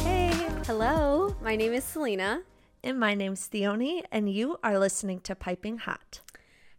Hey, 0.00 0.32
hello. 0.66 1.34
My 1.42 1.56
name 1.56 1.72
is 1.72 1.84
Selena. 1.84 2.42
And 2.84 2.98
my 2.98 3.14
name's 3.14 3.48
Theoni, 3.48 4.02
and 4.10 4.32
you 4.32 4.58
are 4.62 4.78
listening 4.78 5.20
to 5.20 5.34
Piping 5.34 5.78
Hot. 5.78 6.20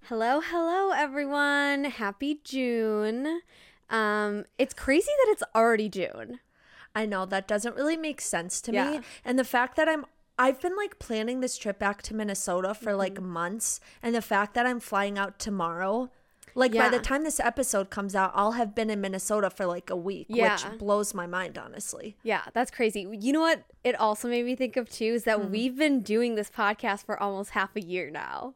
Hello, 0.03 0.41
hello, 0.41 0.91
everyone. 0.91 1.85
Happy 1.85 2.39
June. 2.43 3.41
Um, 3.89 4.45
it's 4.57 4.73
crazy 4.73 5.11
that 5.23 5.31
it's 5.31 5.43
already 5.55 5.89
June. 5.89 6.39
I 6.95 7.05
know 7.05 7.25
that 7.25 7.47
doesn't 7.47 7.75
really 7.75 7.97
make 7.97 8.21
sense 8.21 8.61
to 8.61 8.73
Yeah. 8.73 8.91
me. 8.91 8.99
And 9.23 9.37
the 9.39 9.43
fact 9.45 9.75
that 9.77 9.87
I'm 9.87 10.05
I've 10.37 10.59
been 10.59 10.75
like 10.75 10.97
planning 10.97 11.41
this 11.41 11.57
trip 11.57 11.77
back 11.77 12.01
to 12.03 12.15
Minnesota 12.15 12.73
for 12.73 12.95
like 12.95 13.15
Mm-hmm. 13.15 13.27
months, 13.31 13.79
and 14.01 14.15
the 14.15 14.21
fact 14.21 14.55
that 14.55 14.65
I'm 14.65 14.79
flying 14.79 15.17
out 15.17 15.37
tomorrow, 15.37 16.09
like 16.55 16.73
by 16.73 16.89
the 16.89 16.99
time 16.99 17.23
this 17.23 17.39
episode 17.39 17.89
comes 17.89 18.15
out, 18.15 18.31
I'll 18.35 18.53
have 18.53 18.75
been 18.75 18.89
in 18.89 19.01
Minnesota 19.01 19.49
for 19.49 19.65
like 19.65 19.89
a 19.89 19.95
week, 19.95 20.27
Yeah. 20.29 20.53
which 20.53 20.79
blows 20.79 21.13
my 21.13 21.27
mind, 21.27 21.57
honestly. 21.57 22.15
Yeah, 22.23 22.43
that's 22.53 22.71
crazy. 22.71 23.07
You 23.19 23.33
know 23.33 23.41
what? 23.41 23.63
It 23.83 23.99
also 23.99 24.27
made 24.27 24.45
me 24.45 24.55
think 24.55 24.77
of 24.77 24.89
too 24.89 25.05
is 25.05 25.23
that 25.23 25.39
hmm. 25.39 25.51
we've 25.51 25.75
been 25.75 26.01
doing 26.01 26.35
this 26.35 26.49
podcast 26.49 27.05
for 27.05 27.19
almost 27.21 27.51
half 27.51 27.75
a 27.75 27.81
year 27.81 28.09
now. 28.09 28.55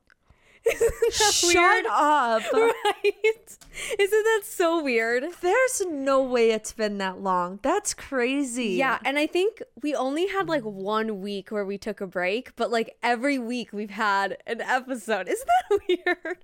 Isn't 0.68 0.92
that 1.02 1.34
Shut 1.34 1.56
weird? 1.56 1.86
up. 1.90 2.42
Right? 2.54 3.58
Isn't 4.00 4.24
that 4.24 4.42
so 4.44 4.84
weird? 4.84 5.24
There's 5.42 5.82
no 5.88 6.22
way 6.22 6.52
it's 6.52 6.74
been 6.74 6.98
that 6.98 7.22
long. 7.22 7.60
That's 7.62 7.94
crazy. 7.94 8.72
Yeah, 8.72 9.00
and 9.06 9.18
I 9.18 9.28
think 9.28 9.62
we 9.82 9.96
only 9.96 10.28
had 10.28 10.44
hmm. 10.44 10.50
like 10.50 10.64
one 10.64 11.22
week 11.22 11.50
where 11.50 11.66
we 11.66 11.78
took 11.78 12.02
a 12.02 12.08
break, 12.08 12.56
but 12.56 12.70
like 12.70 12.98
every 13.02 13.40
week 13.40 13.72
we've 13.72 13.92
had 13.92 14.38
an 14.46 14.62
episode. 14.62 15.30
Isn't 15.30 15.48
that 15.70 15.80
weird? 16.06 16.38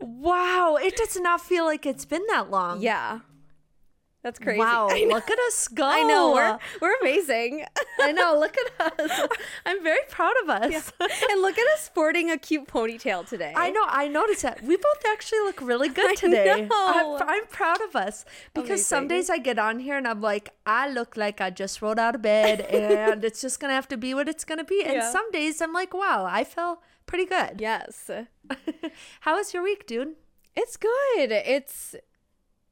Wow. 0.00 0.76
It 0.80 0.96
does 0.96 1.16
not 1.20 1.40
feel 1.40 1.64
like 1.64 1.86
it's 1.86 2.04
been 2.04 2.26
that 2.28 2.50
long. 2.50 2.80
Yeah. 2.82 3.20
That's 4.22 4.38
crazy. 4.38 4.58
Wow. 4.58 4.88
Look 5.08 5.30
at 5.30 5.38
us 5.48 5.66
go. 5.68 5.82
I 5.86 6.02
know 6.02 6.32
we're 6.34 6.58
we're 6.82 6.94
amazing. 7.00 7.64
I 8.00 8.12
know. 8.12 8.36
Look 8.38 8.54
at 8.78 9.00
us. 9.00 9.28
I'm 9.64 9.82
very 9.82 10.02
proud 10.10 10.34
of 10.42 10.50
us. 10.50 10.92
and 11.00 11.40
look 11.40 11.56
at 11.58 11.66
us 11.74 11.80
sporting 11.84 12.30
a 12.30 12.36
cute 12.36 12.66
ponytail 12.68 13.26
today. 13.26 13.54
I 13.56 13.70
know. 13.70 13.82
I 13.86 14.08
noticed 14.08 14.42
that. 14.42 14.62
We 14.62 14.76
both 14.76 15.02
actually 15.08 15.38
look 15.40 15.62
really 15.62 15.88
good 15.88 16.10
I 16.10 16.14
today. 16.16 16.66
know. 16.70 17.16
I'm, 17.18 17.28
I'm 17.28 17.46
proud 17.46 17.80
of 17.80 17.96
us 17.96 18.26
because 18.52 18.84
some 18.84 19.08
days 19.08 19.30
I 19.30 19.38
get 19.38 19.58
on 19.58 19.78
here 19.78 19.96
and 19.96 20.06
I'm 20.06 20.20
like, 20.20 20.50
I 20.66 20.90
look 20.90 21.16
like 21.16 21.40
I 21.40 21.48
just 21.48 21.80
rolled 21.80 21.98
out 21.98 22.14
of 22.14 22.20
bed 22.20 22.60
and 22.60 23.24
it's 23.24 23.40
just 23.40 23.58
gonna 23.58 23.72
have 23.74 23.88
to 23.88 23.96
be 23.96 24.12
what 24.12 24.28
it's 24.28 24.44
gonna 24.44 24.64
be. 24.64 24.82
And 24.84 24.94
Yeah. 24.96 25.10
some 25.12 25.30
days 25.30 25.62
I'm 25.62 25.72
like, 25.72 25.94
wow, 25.94 26.26
I 26.28 26.44
feel 26.44 26.82
pretty 27.10 27.26
good. 27.26 27.60
Yes. 27.60 28.10
How 29.20 29.36
was 29.36 29.52
your 29.52 29.62
week, 29.62 29.86
dude? 29.86 30.14
It's 30.56 30.76
good. 30.76 31.32
It's 31.32 31.94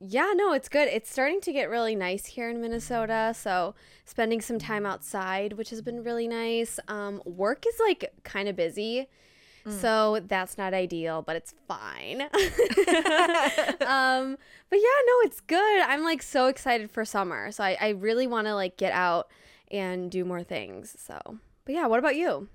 yeah, 0.01 0.33
no, 0.35 0.53
it's 0.53 0.69
good. 0.69 0.87
It's 0.87 1.11
starting 1.11 1.41
to 1.41 1.53
get 1.53 1.69
really 1.69 1.97
nice 1.97 2.25
here 2.25 2.49
in 2.49 2.61
Minnesota, 2.61 3.35
so 3.37 3.75
spending 4.05 4.41
some 4.41 4.61
time 4.61 4.87
outside, 4.87 5.55
which 5.55 5.71
has 5.71 5.83
been 5.83 6.05
really 6.05 6.29
nice. 6.29 6.79
Um 6.89 7.21
work 7.27 7.67
is 7.67 7.79
like 7.81 8.13
kind 8.23 8.49
of 8.49 8.57
busy. 8.57 9.09
So 9.71 10.21
that's 10.27 10.57
not 10.57 10.73
ideal, 10.73 11.21
but 11.21 11.37
it's 11.37 11.53
fine. 11.67 12.23
um 12.23 14.39
but 14.71 14.79
yeah, 14.79 14.99
no, 15.07 15.15
it's 15.25 15.41
good. 15.41 15.83
I'm 15.83 16.05
like 16.05 16.23
so 16.23 16.47
excited 16.47 16.91
for 16.91 17.05
summer. 17.05 17.53
So 17.53 17.65
I, 17.65 17.77
I 17.79 17.89
really 17.91 18.27
want 18.27 18.47
to 18.47 18.55
like 18.55 18.79
get 18.79 18.95
out 18.95 19.29
and 19.71 20.11
do 20.11 20.25
more 20.25 20.43
things. 20.43 20.97
So 20.99 21.19
but 21.67 21.75
yeah, 21.75 21.87
what 21.87 21.99
about 21.99 22.17
you? 22.17 22.49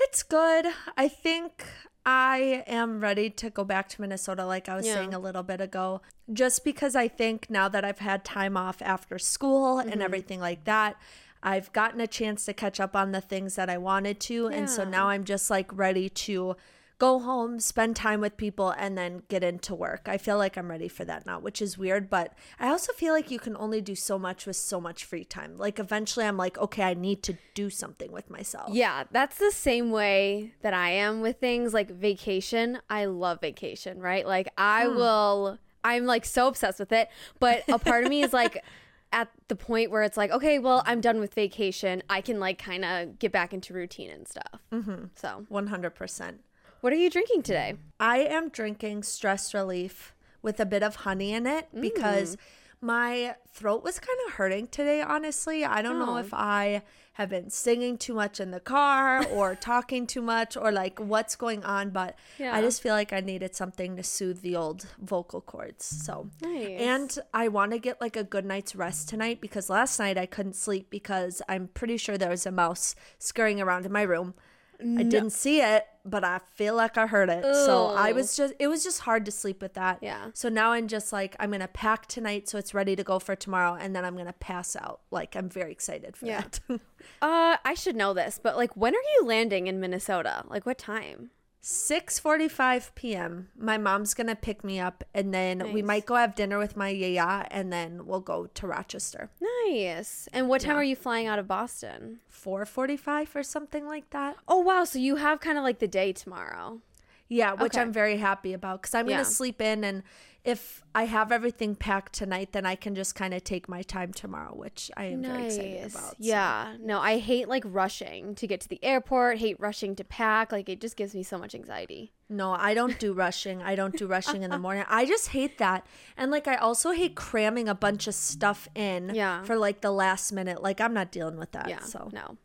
It's 0.00 0.22
good. 0.22 0.66
I 0.96 1.08
think 1.08 1.66
I 2.06 2.64
am 2.66 3.00
ready 3.00 3.28
to 3.30 3.50
go 3.50 3.64
back 3.64 3.88
to 3.90 4.00
Minnesota, 4.00 4.46
like 4.46 4.68
I 4.68 4.76
was 4.76 4.86
Yeah. 4.86 4.94
saying 4.94 5.12
a 5.12 5.18
little 5.18 5.42
bit 5.42 5.60
ago, 5.60 6.00
just 6.32 6.64
because 6.64 6.96
I 6.96 7.08
think 7.08 7.50
now 7.50 7.68
that 7.68 7.84
I've 7.84 7.98
had 7.98 8.24
time 8.24 8.56
off 8.56 8.80
after 8.80 9.18
school 9.18 9.78
and 9.78 9.90
mm-hmm. 9.90 10.02
everything 10.02 10.40
like 10.40 10.64
that, 10.64 10.96
I've 11.42 11.72
gotten 11.72 12.00
a 12.00 12.06
chance 12.06 12.44
to 12.46 12.54
catch 12.54 12.80
up 12.80 12.96
on 12.96 13.12
the 13.12 13.20
things 13.20 13.56
that 13.56 13.68
I 13.68 13.78
wanted 13.78 14.20
to. 14.20 14.48
And 14.48 14.68
so 14.70 14.84
now 14.84 15.08
I'm 15.08 15.24
just 15.24 15.50
like 15.50 15.70
ready 15.76 16.08
to 16.08 16.56
go 16.98 17.18
home, 17.20 17.60
spend 17.60 17.96
time 17.96 18.20
with 18.20 18.36
people, 18.36 18.70
and 18.70 18.98
then 18.98 19.22
get 19.28 19.44
into 19.44 19.74
work. 19.74 20.02
I 20.06 20.18
feel 20.18 20.36
like 20.36 20.56
I'm 20.56 20.70
ready 20.70 20.88
for 20.88 21.04
that 21.04 21.24
now, 21.26 21.38
which 21.38 21.62
is 21.62 21.78
weird. 21.78 22.10
But 22.10 22.34
I 22.58 22.68
also 22.68 22.92
feel 22.92 23.12
like 23.12 23.30
you 23.30 23.38
can 23.38 23.56
only 23.56 23.80
do 23.80 23.94
so 23.94 24.18
much 24.18 24.46
with 24.46 24.56
so 24.56 24.80
much 24.80 25.04
free 25.04 25.24
time. 25.24 25.56
Like 25.58 25.78
eventually 25.78 26.26
I'm 26.26 26.36
like, 26.36 26.58
okay, 26.58 26.82
I 26.82 26.94
need 26.94 27.22
to 27.24 27.36
do 27.54 27.70
something 27.70 28.10
with 28.10 28.30
myself. 28.30 28.70
Yeah, 28.72 29.04
that's 29.10 29.38
the 29.38 29.52
same 29.52 29.90
way 29.90 30.54
that 30.62 30.74
I 30.74 30.90
am 30.90 31.20
with 31.20 31.38
things 31.38 31.72
like 31.72 31.90
vacation. 31.90 32.80
I 32.90 33.06
love 33.06 33.40
vacation, 33.40 34.00
right? 34.00 34.26
Like 34.26 34.48
I 34.58 34.88
will 34.88 35.58
I'm 35.84 36.06
like 36.06 36.24
so 36.24 36.48
obsessed 36.48 36.80
with 36.80 36.92
it, 36.92 37.08
but 37.38 37.62
a 37.68 37.78
part 37.78 38.04
of 38.04 38.10
me 38.10 38.22
is 38.22 38.32
like 38.32 38.62
at 39.12 39.30
the 39.48 39.56
point 39.56 39.90
where 39.90 40.02
it's 40.02 40.16
like, 40.16 40.30
okay, 40.30 40.58
well, 40.58 40.82
I'm 40.86 41.00
done 41.00 41.20
with 41.20 41.34
vacation. 41.34 42.02
I 42.10 42.20
can 42.20 42.40
like 42.40 42.58
kind 42.58 42.84
of 42.84 43.18
get 43.18 43.32
back 43.32 43.54
into 43.54 43.72
routine 43.72 44.10
and 44.10 44.28
stuff. 44.28 44.60
Mm-hmm. 44.72 45.04
So, 45.14 45.46
100%. 45.50 46.34
What 46.80 46.92
are 46.92 46.96
you 46.96 47.10
drinking 47.10 47.42
today? 47.42 47.74
I 48.00 48.18
am 48.18 48.48
drinking 48.48 49.02
stress 49.02 49.52
relief 49.54 50.14
with 50.42 50.60
a 50.60 50.66
bit 50.66 50.82
of 50.82 50.96
honey 50.96 51.32
in 51.32 51.46
it 51.46 51.68
mm. 51.74 51.80
because 51.80 52.36
my 52.80 53.34
throat 53.52 53.82
was 53.82 53.98
kind 53.98 54.18
of 54.26 54.34
hurting 54.34 54.68
today, 54.68 55.02
honestly. 55.02 55.64
I 55.64 55.82
don't 55.82 55.98
know 55.98 56.14
Oh. 56.14 56.18
if 56.18 56.32
I 56.32 56.82
have 57.14 57.28
been 57.28 57.50
singing 57.50 57.98
too 57.98 58.14
much 58.14 58.38
in 58.38 58.52
the 58.52 58.60
car 58.60 59.26
or 59.26 59.54
talking 59.60 60.06
too 60.06 60.22
much 60.22 60.56
or 60.56 60.70
like 60.70 61.00
what's 61.00 61.34
going 61.34 61.64
on, 61.64 61.90
but 61.90 62.16
Yeah. 62.38 62.54
I 62.54 62.60
just 62.60 62.80
feel 62.80 62.94
like 62.94 63.12
I 63.12 63.18
needed 63.18 63.56
something 63.56 63.96
to 63.96 64.04
soothe 64.04 64.42
the 64.42 64.54
old 64.54 64.86
vocal 65.00 65.40
cords. 65.40 65.84
So, 65.84 66.30
Nice. 66.40 66.80
and 66.80 67.18
I 67.34 67.48
want 67.48 67.72
to 67.72 67.80
get 67.80 68.00
like 68.00 68.16
a 68.16 68.22
good 68.22 68.44
night's 68.44 68.76
rest 68.76 69.08
tonight 69.08 69.40
because 69.40 69.68
last 69.68 69.98
night 69.98 70.16
I 70.16 70.26
couldn't 70.26 70.54
sleep 70.54 70.88
because 70.88 71.42
I'm 71.48 71.66
pretty 71.74 71.96
sure 71.96 72.16
there 72.16 72.30
was 72.30 72.46
a 72.46 72.52
mouse 72.52 72.94
scurrying 73.18 73.60
around 73.60 73.84
in 73.86 73.90
my 73.92 74.02
room. 74.02 74.34
I 74.80 75.02
didn't 75.02 75.30
see 75.30 75.60
it, 75.60 75.86
but 76.04 76.22
I 76.22 76.38
feel 76.54 76.74
like 76.76 76.96
I 76.96 77.06
heard 77.08 77.28
it. 77.30 77.42
So 77.44 77.86
I 77.88 78.12
was 78.12 78.36
just, 78.36 78.54
it 78.60 78.68
was 78.68 78.84
just 78.84 79.00
hard 79.00 79.24
to 79.24 79.32
sleep 79.32 79.60
with 79.60 79.74
that. 79.74 79.98
Yeah. 80.02 80.28
So 80.34 80.48
now 80.48 80.70
I'm 80.72 80.86
just 80.86 81.12
like, 81.12 81.34
I'm 81.40 81.50
going 81.50 81.60
to 81.60 81.66
pack 81.68 82.06
tonight 82.06 82.48
so 82.48 82.58
it's 82.58 82.72
ready 82.74 82.94
to 82.94 83.02
go 83.02 83.18
for 83.18 83.34
tomorrow. 83.34 83.74
And 83.74 83.94
then 83.96 84.04
I'm 84.04 84.14
going 84.14 84.26
to 84.26 84.32
pass 84.34 84.76
out. 84.76 85.00
Like, 85.10 85.34
I'm 85.34 85.48
very 85.48 85.72
excited 85.72 86.16
for 86.16 86.26
Yeah. 86.26 86.42
that. 86.68 86.80
Uh, 87.22 87.56
I 87.64 87.74
should 87.74 87.96
know 87.96 88.12
this, 88.12 88.38
but 88.42 88.56
like 88.56 88.76
when 88.76 88.94
are 88.94 89.06
you 89.18 89.24
landing 89.24 89.66
in 89.66 89.80
Minnesota? 89.80 90.44
Like 90.48 90.66
what 90.66 90.78
time? 90.78 91.30
6:45 91.70 92.94
p.m. 92.94 93.48
My 93.54 93.76
mom's 93.76 94.14
going 94.14 94.28
to 94.28 94.34
pick 94.34 94.64
me 94.64 94.80
up 94.80 95.04
and 95.12 95.34
then 95.34 95.70
we 95.70 95.82
might 95.82 96.06
go 96.06 96.14
have 96.14 96.34
dinner 96.34 96.58
with 96.58 96.78
my 96.78 96.88
yaya 96.88 97.46
and 97.50 97.70
then 97.70 98.06
we'll 98.06 98.20
go 98.20 98.46
to 98.46 98.66
Rochester. 98.66 99.28
Nice. 99.66 100.30
And 100.32 100.48
what 100.48 100.62
time 100.62 100.76
Yeah. 100.76 100.80
are 100.80 100.84
you 100.84 100.96
flying 100.96 101.26
out 101.26 101.38
of 101.38 101.46
Boston? 101.46 102.20
4:45 102.30 103.36
or 103.36 103.42
something 103.42 103.86
like 103.86 104.08
that. 104.10 104.36
Oh 104.48 104.60
wow, 104.60 104.84
so 104.84 104.98
you 104.98 105.16
have 105.16 105.40
kind 105.40 105.58
of 105.58 105.64
like 105.64 105.78
the 105.78 105.88
day 105.88 106.10
tomorrow. 106.12 106.80
Yeah, 107.28 107.52
which 107.52 107.74
Okay. 107.74 107.82
I'm 107.82 107.92
very 107.92 108.16
happy 108.16 108.54
about 108.54 108.80
because 108.80 108.94
I'm 108.94 109.06
Yeah. 109.06 109.16
going 109.16 109.26
to 109.26 109.30
sleep 109.30 109.60
in. 109.60 109.84
And 109.84 110.02
if 110.44 110.82
I 110.94 111.04
have 111.04 111.30
everything 111.32 111.74
packed 111.74 112.14
tonight, 112.14 112.52
then 112.52 112.64
I 112.64 112.74
can 112.74 112.94
just 112.94 113.14
kind 113.14 113.34
of 113.34 113.44
take 113.44 113.68
my 113.68 113.82
time 113.82 114.12
tomorrow, 114.12 114.54
which 114.54 114.90
I 114.96 115.04
am 115.06 115.22
very 115.22 115.46
excited 115.46 115.90
about. 115.90 116.10
so. 116.10 116.14
Yeah. 116.18 116.76
No, 116.80 117.00
I 117.00 117.18
hate 117.18 117.48
like 117.48 117.64
rushing 117.66 118.34
to 118.36 118.46
get 118.46 118.60
to 118.62 118.68
the 118.68 118.82
airport, 118.82 119.38
hate 119.38 119.60
rushing 119.60 119.94
to 119.96 120.04
pack. 120.04 120.50
Like 120.52 120.68
it 120.68 120.80
just 120.80 120.96
gives 120.96 121.14
me 121.14 121.22
so 121.22 121.36
much 121.38 121.54
anxiety. 121.54 122.12
No, 122.30 122.52
I 122.52 122.74
don't 122.74 122.98
do 122.98 123.12
rushing. 123.12 123.62
I 123.62 123.74
don't 123.74 123.96
do 123.96 124.06
rushing 124.06 124.42
in 124.42 124.50
the 124.50 124.58
morning. 124.58 124.84
I 124.88 125.04
just 125.06 125.28
hate 125.28 125.58
that. 125.58 125.86
And 126.16 126.30
like, 126.30 126.46
I 126.48 126.56
also 126.56 126.90
hate 126.92 127.14
cramming 127.14 127.68
a 127.68 127.74
bunch 127.74 128.06
of 128.06 128.14
stuff 128.14 128.68
in 128.74 129.12
Yeah. 129.14 129.42
for 129.44 129.56
like 129.56 129.80
the 129.80 129.90
last 129.90 130.32
minute. 130.32 130.62
Like, 130.62 130.80
I'm 130.80 130.94
not 130.94 131.10
dealing 131.10 131.36
with 131.38 131.52
that. 131.52 131.68
Yeah. 131.68 131.80
So, 131.80 132.10
No. 132.12 132.36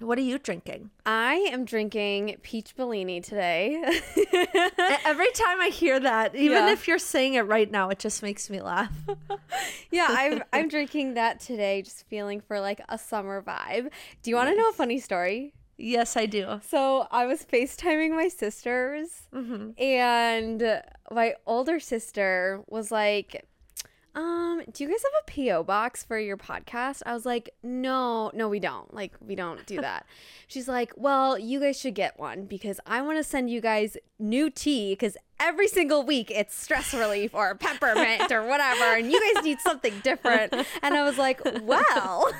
What 0.00 0.18
are 0.18 0.22
you 0.22 0.38
drinking? 0.38 0.90
I 1.04 1.34
am 1.52 1.64
drinking 1.64 2.36
peach 2.42 2.76
Bellini 2.76 3.20
today. 3.20 3.82
Every 5.04 5.30
time 5.32 5.60
I 5.60 5.70
hear 5.72 5.98
that, 6.00 6.34
even 6.34 6.66
Yeah. 6.66 6.72
if 6.72 6.86
you're 6.88 6.98
saying 6.98 7.34
it 7.34 7.42
right 7.42 7.70
now, 7.70 7.88
it 7.90 7.98
just 7.98 8.22
makes 8.22 8.50
me 8.50 8.60
laugh. 8.60 8.92
yeah, 9.90 10.06
I'm 10.10 10.42
I'm 10.52 10.68
drinking 10.68 11.14
that 11.14 11.40
today, 11.40 11.82
just 11.82 12.06
feeling 12.08 12.40
for 12.40 12.60
like 12.60 12.80
a 12.88 12.98
summer 12.98 13.42
vibe. 13.42 13.90
Do 14.22 14.30
you 14.30 14.36
want 14.36 14.50
to 14.50 14.56
know 14.56 14.68
a 14.68 14.72
funny 14.72 15.00
story? 15.00 15.52
yes, 15.78 16.16
I 16.16 16.24
do. 16.26 16.60
So 16.66 17.06
I 17.10 17.26
was 17.26 17.44
FaceTiming 17.44 18.10
my 18.10 18.28
sisters, 18.28 19.28
mm-hmm. 19.34 19.80
and 19.80 20.82
my 21.10 21.34
older 21.46 21.80
sister 21.80 22.62
was 22.66 22.90
like, 22.90 23.44
um, 24.16 24.62
do 24.72 24.82
you 24.82 24.90
guys 24.90 25.02
have 25.02 25.22
a 25.28 25.30
PO 25.30 25.62
box 25.64 26.02
for 26.02 26.18
your 26.18 26.36
podcast? 26.36 27.02
I 27.06 27.12
was 27.12 27.24
like, 27.26 27.50
no, 27.62 28.30
no, 28.34 28.48
we 28.48 28.58
don't. 28.58 28.92
Like, 28.92 29.12
we 29.20 29.34
don't 29.36 29.64
do 29.66 29.80
that. 29.80 30.06
She's 30.48 30.66
like, 30.66 30.92
well, 30.96 31.38
you 31.38 31.60
guys 31.60 31.78
should 31.78 31.94
get 31.94 32.18
one 32.18 32.46
because 32.46 32.80
I 32.86 33.02
want 33.02 33.18
to 33.18 33.24
send 33.24 33.50
you 33.50 33.60
guys 33.60 33.96
new 34.18 34.48
tea 34.48 34.92
because 34.92 35.16
every 35.38 35.68
single 35.68 36.02
week 36.02 36.30
it's 36.30 36.58
stress 36.58 36.94
relief 36.94 37.34
or 37.34 37.54
peppermint 37.56 38.32
or 38.32 38.46
whatever, 38.46 38.96
and 38.96 39.10
you 39.12 39.34
guys 39.34 39.44
need 39.44 39.60
something 39.60 39.92
different. 40.02 40.54
And 40.82 40.94
I 40.94 41.04
was 41.04 41.18
like, 41.18 41.40
well, 41.62 42.32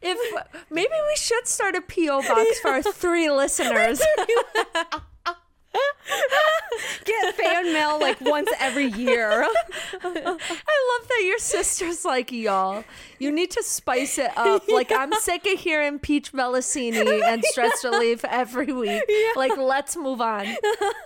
If 0.00 0.44
maybe 0.70 0.92
we 1.08 1.16
should 1.16 1.46
start 1.46 1.74
a 1.74 1.80
PO 1.80 2.22
box 2.22 2.60
for 2.60 2.68
our 2.68 2.82
three 2.82 3.30
listeners. 3.42 4.00
Get 7.04 7.34
fan 7.34 7.72
mail 7.72 7.98
like 8.00 8.20
once 8.20 8.48
every 8.60 8.86
year. 8.86 9.42
I 10.02 10.98
love 11.00 11.08
that 11.08 11.22
your 11.24 11.38
sister's 11.38 12.04
like, 12.04 12.30
y'all, 12.32 12.84
you 13.18 13.30
need 13.30 13.50
to 13.52 13.62
spice 13.62 14.18
it 14.18 14.30
up. 14.36 14.62
Like, 14.68 14.92
I'm 14.92 15.12
sick 15.14 15.46
of 15.46 15.58
hearing 15.58 15.98
peach 15.98 16.32
Melusine 16.32 16.94
and 17.24 17.42
stress 17.46 17.82
relief 17.84 18.24
every 18.24 18.72
week. 18.72 19.02
Like, 19.34 19.56
let's 19.56 19.96
move 19.96 20.20
on. 20.20 20.46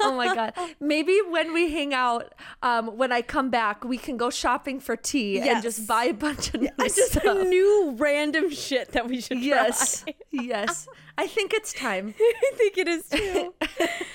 Oh 0.01 0.15
my 0.17 0.35
God. 0.35 0.53
Maybe 0.81 1.19
when 1.29 1.53
we 1.55 1.71
hang 1.71 1.95
out, 1.95 2.35
um, 2.63 2.97
when 2.99 3.13
I 3.13 3.23
come 3.23 3.51
back, 3.51 3.85
we 3.85 3.97
can 3.99 4.17
go 4.17 4.31
shopping 4.31 4.79
for 4.81 4.97
tea 4.97 5.41
and 5.41 5.63
just 5.63 5.87
buy 5.87 6.05
a 6.05 6.15
bunch 6.15 6.53
of 6.55 6.61
new 6.63 6.69
Just 6.81 7.13
stuff. 7.13 7.47
new 7.47 7.95
random 7.99 8.51
shit 8.51 8.93
that 8.93 9.09
we 9.09 9.21
should 9.21 9.41
Yes. 9.41 10.03
try. 10.03 10.15
Yes. 10.31 10.89
I 11.19 11.27
think 11.27 11.53
it's 11.53 11.73
time. 11.73 12.15
I 12.21 12.51
think 12.55 12.79
it 12.79 12.89
is 12.89 13.09
too. 13.09 13.55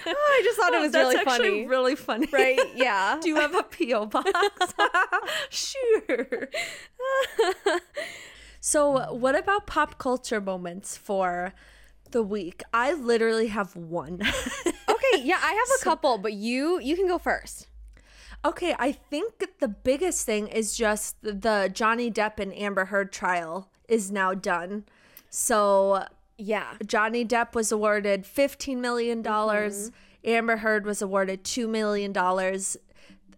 Oh, 0.10 0.14
I 0.14 0.42
just 0.42 0.58
thought 0.58 0.74
it 0.74 0.78
oh, 0.78 0.82
was 0.84 0.94
really 0.94 1.16
actually 1.18 1.50
funny. 1.50 1.68
really 1.68 1.96
funny. 1.98 2.28
right? 2.32 2.60
Yeah. 2.76 3.20
Do 3.22 3.28
you 3.28 3.36
have 3.36 3.54
a 3.54 3.64
P.O. 3.64 4.06
box? 4.06 4.32
sure. 5.50 6.48
so, 8.62 9.12
what 9.14 9.38
about 9.38 9.68
pop 9.68 9.98
culture 9.98 10.40
moments 10.40 10.96
for 10.96 11.54
the 12.12 12.24
week? 12.24 12.64
I 12.74 12.94
literally 12.94 13.48
have 13.48 13.76
one. 13.76 14.22
okay, 14.66 15.22
yeah, 15.24 15.40
I 15.44 15.52
have 15.52 15.82
a 15.82 15.84
couple, 15.84 16.18
but 16.20 16.32
you 16.32 16.80
you 16.80 16.96
can 16.96 17.08
go 17.08 17.18
first. 17.18 17.68
okay, 18.46 18.74
I 18.80 18.94
think 18.94 19.44
the 19.60 19.68
biggest 19.68 20.26
thing 20.26 20.48
is 20.48 20.78
just 20.78 21.18
the 21.22 21.70
Johnny 21.74 22.10
Depp 22.10 22.40
and 22.40 22.54
Amber 22.58 22.86
Heard 22.86 23.12
trial 23.12 23.70
is 23.90 24.10
now 24.10 24.34
done. 24.34 24.86
So, 25.30 26.06
Yeah. 26.38 26.74
Johnny 26.86 27.25
Depp 27.25 27.56
was 27.56 27.72
awarded 27.72 28.24
$15 28.24 28.78
million. 28.78 29.24
Mm-hmm. 29.24 30.30
Amber 30.30 30.57
Heard 30.57 30.86
was 30.86 31.01
awarded 31.01 31.44
$2 31.44 31.69
million. 31.69 32.13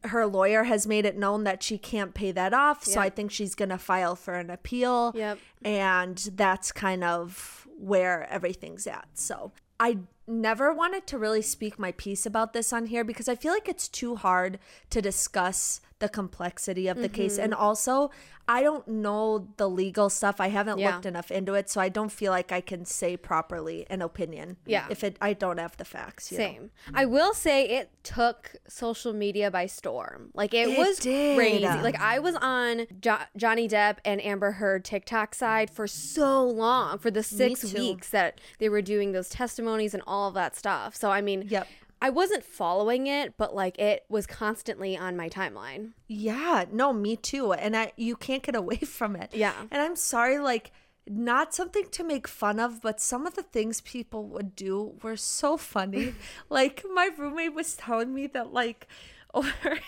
Her 0.04 0.26
lawyer 0.26 0.64
has 0.64 0.88
made 0.88 1.06
it 1.06 1.18
known 1.18 1.44
that 1.44 1.62
she 1.62 1.78
can't 1.78 2.14
pay 2.14 2.32
that 2.32 2.54
off. 2.54 2.84
So 2.84 3.00
I 3.00 3.10
think 3.10 3.32
she's 3.32 3.56
going 3.56 3.70
to 3.70 3.78
file 3.78 4.16
for 4.16 4.36
an 4.36 4.50
appeal. 4.50 5.12
Yep. 5.16 5.40
And 5.64 6.18
that's 6.36 6.72
kind 6.72 7.04
of 7.04 7.68
where 7.78 8.28
everything's 8.30 8.88
at. 8.88 9.08
So 9.14 9.52
I 9.80 10.00
never 10.28 10.74
wanted 10.74 11.08
to 11.08 11.18
really 11.18 11.42
speak 11.42 11.80
my 11.80 11.92
piece 11.94 12.26
about 12.26 12.54
this 12.54 12.72
on 12.72 12.88
here 12.88 13.04
because 13.04 13.28
I 13.28 13.36
feel 13.36 13.54
like 13.54 13.68
it's 13.68 13.88
too 13.88 14.16
hard 14.16 14.60
to 14.90 15.02
discuss 15.02 15.82
the 16.00 16.10
complexity 16.10 16.88
of 16.88 16.98
the 16.98 17.10
case. 17.10 17.38
And 17.38 17.52
Mm-hmm. 17.54 17.62
also, 17.62 18.12
I 18.48 18.64
don't 18.64 18.88
know 18.88 19.48
the 19.58 19.70
legal 19.70 20.10
stuff. 20.10 20.42
I 20.42 20.48
haven't 20.48 20.80
Yeah. 20.80 20.94
looked 20.94 21.06
enough 21.06 21.30
into 21.30 21.54
it, 21.54 21.70
so 21.70 21.80
I 21.82 21.90
don't 21.90 22.12
feel 22.12 22.32
like 22.32 22.52
I 22.52 22.62
can 22.62 22.84
say 22.86 23.16
properly 23.16 23.86
an 23.92 24.02
opinion. 24.02 24.58
Yeah. 24.66 24.88
If 24.90 25.04
it 25.04 25.18
I 25.22 25.34
don't 25.34 25.60
have 25.60 25.78
the 25.78 25.86
facts. 25.86 26.32
you 26.32 26.38
know. 26.40 26.44
Same. 26.46 26.72
I 26.94 27.06
will 27.06 27.34
say 27.36 27.68
it 27.68 27.92
took 28.02 28.56
social 28.68 29.14
media 29.14 29.52
by 29.52 29.68
storm. 29.68 30.32
Like 30.34 30.54
it, 30.56 30.70
It 30.70 30.78
was 30.78 30.98
did. 30.98 31.36
crazy. 31.38 31.66
Like 31.68 32.00
I 32.00 32.18
was 32.20 32.36
on 32.38 32.88
jo- 33.00 33.18
Johnny 33.38 33.68
Depp 33.68 33.98
and 34.04 34.20
Amber 34.24 34.54
Heard 34.54 34.84
TikTok 34.84 35.36
side 35.36 35.70
for 35.70 35.86
so 35.86 36.44
long 36.44 36.98
for 36.98 37.12
the 37.12 37.22
six 37.24 37.72
weeks 37.74 38.10
that 38.10 38.40
they 38.58 38.70
were 38.70 38.82
doing 38.82 39.12
those 39.12 39.30
testimonies 39.30 39.94
and 39.94 40.02
all 40.08 40.28
of 40.30 40.34
that 40.34 40.56
stuff. 40.56 40.96
So 40.96 41.12
I 41.12 41.22
mean, 41.22 41.44
Yep. 41.50 41.68
I 42.02 42.10
wasn't 42.10 42.44
following 42.44 43.08
it, 43.08 43.36
but 43.38 43.54
like 43.54 43.78
it 43.78 44.06
was 44.10 44.26
constantly 44.26 44.98
on 44.98 45.18
my 45.18 45.30
timeline. 45.30 45.92
Yeah, 46.08 46.66
no, 46.72 46.94
me 46.94 47.16
too. 47.16 47.54
And 47.54 47.76
I 47.76 47.92
you 47.98 48.16
can't 48.16 48.44
get 48.44 48.56
away 48.56 48.78
from 48.78 49.16
it. 49.16 49.32
Yeah. 49.34 49.54
And 49.70 49.82
I'm 49.82 49.96
sorry, 49.96 50.40
like 50.40 50.72
not 51.08 51.54
something 51.54 51.86
to 51.92 52.04
make 52.04 52.28
fun 52.28 52.60
of, 52.60 52.82
but 52.82 53.02
some 53.02 53.26
of 53.26 53.36
the 53.36 53.44
things 53.44 53.82
people 53.82 54.26
would 54.28 54.56
do 54.56 54.94
were 55.02 55.18
so 55.18 55.58
funny. 55.58 56.14
like 56.50 56.86
my 56.94 57.10
roommate 57.18 57.54
was 57.54 57.76
telling 57.76 58.14
me 58.14 58.28
that 58.28 58.54
like 58.54 58.88
over 59.34 59.80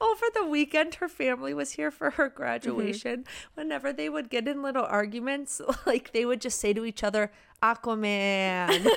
over 0.00 0.24
the 0.34 0.46
weekend 0.46 0.94
her 0.96 1.08
family 1.08 1.52
was 1.52 1.72
here 1.72 1.90
for 1.90 2.10
her 2.10 2.28
mm-hmm. 2.28 2.36
graduation. 2.36 3.24
Whenever 3.54 3.92
they 3.92 4.08
would 4.08 4.30
get 4.30 4.46
in 4.46 4.62
little 4.62 4.84
arguments, 4.84 5.60
like 5.86 6.12
they 6.12 6.24
would 6.24 6.40
just 6.40 6.60
say 6.60 6.72
to 6.72 6.84
each 6.84 7.02
other, 7.02 7.32
Aquaman. 7.60 8.88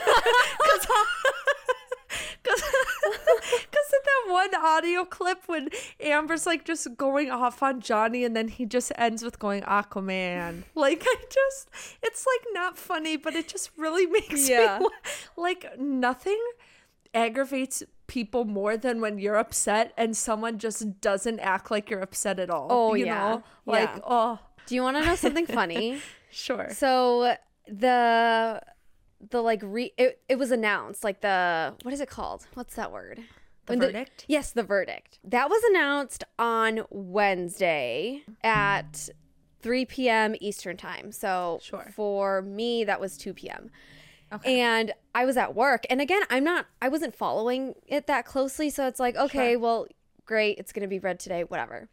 That 4.03 4.31
one 4.31 4.55
audio 4.55 5.05
clip 5.05 5.43
when 5.47 5.69
Amber's 5.99 6.45
like 6.45 6.65
just 6.65 6.95
going 6.97 7.31
off 7.31 7.61
on 7.63 7.79
Johnny 7.81 8.23
and 8.25 8.35
then 8.35 8.47
he 8.47 8.65
just 8.65 8.91
ends 8.95 9.23
with 9.23 9.39
going 9.39 9.61
Aquaman. 9.63 10.63
Like, 10.75 11.03
I 11.05 11.15
just, 11.29 11.69
it's 12.01 12.25
like 12.25 12.45
not 12.53 12.77
funny, 12.77 13.17
but 13.17 13.35
it 13.35 13.47
just 13.47 13.71
really 13.77 14.05
makes 14.19 14.49
Yeah. 14.49 14.79
me 14.79 14.87
like 15.37 15.77
nothing 15.79 16.39
aggravates 17.13 17.83
people 18.07 18.45
more 18.45 18.75
than 18.77 18.99
when 19.01 19.17
you're 19.19 19.37
upset 19.37 19.93
and 19.97 20.15
someone 20.15 20.57
just 20.57 20.99
doesn't 21.01 21.39
act 21.39 21.71
like 21.71 21.89
you're 21.89 22.01
upset 22.01 22.39
at 22.39 22.49
all. 22.49 22.67
Oh, 22.69 22.93
you 22.95 23.05
yeah. 23.05 23.15
know? 23.17 23.43
Like, 23.65 23.89
Yeah. 23.95 23.99
oh, 24.05 24.39
Do 24.65 24.75
you 24.75 24.81
want 24.83 24.97
to 24.97 25.05
know 25.05 25.15
something 25.15 25.45
funny? 25.45 26.01
sure. 26.31 26.69
So 26.73 27.35
the 27.67 28.61
the 29.29 29.41
like 29.41 29.61
re 29.63 29.93
it, 29.97 30.19
it 30.27 30.37
was 30.37 30.51
announced 30.51 31.01
like 31.03 31.21
the 31.21 31.73
what 31.83 31.93
is 31.93 32.01
it 32.01 32.09
called? 32.09 32.45
What's 32.55 32.75
that 32.75 32.91
word? 32.91 33.21
The 33.65 33.77
verdict? 33.77 34.25
yes, 34.27 34.51
the 34.51 34.63
verdict. 34.63 35.19
That 35.23 35.49
was 35.49 35.63
announced 35.69 36.23
on 36.37 36.81
Wednesday 36.89 38.23
at 38.43 39.09
3 39.61 39.85
p.m. 39.85 40.35
Eastern 40.41 40.75
time. 40.77 41.11
So 41.11 41.59
Sure. 41.61 41.89
for 41.95 42.41
me, 42.41 42.83
that 42.83 42.99
was 42.99 43.17
2 43.17 43.33
p.m. 43.33 43.69
And 44.43 44.93
I 45.13 45.25
was 45.25 45.37
at 45.37 45.53
work. 45.55 45.85
And 45.91 46.01
again, 46.01 46.23
I'm 46.31 46.43
not, 46.43 46.65
I 46.81 46.89
wasn't 46.89 47.15
following 47.15 47.75
it 47.87 48.07
that 48.07 48.25
closely. 48.25 48.69
So 48.71 48.87
it's 48.87 48.99
like, 48.99 49.15
okay, 49.15 49.51
Sure. 49.53 49.59
well, 49.59 49.87
great. 50.25 50.57
It's 50.57 50.73
going 50.73 50.81
to 50.81 50.87
be 50.87 50.97
read 50.99 51.19
today, 51.19 51.43
whatever. 51.43 51.87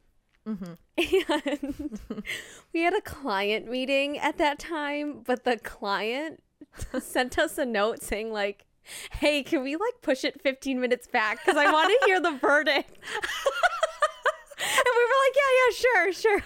Mm-hmm. 0.46 0.72
And 1.00 2.24
we 2.72 2.82
had 2.82 2.94
a 2.94 3.00
client 3.00 3.70
meeting 3.70 4.18
at 4.18 4.38
that 4.38 4.58
time, 4.58 5.20
but 5.24 5.44
the 5.44 5.58
client 5.58 6.42
sent 7.00 7.38
us 7.38 7.58
a 7.58 7.64
note 7.66 8.02
saying, 8.02 8.32
like, 8.32 8.64
hey, 9.12 9.42
can 9.42 9.62
we 9.62 9.76
like 9.76 10.00
push 10.02 10.24
it 10.24 10.40
15 10.40 10.80
minutes 10.80 11.06
back? 11.06 11.44
Because 11.44 11.56
I 11.58 11.70
want 11.70 11.88
to 11.88 12.06
hear 12.06 12.20
the 12.20 12.32
verdict. 12.32 12.98
and 14.60 14.86
we 14.96 15.02
were 15.04 15.18
like, 15.24 15.36
yeah, 15.36 15.52
yeah, 15.58 15.72
sure, 15.74 16.12
sure. 16.12 16.42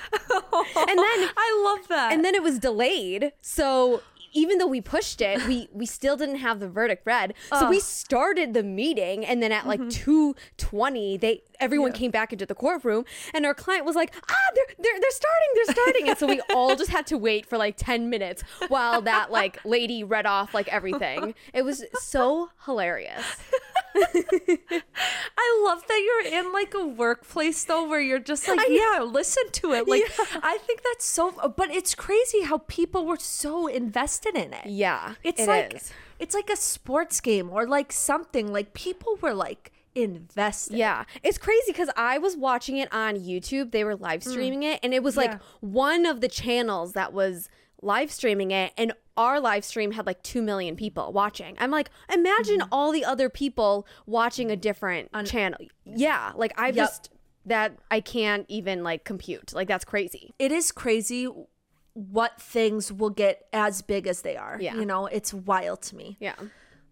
and 0.88 0.98
then 0.98 1.30
I 1.36 1.62
love 1.64 1.88
that. 1.88 2.12
and 2.12 2.24
then 2.24 2.34
it 2.34 2.42
was 2.42 2.58
delayed. 2.58 3.32
So 3.42 4.02
even 4.34 4.58
though 4.58 4.66
we 4.66 4.80
pushed 4.80 5.20
it, 5.20 5.46
we 5.46 5.68
we 5.72 5.86
still 5.86 6.16
didn't 6.16 6.36
have 6.36 6.60
the 6.60 6.68
verdict 6.68 7.06
read. 7.06 7.34
So 7.50 7.68
we 7.70 7.80
started 7.80 8.52
the 8.52 8.62
meeting, 8.62 9.24
and 9.24 9.42
then 9.42 9.52
at 9.52 9.66
like 9.66 9.88
two 9.88 10.34
twenty, 10.58 11.16
they 11.16 11.42
everyone 11.60 11.92
came 11.92 12.10
back 12.10 12.32
into 12.32 12.44
the 12.44 12.54
courtroom, 12.54 13.04
and 13.32 13.46
our 13.46 13.54
client 13.54 13.86
was 13.86 13.96
like, 13.96 14.14
"Ah, 14.28 14.34
they're 14.54 14.64
they're 14.78 15.00
they're 15.00 15.10
starting, 15.10 15.48
they're 15.54 15.74
starting," 15.74 16.08
and 16.08 16.18
so 16.18 16.26
we 16.26 16.40
all 16.54 16.76
just 16.76 16.90
had 16.90 17.06
to 17.06 17.16
wait 17.16 17.46
for 17.46 17.56
like 17.56 17.76
ten 17.76 18.10
minutes 18.10 18.42
while 18.68 19.00
that 19.02 19.30
like 19.30 19.64
lady 19.64 20.04
read 20.04 20.26
off 20.26 20.52
like 20.52 20.68
everything. 20.68 21.34
It 21.52 21.62
was 21.64 21.84
so 21.94 22.50
hilarious. 22.64 23.24
I 25.36 25.62
love 25.64 25.86
that 25.86 26.22
you're 26.24 26.40
in 26.40 26.52
like 26.52 26.74
a 26.74 26.84
workplace 26.84 27.64
though 27.64 27.88
where 27.88 28.00
you're 28.00 28.18
just 28.18 28.48
like, 28.48 28.66
yeah, 28.68 29.00
listen 29.00 29.44
to 29.52 29.72
it. 29.72 29.86
Like 29.86 30.02
I 30.42 30.58
think 30.58 30.82
that's 30.82 31.04
so 31.04 31.30
but 31.56 31.70
it's 31.70 31.94
crazy 31.94 32.42
how 32.42 32.58
people 32.58 33.06
were 33.06 33.18
so 33.18 33.66
invested 33.66 34.34
in 34.34 34.52
it. 34.52 34.66
Yeah, 34.66 35.14
It's 35.22 35.42
it 35.42 35.48
like 35.48 35.74
is. 35.74 35.92
it's 36.18 36.34
like 36.34 36.50
a 36.50 36.56
sports 36.56 37.20
game 37.20 37.50
or 37.50 37.66
like 37.66 37.92
something 37.92 38.52
like 38.52 38.74
people 38.74 39.16
were 39.20 39.34
like 39.34 39.70
invested. 39.94 40.76
Yeah, 40.76 41.04
it's 41.22 41.38
crazy 41.38 41.72
because 41.72 41.90
I 41.96 42.18
was 42.18 42.36
watching 42.36 42.78
it 42.78 42.92
on 42.92 43.16
YouTube. 43.16 43.70
They 43.70 43.84
were 43.84 43.96
live 43.96 44.20
mm. 44.20 44.30
streaming 44.30 44.62
it, 44.64 44.80
and 44.82 44.92
it 44.92 45.02
was 45.02 45.16
like 45.16 45.40
one 45.60 46.04
of 46.04 46.20
the 46.20 46.28
channels 46.28 46.94
that 46.94 47.12
was 47.12 47.48
live 47.84 48.10
streaming 48.10 48.50
it, 48.50 48.72
and 48.76 48.92
our 49.16 49.40
live 49.40 49.64
stream 49.64 49.92
had 49.92 50.06
like 50.06 50.22
2 50.22 50.42
million 50.42 50.74
people 50.76 51.12
watching. 51.12 51.56
I'm 51.58 51.70
like, 51.70 51.90
imagine 52.12 52.58
mm-hmm. 52.60 52.72
all 52.72 52.90
the 52.90 53.04
other 53.04 53.28
people 53.28 53.86
watching 54.06 54.50
a 54.50 54.56
different 54.56 55.10
channel. 55.26 55.58
Yeah, 55.84 56.32
like 56.34 56.52
I 56.58 56.66
Yep. 56.68 56.74
just, 56.74 57.10
that 57.46 57.76
I 57.90 58.00
can't 58.00 58.46
even 58.48 58.82
like 58.82 59.04
compute. 59.04 59.52
Like, 59.52 59.68
that's 59.68 59.84
crazy. 59.84 60.34
It 60.38 60.50
is 60.50 60.72
crazy 60.72 61.28
what 61.92 62.40
things 62.40 62.92
will 62.92 63.10
get 63.10 63.46
as 63.52 63.82
big 63.82 64.06
as 64.08 64.22
they 64.22 64.36
are. 64.36 64.58
Yeah. 64.60 64.74
You 64.74 64.84
know, 64.84 65.06
it's 65.06 65.32
wild 65.32 65.82
to 65.82 65.96
me. 65.96 66.16
Yeah. 66.18 66.34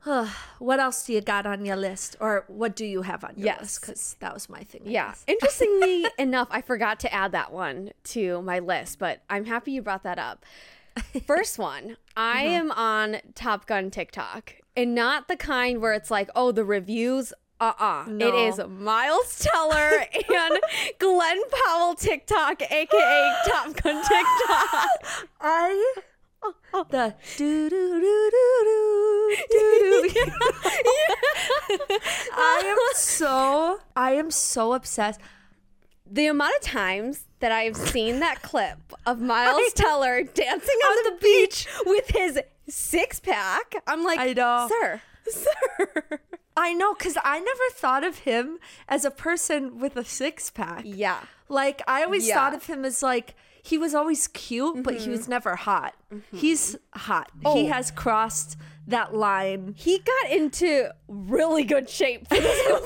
what 0.59 0.79
else 0.79 1.07
do 1.07 1.13
you 1.13 1.21
got 1.21 1.47
on 1.47 1.65
your 1.65 1.77
list 1.77 2.17
or 2.21 2.45
what 2.49 2.77
do 2.77 2.85
you 2.85 3.03
have 3.03 3.25
on 3.25 3.33
your 3.37 3.47
Yes. 3.47 3.61
list 3.63 3.83
cuz 3.83 4.17
that 4.21 4.35
was 4.35 4.49
my 4.49 4.63
thing. 4.63 4.83
I 4.87 4.91
Yeah. 4.91 5.09
guess. 5.09 5.25
Interestingly 5.27 6.07
enough, 6.19 6.49
I 6.51 6.61
forgot 6.61 7.01
to 7.01 7.13
add 7.13 7.33
that 7.33 7.51
one 7.53 7.91
to 8.05 8.43
my 8.43 8.59
list, 8.61 8.99
but 8.99 9.23
I'm 9.31 9.45
happy 9.47 9.73
you 9.73 9.83
brought 9.83 10.03
that 10.05 10.19
up. 10.19 10.45
First 11.27 11.59
one, 11.59 11.97
I 12.17 12.45
Mm-hmm. 12.45 12.55
am 12.55 12.71
on 12.73 13.17
Top 13.35 13.67
Gun 13.67 13.91
TikTok 13.91 14.55
and 14.77 14.95
not 14.95 15.29
the 15.29 15.37
kind 15.37 15.81
where 15.81 15.93
it's 15.93 16.11
like, 16.11 16.29
oh, 16.35 16.53
the 16.53 16.65
reviews. 16.65 17.33
Uh 17.61 17.73
uh 17.79 18.05
It 18.09 18.13
No. 18.13 18.47
is 18.49 18.61
Miles 18.69 19.39
Teller 19.39 20.05
and 20.29 20.59
Glen 20.99 21.41
Powell 21.65 21.95
TikTok, 21.95 22.61
aka 22.63 23.35
Top 23.47 23.67
Gun 23.83 24.03
TikTok. 24.03 24.89
I 25.41 25.95
the 26.91 27.15
do 27.37 27.71
do 27.71 28.01
do 28.01 28.31
do 28.33 29.37
do 29.51 30.09
do 30.11 30.11
do. 30.13 30.31
I 32.35 32.63
am 32.67 32.79
so 32.97 33.79
I 33.95 34.13
am 34.13 34.31
so 34.33 34.73
obsessed. 34.73 35.21
The 36.13 36.27
amount 36.27 36.55
of 36.57 36.63
times 36.63 37.25
that 37.41 37.51
I've 37.53 37.77
seen 37.77 38.21
that 38.21 38.43
clip 38.51 38.79
of 39.07 39.21
Miles 39.21 39.73
Teller 39.73 40.23
dancing 40.23 40.77
on, 40.77 41.05
the, 41.15 41.19
beach 41.21 41.67
with 41.87 42.11
his 42.11 42.39
six 42.69 43.19
pack, 43.19 43.75
I'm 43.87 44.05
like, 44.05 44.21
I 44.21 44.33
know. 44.35 44.69
sir, 44.69 45.01
sir. 45.29 46.21
I 46.55 46.75
know 46.75 46.95
cuz 46.95 47.17
I 47.25 47.41
never 47.41 47.63
thought 47.73 48.05
of 48.05 48.19
him 48.21 48.59
as 48.89 49.07
a 49.07 49.11
person 49.11 49.79
with 49.79 49.97
a 49.97 50.05
six 50.05 50.51
pack. 50.51 50.83
Yeah. 50.85 51.21
Like 51.49 51.81
I 51.89 52.05
always 52.05 52.29
Yeah. 52.29 52.35
thought 52.35 52.55
of 52.55 52.67
him 52.67 52.85
as 52.85 53.03
like 53.03 53.35
he 53.63 53.79
was 53.79 53.95
always 53.95 54.29
cute, 54.29 54.83
but 54.83 54.95
he 54.97 55.09
was 55.09 55.23
mm-hmm. 55.23 55.31
never 55.31 55.57
hot. 55.57 55.95
Mm-hmm. 56.13 56.37
He's 56.37 56.77
hot. 56.95 57.31
He 57.41 57.47
Oh. 57.47 57.69
has 57.69 57.91
crossed 57.91 58.57
that 58.87 59.15
line. 59.15 59.75
He 59.77 59.99
got 59.99 60.31
into 60.33 60.91
really 61.09 61.65
good 61.65 61.89
shape 61.89 62.27
for 62.29 62.35
this 62.37 62.69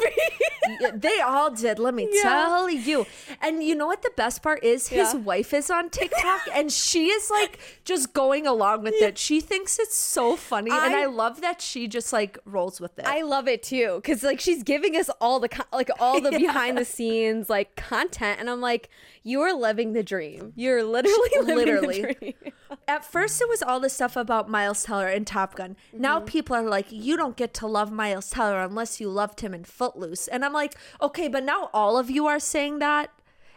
movie. 0.82 0.98
They 0.98 1.20
all 1.20 1.50
did, 1.50 1.78
let 1.78 1.94
me 1.94 2.08
Yeah. 2.12 2.22
tell 2.22 2.68
you. 2.68 3.06
And 3.40 3.62
you 3.62 3.74
know 3.74 3.86
what 3.86 4.02
the 4.02 4.10
best 4.16 4.42
part 4.42 4.62
is? 4.64 4.88
His 4.88 5.14
Yeah. 5.14 5.20
wife 5.20 5.54
is 5.54 5.70
on 5.70 5.90
TikTok 5.90 6.40
and 6.52 6.70
she 6.72 7.06
is 7.06 7.30
like 7.30 7.58
just 7.84 8.12
going 8.12 8.46
along 8.46 8.82
with 8.82 8.94
it. 9.00 9.16
She 9.16 9.40
thinks 9.40 9.78
it's 9.78 9.96
so 9.96 10.36
funny 10.36 10.70
and 10.70 10.94
I- 10.94 11.02
I 11.02 11.06
love 11.06 11.40
that 11.40 11.60
she 11.60 11.86
just 11.88 12.12
like 12.12 12.38
rolls 12.44 12.80
with 12.80 12.98
it. 12.98 13.04
I 13.06 13.22
love 13.22 13.46
it 13.48 13.62
too 13.62 14.00
because 14.02 14.22
like 14.22 14.40
she's 14.40 14.62
giving 14.62 14.96
us 14.96 15.08
all 15.20 15.40
the 15.40 15.48
like 15.72 15.90
all 16.00 16.20
the 16.20 16.30
behind 16.38 16.76
the 16.78 16.84
scenes 16.84 17.48
like 17.48 17.76
content, 17.76 18.40
and 18.40 18.50
I'm 18.50 18.60
like, 18.60 18.88
you 19.26 19.40
are 19.40 19.52
living 19.52 19.92
the 19.92 20.04
dream. 20.04 20.52
You're 20.54 20.84
literally 20.84 21.30
living 21.40 21.56
Literally. 21.56 22.02
the 22.02 22.14
dream. 22.14 22.34
At 22.88 23.04
first, 23.04 23.40
it 23.40 23.48
was 23.48 23.60
all 23.60 23.80
the 23.80 23.88
stuff 23.90 24.14
about 24.16 24.48
Miles 24.48 24.84
Teller 24.84 25.08
and 25.08 25.26
Top 25.26 25.56
Gun. 25.56 25.76
Now 25.92 26.18
Mm-hmm. 26.18 26.26
people 26.26 26.54
are 26.56 26.62
like, 26.62 26.86
you 26.92 27.16
don't 27.16 27.36
get 27.36 27.52
to 27.54 27.66
love 27.66 27.90
Miles 27.90 28.30
Teller 28.30 28.60
unless 28.62 29.00
you 29.00 29.08
loved 29.08 29.40
him 29.40 29.52
in 29.52 29.64
Footloose. 29.64 30.28
And 30.28 30.44
I'm 30.44 30.52
like, 30.52 30.74
okay, 31.02 31.26
but 31.26 31.42
now 31.42 31.70
all 31.74 31.98
of 31.98 32.08
you 32.08 32.26
are 32.28 32.38
saying 32.38 32.78
that. 32.78 33.10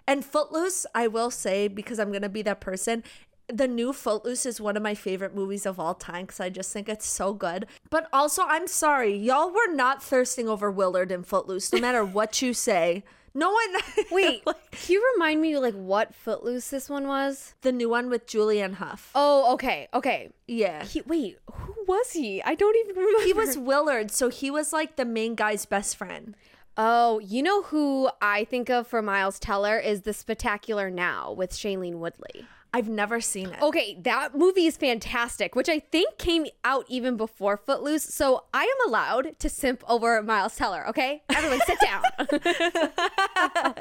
And 0.08 0.26
Footloose, 0.26 0.88
I 0.96 1.06
will 1.08 1.30
say, 1.30 1.68
because 1.68 2.00
I'm 2.00 2.10
going 2.10 2.24
to 2.24 2.30
be 2.30 2.42
that 2.42 2.60
person, 2.62 3.04
the 3.48 3.68
new 3.68 3.94
Footloose 3.94 4.48
is 4.48 4.60
one 4.60 4.76
of 4.76 4.82
my 4.82 4.96
favorite 4.96 5.36
movies 5.36 5.68
of 5.68 5.80
all 5.80 5.94
time 5.94 6.26
because 6.26 6.40
I 6.40 6.50
just 6.50 6.74
think 6.74 6.90
it's 6.90 7.06
so 7.06 7.34
good. 7.34 7.68
But 7.92 8.08
also, 8.12 8.42
I'm 8.48 8.66
sorry, 8.68 9.16
y'all 9.16 9.52
were 9.52 9.72
not 9.72 10.02
thirsting 10.02 10.50
over 10.50 10.72
Willard 10.72 11.12
in 11.12 11.22
Footloose, 11.24 11.72
no 11.72 11.80
matter 11.80 12.04
what 12.04 12.42
you 12.42 12.54
say. 12.56 13.04
No 13.40 13.52
one. 13.52 13.82
Wait, 14.12 14.46
like, 14.46 14.72
can 14.72 14.94
you 14.94 15.12
remind 15.14 15.42
me 15.42 15.58
like 15.58 15.74
what 15.74 16.14
Footloose 16.14 16.70
this 16.70 16.90
one 16.90 17.08
was? 17.08 17.56
the 17.62 17.72
new 17.72 17.90
one 17.90 18.10
with 18.10 18.28
Julianne 18.28 18.76
Hough. 18.76 19.12
Oh, 19.16 19.54
okay, 19.54 19.88
okay. 19.94 20.30
yeah. 20.48 20.84
He 20.84 21.02
wait, 21.02 21.38
who 21.52 21.74
was 21.88 22.12
he? 22.12 22.42
I 22.44 22.56
don't 22.56 22.76
even 22.78 22.96
remember. 22.98 23.26
He 23.26 23.34
was 23.34 23.58
Willard, 23.58 24.12
so 24.12 24.28
he 24.30 24.52
was 24.52 24.74
like 24.74 24.98
the 24.98 25.06
main 25.06 25.36
guy's 25.36 25.66
best 25.66 25.96
friend. 25.96 26.36
Oh, 26.76 27.20
you 27.20 27.42
know 27.42 27.64
who 27.64 28.10
I 28.22 28.44
think 28.46 28.70
of 28.70 28.88
for 28.88 29.02
Miles 29.02 29.40
Teller 29.40 29.78
is 29.78 30.02
the 30.02 30.14
Spectacular 30.14 30.90
Now 30.90 31.32
with 31.32 31.52
Shailene 31.52 31.96
Woodley. 32.00 32.46
I've 32.74 32.88
never 32.88 33.20
seen 33.20 33.50
it. 33.50 33.62
Okay, 33.62 33.98
that 34.02 34.36
movie 34.38 34.66
is 34.68 34.78
fantastic, 34.78 35.56
which 35.56 35.68
I 35.70 35.80
think 35.80 36.18
came 36.20 36.46
out 36.64 36.86
even 36.88 37.18
before 37.18 37.58
Footloose. 37.58 38.04
So 38.04 38.44
I 38.54 38.64
am 38.64 38.90
allowed 38.90 39.40
to 39.40 39.50
simp 39.50 39.84
over 39.90 40.22
Miles 40.22 40.56
Teller. 40.56 40.88
Okay, 40.90 41.24
everyone, 41.30 41.60
sit 41.66 41.78
down. 41.82 42.04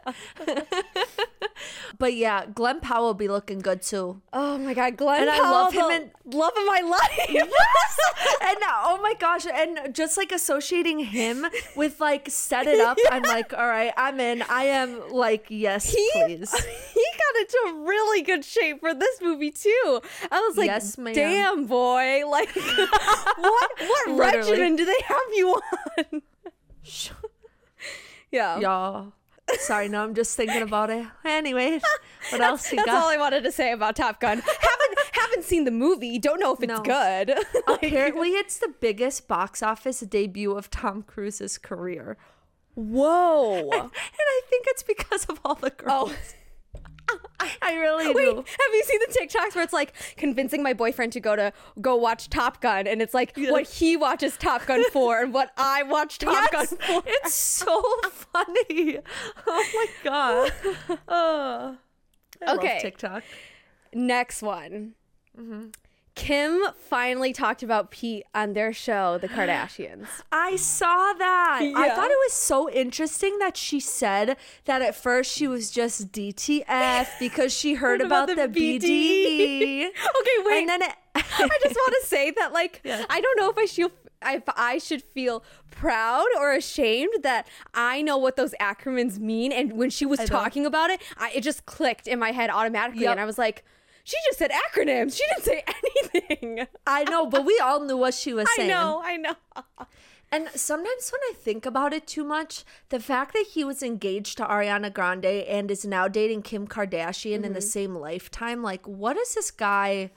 But 1.98 2.14
yeah, 2.14 2.46
Glen 2.46 2.78
Powell 2.80 3.14
be 3.14 3.26
looking 3.26 3.58
good 3.58 3.82
too. 3.82 4.22
oh 4.32 4.58
my 4.58 4.74
God, 4.74 4.96
Glen 4.96 5.22
And 5.22 5.30
I 5.30 5.38
love 5.50 5.72
him 5.72 5.88
the 5.88 5.94
in- 5.94 6.10
love 6.38 6.52
of 6.56 6.64
my 6.66 6.80
life. 6.80 7.28
and 8.42 8.56
uh, 8.58 8.82
oh 8.84 9.00
my 9.02 9.14
gosh, 9.18 9.44
and 9.46 9.92
just 9.92 10.16
like 10.16 10.30
associating 10.30 11.00
him 11.00 11.46
with 11.74 12.00
like 12.00 12.28
set 12.30 12.68
it 12.68 12.78
up, 12.80 12.96
I'm 13.10 13.22
like, 13.34 13.52
all 13.52 13.66
right, 13.66 13.92
I'm 13.96 14.20
in. 14.20 14.42
I 14.42 14.64
am 14.64 15.10
like, 15.10 15.46
yes, 15.48 15.92
he, 15.92 16.08
please. 16.12 16.52
he 16.52 17.04
got 17.18 17.40
into 17.40 17.84
really 17.84 18.22
good 18.22 18.44
shape 18.44 18.77
for 18.78 18.94
this 18.94 19.20
movie 19.20 19.50
too. 19.50 20.00
I 20.30 20.40
was 20.40 20.56
like, 20.56 20.66
Yes, 20.66 20.96
damn 20.96 21.66
boy, 21.66 22.22
like 22.28 22.54
what 22.56 23.70
what 23.80 24.08
Literally. 24.10 24.50
regimen 24.50 24.76
do 24.76 24.84
they 24.84 25.00
have 25.06 25.18
you 25.34 25.60
on? 26.12 26.22
yeah. 28.32 28.58
Y'all. 28.58 29.12
Sorry, 29.60 29.88
no, 29.88 30.04
I'm 30.04 30.14
just 30.14 30.36
thinking 30.36 30.60
about 30.60 30.90
it. 30.90 31.06
Anyway, 31.24 31.80
what 32.30 32.40
else 32.42 32.70
you 32.70 32.76
That's 32.76 32.86
got? 32.86 32.92
That's 32.92 33.04
all 33.04 33.10
I 33.10 33.16
wanted 33.16 33.44
to 33.44 33.52
say 33.52 33.72
about 33.72 33.96
Top 33.96 34.20
Gun. 34.20 34.38
haven't 34.40 34.98
haven't 35.12 35.44
seen 35.44 35.64
the 35.64 35.70
movie. 35.70 36.18
Don't 36.18 36.38
know 36.38 36.52
if 36.52 36.62
it's 36.62 36.70
No. 36.70 36.82
good. 36.82 37.34
Like, 37.66 37.82
Apparently, 37.82 38.30
it's 38.30 38.58
the 38.58 38.74
biggest 38.80 39.26
box 39.26 39.62
office 39.62 40.00
debut 40.00 40.52
of 40.52 40.68
Tom 40.70 41.02
Cruise's 41.02 41.56
career. 41.56 42.18
whoa. 42.74 43.70
And 43.72 43.90
I 44.18 44.40
think 44.50 44.66
it's 44.68 44.82
because 44.82 45.24
of 45.24 45.40
all 45.44 45.54
the 45.54 45.72
oh. 45.80 45.84
girls. 45.84 46.12
Oh. 46.12 46.37
I 47.60 47.74
really 47.74 48.12
Wait, 48.12 48.14
do. 48.30 48.36
have 48.36 48.74
you 48.74 48.82
seen 48.84 48.98
the 49.06 49.18
TikToks 49.18 49.54
where 49.54 49.64
it's 49.64 49.72
like 49.72 49.92
convincing 50.16 50.62
my 50.62 50.72
boyfriend 50.72 51.12
to 51.14 51.20
go 51.20 51.34
to 51.36 51.52
go 51.80 51.96
watch 51.96 52.28
Top 52.28 52.60
Gun 52.60 52.86
and 52.86 53.00
it's 53.02 53.14
like 53.14 53.36
what 53.36 53.66
he 53.66 53.96
watches 53.96 54.36
Top 54.36 54.66
Gun 54.66 54.82
for 54.90 55.20
and 55.22 55.32
what 55.32 55.50
I 55.56 55.82
watch 55.84 56.18
Top 56.18 56.48
Yes, 56.52 56.70
Gun 56.70 56.78
for. 56.78 57.02
it's 57.06 57.34
so 57.34 57.82
funny. 58.10 58.98
Oh 59.46 59.64
my 59.74 59.86
god. 60.04 60.52
Oh, 61.08 61.76
I 62.42 62.46
love 62.46 62.58
Okay. 62.58 62.78
TikTok. 62.80 63.22
Next 63.94 64.42
one. 64.42 64.94
Mm-hmm. 65.38 65.68
Kim 66.18 66.62
finally 66.76 67.32
talked 67.32 67.62
about 67.62 67.90
Pete 67.90 68.24
on 68.34 68.52
their 68.52 68.72
show, 68.72 69.18
The 69.18 69.28
Kardashians. 69.28 70.06
I 70.32 70.56
saw 70.56 71.12
that. 71.14 71.60
I 71.62 71.88
thought 71.88 72.10
it 72.10 72.18
was 72.26 72.32
so 72.32 72.68
interesting 72.70 73.38
that 73.38 73.56
she 73.56 73.80
said 73.80 74.36
that 74.66 74.82
at 74.82 74.94
first 74.94 75.32
she 75.32 75.46
was 75.48 75.70
just 75.70 76.12
DTF 76.12 77.08
because 77.20 77.52
she 77.52 77.74
heard, 77.74 78.00
Heard 78.00 78.06
about, 78.06 78.30
about 78.30 78.52
the, 78.52 78.60
the 78.60 78.78
BD. 78.78 79.88
Okay, 80.18 80.44
wait. 80.44 80.60
And 80.60 80.68
then 80.68 80.82
it, 80.82 80.92
I 81.14 81.58
just 81.62 81.74
want 81.76 81.94
to 82.02 82.06
say 82.06 82.30
that, 82.32 82.52
like, 82.52 82.82
I 82.84 83.20
don't 83.20 83.38
know 83.40 83.48
if 83.50 83.56
I 83.56 83.64
should, 83.64 83.92
if 84.26 84.42
I 84.56 84.78
should 84.78 85.02
feel 85.02 85.42
proud 85.70 86.26
or 86.38 86.52
ashamed 86.52 87.22
that 87.22 87.46
I 87.74 88.02
know 88.02 88.18
what 88.18 88.36
those 88.36 88.54
acronyms 88.60 89.18
mean. 89.18 89.52
And 89.52 89.74
when 89.74 89.90
she 89.90 90.04
was 90.04 90.18
know. 90.20 90.26
talking 90.26 90.66
about 90.66 90.90
it, 90.90 91.00
I, 91.16 91.30
it 91.34 91.42
just 91.42 91.64
clicked 91.66 92.06
in 92.06 92.18
my 92.18 92.32
head 92.32 92.50
automatically, 92.50 93.02
Yep. 93.02 93.12
and 93.12 93.20
I 93.20 93.24
was 93.24 93.38
like, 93.38 93.64
she 94.08 94.16
just 94.26 94.38
said 94.38 94.50
acronyms. 94.64 95.16
She 95.18 95.24
didn't 95.28 95.44
say 95.44 95.62
anything. 96.14 96.66
I 96.86 97.04
know, 97.04 97.26
but 97.26 97.44
we 97.44 97.58
all 97.62 97.80
knew 97.84 97.96
what 97.96 98.14
she 98.14 98.32
was 98.32 98.48
saying. 98.56 98.70
I 98.70 98.74
know, 98.74 99.02
I 99.04 99.16
know. 99.18 99.34
And 100.30 100.46
sometimes 100.54 101.10
when 101.10 101.20
I 101.30 101.32
think 101.36 101.64
about 101.64 101.94
it 101.94 102.06
too 102.06 102.22
much, 102.22 102.64
the 102.90 103.00
fact 103.00 103.32
that 103.32 103.46
he 103.54 103.64
was 103.64 103.82
engaged 103.82 104.36
to 104.36 104.44
Ariana 104.44 104.92
Grande 104.92 105.24
and 105.56 105.70
is 105.70 105.86
now 105.86 106.06
dating 106.06 106.42
Kim 106.42 106.66
Kardashian 106.68 107.36
in 107.36 107.42
Mm-hmm. 107.44 107.52
the 107.54 107.62
same 107.62 107.94
lifetime, 107.94 108.62
like 108.62 108.86
what 108.86 109.16
does 109.16 109.34
this 109.34 109.50
guy 109.50 110.10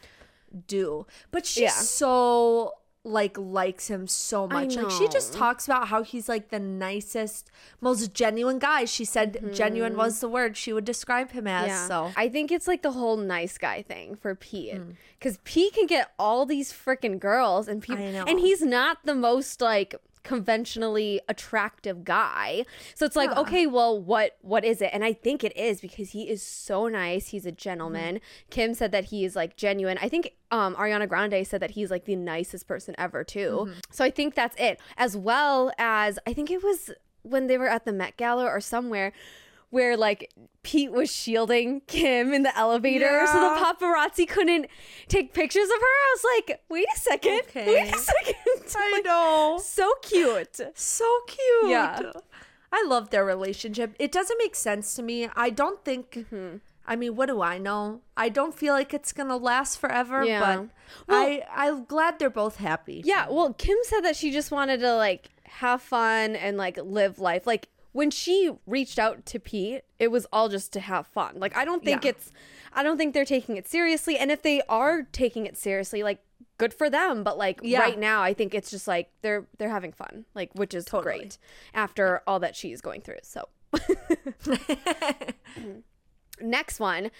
do? 0.68 1.06
But 1.32 1.46
she's 1.46 1.64
Yeah. 1.64 1.70
so 1.70 2.74
like 3.04 3.36
likes 3.38 3.88
him 3.88 4.08
so 4.08 4.48
much. 4.48 4.76
Like 4.76 4.92
she 4.92 5.08
just 5.08 5.34
talks 5.34 5.66
about 5.66 5.88
how 5.88 6.04
he's 6.04 6.30
like 6.30 6.50
the 6.50 6.60
nicest, 6.60 7.50
most 7.80 8.14
genuine 8.14 8.60
guy. 8.60 8.86
She 8.86 9.06
said 9.06 9.54
genuine 9.54 9.98
was 9.98 10.20
the 10.20 10.30
word 10.30 10.56
she 10.56 10.72
would 10.72 10.86
describe 10.86 11.32
him 11.32 11.48
as. 11.48 11.64
Mm-hmm. 11.64 11.70
Yeah. 11.70 11.88
So 11.88 12.12
I 12.16 12.30
think 12.30 12.52
it's 12.52 12.68
like 12.68 12.84
the 12.84 12.92
whole 12.92 13.18
nice 13.18 13.58
guy 13.58 13.82
thing 13.82 14.16
for 14.16 14.36
Pete. 14.36 14.76
Mm. 14.76 14.96
Because 15.18 15.40
Pete 15.44 15.74
can 15.74 15.88
get 15.88 16.12
all 16.20 16.46
these 16.46 16.72
freaking 16.72 17.20
girls 17.20 17.68
and 17.68 17.82
people 17.82 18.04
and 18.04 18.40
he's 18.40 18.62
not 18.62 19.00
the 19.04 19.16
most 19.16 19.62
like 19.62 19.96
conventionally 20.24 21.20
attractive 21.28 22.04
guy. 22.04 22.66
So 22.96 23.06
it's 23.06 23.16
like, 23.16 23.30
Yeah. 23.32 23.40
okay, 23.42 23.68
well 23.68 24.00
what 24.02 24.38
what 24.42 24.64
is 24.64 24.82
it? 24.82 24.90
And 24.94 25.04
I 25.04 25.14
think 25.14 25.44
it 25.44 25.56
is 25.58 25.82
because 25.82 26.12
he 26.12 26.30
is 26.30 26.42
so 26.44 26.88
nice. 26.88 27.28
He's 27.30 27.46
a 27.46 27.52
gentleman. 27.52 28.16
Mm-hmm. 28.16 28.50
Kim 28.50 28.74
said 28.74 28.92
that 28.92 29.06
he 29.06 29.26
is 29.26 29.36
like 29.36 29.56
genuine. 29.56 29.98
I 30.02 30.10
think 30.10 30.34
um 30.52 30.76
Ariana 30.76 31.08
Grande 31.08 31.46
said 31.46 31.62
that 31.62 31.72
he's 31.72 31.92
like 31.92 32.06
the 32.06 32.16
nicest 32.16 32.68
person 32.68 32.96
ever 32.98 33.24
too. 33.24 33.68
Mm-hmm. 33.68 33.80
So 33.92 34.04
I 34.04 34.10
think 34.12 34.36
that's 34.36 34.56
it. 34.60 34.80
As 34.98 35.18
well 35.18 35.72
as 35.78 36.20
I 36.28 36.34
think 36.34 36.52
it 36.52 36.64
was 36.64 36.92
when 37.24 37.48
they 37.48 37.58
were 37.58 37.68
at 37.68 37.86
the 37.86 37.94
Met 37.94 38.18
Gala 38.18 38.46
or 38.46 38.60
somewhere 38.60 39.14
where 39.72 39.98
like 39.98 40.32
Pete 40.64 40.92
was 40.92 41.12
shielding 41.12 41.82
Kim 41.88 42.34
in 42.34 42.44
the 42.44 42.56
elevator 42.58 43.26
so 43.26 43.34
the 43.40 43.60
paparazzi 43.62 44.28
couldn't 44.28 44.68
take 45.08 45.34
pictures 45.34 45.64
of 45.66 45.70
her. 45.70 45.76
I 45.76 46.16
was 46.16 46.24
like, 46.48 46.62
wait 46.70 46.86
a 46.96 47.00
second. 47.00 47.42
Wait 47.56 47.94
a 47.94 47.98
second. 47.98 48.36
I 48.76 48.92
Like, 48.94 49.06
know. 49.06 49.60
So 49.64 49.92
cute. 50.04 50.60
So 50.76 51.06
cute. 51.28 51.70
Yeah. 51.72 52.12
I 52.72 52.86
love 52.88 53.10
their 53.10 53.26
relationship. 53.26 53.96
It 54.00 54.12
doesn't 54.12 54.38
make 54.38 54.56
sense 54.56 54.94
to 54.96 55.04
me. 55.04 55.28
I 55.36 55.50
don't 55.50 55.84
think. 55.84 56.12
Mm-hmm. 56.12 56.58
I 56.86 56.96
mean, 56.96 57.16
what 57.16 57.28
do 57.28 57.42
I 57.42 57.58
know? 57.58 58.02
I 58.18 58.30
don't 58.30 58.58
feel 58.58 58.74
like 58.74 58.94
it's 58.94 59.12
gonna 59.14 59.38
last 59.38 59.78
forever. 59.80 60.24
Yeah. 60.26 60.40
But 60.40 60.60
Well- 61.08 61.22
I 61.22 61.44
I'm 61.54 61.86
glad 61.86 62.20
they're 62.20 62.30
both 62.30 62.58
happy. 62.58 63.02
Yeah, 63.06 63.28
well, 63.30 63.54
Kim 63.54 63.78
said 63.84 64.02
that 64.02 64.16
she 64.16 64.32
just 64.32 64.52
wanted 64.52 64.80
to 64.82 64.96
like 64.96 65.30
have 65.46 65.82
fun 65.82 66.36
and 66.36 66.58
like 66.58 66.78
live 66.84 67.20
life. 67.20 67.46
Like 67.48 67.68
when 67.94 68.10
she 68.12 68.52
reached 68.66 68.98
out 69.00 69.26
to 69.28 69.40
Pete, 69.40 69.84
it 70.00 70.10
was 70.10 70.26
all 70.32 70.48
just 70.50 70.72
to 70.74 70.80
have 70.80 71.08
fun. 71.08 71.36
Like 71.40 71.56
I 71.58 71.66
don't 71.66 71.84
think 71.84 72.04
Yeah. 72.04 72.12
it's 72.12 72.32
I 72.74 72.84
don't 72.84 72.98
think 72.98 73.14
they're 73.14 73.26
taking 73.26 73.58
it 73.58 73.68
seriously 73.68 74.18
and 74.18 74.32
if 74.32 74.42
they 74.42 74.62
are 74.70 75.04
taking 75.04 75.46
it 75.46 75.58
seriously, 75.58 76.04
like 76.04 76.24
good 76.58 76.74
for 76.74 76.90
them. 76.90 77.24
But 77.24 77.38
like 77.38 77.60
Yeah. 77.64 77.80
right 77.80 78.00
now, 78.00 78.22
I 78.22 78.34
think 78.34 78.54
it's 78.54 78.72
just 78.72 78.88
like 78.88 79.10
they're 79.22 79.46
they're 79.58 79.70
having 79.70 79.92
fun, 79.92 80.26
like 80.36 80.52
which 80.54 80.74
is 80.74 80.86
Totally. 80.86 81.18
great 81.20 81.38
after 81.74 82.22
all 82.28 82.40
that 82.40 82.56
she's 82.56 82.82
going 82.82 83.02
through. 83.02 83.20
So. 83.24 83.48
Next 86.44 86.80
one, 86.80 87.04
not 87.04 87.12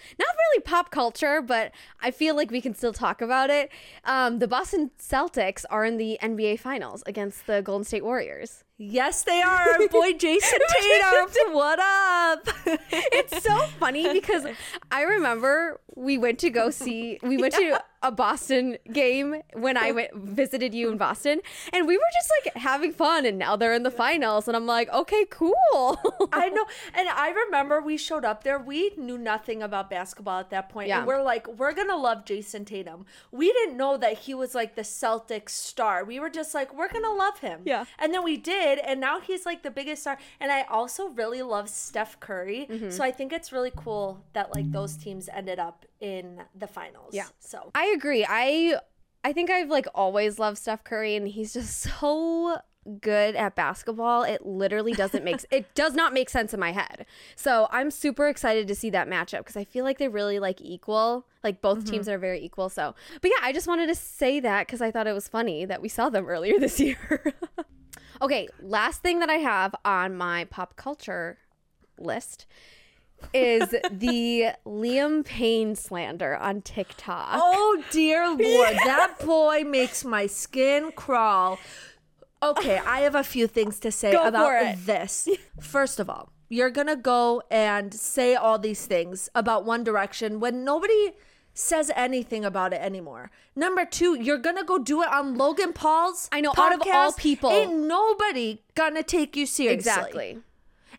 really 0.50 0.62
pop 0.64 0.90
culture, 0.90 1.40
but 1.40 1.70
I 2.00 2.10
feel 2.10 2.34
like 2.34 2.50
we 2.50 2.60
can 2.60 2.74
still 2.74 2.92
talk 2.92 3.20
about 3.22 3.50
it. 3.50 3.70
Um, 4.04 4.40
the 4.40 4.48
Boston 4.48 4.90
Celtics 4.98 5.64
are 5.70 5.84
in 5.84 5.96
the 5.96 6.18
NBA 6.20 6.58
Finals 6.58 7.04
against 7.06 7.46
the 7.46 7.62
Golden 7.62 7.84
State 7.84 8.02
Warriors. 8.02 8.64
Yes, 8.84 9.22
they 9.22 9.40
are. 9.40 9.60
Our 9.60 9.88
boy 9.88 10.12
Jayson 10.18 10.58
Tatum. 10.68 11.54
what 11.54 11.78
up? 11.78 12.48
It's 12.90 13.42
so 13.44 13.66
funny 13.78 14.12
because 14.12 14.44
I 14.90 15.02
remember 15.02 15.80
we 15.94 16.18
went 16.18 16.38
to 16.40 16.50
go 16.50 16.70
see, 16.70 17.18
we 17.22 17.36
went 17.36 17.54
to 17.54 17.80
a 18.02 18.10
Boston 18.10 18.76
game 18.92 19.42
when 19.52 19.76
I 19.76 19.92
went 19.92 20.14
visited 20.14 20.74
you 20.74 20.90
in 20.90 20.98
Boston, 20.98 21.40
and 21.72 21.86
we 21.86 21.96
were 21.96 22.02
just 22.12 22.32
like 22.44 22.56
having 22.56 22.92
fun. 22.92 23.24
And 23.24 23.38
now 23.38 23.56
they're 23.56 23.74
in 23.74 23.84
the 23.84 23.90
finals, 23.90 24.48
and 24.48 24.56
I'm 24.56 24.66
like, 24.66 24.88
okay, 24.92 25.24
cool. 25.30 26.00
I 26.32 26.48
know. 26.48 26.66
And 26.94 27.08
I 27.08 27.30
remember 27.30 27.80
we 27.80 27.96
showed 27.96 28.24
up 28.24 28.42
there. 28.42 28.58
We 28.58 28.92
knew 28.96 29.18
nothing 29.18 29.62
about 29.62 29.88
basketball 29.88 30.40
at 30.40 30.50
that 30.50 30.68
point. 30.68 30.88
Yeah. 30.88 30.98
And 30.98 31.06
we're 31.06 31.22
like, 31.22 31.46
we're 31.46 31.72
going 31.72 31.88
to 31.88 31.96
love 31.96 32.24
Jayson 32.24 32.64
Tatum. 32.64 33.06
We 33.30 33.52
didn't 33.52 33.76
know 33.76 33.96
that 33.96 34.18
he 34.18 34.34
was 34.34 34.54
like 34.54 34.74
the 34.74 34.82
Celtics 34.82 35.50
star. 35.50 36.04
We 36.04 36.18
were 36.18 36.30
just 36.30 36.54
like, 36.54 36.74
we're 36.74 36.90
going 36.90 37.04
to 37.04 37.12
love 37.12 37.38
him. 37.38 37.60
Yeah. 37.64 37.84
And 37.98 38.12
then 38.12 38.24
we 38.24 38.36
did. 38.36 38.71
And 38.78 39.00
now 39.00 39.20
he's 39.20 39.46
like 39.46 39.62
the 39.62 39.70
biggest 39.70 40.02
star. 40.02 40.18
And 40.40 40.50
I 40.50 40.62
also 40.62 41.08
really 41.08 41.42
love 41.42 41.68
Steph 41.68 42.20
Curry. 42.20 42.66
Mm-hmm. 42.70 42.90
So 42.90 43.04
I 43.04 43.10
think 43.10 43.32
it's 43.32 43.52
really 43.52 43.72
cool 43.76 44.24
that 44.32 44.54
like 44.54 44.70
those 44.72 44.96
teams 44.96 45.28
ended 45.32 45.58
up 45.58 45.86
in 46.00 46.42
the 46.54 46.66
finals. 46.66 47.14
Yeah. 47.14 47.26
So 47.38 47.70
I 47.74 47.86
agree. 47.86 48.26
I 48.28 48.78
I 49.24 49.32
think 49.32 49.50
I've 49.50 49.70
like 49.70 49.86
always 49.94 50.38
loved 50.38 50.58
Steph 50.58 50.84
Curry, 50.84 51.16
and 51.16 51.28
he's 51.28 51.52
just 51.52 51.80
so 52.00 52.58
good 53.00 53.36
at 53.36 53.54
basketball. 53.54 54.24
It 54.24 54.44
literally 54.44 54.92
doesn't 54.92 55.24
make 55.24 55.44
it 55.50 55.72
does 55.74 55.94
not 55.94 56.12
make 56.12 56.28
sense 56.28 56.52
in 56.52 56.60
my 56.60 56.72
head. 56.72 57.06
So 57.36 57.68
I'm 57.70 57.90
super 57.90 58.28
excited 58.28 58.66
to 58.68 58.74
see 58.74 58.90
that 58.90 59.08
matchup 59.08 59.38
because 59.38 59.56
I 59.56 59.64
feel 59.64 59.84
like 59.84 59.98
they're 59.98 60.10
really 60.10 60.38
like 60.38 60.60
equal. 60.60 61.26
Like 61.44 61.60
both 61.60 61.84
teams 61.84 62.08
are 62.08 62.18
very 62.18 62.42
equal. 62.44 62.68
So, 62.68 62.94
but 63.20 63.30
yeah, 63.30 63.44
I 63.46 63.52
just 63.52 63.66
wanted 63.66 63.86
to 63.88 63.94
say 63.94 64.40
that 64.40 64.66
because 64.66 64.80
I 64.80 64.90
thought 64.90 65.06
it 65.06 65.12
was 65.12 65.28
funny 65.28 65.64
that 65.64 65.82
we 65.82 65.88
saw 65.88 66.08
them 66.08 66.26
earlier 66.26 66.58
this 66.58 66.78
year. 66.80 67.34
Okay, 68.22 68.48
last 68.60 69.02
thing 69.02 69.18
that 69.18 69.28
I 69.28 69.34
have 69.34 69.74
on 69.84 70.16
my 70.16 70.44
pop 70.44 70.76
culture 70.76 71.38
list 71.98 72.46
is 73.34 73.68
the 73.90 74.52
Liam 74.64 75.24
Payne 75.24 75.74
slander 75.74 76.36
on 76.36 76.62
TikTok. 76.62 77.28
Oh 77.34 77.82
dear 77.90 78.28
lord, 78.28 78.76
that 78.84 79.16
boy 79.24 79.64
makes 79.66 80.04
my 80.04 80.26
skin 80.26 80.92
crawl. 80.92 81.58
Okay, 82.42 82.78
I 82.78 83.00
have 83.00 83.14
a 83.14 83.22
few 83.22 83.46
things 83.46 83.78
to 83.80 83.92
say 83.92 84.12
Go 84.12 84.26
about 84.26 84.76
this. 84.78 85.28
First 85.60 86.00
of 86.00 86.10
all, 86.10 86.30
you're 86.48 86.70
gonna 86.70 86.96
go 86.96 87.42
and 87.50 87.92
say 87.92 88.34
all 88.34 88.58
these 88.58 88.86
things 88.86 89.28
about 89.34 89.64
One 89.64 89.84
Direction 89.84 90.40
when 90.40 90.64
nobody 90.64 91.12
says 91.54 91.90
anything 91.94 92.44
about 92.44 92.72
it 92.72 92.80
anymore. 92.80 93.30
Number 93.54 93.84
two, 93.84 94.14
you're 94.20 94.38
gonna 94.38 94.64
go 94.64 94.78
do 94.78 95.02
it 95.02 95.08
on 95.12 95.36
Logan 95.36 95.72
Paul's. 95.72 96.28
I 96.32 96.40
know, 96.40 96.52
out 96.56 96.74
of 96.74 96.82
all 96.90 97.12
people. 97.12 97.50
ain't 97.50 97.74
nobody 97.74 98.62
gonna 98.74 99.02
take 99.02 99.36
you 99.36 99.46
seriously. 99.46 99.74
Exactly. 99.78 100.38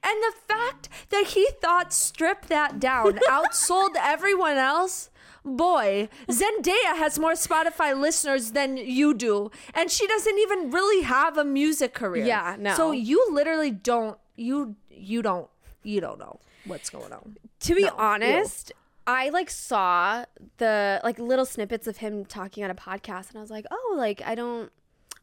And 0.06 0.18
the 0.22 0.34
fact 0.48 0.90
that 1.10 1.28
he 1.28 1.48
thought 1.62 1.94
strip 1.94 2.48
that 2.48 2.80
down 2.80 3.20
outsold 3.30 3.92
everyone 3.98 4.58
else. 4.58 5.10
Boy, 5.46 6.08
Zendaya 6.30 6.96
has 6.96 7.20
more 7.20 7.34
Spotify 7.34 8.00
listeners 8.00 8.52
than 8.52 8.78
you 8.78 9.14
do, 9.14 9.52
and 9.74 9.92
she 9.92 10.08
doesn't 10.08 10.40
even 10.40 10.72
really 10.72 11.04
have 11.04 11.38
a 11.38 11.44
music 11.44 11.94
career. 11.94 12.26
Yeah, 12.26 12.56
no. 12.58 12.74
So 12.76 12.92
you 12.92 13.28
literally 13.30 13.70
don't 13.72 14.18
you 14.38 14.78
you 14.90 15.22
don't 15.22 15.50
you 15.84 16.00
don't 16.00 16.18
know 16.18 16.40
what's 16.66 16.90
going 16.90 17.12
on. 17.12 17.36
To 17.62 17.76
be 17.76 17.84
No, 17.84 17.94
honest, 17.98 18.72
I 19.06 19.30
like 19.30 19.50
saw 19.50 20.26
the 20.58 21.02
like 21.04 21.20
little 21.20 21.46
snippets 21.46 21.88
of 21.88 21.98
him 21.98 22.26
talking 22.26 22.64
on 22.64 22.70
a 22.72 22.76
podcast 22.76 23.30
and 23.30 23.38
I 23.38 23.42
was 23.42 23.52
like, 23.52 23.66
"Oh, 23.72 23.96
like 23.98 24.22
I 24.26 24.36
don't 24.36 24.72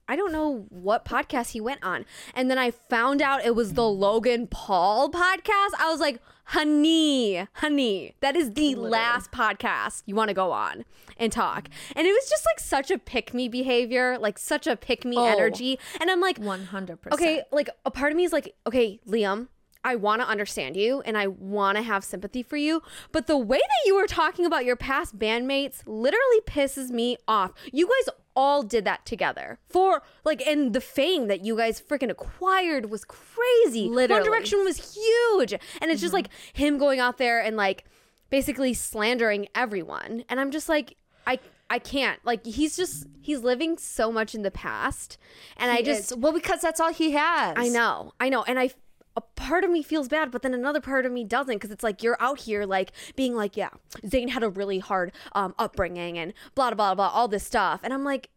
I 0.09 0.17
don't 0.17 0.33
know 0.33 0.67
what 0.71 1.05
podcast 1.05 1.51
he 1.53 1.61
went 1.61 1.83
on." 1.83 2.05
And 2.35 2.51
then 2.51 2.59
I 2.59 2.71
found 2.73 3.23
out 3.23 3.45
it 3.45 3.55
was 3.55 3.75
the 3.75 3.89
Logan 3.89 4.47
Paul 4.49 5.11
podcast. 5.11 5.73
I 5.79 5.89
was 5.91 6.01
like, 6.01 6.21
"Honey, 6.47 7.47
honey, 7.55 8.15
that 8.21 8.37
is 8.37 8.53
the 8.53 8.75
last 8.75 9.31
podcast 9.33 10.03
you 10.07 10.15
want 10.15 10.29
to 10.29 10.35
go 10.35 10.53
on 10.53 10.85
and 11.17 11.33
talk." 11.33 11.69
And 11.97 12.07
it 12.07 12.11
was 12.11 12.29
just 12.29 12.45
like 12.45 12.61
such 12.61 12.91
a 12.91 12.99
pick 12.99 13.33
me 13.33 13.49
behavior, 13.49 14.19
like 14.19 14.37
such 14.39 14.67
a 14.67 14.77
pick 14.77 15.05
me 15.07 15.17
Oh. 15.17 15.25
energy. 15.25 15.79
And 16.01 16.11
I'm 16.11 16.21
like, 16.21 16.39
One 16.39 16.65
hundred 16.67 17.01
percent. 17.01 17.21
Okay, 17.21 17.43
like 17.51 17.71
a 17.87 17.91
part 17.91 18.13
of 18.13 18.17
me 18.17 18.25
is 18.25 18.33
like, 18.33 18.55
okay, 18.67 19.01
Liam, 19.09 19.49
I 19.83 19.97
want 19.97 20.21
to 20.23 20.29
understand 20.29 20.77
you 20.77 21.01
and 21.03 21.17
I 21.17 21.27
want 21.27 21.77
to 21.77 21.83
have 21.83 22.05
sympathy 22.05 22.43
for 22.43 22.57
you, 22.57 22.83
but 23.13 23.27
the 23.27 23.39
way 23.39 23.59
that 23.59 23.87
you 23.87 23.97
were 23.97 24.07
talking 24.07 24.45
about 24.45 24.65
your 24.65 24.77
past 24.77 25.19
bandmates 25.19 25.83
literally 25.87 26.41
pisses 26.47 26.91
me 26.91 27.17
off. 27.27 27.53
You 27.73 27.87
guys 27.87 28.15
all 28.37 28.63
did 28.63 28.85
that 28.85 29.05
together 29.05 29.59
for 29.69 30.03
like, 30.25 30.47
and 30.47 30.73
the 30.73 30.81
fame 30.81 31.29
that 31.29 31.45
you 31.45 31.57
guys 31.57 31.81
freaking 31.81 32.11
acquired 32.11 32.91
was 32.91 33.05
crazy. 33.05 33.89
Literally. 33.89 34.21
One 34.21 34.31
Direction 34.31 34.65
was 34.65 34.95
huge, 34.95 35.53
and 35.53 35.91
it's 35.91 36.01
just 36.01 36.15
mm-hmm. 36.15 36.25
like 36.25 36.31
him 36.53 36.79
going 36.79 37.01
out 37.01 37.19
there 37.19 37.41
and 37.41 37.57
like 37.57 37.85
basically 38.31 38.75
slandering 38.75 39.49
everyone, 39.55 40.25
and 40.29 40.41
I'm 40.41 40.51
just 40.51 40.69
like, 40.69 40.97
I. 41.27 41.39
I 41.73 41.79
can't. 41.79 42.19
Like 42.25 42.45
he's 42.45 42.77
just 42.77 43.07
he's 43.21 43.43
living 43.45 43.79
so 43.79 44.11
much 44.11 44.35
in 44.35 44.43
the 44.43 44.51
past 44.51 45.19
and 45.57 45.71
I 45.71 45.83
just 45.83 46.11
is. 46.11 46.17
well 46.19 46.33
because 46.33 46.61
that's 46.61 46.81
all 46.81 46.93
he 46.93 47.13
has. 47.13 47.55
I 47.57 47.69
know, 47.69 48.13
I 48.19 48.29
know, 48.29 48.43
and 48.43 48.59
I. 48.59 48.71
A 49.21 49.41
part 49.41 49.65
of 49.65 49.71
me 49.71 49.83
feels 49.83 50.09
bad, 50.09 50.31
but 50.31 50.43
then 50.43 50.55
another 50.55 50.81
part 50.81 51.05
of 51.05 51.13
me 51.13 51.25
doesn't 51.25 51.55
because 51.57 51.71
it's 51.71 51.83
like 51.85 52.03
you're 52.03 52.17
out 52.21 52.41
here 52.41 52.65
like 52.65 52.93
being 53.17 53.35
like, 53.35 53.57
yeah, 53.57 53.71
Zayn 54.05 54.31
had 54.31 54.43
a 54.43 54.49
really 54.49 54.79
hard 54.79 55.13
um, 55.33 55.55
upbringing 55.59 56.19
and 56.19 56.33
blah 56.55 56.71
blah 56.73 56.95
blah, 56.95 57.09
all 57.09 57.29
this 57.29 57.45
stuff, 57.45 57.81
and 57.83 57.93
I'm 57.93 58.05
like, 58.05 58.31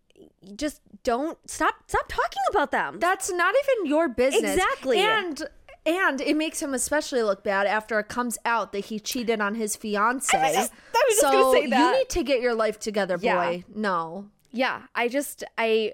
just 0.56 0.82
don't 1.04 1.38
stop 1.50 1.76
stop 1.88 2.06
talking 2.08 2.42
about 2.50 2.72
them. 2.72 3.00
That's 3.00 3.32
not 3.32 3.54
even 3.64 3.86
your 3.90 4.08
business. 4.10 4.54
Exactly. 4.56 5.00
And 5.00 5.44
and 5.86 6.22
it 6.22 6.38
makes 6.38 6.62
him 6.62 6.74
especially 6.74 7.22
look 7.24 7.44
bad 7.44 7.68
after 7.68 8.00
it 8.00 8.08
comes 8.08 8.38
out 8.46 8.72
that 8.72 8.86
he 8.86 9.00
cheated 9.00 9.42
on 9.42 9.56
his 9.56 9.76
fiance. 9.76 10.38
I 10.38 10.42
was 10.42 10.56
just- 10.56 10.72
I 10.96 11.04
was 11.08 11.16
just 11.16 11.22
so 11.22 11.32
gonna 11.32 11.58
say 11.60 11.68
that. 11.68 11.80
you 11.92 11.98
need 12.00 12.10
to 12.10 12.24
get 12.24 12.40
your 12.42 12.56
life 12.56 12.80
together, 12.80 13.18
boy. 13.18 13.24
Yeah. 13.26 13.58
No. 13.76 14.30
yeah, 14.52 14.84
I 14.96 15.08
just 15.10 15.44
I 15.58 15.94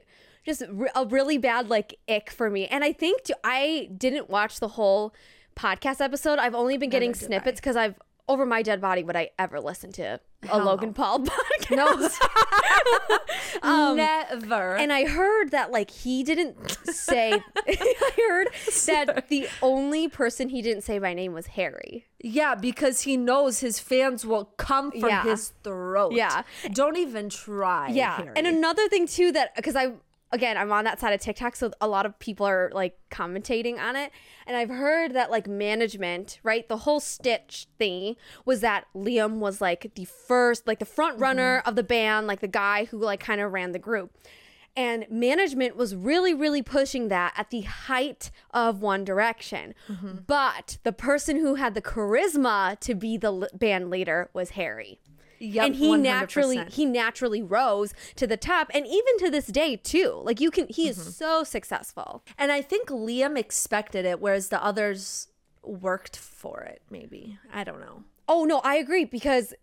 just 0.49 0.63
a 0.95 1.05
really 1.05 1.37
bad 1.37 1.69
like 1.69 1.97
ick 2.09 2.29
for 2.29 2.49
me, 2.49 2.67
and 2.67 2.83
I 2.83 2.91
think 2.93 3.23
too, 3.23 3.33
I 3.43 3.89
didn't 3.95 4.29
watch 4.29 4.59
the 4.59 4.69
whole 4.69 5.13
podcast 5.55 6.01
episode. 6.01 6.39
I've 6.39 6.55
only 6.55 6.77
been 6.77 6.89
getting 6.89 7.13
snippets 7.13 7.59
because 7.59 7.75
I've 7.75 7.95
over 8.27 8.45
my 8.45 8.61
dead 8.61 8.79
body 8.79 9.03
would 9.03 9.15
I 9.15 9.31
ever 9.39 9.59
listen 9.59 9.91
to 9.93 10.19
a 10.51 10.59
Logan. 10.59 10.93
Paul 10.93 11.19
podcast? 11.25 11.75
No. 11.75 12.09
Um, 13.61 13.97
Never. 13.97 14.75
And 14.77 14.93
I 14.93 15.05
heard 15.07 15.51
that 15.51 15.71
like 15.71 15.91
he 15.91 16.23
didn't 16.23 16.55
say 16.85 17.33
I 17.67 18.11
heard 18.27 18.47
that 18.85 19.27
the 19.27 19.47
only 19.61 20.07
person 20.07 20.49
he 20.49 20.61
didn't 20.61 20.83
say 20.83 20.97
by 20.99 21.13
name 21.13 21.33
was 21.33 21.47
Harry. 21.47 22.05
yeah, 22.23 22.55
because 22.55 23.01
he 23.01 23.17
knows 23.17 23.59
his 23.59 23.79
fans 23.79 24.25
will 24.25 24.45
come 24.57 24.91
for 24.91 25.09
Yeah. 25.09 25.23
his 25.23 25.53
throat. 25.63 26.13
Yeah. 26.13 26.43
Don't 26.71 26.95
even 26.97 27.29
try. 27.29 27.89
Yeah. 27.89 28.17
Harry. 28.17 28.33
And 28.35 28.47
another 28.47 28.87
thing 28.87 29.07
too 29.07 29.31
that 29.33 29.55
because 29.55 29.75
I 29.75 29.93
again 30.31 30.57
I'm 30.57 30.71
on 30.71 30.83
that 30.85 30.99
side 30.99 31.13
of 31.13 31.21
TikTok 31.21 31.55
so 31.55 31.71
a 31.81 31.87
lot 31.87 32.05
of 32.05 32.17
people 32.19 32.45
are 32.45 32.71
like 32.73 32.97
commentating 33.11 33.79
on 33.79 33.95
it 33.95 34.11
and 34.49 34.57
I've 34.57 34.69
heard 34.69 35.13
that 35.13 35.29
like 35.29 35.47
management, 35.47 36.39
right? 36.41 36.67
The 36.67 36.77
whole 36.77 36.99
Stitch 36.99 37.67
thing 37.77 38.15
was 38.45 38.61
that 38.61 38.85
Liam 38.95 39.37
was 39.37 39.61
like 39.61 39.91
the 39.93 40.05
first 40.05 40.65
like 40.65 40.79
the 40.79 40.85
front 40.85 41.13
mm-hmm. 41.13 41.23
runner 41.23 41.63
of 41.67 41.75
the 41.75 41.83
band, 41.83 42.25
like 42.25 42.39
the 42.39 42.47
guy 42.47 42.85
who 42.85 42.97
like 42.97 43.19
kind 43.19 43.41
of 43.41 43.51
ran 43.51 43.73
the 43.73 43.79
group. 43.79 44.17
And 44.75 45.05
management 45.09 45.75
was 45.75 45.95
really, 45.95 46.33
really 46.33 46.61
pushing 46.61 47.09
that 47.09 47.33
at 47.35 47.49
the 47.49 47.61
height 47.61 48.31
of 48.51 48.81
One 48.81 49.03
Direction. 49.03 49.75
Mm-hmm. 49.87 50.19
But 50.25 50.77
the 50.83 50.93
person 50.93 51.37
who 51.37 51.55
had 51.55 51.73
the 51.73 51.81
charisma 51.81 52.79
to 52.79 52.95
be 52.95 53.17
the 53.17 53.49
band 53.53 53.89
leader 53.89 54.29
was 54.33 54.51
Harry 54.51 54.99
Yep, 55.39 55.65
and 55.65 55.75
he 55.75 55.87
100%. 55.89 56.01
naturally 56.01 56.63
he 56.69 56.85
naturally 56.85 57.41
rose 57.41 57.93
to 58.15 58.27
the 58.27 58.37
top 58.37 58.69
and 58.73 58.85
even 58.85 59.17
to 59.19 59.29
this 59.31 59.47
day 59.47 59.75
too 59.77 60.21
like 60.23 60.39
you 60.41 60.51
can 60.51 60.67
he 60.67 60.89
Mm-hmm. 60.89 61.01
is 61.09 61.15
so 61.15 61.43
successful 61.43 62.23
And 62.37 62.51
I 62.51 62.61
think 62.61 62.89
Liam 62.89 63.37
expected 63.37 64.05
it, 64.05 64.19
whereas 64.19 64.49
the 64.49 64.63
others 64.63 65.27
worked 65.63 66.17
for 66.17 66.61
it, 66.61 66.81
maybe. 66.89 67.37
I 67.53 67.63
don't 67.63 67.79
know. 67.81 68.03
oh 68.27 68.45
no 68.45 68.59
i 68.63 68.75
agree 68.75 69.05
because 69.05 69.53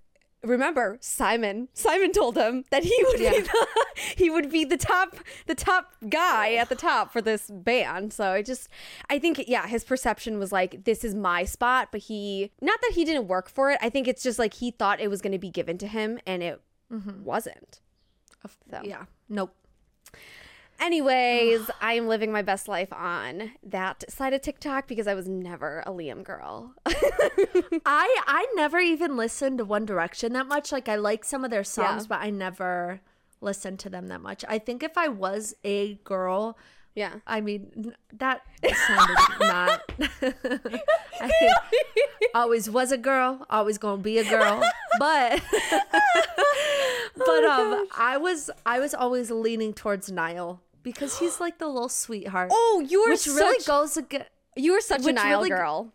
remember 0.46 0.96
simon 1.00 1.68
simon 1.74 2.12
told 2.12 2.36
him 2.36 2.64
that 2.70 2.82
he 2.84 2.96
would 3.08 3.18
be 3.18 3.40
the, 3.40 3.66
he 4.16 4.30
would 4.30 4.50
be 4.50 4.64
the 4.64 4.76
top 4.76 5.16
the 5.46 5.54
top 5.54 5.92
guy 6.08 6.54
at 6.54 6.68
the 6.68 6.74
top 6.74 7.12
for 7.12 7.20
this 7.20 7.50
band 7.50 8.12
so 8.12 8.30
i 8.30 8.40
just 8.42 8.68
i 9.10 9.18
think 9.18 9.42
yeah 9.46 9.66
his 9.66 9.84
perception 9.84 10.38
was 10.38 10.52
like 10.52 10.84
this 10.84 11.04
is 11.04 11.14
my 11.14 11.44
spot 11.44 11.88
but 11.92 12.00
he 12.02 12.50
not 12.60 12.80
that 12.82 12.92
he 12.94 13.04
didn't 13.04 13.26
work 13.28 13.48
for 13.48 13.70
it 13.70 13.78
i 13.82 13.90
think 13.90 14.06
it's 14.08 14.22
just 14.22 14.38
like 14.38 14.54
he 14.54 14.70
thought 14.70 15.00
it 15.00 15.08
was 15.08 15.20
going 15.20 15.32
to 15.32 15.38
be 15.38 15.50
given 15.50 15.76
to 15.78 15.86
him 15.86 16.18
and 16.26 16.42
it 16.42 16.60
Mm-hmm. 16.92 17.24
wasn't 17.24 17.80
So 18.70 18.80
Yeah. 18.84 19.06
Nope. 19.28 19.52
Anyways, 20.78 21.70
I'm 21.80 22.06
living 22.08 22.32
my 22.32 22.42
best 22.42 22.68
life 22.68 22.92
on 22.92 23.52
that 23.62 24.04
side 24.10 24.32
of 24.34 24.42
TikTok 24.42 24.86
because 24.88 25.06
I 25.06 25.14
was 25.14 25.28
never 25.28 25.82
a 25.86 25.90
Liam 25.90 26.22
girl. 26.22 26.74
I 26.86 28.20
I 28.26 28.46
never 28.54 28.78
even 28.78 29.16
listened 29.16 29.58
to 29.58 29.64
One 29.64 29.84
Direction 29.86 30.32
that 30.34 30.46
much. 30.46 30.72
Like 30.72 30.88
I 30.88 30.96
like 30.96 31.24
some 31.24 31.44
of 31.44 31.50
their 31.50 31.64
songs, 31.64 32.04
Yeah. 32.04 32.08
but 32.08 32.20
I 32.20 32.30
never 32.30 33.00
listened 33.40 33.78
to 33.80 33.90
them 33.90 34.08
that 34.08 34.20
much. 34.20 34.44
I 34.48 34.58
think 34.58 34.82
if 34.82 34.96
I 34.98 35.08
was 35.08 35.54
a 35.64 35.94
girl, 36.04 36.58
yeah. 36.94 37.16
I 37.26 37.40
mean 37.40 37.94
that 38.14 38.42
sounded 38.86 39.16
not. 39.40 39.82
I 41.20 41.52
always 42.34 42.68
was 42.70 42.92
a 42.92 42.98
girl, 42.98 43.46
always 43.50 43.78
gonna 43.78 44.02
be 44.02 44.18
a 44.18 44.24
girl, 44.24 44.62
but 44.98 45.42
but 47.16 47.44
um, 47.44 47.86
I 47.96 48.16
was 48.18 48.50
I 48.64 48.78
was 48.78 48.94
always 48.94 49.30
leaning 49.30 49.72
towards 49.74 50.10
Niall 50.10 50.60
because 50.86 51.18
he's 51.18 51.40
like 51.40 51.58
the 51.58 51.66
little 51.66 51.88
sweetheart. 51.88 52.48
Oh, 52.52 52.84
you 52.88 53.02
were 53.02 53.10
which 53.10 53.22
such 53.22 53.34
really 53.34 53.64
goes 53.64 53.96
against. 53.96 54.28
you 54.54 54.72
were 54.72 54.80
such 54.80 55.00
a 55.00 55.06
which 55.06 55.16
Niall 55.16 55.38
really 55.40 55.48
girl. 55.48 55.92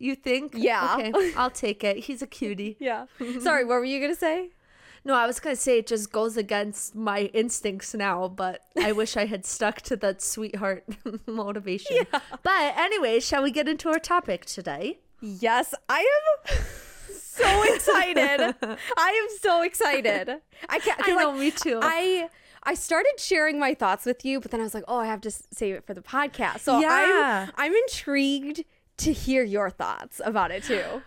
You 0.00 0.16
think? 0.16 0.54
Yeah. 0.56 0.96
Okay, 0.98 1.32
I'll 1.36 1.48
take 1.48 1.84
it. 1.84 1.98
He's 1.98 2.22
a 2.22 2.26
cutie. 2.26 2.76
Yeah. 2.80 3.06
Sorry, 3.40 3.64
what 3.64 3.76
were 3.76 3.84
you 3.84 4.00
gonna 4.00 4.16
say? 4.16 4.50
No, 5.04 5.14
I 5.14 5.28
was 5.28 5.38
gonna 5.38 5.54
say 5.54 5.78
it 5.78 5.86
just 5.86 6.10
goes 6.10 6.36
against 6.36 6.96
my 6.96 7.30
instincts 7.32 7.94
now, 7.94 8.26
but 8.26 8.62
I 8.76 8.90
wish 9.00 9.16
I 9.16 9.26
had 9.26 9.46
stuck 9.46 9.80
to 9.82 9.96
that 9.98 10.20
sweetheart 10.20 10.82
motivation. 11.26 11.98
Yeah. 11.98 12.18
But 12.42 12.76
anyway, 12.76 13.20
shall 13.20 13.44
we 13.44 13.52
get 13.52 13.68
into 13.68 13.90
our 13.90 14.00
topic 14.00 14.44
today? 14.44 14.98
Yes, 15.20 15.72
I 15.88 16.00
am 16.16 16.56
so 17.16 17.62
excited. 17.74 18.56
I 18.98 19.10
am 19.22 19.38
so 19.40 19.62
excited. 19.62 20.40
I 20.68 20.78
can't. 20.80 21.00
I 21.00 21.14
know, 21.14 21.30
like, 21.30 21.38
me 21.38 21.50
too. 21.52 21.78
I 21.80 22.28
I 22.64 22.74
started 22.74 23.14
sharing 23.18 23.58
my 23.58 23.74
thoughts 23.74 24.06
with 24.06 24.24
you, 24.24 24.40
but 24.40 24.50
then 24.50 24.60
I 24.60 24.62
was 24.64 24.74
like, 24.74 24.84
oh, 24.86 24.98
I 24.98 25.06
have 25.06 25.20
to 25.22 25.30
save 25.30 25.74
it 25.74 25.84
for 25.86 25.94
the 25.94 26.02
podcast. 26.02 26.60
So 26.60 26.78
Yeah. 26.80 27.48
I'm 27.56 27.72
I'm 27.72 27.74
intrigued 27.74 28.64
to 28.98 29.12
hear 29.12 29.42
your 29.42 29.68
thoughts 29.70 30.20
about 30.24 30.50
it 30.52 30.62
too. 30.64 31.02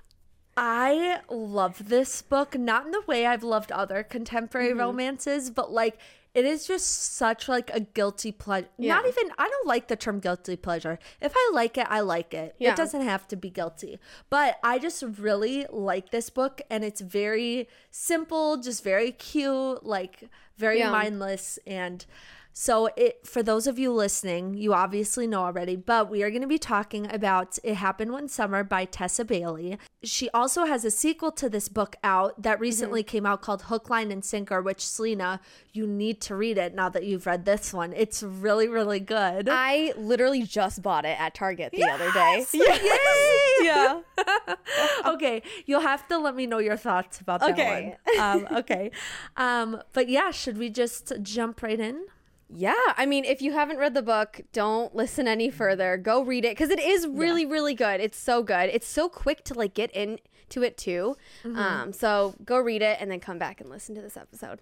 I 0.58 1.20
love 1.30 1.90
this 1.90 2.22
book, 2.22 2.58
not 2.58 2.86
in 2.86 2.92
the 2.92 3.02
way 3.08 3.26
I've 3.26 3.44
loved 3.44 3.72
other 3.72 4.04
contemporary 4.04 4.70
Mm-hmm. 4.70 4.80
romances, 4.80 5.50
but 5.50 5.72
like 5.72 5.98
it 6.36 6.46
is 6.46 6.68
just 6.68 7.16
such 7.16 7.48
like 7.48 7.72
a 7.74 7.80
guilty 7.80 8.32
pleasure. 8.32 8.68
Not 8.78 9.08
even 9.08 9.32
I 9.38 9.48
don't 9.48 9.68
like 9.68 9.88
the 9.88 9.96
term 9.96 10.20
guilty 10.20 10.58
pleasure. 10.58 11.00
If 11.22 11.34
I 11.36 11.52
like 11.54 11.78
it, 11.78 11.88
I 11.90 12.02
like 12.02 12.34
it. 12.34 12.56
Yeah. 12.60 12.72
It 12.74 12.76
doesn't 12.76 13.02
have 13.02 13.28
to 13.30 13.36
be 13.38 13.50
guilty. 13.50 13.98
But 14.30 14.60
I 14.62 14.78
just 14.78 15.02
really 15.18 15.66
like 15.72 16.12
this 16.12 16.30
book 16.30 16.62
and 16.70 16.84
it's 16.84 17.02
very 17.02 17.68
simple, 17.90 18.58
just 18.58 18.84
very 18.84 19.12
cute, 19.12 19.86
like 19.86 20.30
very 20.58 20.80
Yeah. 20.80 20.92
mindless 20.92 21.58
and 21.66 22.06
so 22.58 22.90
it 22.96 23.28
for 23.28 23.44
those 23.44 23.68
of 23.68 23.78
you 23.78 23.92
listening, 23.92 24.54
you 24.54 24.74
obviously 24.74 25.28
know 25.28 25.42
already, 25.42 25.76
but 25.76 26.10
we 26.10 26.24
are 26.24 26.30
going 26.30 26.42
to 26.42 26.48
be 26.48 26.58
talking 26.58 27.06
about 27.14 27.60
It 27.66 27.76
Happened 27.76 28.14
One 28.14 28.30
Summer 28.30 28.64
by 28.64 28.86
Tessa 28.86 29.26
Bailey. 29.26 29.78
She 30.04 30.30
also 30.30 30.64
has 30.64 30.86
a 30.86 30.90
sequel 30.90 31.34
to 31.34 31.50
this 31.50 31.68
book 31.68 31.98
out 32.02 32.42
that 32.42 32.62
recently 32.62 33.04
came 33.04 33.26
out 33.26 33.42
called 33.42 33.64
Hook, 33.64 33.90
Line, 33.90 34.10
and 34.10 34.24
Sinker, 34.24 34.62
which 34.62 34.88
Selena, 34.88 35.42
you 35.74 35.86
need 35.86 36.22
to 36.22 36.36
read 36.38 36.58
it 36.58 36.74
now 36.74 36.88
that 36.88 37.04
you've 37.04 37.26
read 37.26 37.44
this 37.44 37.74
one. 37.74 37.92
It's 37.92 38.24
really, 38.24 38.70
really 38.70 39.02
good. 39.02 39.50
I 39.52 39.92
literally 39.98 40.44
just 40.44 40.82
bought 40.82 41.04
it 41.04 41.20
at 41.20 41.34
Target 41.36 41.74
the 41.74 41.84
other 41.84 42.10
day. 42.14 42.46
Yay! 42.54 43.66
Yeah. 43.66 44.00
okay, 45.06 45.44
you'll 45.66 45.82
have 45.82 46.08
to 46.08 46.18
let 46.18 46.36
me 46.38 46.48
know 46.48 46.60
your 46.60 46.78
thoughts 46.78 47.20
about 47.20 47.42
that 47.42 47.50
Okay. 47.52 47.98
one. 48.16 48.20
Um, 48.20 48.48
okay. 48.60 48.92
Um, 49.36 49.82
but 49.92 50.08
yeah, 50.08 50.32
should 50.32 50.58
we 50.58 50.70
just 50.70 51.12
jump 51.22 51.62
right 51.62 51.82
in? 51.82 52.06
Yeah, 52.48 52.74
I 52.96 53.06
mean, 53.06 53.26
if 53.26 53.42
you 53.42 53.54
haven't 53.54 53.78
read 53.78 53.94
the 53.96 54.04
book, 54.04 54.42
don't 54.54 54.96
listen 54.96 55.28
any 55.28 55.50
further. 55.50 55.98
Go 55.98 56.22
read 56.22 56.46
it 56.46 56.52
because 56.52 56.70
it 56.70 56.80
is 56.80 57.08
really, 57.08 57.46
really 57.46 57.74
good. 57.74 58.00
It's 58.00 58.18
so 58.18 58.44
good. 58.44 58.70
It's 58.72 58.88
so 58.88 59.10
quick 59.10 59.44
to 59.46 59.54
like 59.56 59.74
get 59.74 59.92
into 59.92 60.62
it 60.62 60.78
too. 60.78 61.16
Um, 61.44 61.92
so 61.92 62.36
go 62.46 62.60
read 62.60 62.82
it 62.84 62.98
and 63.02 63.10
then 63.10 63.20
come 63.20 63.40
back 63.40 63.62
and 63.62 63.70
listen 63.70 63.96
to 63.96 64.02
this 64.02 64.16
episode. 64.16 64.62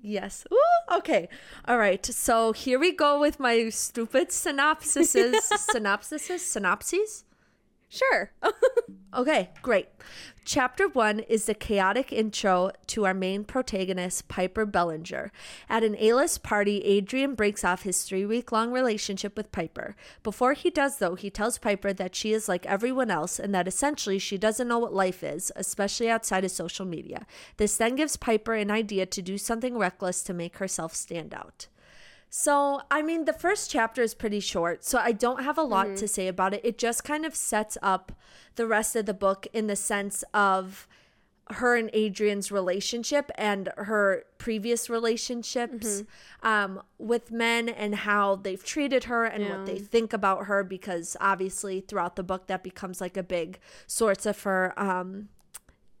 Yes. 0.00 0.46
Ooh, 0.52 0.96
okay. 0.98 1.28
All 1.66 1.78
right. 1.78 2.04
So 2.04 2.52
here 2.52 2.78
we 2.78 2.92
go 2.92 3.20
with 3.20 3.38
my 3.40 3.68
stupid 3.68 4.28
synopsises. 4.30 5.34
synopsises? 5.52 6.38
Synopses? 6.40 7.24
Sure. 7.88 8.32
Okay, 9.14 9.48
great. 9.62 9.88
Chapter 10.48 10.86
one 10.86 11.18
is 11.18 11.46
the 11.46 11.54
chaotic 11.54 12.12
intro 12.12 12.70
to 12.86 13.04
our 13.04 13.12
main 13.12 13.42
protagonist, 13.42 14.28
Piper 14.28 14.64
Bellinger. 14.64 15.32
At 15.68 15.82
an 15.82 15.96
A 15.98 16.12
list 16.12 16.44
party, 16.44 16.84
Adrian 16.84 17.34
breaks 17.34 17.64
off 17.64 17.82
his 17.82 18.04
three 18.04 18.24
week 18.24 18.52
long 18.52 18.70
relationship 18.70 19.36
with 19.36 19.50
Piper. 19.50 19.96
Before 20.22 20.52
he 20.52 20.70
does, 20.70 20.98
though, 20.98 21.16
he 21.16 21.30
tells 21.30 21.58
Piper 21.58 21.92
that 21.94 22.14
she 22.14 22.32
is 22.32 22.48
like 22.48 22.64
everyone 22.64 23.10
else 23.10 23.40
and 23.40 23.52
that 23.56 23.66
essentially 23.66 24.20
she 24.20 24.38
doesn't 24.38 24.68
know 24.68 24.78
what 24.78 24.94
life 24.94 25.24
is, 25.24 25.50
especially 25.56 26.08
outside 26.08 26.44
of 26.44 26.52
social 26.52 26.86
media. 26.86 27.26
This 27.56 27.76
then 27.76 27.96
gives 27.96 28.16
Piper 28.16 28.54
an 28.54 28.70
idea 28.70 29.04
to 29.04 29.22
do 29.22 29.38
something 29.38 29.76
reckless 29.76 30.22
to 30.22 30.32
make 30.32 30.58
herself 30.58 30.94
stand 30.94 31.34
out. 31.34 31.66
So, 32.28 32.82
I 32.90 33.02
mean, 33.02 33.24
the 33.24 33.32
first 33.32 33.70
chapter 33.70 34.02
is 34.02 34.14
pretty 34.14 34.40
short, 34.40 34.84
so 34.84 34.98
I 34.98 35.12
don't 35.12 35.42
have 35.44 35.56
a 35.56 35.62
lot 35.62 35.96
to 35.96 36.08
say 36.08 36.28
about 36.28 36.54
it. 36.54 36.60
It 36.64 36.76
just 36.76 37.04
kind 37.04 37.24
of 37.24 37.34
sets 37.34 37.78
up 37.82 38.12
the 38.56 38.66
rest 38.66 38.96
of 38.96 39.06
the 39.06 39.14
book 39.14 39.46
in 39.52 39.68
the 39.68 39.76
sense 39.76 40.24
of 40.34 40.86
her 41.48 41.76
and 41.76 41.88
Adrian's 41.92 42.50
relationship 42.50 43.30
and 43.36 43.70
her 43.76 44.24
previous 44.36 44.90
relationships 44.90 46.02
um, 46.42 46.82
with 46.98 47.30
men 47.30 47.68
and 47.68 47.94
how 47.94 48.34
they've 48.34 48.64
treated 48.64 49.04
her 49.04 49.24
and 49.24 49.44
what 49.48 49.64
they 49.66 49.78
think 49.78 50.12
about 50.12 50.46
her, 50.46 50.64
because 50.64 51.16
obviously 51.20 51.80
throughout 51.80 52.16
the 52.16 52.24
book 52.24 52.48
that 52.48 52.64
becomes 52.64 53.00
like 53.00 53.16
a 53.16 53.22
big 53.22 53.60
source 53.86 54.26
of 54.26 54.42
her 54.42 54.74
um, 54.76 55.28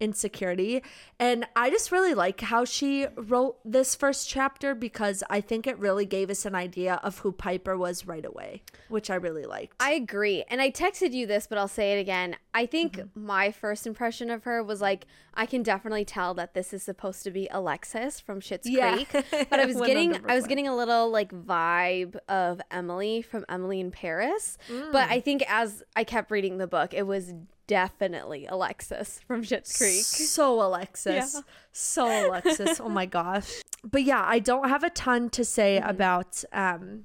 insecurity. 0.00 0.82
And 1.18 1.46
I 1.56 1.70
just 1.70 1.90
really 1.90 2.14
like 2.14 2.40
how 2.40 2.64
she 2.64 3.06
wrote 3.16 3.58
this 3.64 3.94
first 3.94 4.28
chapter 4.28 4.74
because 4.74 5.22
I 5.30 5.40
think 5.40 5.66
it 5.66 5.78
really 5.78 6.04
gave 6.04 6.30
us 6.30 6.44
an 6.44 6.54
idea 6.54 7.00
of 7.02 7.18
who 7.20 7.32
Piper 7.32 7.76
was 7.76 8.06
right 8.06 8.24
away, 8.24 8.62
which 8.88 9.10
I 9.10 9.14
really 9.14 9.44
liked. 9.44 9.76
I 9.80 9.92
agree. 9.92 10.44
And 10.48 10.60
I 10.60 10.70
texted 10.70 11.12
you 11.12 11.26
this, 11.26 11.46
but 11.46 11.58
I'll 11.58 11.68
say 11.68 11.96
it 11.96 12.00
again. 12.00 12.36
I 12.54 12.66
think 12.66 12.96
mm-hmm. 12.96 13.26
my 13.26 13.50
first 13.50 13.86
impression 13.86 14.30
of 14.30 14.44
her 14.44 14.62
was 14.62 14.80
like, 14.80 15.06
I 15.34 15.46
can 15.46 15.62
definitely 15.62 16.04
tell 16.04 16.32
that 16.34 16.54
this 16.54 16.72
is 16.72 16.82
supposed 16.82 17.22
to 17.24 17.30
be 17.30 17.48
Alexis 17.50 18.20
from 18.20 18.40
Schitt's 18.40 18.68
Yeah. 18.68 18.94
Creek. 18.94 19.26
But 19.50 19.60
I 19.60 19.66
was 19.66 19.76
getting 19.76 20.18
I 20.26 20.34
was 20.34 20.46
getting 20.46 20.66
a 20.66 20.74
little 20.74 21.10
like 21.10 21.32
vibe 21.32 22.16
of 22.28 22.60
Emily 22.70 23.22
from 23.22 23.44
Emily 23.48 23.80
in 23.80 23.90
Paris. 23.90 24.56
But 24.68 25.08
mm. 25.08 25.12
I 25.12 25.20
think 25.20 25.44
as 25.48 25.82
I 25.94 26.04
kept 26.04 26.30
reading 26.30 26.58
the 26.58 26.66
book, 26.66 26.94
it 26.94 27.06
was 27.06 27.34
definitely 27.66 28.46
Alexis 28.46 29.20
from 29.26 29.42
Schitt's 29.42 29.76
Creek. 29.76 30.02
So 30.04 30.60
Alexis. 30.62 31.34
Yeah. 31.34 31.40
So 31.72 32.28
Alexis. 32.28 32.80
oh 32.80 32.88
my 32.88 33.06
gosh. 33.06 33.62
But 33.84 34.02
yeah, 34.04 34.22
I 34.26 34.38
don't 34.38 34.68
have 34.68 34.82
a 34.84 34.90
ton 34.90 35.30
to 35.30 35.44
say 35.44 35.78
Mm-hmm. 35.80 35.90
about 35.90 36.44
um 36.52 37.04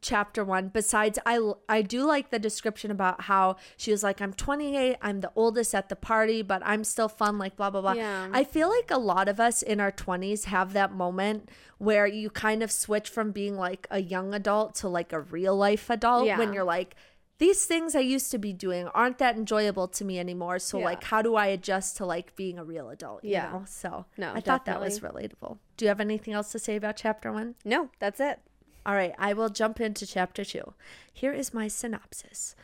chapter 0.00 0.44
1 0.44 0.68
besides 0.68 1.18
I 1.26 1.40
I 1.68 1.82
do 1.82 2.04
like 2.06 2.30
the 2.30 2.38
description 2.38 2.92
about 2.92 3.22
how 3.22 3.56
she 3.76 3.90
was 3.90 4.04
like 4.04 4.20
I'm 4.20 4.32
28, 4.32 4.96
I'm 5.02 5.20
the 5.22 5.32
oldest 5.34 5.74
at 5.74 5.88
the 5.88 5.96
party, 5.96 6.40
but 6.42 6.62
I'm 6.64 6.84
still 6.84 7.08
fun 7.08 7.36
like 7.36 7.56
blah 7.56 7.70
blah 7.70 7.80
blah. 7.80 7.94
Yeah. 7.94 8.28
I 8.32 8.44
feel 8.44 8.68
like 8.70 8.90
a 8.92 8.98
lot 8.98 9.28
of 9.28 9.40
us 9.40 9.60
in 9.60 9.80
our 9.80 9.90
20s 9.90 10.44
have 10.44 10.72
that 10.74 10.92
moment 10.92 11.48
where 11.78 12.06
you 12.06 12.30
kind 12.30 12.62
of 12.62 12.70
switch 12.70 13.08
from 13.08 13.32
being 13.32 13.56
like 13.56 13.88
a 13.90 14.00
young 14.00 14.34
adult 14.34 14.76
to 14.76 14.88
like 14.88 15.12
a 15.12 15.20
real 15.20 15.56
life 15.56 15.90
adult 15.90 16.26
Yeah. 16.26 16.38
when 16.38 16.52
you're 16.52 16.64
like 16.64 16.94
these 17.38 17.64
things 17.66 17.94
I 17.94 18.00
used 18.00 18.30
to 18.32 18.38
be 18.38 18.52
doing 18.52 18.88
aren't 18.88 19.18
that 19.18 19.36
enjoyable 19.36 19.88
to 19.88 20.04
me 20.04 20.18
anymore. 20.18 20.58
So 20.58 20.78
Yeah. 20.78 20.84
like 20.86 21.04
how 21.04 21.22
do 21.22 21.36
I 21.36 21.46
adjust 21.46 21.96
to 21.98 22.06
like 22.06 22.34
being 22.36 22.58
a 22.58 22.64
real 22.64 22.90
adult? 22.90 23.24
You 23.24 23.30
Yeah. 23.32 23.50
know? 23.52 23.64
So 23.66 24.06
No, 24.16 24.32
I 24.34 24.40
thought 24.40 24.64
that 24.66 24.80
was 24.80 25.00
relatable. 25.00 25.58
Do 25.76 25.84
you 25.84 25.88
have 25.88 26.00
anything 26.00 26.34
else 26.34 26.50
to 26.52 26.58
say 26.58 26.76
about 26.76 26.96
chapter 26.96 27.32
one? 27.32 27.54
No, 27.64 27.90
that's 27.98 28.20
it. 28.20 28.40
All 28.86 28.94
right, 28.94 29.14
I 29.18 29.32
will 29.34 29.50
jump 29.50 29.80
into 29.80 30.06
chapter 30.06 30.44
two. 30.44 30.74
Here 31.12 31.32
is 31.32 31.52
my 31.52 31.68
synopsis. 31.68 32.56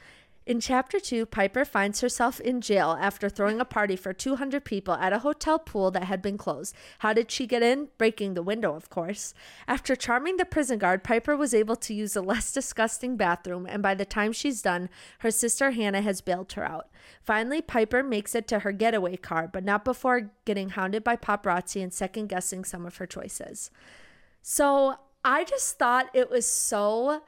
In 0.47 0.61
chapter 0.61 1.01
two, 1.01 1.25
Piper 1.25 1.65
finds 1.65 2.03
herself 2.03 2.39
in 2.39 2.61
jail 2.61 2.99
after 3.01 3.31
throwing 3.31 3.61
a 3.61 3.65
party 3.65 3.97
for 3.97 4.13
200 4.13 4.63
people 4.63 4.93
at 4.93 5.13
a 5.13 5.21
hotel 5.21 5.59
pool 5.59 5.91
that 5.93 6.05
had 6.05 6.21
been 6.21 6.37
closed. 6.37 6.75
How 6.99 7.15
did 7.15 7.31
she 7.31 7.47
get 7.47 7.63
in? 7.63 7.89
Breaking 7.97 8.35
the 8.35 8.43
window, 8.43 8.75
of 8.75 8.91
course. 8.91 9.33
After 9.67 9.97
charming 9.97 10.37
the 10.37 10.45
prison 10.45 10.79
guard, 10.79 11.03
Piper 11.03 11.35
was 11.35 11.55
able 11.55 11.77
to 11.77 11.95
use 11.95 12.15
a 12.15 12.21
less 12.21 12.53
disgusting 12.53 13.17
bathroom, 13.17 13.67
and 13.67 13.83
by 13.83 13.95
the 13.95 14.05
time 14.05 14.33
she's 14.33 14.61
done, 14.61 14.91
her 15.21 15.31
sister 15.31 15.71
Hannah 15.71 16.03
has 16.03 16.21
bailed 16.21 16.53
her 16.53 16.65
out. 16.65 16.91
Finally, 17.23 17.63
Piper 17.63 18.03
makes 18.03 18.35
it 18.35 18.47
to 18.49 18.59
her 18.59 18.73
getaway 18.73 19.17
car, 19.17 19.49
but 19.51 19.65
not 19.65 19.83
before 19.83 20.31
getting 20.45 20.71
hounded 20.71 21.03
by 21.03 21.17
paparazzi 21.17 21.83
and 21.83 21.93
second 21.93 22.27
guessing 22.27 22.65
some 22.65 22.85
of 22.85 22.99
her 22.99 23.07
choices. 23.07 23.71
So 24.43 24.97
I 25.25 25.45
just 25.45 25.79
thought 25.79 26.11
it 26.13 26.29
was 26.29 26.45
so 26.47 27.23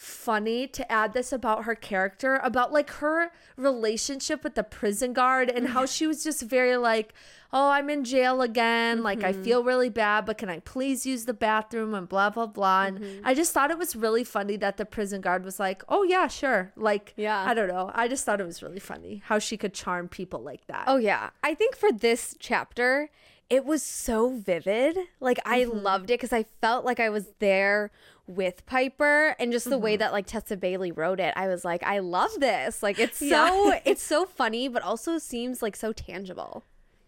funny 0.00 0.66
to 0.66 0.90
add 0.90 1.12
this 1.12 1.30
about 1.30 1.64
her 1.64 1.74
character 1.74 2.40
about 2.42 2.72
like 2.72 2.88
her 2.88 3.30
relationship 3.58 4.42
with 4.42 4.54
the 4.54 4.64
prison 4.64 5.12
guard 5.12 5.50
and 5.50 5.68
how 5.68 5.84
she 5.84 6.06
was 6.06 6.24
just 6.24 6.40
very 6.40 6.74
like 6.78 7.12
oh 7.52 7.68
i'm 7.68 7.90
in 7.90 8.02
jail 8.02 8.40
again. 8.40 9.02
Like 9.02 9.22
i 9.22 9.30
mm-hmm. 9.30 9.42
feel 9.42 9.62
really 9.62 9.90
bad 9.90 10.24
but 10.24 10.38
can 10.38 10.48
i 10.48 10.60
please 10.60 11.04
use 11.04 11.26
the 11.26 11.34
bathroom? 11.34 11.92
and 11.92 12.08
blah 12.08 12.30
blah 12.30 12.46
blah. 12.46 12.84
And 12.84 12.98
mm-hmm. 12.98 13.26
i 13.26 13.34
just 13.34 13.52
thought 13.52 13.70
it 13.70 13.76
was 13.76 13.94
really 13.94 14.24
funny 14.24 14.56
that 14.56 14.78
the 14.78 14.86
prison 14.86 15.20
guard 15.20 15.44
was 15.44 15.60
like 15.60 15.82
oh 15.90 16.02
yeah 16.02 16.28
sure. 16.28 16.72
Like 16.76 17.12
Yeah. 17.18 17.44
i 17.46 17.52
don't 17.52 17.68
know. 17.68 17.90
I 17.94 18.08
just 18.08 18.24
thought 18.24 18.40
it 18.40 18.46
was 18.46 18.62
really 18.62 18.80
funny 18.80 19.20
how 19.26 19.38
she 19.38 19.58
could 19.58 19.74
charm 19.74 20.08
people 20.08 20.40
like 20.40 20.66
that. 20.68 20.84
Oh 20.86 20.96
yeah. 20.96 21.28
I 21.44 21.52
think 21.52 21.76
for 21.76 21.92
this 21.92 22.34
chapter, 22.38 23.10
it 23.50 23.66
was 23.66 23.82
so 23.82 24.30
vivid. 24.30 24.96
Like 25.20 25.40
I 25.44 25.64
mm-hmm. 25.64 25.76
loved 25.76 26.04
it 26.04 26.14
because 26.14 26.32
I 26.32 26.46
felt 26.62 26.86
like 26.86 27.00
I 27.00 27.10
was 27.10 27.26
there 27.38 27.90
with 28.30 28.64
Piper 28.66 29.34
and 29.38 29.50
just 29.52 29.68
the 29.68 29.76
way 29.78 29.96
that 29.96 30.12
like 30.12 30.26
Tessa 30.26 30.56
Bailey 30.56 30.92
wrote 30.92 31.20
it. 31.20 31.34
I 31.36 31.48
was 31.48 31.64
like, 31.64 31.82
I 31.82 31.98
love 31.98 32.30
this. 32.38 32.82
Like 32.82 32.98
it's 32.98 33.18
so 33.30 33.72
Yeah. 33.72 33.80
it's 33.84 34.02
so 34.02 34.24
funny, 34.24 34.68
but 34.68 34.82
also 34.82 35.18
seems 35.18 35.62
like 35.62 35.74
so 35.76 35.92
tangible. 35.92 36.62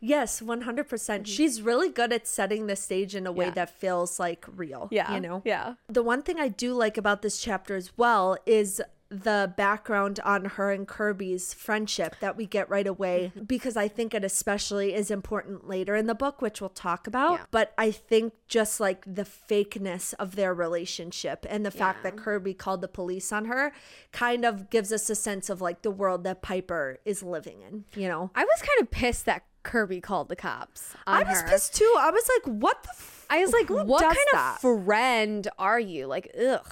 Yes, 0.05 0.41
100%. 0.41 0.89
percent 0.89 1.29
She's 1.29 1.63
really 1.63 1.89
good 1.89 2.13
at 2.13 2.27
setting 2.27 2.67
the 2.67 2.75
stage 2.75 3.15
in 3.15 3.25
a 3.25 3.31
way 3.31 3.47
Mm-hmm. 3.47 3.51
Yeah. 3.51 3.67
that 3.67 3.71
feels 3.79 4.19
like 4.19 4.45
real. 4.57 4.89
Yeah. 4.91 5.15
You 5.15 5.21
know? 5.21 5.43
Yeah. 5.45 5.75
The 5.89 6.03
one 6.03 6.23
thing 6.23 6.41
I 6.41 6.49
do 6.49 6.75
like 6.75 6.99
about 6.99 7.23
this 7.23 7.41
chapter 7.41 7.77
as 7.77 7.97
well 7.97 8.37
is 8.45 8.83
the 9.13 9.53
background 9.57 10.19
on 10.25 10.45
her 10.47 10.71
and 10.73 10.89
Kirby's 10.89 11.53
friendship 11.55 12.17
that 12.21 12.37
we 12.37 12.47
get 12.47 12.69
right 12.71 12.87
away 12.87 13.33
Mm-hmm. 13.37 13.45
because 13.45 13.77
I 13.77 13.89
think 13.89 14.15
it 14.15 14.25
especially 14.25 14.95
is 14.95 15.11
important 15.11 15.69
later 15.69 15.95
in 15.95 16.07
the 16.07 16.15
book, 16.15 16.41
which 16.41 16.61
we'll 16.61 16.71
talk 16.71 17.07
about. 17.07 17.33
Yeah. 17.33 17.45
But 17.51 17.73
I 17.77 17.91
think 17.91 18.33
just 18.49 18.81
like 18.81 19.05
the 19.07 19.25
fakeness 19.25 20.15
of 20.19 20.35
their 20.37 20.55
relationship 20.55 21.47
and 21.49 21.65
the 21.65 21.71
fact 21.71 22.03
that 22.03 22.17
Kirby 22.17 22.55
called 22.55 22.81
the 22.81 22.89
police 22.89 23.33
on 23.33 23.45
her 23.45 23.73
kind 24.13 24.45
of 24.45 24.71
gives 24.71 24.93
us 24.93 25.09
a 25.11 25.15
sense 25.15 25.51
of 25.51 25.61
like 25.61 25.83
the 25.83 25.91
world 25.91 26.25
that 26.25 26.43
Piper 26.43 26.99
is 27.05 27.23
living 27.23 27.63
in, 27.63 27.85
you 27.95 28.09
know? 28.09 28.31
I 28.35 28.45
was 28.45 28.61
kind 28.61 28.81
of 28.81 28.91
pissed 28.91 29.27
that 29.27 29.45
Kirby 29.63 30.01
called 30.01 30.29
the 30.29 30.37
cops. 30.37 30.95
I 31.07 31.23
was 31.23 31.41
her. 31.43 31.49
pissed 31.49 31.75
too. 31.75 31.95
I 31.99 32.11
was 32.11 32.29
like, 32.37 32.55
what 32.61 32.83
the 32.83 32.91
f- 32.91 33.27
I 33.31 33.41
was 33.41 33.53
like, 33.53 33.71
what 33.71 34.03
kind 34.03 34.17
that? 34.33 34.59
of 34.65 34.85
friend 34.85 35.47
are 35.59 35.79
you? 35.81 36.07
Like, 36.07 36.35
ugh. 36.39 36.67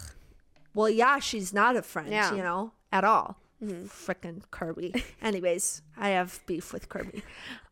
Well, 0.75 0.89
yeah, 0.89 1.19
she's 1.19 1.53
not 1.53 1.77
a 1.77 1.83
friend, 1.83 2.11
Yeah. 2.11 2.27
Mm-hmm. 2.29 2.37
you 2.37 2.43
know, 2.43 2.73
at 2.93 3.05
all. 3.05 3.37
Frickin' 3.63 4.43
Kirby. 4.51 5.05
Anyways, 5.23 5.83
I 5.97 6.11
have 6.11 6.41
beef 6.47 6.73
with 6.73 6.89
Kirby. 6.89 7.23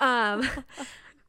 Um, 0.01 0.47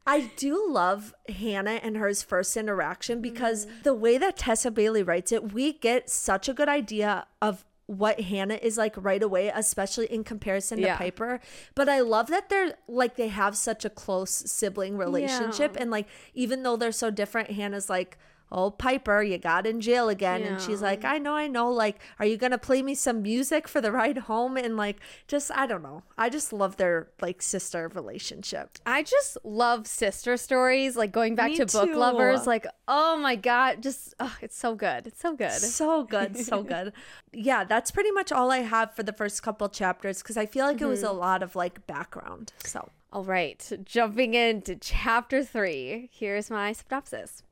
I 0.06 0.30
do 0.36 0.66
love 0.70 1.14
Hannah 1.28 1.80
and 1.82 1.96
her's 1.96 2.22
first 2.22 2.56
interaction 2.56 3.20
because 3.22 3.66
Mm-hmm. 3.66 3.82
the 3.84 3.94
way 3.94 4.18
that 4.18 4.36
Tessa 4.36 4.70
Bailey 4.70 5.02
writes 5.02 5.32
it, 5.32 5.52
we 5.52 5.72
get 5.72 6.10
such 6.10 6.48
a 6.48 6.52
good 6.52 6.68
idea 6.68 7.26
of 7.40 7.64
what 7.86 8.20
Hannah 8.20 8.54
is 8.60 8.76
like 8.78 8.94
right 8.96 9.22
away, 9.22 9.48
especially 9.52 10.06
in 10.06 10.22
comparison 10.24 10.78
to 10.78 10.84
Yeah. 10.84 10.96
Piper. 10.96 11.40
But 11.74 11.88
I 11.88 12.00
love 12.00 12.28
that 12.28 12.48
they're 12.48 12.74
like 12.86 13.16
they 13.16 13.28
have 13.28 13.56
such 13.56 13.84
a 13.84 13.90
close 13.90 14.30
sibling 14.30 14.96
relationship. 14.96 15.74
And 15.78 15.90
like 15.90 16.06
even 16.34 16.62
though 16.62 16.76
they're 16.76 16.92
so 16.92 17.10
different, 17.10 17.50
Hannah's 17.50 17.90
like, 17.90 18.16
Oh, 18.52 18.70
Piper, 18.70 19.22
you 19.22 19.38
got 19.38 19.66
in 19.66 19.80
jail 19.80 20.08
again. 20.08 20.42
And 20.42 20.60
she's 20.60 20.82
like, 20.82 21.04
I 21.04 21.18
know, 21.18 21.34
I 21.34 21.46
know. 21.46 21.70
Like, 21.70 22.00
are 22.18 22.26
you 22.26 22.36
going 22.36 22.50
to 22.50 22.58
play 22.58 22.82
me 22.82 22.94
some 22.94 23.22
music 23.22 23.68
for 23.68 23.80
the 23.80 23.92
ride 23.92 24.18
home? 24.18 24.56
And 24.56 24.76
like, 24.76 24.98
just, 25.28 25.50
I 25.54 25.66
don't 25.66 25.82
know. 25.82 26.02
I 26.18 26.28
just 26.30 26.52
love 26.52 26.76
their 26.76 27.08
like 27.20 27.42
sister 27.42 27.88
relationship. 27.94 28.78
I 28.84 29.02
just 29.02 29.38
love 29.44 29.86
sister 29.86 30.36
stories, 30.36 30.96
like 30.96 31.12
going 31.12 31.34
back 31.34 31.50
Me 31.50 31.56
to 31.58 31.66
book 31.66 31.94
lovers. 31.94 32.46
Like, 32.46 32.66
oh 32.88 33.16
my 33.16 33.36
god, 33.36 33.82
just 33.82 34.14
oh, 34.18 34.36
it's 34.40 34.58
so 34.58 34.74
good. 34.74 35.06
It's 35.06 35.20
so 35.20 35.36
good. 35.36 35.52
So 35.52 36.02
good, 36.02 36.36
so 36.36 36.62
good. 36.64 36.92
Yeah, 37.32 37.64
that's 37.64 37.90
pretty 37.90 38.10
much 38.10 38.32
all 38.32 38.50
I 38.50 38.58
have 38.58 38.94
for 38.94 39.02
the 39.02 39.12
first 39.12 39.42
couple 39.42 39.68
chapters 39.68 40.22
because 40.22 40.36
I 40.36 40.46
feel 40.46 40.66
like 40.66 40.80
it 40.80 40.86
was 40.86 41.02
a 41.02 41.06
mm-hmm. 41.06 41.18
lot 41.18 41.42
of 41.42 41.54
like 41.54 41.86
background. 41.86 42.52
So, 42.64 42.90
All 43.12 43.24
right, 43.24 43.70
jumping 43.84 44.34
into 44.34 44.76
chapter 44.76 45.44
three. 45.44 46.10
Here's 46.12 46.50
my 46.50 46.72
synopsis. 46.72 47.42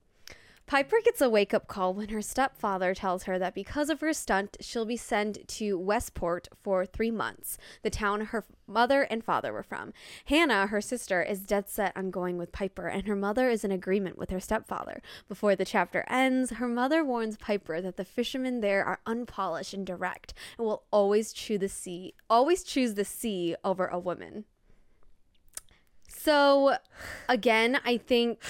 Piper 0.69 0.99
gets 1.03 1.23
a 1.23 1.31
wake 1.31 1.55
up 1.55 1.67
call 1.67 1.95
when 1.95 2.11
her 2.11 2.21
stepfather 2.21 2.95
tells 2.95 3.23
her 3.23 3.39
that 3.39 3.55
because 3.55 3.89
of 3.89 4.03
her 4.03 4.13
stunt, 4.13 4.59
she'll 4.61 4.85
be 4.85 4.99
sent 4.99 5.49
to 5.49 5.79
Westport 5.79 6.47
for 6.63 6.85
three 6.85 7.11
months, 7.11 7.57
the 7.83 7.89
town 7.89 8.21
her 8.21 8.45
mother 8.67 9.05
and 9.05 9.25
father 9.25 9.51
were 9.51 9.63
from. 9.63 9.95
Hannah, 10.27 10.67
her 10.67 10.83
sister, 10.83 11.23
is 11.23 11.41
dead 11.41 11.71
set 11.71 11.97
on 11.97 12.11
going 12.11 12.37
with 12.37 12.53
Piper, 12.53 12.87
and 12.87 13.07
her 13.07 13.17
mother 13.17 13.49
is 13.49 13.65
in 13.65 13.73
agreement 13.73 14.19
with 14.19 14.29
her 14.29 14.41
stepfather. 14.41 15.01
Before 15.27 15.57
the 15.57 15.65
chapter 15.65 16.05
ends, 16.07 16.51
her 16.51 16.69
mother 16.69 17.03
warns 17.03 17.39
Piper 17.39 17.81
that 17.81 17.97
the 17.97 18.05
fishermen 18.05 18.61
there 18.61 18.85
are 18.85 19.01
unpolished 19.07 19.73
and 19.73 19.87
direct 19.87 20.35
and 20.59 20.67
will 20.67 20.83
always 20.91 21.33
chew 21.33 21.57
the 21.57 21.71
sea, 21.71 22.13
always 22.29 22.63
choose 22.63 22.93
the 22.93 23.07
sea 23.07 23.57
over 23.65 23.87
a 23.87 23.99
woman. 23.99 24.45
So, 26.09 26.77
again, 27.29 27.79
I 27.85 27.99
think 27.99 28.41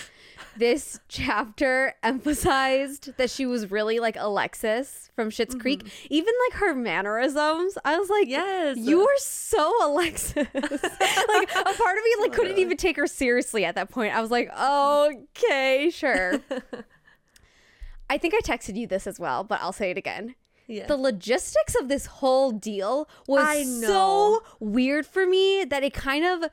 this 0.57 0.99
chapter 1.09 1.95
emphasized 2.03 3.17
that 3.17 3.31
she 3.31 3.47
was 3.47 3.71
really 3.71 3.99
like 4.01 4.17
Alexis 4.19 5.11
from 5.15 5.31
Schitt's 5.31 5.55
Creek. 5.55 5.83
Even 6.11 6.33
like 6.49 6.59
her 6.61 6.75
mannerisms, 6.75 7.77
I 7.85 7.99
was 7.99 8.09
like, 8.09 8.29
Yes. 8.29 8.79
you 8.79 9.03
are 9.03 9.19
so 9.19 9.73
Alexis." 9.87 10.37
like 10.55 10.55
a 10.55 11.65
part 11.75 11.99
of 11.99 12.05
me 12.05 12.15
like 12.21 12.33
couldn't 12.33 12.59
even 12.59 12.77
take 12.77 12.97
her 12.97 13.07
seriously 13.07 13.65
at 13.65 13.75
that 13.75 13.91
point. 13.91 14.15
I 14.17 14.21
was 14.21 14.31
like, 14.31 14.51
"Okay, 14.57 15.91
sure." 15.93 16.41
I 18.11 18.17
think 18.17 18.35
I 18.35 18.41
texted 18.41 18.77
you 18.77 18.87
this 18.87 19.07
as 19.07 19.21
well, 19.21 19.45
but 19.45 19.61
I'll 19.61 19.73
say 19.73 19.91
it 19.91 19.99
again. 19.99 20.35
yeah. 20.67 20.87
The 20.87 20.97
logistics 20.97 21.75
of 21.75 21.89
this 21.89 22.07
whole 22.07 22.53
deal 22.53 23.09
was 23.27 23.83
so 23.83 24.43
weird 24.61 25.05
for 25.07 25.27
me 25.27 25.65
that 25.65 25.83
it 25.85 25.93
kind 25.93 26.25
of 26.25 26.51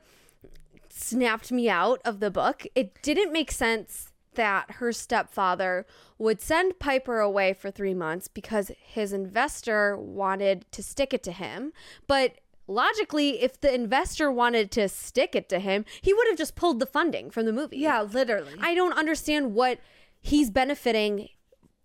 snapped 0.96 1.52
me 1.52 1.68
out 1.68 2.00
of 2.04 2.20
the 2.20 2.30
book. 2.30 2.66
It 2.74 3.00
didn't 3.02 3.32
make 3.32 3.50
sense 3.50 4.12
that 4.34 4.72
her 4.72 4.92
stepfather 4.92 5.86
would 6.18 6.40
send 6.40 6.78
Piper 6.78 7.20
away 7.20 7.52
for 7.52 7.70
three 7.70 7.94
months 7.94 8.28
because 8.28 8.70
his 8.78 9.12
investor 9.12 9.96
wanted 9.96 10.70
to 10.72 10.82
stick 10.82 11.12
it 11.12 11.22
to 11.24 11.32
him. 11.32 11.72
But 12.06 12.38
logically, 12.66 13.42
if 13.42 13.60
the 13.60 13.74
investor 13.74 14.30
wanted 14.30 14.70
to 14.72 14.88
stick 14.88 15.34
it 15.34 15.48
to 15.50 15.58
him, 15.58 15.84
he 16.00 16.12
would 16.12 16.28
have 16.28 16.38
just 16.38 16.54
pulled 16.54 16.80
the 16.80 16.86
funding 16.86 17.30
from 17.30 17.46
the 17.46 17.52
movie. 17.52 17.78
yeah, 17.78 18.02
literally. 18.02 18.54
I 18.60 18.74
don't 18.74 18.96
understand 18.96 19.54
what 19.54 19.78
he's 20.20 20.50
benefiting 20.50 21.28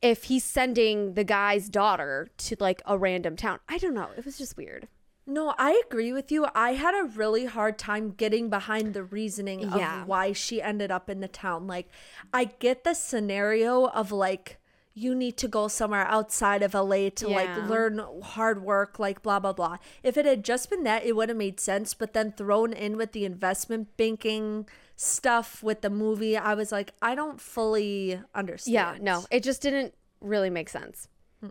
if 0.02 0.26
he's 0.26 0.44
sending 0.44 1.14
the 1.14 1.24
guy's 1.24 1.70
daughter 1.70 2.30
to 2.36 2.56
like 2.60 2.82
a 2.86 2.98
random 2.98 3.36
town. 3.36 3.60
I 3.70 3.78
don't 3.78 3.94
know. 3.94 4.10
It 4.18 4.26
was 4.26 4.38
just 4.38 4.58
weird. 4.58 4.88
No, 5.28 5.54
I 5.58 5.82
agree 5.86 6.12
with 6.12 6.32
you. 6.32 6.48
I 6.56 6.74
had 6.74 6.96
a 7.00 7.04
really 7.06 7.46
hard 7.46 7.78
time 7.78 8.12
getting 8.12 8.50
behind 8.50 8.94
the 8.94 9.04
reasoning 9.04 9.60
Yeah. 9.62 10.02
of 10.02 10.08
why 10.08 10.34
she 10.34 10.62
ended 10.62 10.92
up 10.92 11.10
in 11.10 11.20
the 11.20 11.28
town. 11.28 11.68
Like, 11.68 11.88
I 12.34 12.46
get 12.46 12.84
the 12.84 12.94
scenario 12.94 13.86
of 13.88 14.12
like, 14.12 14.58
you 14.94 15.16
need 15.16 15.38
to 15.38 15.48
go 15.48 15.68
somewhere 15.70 16.06
outside 16.08 16.62
of 16.64 16.74
LA 16.74 17.10
to 17.12 17.30
Yeah. 17.30 17.36
like 17.36 17.70
learn 17.70 18.02
hard 18.24 18.62
work, 18.64 19.00
like 19.00 19.22
blah, 19.22 19.40
blah, 19.40 19.54
blah. 19.54 19.78
If 20.04 20.18
it 20.18 20.26
had 20.26 20.44
just 20.44 20.70
been 20.70 20.84
that, 20.84 21.06
it 21.06 21.16
would 21.16 21.30
have 21.30 21.38
made 21.38 21.60
sense. 21.60 21.94
But 21.94 22.14
then 22.14 22.34
thrown 22.34 22.74
in 22.74 22.98
with 22.98 23.14
the 23.14 23.24
investment 23.24 23.96
banking 23.96 24.68
stuff 24.98 25.64
with 25.64 25.82
the 25.82 25.90
movie, 25.90 26.36
I 26.36 26.56
was 26.56 26.72
like, 26.72 26.94
I 27.02 27.16
don't 27.16 27.40
fully 27.40 28.22
understand. 28.36 28.74
Yeah, 28.74 28.98
no, 29.00 29.26
it 29.32 29.44
just 29.44 29.62
didn't 29.62 29.94
really 30.20 30.50
make 30.50 30.68
sense. 30.68 31.08
Hmm. 31.40 31.50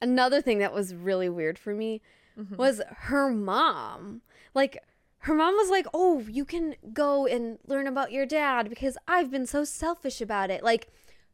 Another 0.00 0.40
thing 0.40 0.58
that 0.58 0.72
was 0.72 0.94
really 0.94 1.28
weird 1.28 1.58
for 1.58 1.74
me 1.74 2.00
Mm-hmm. 2.38 2.56
was 2.56 2.82
her 2.88 3.30
mom. 3.30 4.22
Like, 4.54 4.82
her 5.20 5.34
mom 5.34 5.54
was 5.54 5.70
like, 5.70 5.86
Oh, 5.94 6.20
you 6.28 6.44
can 6.44 6.74
go 6.92 7.26
and 7.26 7.58
learn 7.66 7.86
about 7.86 8.12
your 8.12 8.26
dad 8.26 8.68
because 8.68 8.98
I've 9.08 9.30
been 9.30 9.46
so 9.46 9.64
selfish 9.64 10.20
about 10.20 10.50
it. 10.50 10.62
Like, 10.62 10.88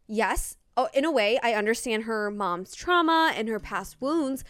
yes, 0.06 0.56
oh, 0.76 0.88
in 0.94 1.04
a 1.04 1.10
way, 1.10 1.38
I 1.42 1.54
understand 1.54 2.04
her 2.04 2.30
mom's 2.30 2.74
trauma 2.74 3.32
and 3.36 3.48
her 3.48 3.60
past 3.60 3.96
wounds, 4.00 4.44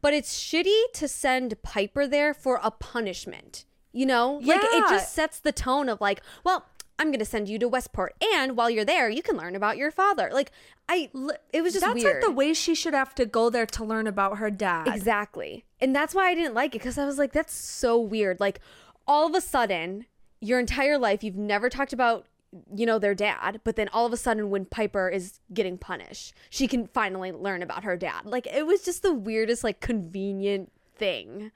but 0.00 0.14
it's 0.14 0.38
shitty 0.38 0.92
to 0.94 1.06
send 1.08 1.62
Piper 1.62 2.06
there 2.06 2.34
for 2.34 2.58
a 2.62 2.70
punishment. 2.70 3.64
You 3.92 4.06
know? 4.06 4.40
Like, 4.42 4.62
it 4.64 4.88
just 4.88 5.12
sets 5.14 5.38
the 5.38 5.52
tone 5.52 5.90
of 5.90 6.00
like, 6.00 6.22
well, 6.44 6.64
I'm 6.98 7.08
going 7.08 7.18
to 7.18 7.24
send 7.24 7.48
you 7.48 7.58
to 7.58 7.68
Westport. 7.68 8.14
And 8.34 8.56
while 8.56 8.70
you're 8.70 8.84
there, 8.84 9.08
you 9.08 9.22
can 9.22 9.36
learn 9.36 9.56
about 9.56 9.76
your 9.76 9.90
father. 9.90 10.30
Like, 10.32 10.52
I, 10.88 11.10
it 11.52 11.62
was 11.62 11.72
just 11.72 11.84
That's 11.84 11.94
weird. 12.02 12.16
like 12.16 12.24
the 12.24 12.30
way 12.30 12.52
she 12.54 12.74
should 12.74 12.94
have 12.94 13.14
to 13.16 13.26
go 13.26 13.50
there 13.50 13.66
to 13.66 13.84
learn 13.84 14.06
about 14.06 14.38
her 14.38 14.50
dad. 14.50 14.86
Exactly. 14.88 15.64
And 15.80 15.94
that's 15.96 16.14
why 16.14 16.28
I 16.28 16.34
didn't 16.34 16.54
like 16.54 16.74
it 16.74 16.78
because 16.78 16.98
I 16.98 17.04
was 17.06 17.18
like, 17.18 17.32
that's 17.32 17.54
so 17.54 17.98
weird. 17.98 18.38
Like, 18.40 18.60
all 19.06 19.26
of 19.26 19.34
a 19.34 19.40
sudden, 19.40 20.06
your 20.40 20.60
entire 20.60 20.98
life, 20.98 21.24
you've 21.24 21.34
never 21.36 21.68
talked 21.68 21.92
about, 21.92 22.26
you 22.74 22.84
know, 22.86 22.98
their 22.98 23.14
dad, 23.14 23.60
but 23.64 23.76
then 23.76 23.88
all 23.92 24.04
of 24.06 24.12
a 24.12 24.16
sudden, 24.16 24.50
when 24.50 24.64
Piper 24.66 25.08
is 25.08 25.40
getting 25.52 25.78
punished, 25.78 26.34
she 26.50 26.68
can 26.68 26.86
finally 26.88 27.32
learn 27.32 27.62
about 27.62 27.82
her 27.84 27.96
dad. 27.96 28.26
Like, 28.26 28.46
it 28.46 28.66
was 28.66 28.82
just 28.82 29.02
the 29.02 29.14
weirdest, 29.14 29.64
like, 29.64 29.80
convenient 29.80 30.70
thing. 30.94 31.50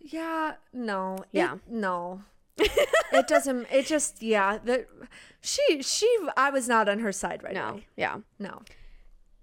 Yeah, 0.00 0.54
no. 0.72 1.16
it- 1.16 1.26
Yeah. 1.32 1.56
no. 1.68 2.22
It 2.58 3.26
doesn't 3.28 3.66
it 3.70 3.86
just 3.86 4.22
yeah, 4.22 4.58
the 4.62 4.86
she 5.40 5.82
she 5.82 6.08
I 6.36 6.50
was 6.50 6.68
not 6.68 6.88
on 6.88 6.98
her 7.00 7.12
side 7.12 7.42
right 7.42 7.54
No. 7.54 7.68
away. 7.70 7.86
Yeah. 7.96 8.18
No. 8.38 8.62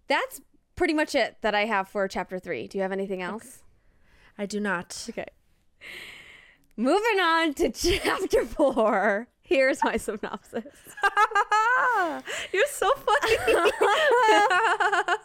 That's 0.07 0.41
pretty 0.75 0.93
much 0.93 1.15
it 1.15 1.37
that 1.41 1.55
I 1.55 1.65
have 1.65 1.87
for 1.87 2.07
chapter 2.07 2.37
three. 2.39 2.67
Do 2.67 2.77
you 2.77 2.81
have 2.81 2.91
anything 2.91 3.21
else? 3.21 3.59
I 4.37 4.45
do 4.45 4.59
not. 4.59 5.05
Okay. 5.09 5.25
Moving 6.77 7.19
on 7.21 7.53
to 7.55 7.69
chapter 7.71 8.45
four. 8.45 9.27
Here's 9.41 9.83
my 9.83 9.95
synopsis. 9.97 10.63
You're 12.51 12.65
so 12.67 12.89
funny. 12.95 13.35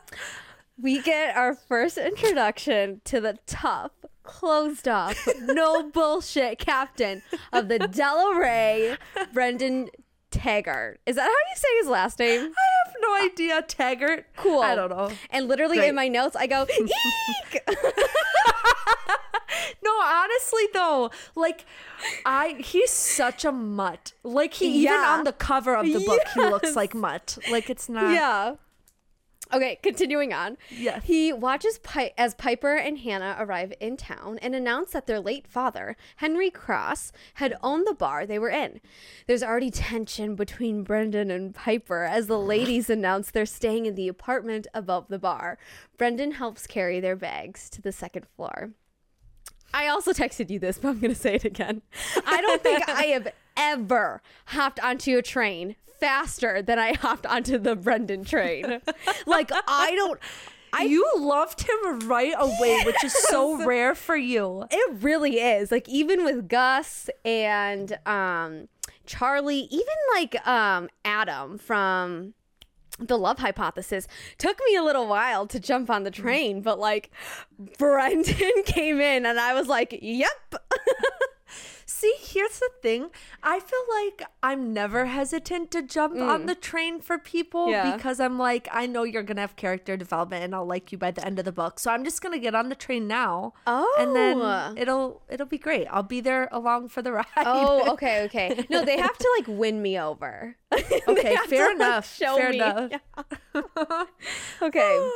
we 0.81 1.01
get 1.03 1.35
our 1.37 1.55
first 1.55 1.99
introduction 1.99 3.01
to 3.05 3.21
the 3.21 3.39
tough, 3.47 3.93
closed 4.31 4.87
off, 4.87 5.29
no 5.41 5.83
bullshit 5.95 6.59
captain 6.59 7.23
of 7.53 7.69
the 7.69 7.79
Della 7.81 8.39
Ray, 8.39 8.97
Brendan 9.33 9.91
Taggart. 10.31 11.01
Is 11.05 11.17
that 11.17 11.23
how 11.23 11.29
you 11.29 11.57
say 11.57 11.69
his 11.81 11.89
last 11.89 12.19
name? 12.21 12.41
I 12.41 12.45
have 12.45 12.95
no 13.03 13.25
idea. 13.27 13.63
Taggart. 13.63 14.27
Cool. 14.37 14.61
I 14.61 14.75
don't 14.77 14.91
know. 14.91 15.11
And 15.31 15.49
literally 15.49 15.79
Great. 15.79 15.89
in 15.89 15.95
my 15.97 16.09
notes, 16.09 16.37
I 16.37 16.47
go, 16.47 16.67
eek! 16.81 17.63
No, 19.83 19.91
honestly 20.03 20.69
though, 20.73 21.11
like 21.35 21.65
I 22.25 22.57
he's 22.61 22.91
such 22.91 23.45
a 23.45 23.51
mutt. 23.51 24.13
Like 24.23 24.55
he 24.55 24.83
even 24.85 24.95
on 24.95 25.25
the 25.25 25.33
cover 25.33 25.75
of 25.75 25.87
the 25.87 25.99
book 26.01 26.21
he 26.35 26.41
looks 26.41 26.77
like 26.77 26.95
mutt. 26.95 27.39
Like 27.51 27.69
it's 27.69 27.89
not 27.89 28.13
yeah. 28.13 28.55
Okay, 29.53 29.79
continuing 29.83 30.33
on. 30.33 30.57
Yes. 30.71 31.05
He 31.05 31.33
watches 31.33 31.79
Pi- 31.79 32.13
as 32.17 32.35
Piper 32.35 32.75
and 32.75 32.99
Hannah 32.99 33.37
arrive 33.39 33.73
in 33.81 33.97
town 33.97 34.39
and 34.39 34.55
announce 34.55 34.93
that 34.93 35.07
their 35.07 35.21
late 35.21 35.47
father, 35.47 35.97
Henry 36.17 36.51
Cross, 36.51 37.13
had 37.35 37.57
owned 37.63 37.87
the 37.87 37.95
bar 37.95 38.27
they 38.27 38.39
were 38.39 38.51
in. 38.51 38.81
There's 39.27 39.43
already 39.43 39.71
tension 39.71 40.37
between 40.37 40.85
Brendan 40.85 41.31
and 41.31 41.55
Piper 41.55 42.05
as 42.05 42.27
the 42.27 42.39
ladies 42.55 42.89
announce 42.89 43.31
they're 43.31 43.47
staying 43.47 43.87
in 43.87 43.95
the 43.97 44.09
apartment 44.09 44.67
above 44.73 45.09
the 45.09 45.19
bar. 45.19 45.59
Brendan 45.99 46.33
helps 46.33 46.67
carry 46.67 47.01
their 47.01 47.17
bags 47.17 47.69
to 47.71 47.83
the 47.83 47.93
second 47.93 48.27
floor. 48.37 48.71
I 49.73 49.87
also 49.87 50.13
texted 50.13 50.51
you 50.51 50.59
this, 50.59 50.79
but 50.79 50.89
I'm 50.89 51.01
going 51.01 51.15
to 51.15 51.21
say 51.21 51.35
it 51.35 51.45
again. 51.45 51.83
I 52.27 52.41
don't 52.41 52.63
think 52.63 52.89
I 52.89 53.05
have 53.05 53.29
ever 53.61 54.23
hopped 54.47 54.81
onto 54.81 55.19
a 55.19 55.23
train 55.23 55.77
faster 56.01 56.63
than 56.63 56.79
I 56.79 56.95
hopped 56.95 57.27
onto 57.27 57.59
the 57.59 57.77
Brendan 57.77 58.25
train. 58.25 58.81
like, 59.27 59.51
I 59.69 59.95
don't. 59.95 60.19
I 60.73 60.85
you 60.85 61.05
loved 61.19 61.63
him 61.63 62.09
right 62.09 62.33
away, 62.37 62.83
which 62.87 63.03
is 63.05 63.13
so 63.13 63.65
rare 63.67 63.95
for 63.95 64.17
you. 64.17 64.65
it 64.71 65.03
really 65.03 65.41
is. 65.41 65.73
Like 65.73 65.89
even 65.89 66.25
with 66.25 66.49
Gus 66.49 67.11
and 67.25 67.99
um 68.07 68.69
Charlie, 69.05 69.67
even 69.71 69.95
like 70.15 70.47
um 70.47 70.89
Adam 71.05 71.59
from 71.59 72.35
the 73.01 73.19
love 73.19 73.39
hypothesis 73.39 74.07
took 74.39 74.59
me 74.69 74.77
a 74.77 74.83
little 74.83 75.07
while 75.09 75.47
to 75.49 75.59
jump 75.59 75.91
on 75.91 76.05
the 76.05 76.11
train, 76.11 76.61
but 76.61 76.79
like 76.79 77.11
Brendan 77.79 78.63
came 78.65 79.01
in 79.01 79.27
and 79.27 79.41
I 79.41 79.55
was 79.55 79.67
like, 79.67 79.99
"Yep." 80.01 80.55
See, 81.87 82.15
here's 82.21 82.59
the 82.59 82.71
thing. 82.83 83.11
I 83.43 83.61
feel 83.61 83.81
like 84.03 84.23
I'm 84.43 84.73
never 84.73 85.07
hesitant 85.07 85.71
to 85.73 85.83
jump 85.83 86.15
on 86.17 86.43
mm. 86.43 86.47
the 86.47 86.55
train 86.55 87.01
for 87.01 87.19
people 87.19 87.71
Yeah. 87.71 87.95
because 87.97 88.21
I'm 88.21 88.39
like, 88.39 88.69
I 88.73 88.87
know 88.87 89.03
you're 89.03 89.23
gonna 89.23 89.41
have 89.41 89.57
character 89.57 89.97
development 89.97 90.45
and 90.45 90.55
I'll 90.55 90.67
like 90.67 90.93
you 90.93 90.99
by 90.99 91.11
the 91.11 91.25
end 91.25 91.39
of 91.39 91.45
the 91.45 91.53
book. 91.53 91.79
So 91.81 91.91
I'm 91.91 92.05
just 92.05 92.23
gonna 92.23 92.39
get 92.39 92.55
on 92.55 92.69
the 92.69 92.75
train 92.75 93.07
now. 93.09 93.55
Oh 93.67 93.93
And 93.99 94.11
Oh. 94.11 94.15
then 94.15 94.79
it'll 94.79 95.23
it'll 95.29 95.47
be 95.47 95.59
great. 95.59 95.87
I'll 95.91 96.03
be 96.03 96.21
there 96.21 96.49
along 96.53 96.89
for 96.89 97.03
the 97.03 97.13
ride. 97.19 97.27
Oh, 97.39 97.93
okay, 97.95 98.23
okay. 98.25 98.65
No, 98.71 98.85
they 98.85 98.99
have 98.99 99.17
to 99.19 99.29
like 99.39 99.49
win 99.49 99.83
me 99.83 99.99
over. 99.99 100.57
Okay, 101.09 101.37
fair 101.49 101.67
like, 101.67 101.77
enough. 101.77 102.17
show 102.17 102.37
fair 102.37 102.51
me. 102.51 102.57
enough. 102.57 102.93
Okay. 104.63 105.11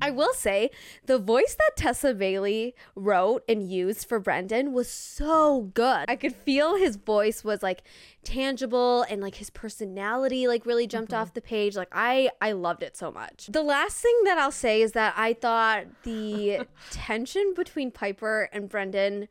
I 0.00 0.10
will 0.10 0.34
say 0.34 0.70
the 1.06 1.18
voice 1.18 1.56
that 1.58 1.76
Tessa 1.76 2.12
Bailey 2.12 2.74
wrote 2.94 3.42
and 3.48 3.68
used 3.70 4.06
for 4.06 4.20
Brendan 4.20 4.72
was 4.72 4.90
so 4.90 5.70
good. 5.72 6.04
I 6.08 6.16
could 6.16 6.34
feel 6.34 6.76
his 6.76 6.96
voice 6.96 7.42
was 7.42 7.62
like 7.62 7.82
tangible 8.22 9.02
and 9.08 9.22
like 9.22 9.36
his 9.36 9.48
personality 9.48 10.46
like 10.46 10.66
really 10.66 10.86
jumped 10.86 11.12
mm-hmm. 11.12 11.22
off 11.22 11.32
the 11.32 11.40
page. 11.40 11.76
Like 11.76 11.88
I 11.92 12.30
I 12.42 12.52
loved 12.52 12.82
it 12.82 12.94
so 12.96 13.10
much. 13.10 13.48
The 13.50 13.62
last 13.62 13.96
thing 13.96 14.14
that 14.24 14.36
I'll 14.36 14.52
say 14.52 14.82
is 14.82 14.92
that 14.92 15.14
I 15.16 15.32
thought 15.32 15.86
the 16.02 16.66
tension 16.90 17.54
between 17.56 17.90
Piper 17.90 18.50
and 18.52 18.68
Brendan 18.68 19.28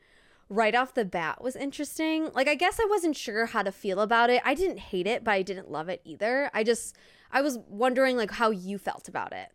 right 0.50 0.76
off 0.76 0.94
the 0.94 1.06
bat 1.06 1.44
was 1.44 1.56
interesting. 1.56 2.30
Like 2.34 2.48
I 2.48 2.56
guess 2.56 2.80
I 2.80 2.88
wasn't 2.90 3.16
sure 3.16 3.46
how 3.46 3.62
to 3.62 3.72
feel 3.72 4.00
about 4.00 4.32
it. 4.32 4.42
I 4.44 4.56
didn't 4.56 4.80
hate 4.80 5.06
it, 5.06 5.24
but 5.24 5.32
I 5.32 5.44
didn't 5.44 5.70
love 5.70 5.90
it 5.90 6.02
either. 6.06 6.50
I 6.56 6.64
just 6.64 6.96
I 7.32 7.42
was 7.42 7.60
wondering 7.70 8.18
like 8.18 8.32
how 8.32 8.50
you 8.50 8.80
felt 8.80 9.08
about 9.08 9.32
it. 9.32 9.52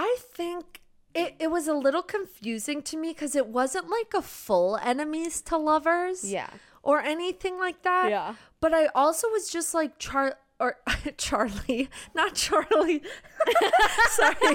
I 0.00 0.16
think 0.32 0.80
it, 1.12 1.34
it 1.40 1.50
was 1.50 1.66
a 1.66 1.74
little 1.74 2.02
confusing 2.02 2.82
to 2.82 2.96
me 2.96 3.08
because 3.08 3.34
it 3.34 3.48
wasn't 3.48 3.90
like 3.90 4.14
a 4.14 4.22
full 4.22 4.76
enemies 4.76 5.40
to 5.42 5.56
lovers. 5.56 6.22
Yeah. 6.22 6.50
Or 6.84 7.00
anything 7.00 7.58
like 7.58 7.82
that. 7.82 8.08
Yeah. 8.10 8.34
But 8.60 8.72
I 8.72 8.86
also 8.94 9.28
was 9.28 9.50
just 9.50 9.74
like 9.74 9.98
Char 9.98 10.36
or 10.60 10.76
Charlie, 11.18 11.88
not 12.14 12.34
Charlie. 12.34 13.02
Sorry. 14.10 14.54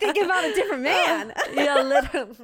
Thinking 0.00 0.24
about 0.24 0.44
a 0.44 0.54
different 0.54 0.82
man. 0.82 1.32
yeah, 1.54 1.82
literally. 1.82 2.34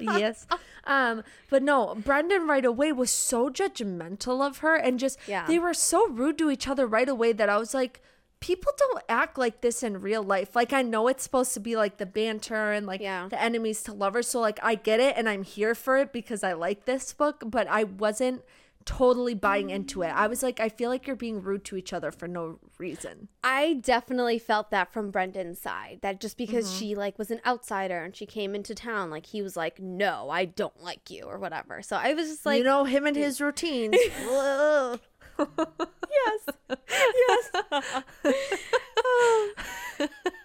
yes. 0.00 0.46
Um, 0.84 1.22
but 1.50 1.62
no, 1.62 1.94
Brendan 1.94 2.46
right 2.46 2.64
away 2.64 2.92
was 2.92 3.10
so 3.10 3.50
judgmental 3.50 4.44
of 4.46 4.58
her 4.58 4.74
and 4.76 4.98
just 4.98 5.18
Yeah. 5.26 5.46
they 5.46 5.58
were 5.58 5.74
so 5.74 6.08
rude 6.08 6.38
to 6.38 6.50
each 6.50 6.66
other 6.68 6.86
right 6.86 7.08
away 7.08 7.32
that 7.32 7.48
I 7.48 7.58
was 7.58 7.74
like, 7.74 8.02
people 8.42 8.72
don't 8.76 9.04
act 9.08 9.38
like 9.38 9.60
this 9.60 9.84
in 9.84 10.00
real 10.00 10.22
life. 10.22 10.56
Like 10.56 10.72
I 10.72 10.82
know 10.82 11.06
it's 11.06 11.22
supposed 11.22 11.54
to 11.54 11.60
be 11.60 11.76
like 11.76 11.96
the 11.98 12.06
banter 12.06 12.72
and 12.72 12.86
like 12.86 13.00
Yeah. 13.00 13.28
the 13.28 13.40
enemies 13.40 13.82
to 13.84 13.92
lovers. 13.92 14.28
So 14.28 14.40
like 14.40 14.58
I 14.62 14.74
get 14.74 14.98
it 15.00 15.16
and 15.16 15.28
I'm 15.28 15.44
here 15.44 15.74
for 15.76 15.96
it 15.96 16.12
because 16.12 16.42
I 16.42 16.52
like 16.52 16.84
this 16.84 17.12
book, 17.12 17.44
but 17.46 17.68
I 17.68 17.84
wasn't 17.84 18.42
totally 18.84 19.34
buying 19.34 19.70
into 19.70 20.02
it. 20.02 20.08
I 20.08 20.26
was 20.26 20.42
like, 20.42 20.58
I 20.58 20.68
feel 20.68 20.90
like 20.90 21.06
you're 21.06 21.14
being 21.14 21.40
rude 21.40 21.64
to 21.66 21.76
each 21.76 21.92
other 21.92 22.10
for 22.10 22.26
no 22.26 22.58
reason. 22.78 23.28
I 23.44 23.74
definitely 23.74 24.40
felt 24.40 24.72
that 24.72 24.92
from 24.92 25.12
Brendan's 25.12 25.60
side. 25.60 26.00
That 26.02 26.20
just 26.20 26.36
because 26.36 26.66
mm-hmm. 26.66 26.78
she 26.78 26.94
like 26.96 27.18
was 27.18 27.30
an 27.30 27.40
outsider 27.46 28.02
and 28.02 28.16
she 28.16 28.26
came 28.26 28.56
into 28.56 28.74
town, 28.74 29.08
like 29.08 29.26
he 29.26 29.40
was 29.40 29.56
like, 29.56 29.78
"No, 29.78 30.30
I 30.30 30.46
don't 30.46 30.82
like 30.82 31.10
you" 31.10 31.26
or 31.26 31.38
whatever. 31.38 31.80
So 31.82 31.96
I 31.96 32.14
was 32.14 32.28
just 32.28 32.44
like, 32.44 32.58
you 32.58 32.64
know, 32.64 32.82
him 32.84 33.06
and 33.06 33.16
his 33.16 33.40
routines. 33.40 33.96
Yes, 35.38 36.46
yes. 36.68 37.50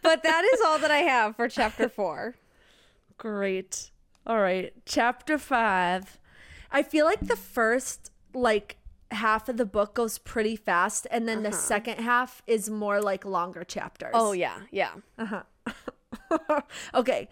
but 0.02 0.24
that 0.24 0.50
is 0.54 0.62
all 0.66 0.80
that 0.80 0.92
I 0.92 1.00
have 1.00 1.36
for 1.36 1.50
chapter 1.50 1.90
four. 1.90 2.36
Great. 3.18 3.92
All 4.26 4.40
right. 4.40 4.74
Chapter 4.86 5.38
five. 5.38 6.20
I 6.72 6.84
feel 6.84 7.06
like 7.06 7.28
the 7.28 7.36
first 7.36 8.12
like 8.34 8.78
half 9.12 9.50
of 9.50 9.58
the 9.58 9.66
book 9.66 9.94
goes 9.94 10.18
pretty 10.18 10.56
fast, 10.56 11.08
and 11.12 11.28
then 11.28 11.44
the 11.44 11.50
uh-huh. 11.50 11.58
second 11.58 12.00
half 12.00 12.42
is 12.48 12.70
more 12.70 13.02
like 13.02 13.26
longer 13.26 13.64
chapters. 13.64 14.12
Oh 14.14 14.32
yeah, 14.32 14.60
yeah. 14.72 14.92
Uh-huh. 15.18 15.44
okay. 16.94 17.28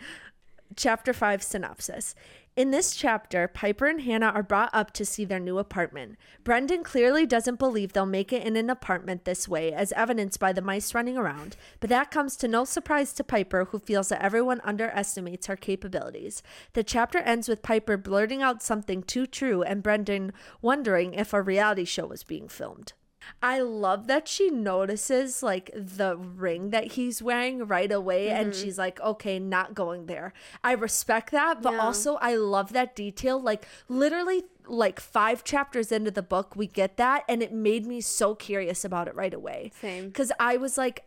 Chapter 0.75 1.13
5 1.13 1.43
synopsis. 1.43 2.15
In 2.55 2.71
this 2.71 2.95
chapter, 2.95 3.49
Piper 3.49 3.85
and 3.85 3.99
Hannah 3.99 4.27
are 4.27 4.41
brought 4.41 4.69
up 4.71 4.91
to 4.93 5.03
see 5.03 5.25
their 5.25 5.41
new 5.41 5.57
apartment. 5.57 6.15
Brendan 6.45 6.85
clearly 6.85 7.25
doesn't 7.25 7.59
believe 7.59 7.91
they'll 7.91 8.05
make 8.05 8.31
it 8.31 8.43
in 8.43 8.55
an 8.55 8.69
apartment 8.69 9.25
this 9.25 9.45
way, 9.45 9.73
as 9.73 9.91
evidenced 9.91 10.39
by 10.39 10.53
the 10.53 10.61
mice 10.61 10.95
running 10.95 11.17
around, 11.17 11.57
but 11.81 11.89
that 11.89 12.11
comes 12.11 12.37
to 12.37 12.47
no 12.47 12.63
surprise 12.63 13.11
to 13.11 13.25
Piper, 13.25 13.65
who 13.65 13.79
feels 13.79 14.07
that 14.07 14.21
everyone 14.21 14.61
underestimates 14.63 15.47
her 15.47 15.57
capabilities. 15.57 16.41
The 16.71 16.83
chapter 16.85 17.17
ends 17.17 17.49
with 17.49 17.61
Piper 17.61 17.97
blurting 17.97 18.41
out 18.41 18.63
something 18.63 19.03
too 19.03 19.27
true 19.27 19.61
and 19.61 19.83
Brendan 19.83 20.31
wondering 20.61 21.13
if 21.13 21.33
a 21.33 21.41
reality 21.41 21.83
show 21.83 22.05
was 22.05 22.23
being 22.23 22.47
filmed. 22.47 22.93
I 23.41 23.59
love 23.59 24.07
that 24.07 24.27
she 24.27 24.49
notices 24.49 25.43
like 25.43 25.71
the 25.73 26.17
ring 26.17 26.69
that 26.71 26.93
he's 26.93 27.21
wearing 27.21 27.67
right 27.67 27.91
away 27.91 28.29
and 28.29 28.51
mm-hmm. 28.51 28.61
she's 28.61 28.77
like, 28.77 28.99
okay, 28.99 29.39
not 29.39 29.73
going 29.73 30.07
there. 30.07 30.33
I 30.63 30.73
respect 30.73 31.31
that, 31.31 31.61
but 31.61 31.73
Yeah. 31.73 31.79
also 31.79 32.15
I 32.15 32.35
love 32.35 32.73
that 32.73 32.95
detail. 32.95 33.39
Like, 33.41 33.67
literally, 33.87 34.43
like 34.67 34.99
five 34.99 35.43
chapters 35.43 35.91
into 35.91 36.11
the 36.11 36.23
book, 36.23 36.55
we 36.55 36.67
get 36.67 36.97
that, 36.97 37.23
and 37.29 37.43
it 37.43 37.53
made 37.53 37.85
me 37.85 38.01
so 38.01 38.33
curious 38.33 38.83
about 38.83 39.07
it 39.07 39.15
right 39.15 39.33
away. 39.33 39.71
Same. 39.79 40.07
Because 40.07 40.31
I 40.39 40.57
was 40.57 40.77
like, 40.77 41.05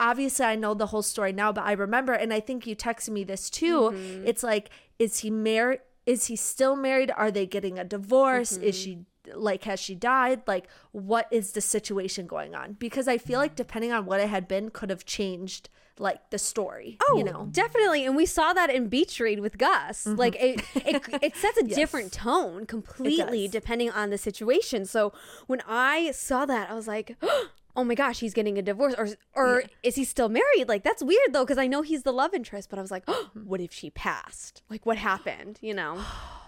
obviously 0.00 0.46
I 0.46 0.56
know 0.56 0.74
the 0.74 0.86
whole 0.86 1.02
story 1.02 1.32
now, 1.32 1.52
but 1.52 1.64
I 1.64 1.72
remember, 1.72 2.12
and 2.12 2.32
I 2.32 2.40
think 2.40 2.66
you 2.66 2.76
texted 2.76 3.10
me 3.10 3.24
this 3.24 3.50
too. 3.50 3.92
Mm-hmm. 3.92 4.26
It's 4.26 4.42
like, 4.42 4.70
is 4.98 5.20
he 5.20 5.30
married? 5.30 5.80
Is 6.06 6.26
he 6.26 6.36
still 6.36 6.74
married? 6.74 7.12
Are 7.14 7.30
they 7.30 7.46
getting 7.46 7.78
a 7.78 7.84
divorce? 7.84 8.52
Is 8.52 8.76
mm-hmm. 8.76 8.82
she 8.82 8.98
like, 9.34 9.64
has 9.64 9.80
she 9.80 9.94
died? 9.94 10.42
Like, 10.46 10.68
what 10.92 11.26
is 11.30 11.52
the 11.52 11.60
situation 11.60 12.26
going 12.26 12.54
on? 12.54 12.74
Because 12.74 13.08
I 13.08 13.18
feel 13.18 13.38
like 13.38 13.54
depending 13.56 13.92
on 13.92 14.06
what 14.06 14.20
it 14.20 14.28
had 14.28 14.48
been, 14.48 14.70
could 14.70 14.90
have 14.90 15.04
changed 15.04 15.68
like 16.00 16.30
the 16.30 16.38
story. 16.38 16.96
Oh, 17.08 17.18
you 17.18 17.24
know. 17.24 17.48
definitely. 17.50 18.04
And 18.06 18.14
we 18.14 18.26
saw 18.26 18.52
that 18.52 18.70
in 18.70 18.88
Beach 18.88 19.18
Read 19.20 19.40
with 19.40 19.58
Gus. 19.58 20.04
Mm-hmm. 20.04 20.16
Like 20.16 20.36
it, 20.38 20.62
it, 20.74 21.02
it 21.22 21.36
sets 21.36 21.58
a 21.58 21.66
Yes. 21.66 21.76
different 21.76 22.12
tone 22.12 22.66
completely 22.66 23.48
depending 23.48 23.90
on 23.90 24.10
the 24.10 24.18
situation. 24.18 24.84
So 24.84 25.12
when 25.46 25.60
I 25.66 26.12
saw 26.12 26.46
that, 26.46 26.70
I 26.70 26.74
was 26.74 26.86
like, 26.86 27.16
oh 27.76 27.84
my 27.84 27.94
gosh, 27.94 28.20
he's 28.20 28.34
getting 28.34 28.58
a 28.58 28.62
divorce, 28.62 28.94
or 28.96 29.08
or 29.34 29.60
yeah. 29.62 29.66
is 29.82 29.96
he 29.96 30.04
still 30.04 30.28
married? 30.28 30.68
Like 30.68 30.82
that's 30.84 31.02
weird 31.02 31.32
though, 31.32 31.44
because 31.44 31.58
I 31.58 31.66
know 31.66 31.82
he's 31.82 32.02
the 32.04 32.12
love 32.12 32.32
interest, 32.34 32.70
but 32.70 32.78
I 32.78 32.82
was 32.82 32.90
like, 32.90 33.04
oh, 33.08 33.30
what 33.44 33.60
if 33.60 33.72
she 33.72 33.90
passed? 33.90 34.62
Like 34.70 34.86
what 34.86 34.98
happened? 34.98 35.58
You 35.60 35.74
know? 35.74 36.00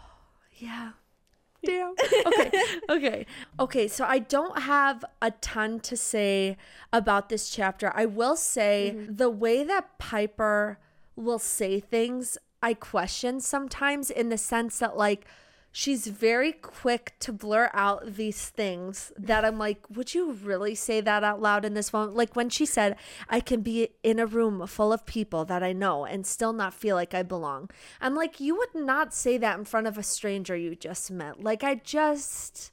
yeah. 0.56 0.92
Damn. 1.64 1.94
Okay. 2.26 2.50
okay. 2.88 3.26
Okay. 3.58 3.88
So 3.88 4.04
I 4.04 4.18
don't 4.18 4.60
have 4.60 5.04
a 5.20 5.30
ton 5.30 5.80
to 5.80 5.96
say 5.96 6.56
about 6.92 7.28
this 7.28 7.50
chapter. 7.50 7.92
I 7.94 8.06
will 8.06 8.36
say 8.36 8.94
mm-hmm. 8.94 9.16
the 9.16 9.30
way 9.30 9.64
that 9.64 9.98
Piper 9.98 10.78
will 11.16 11.38
say 11.38 11.80
things, 11.80 12.38
I 12.62 12.74
question 12.74 13.40
sometimes 13.40 14.10
in 14.10 14.28
the 14.28 14.38
sense 14.38 14.78
that, 14.78 14.96
like, 14.96 15.26
she's 15.72 16.06
very 16.08 16.52
quick 16.52 17.14
to 17.20 17.32
blur 17.32 17.70
out 17.72 18.14
these 18.14 18.48
things 18.48 19.12
that 19.16 19.44
I'm 19.44 19.58
like, 19.58 19.78
would 19.88 20.14
you 20.14 20.32
really 20.32 20.74
say 20.74 21.00
that 21.00 21.22
out 21.22 21.40
loud 21.40 21.64
in 21.64 21.74
this 21.74 21.92
moment? 21.92 22.16
Like 22.16 22.34
when 22.34 22.48
she 22.48 22.66
said, 22.66 22.96
I 23.28 23.40
can 23.40 23.60
be 23.60 23.90
in 24.02 24.18
a 24.18 24.26
room 24.26 24.66
full 24.66 24.92
of 24.92 25.06
people 25.06 25.44
that 25.44 25.62
I 25.62 25.72
know 25.72 26.04
and 26.04 26.26
still 26.26 26.52
not 26.52 26.74
feel 26.74 26.96
like 26.96 27.14
I 27.14 27.22
belong. 27.22 27.70
I'm 28.00 28.14
like, 28.14 28.40
you 28.40 28.56
would 28.56 28.74
not 28.74 29.14
say 29.14 29.38
that 29.38 29.58
in 29.58 29.64
front 29.64 29.86
of 29.86 29.96
a 29.96 30.02
stranger 30.02 30.56
you 30.56 30.74
just 30.74 31.10
met. 31.10 31.42
Like, 31.42 31.62
I 31.62 31.76
just. 31.76 32.72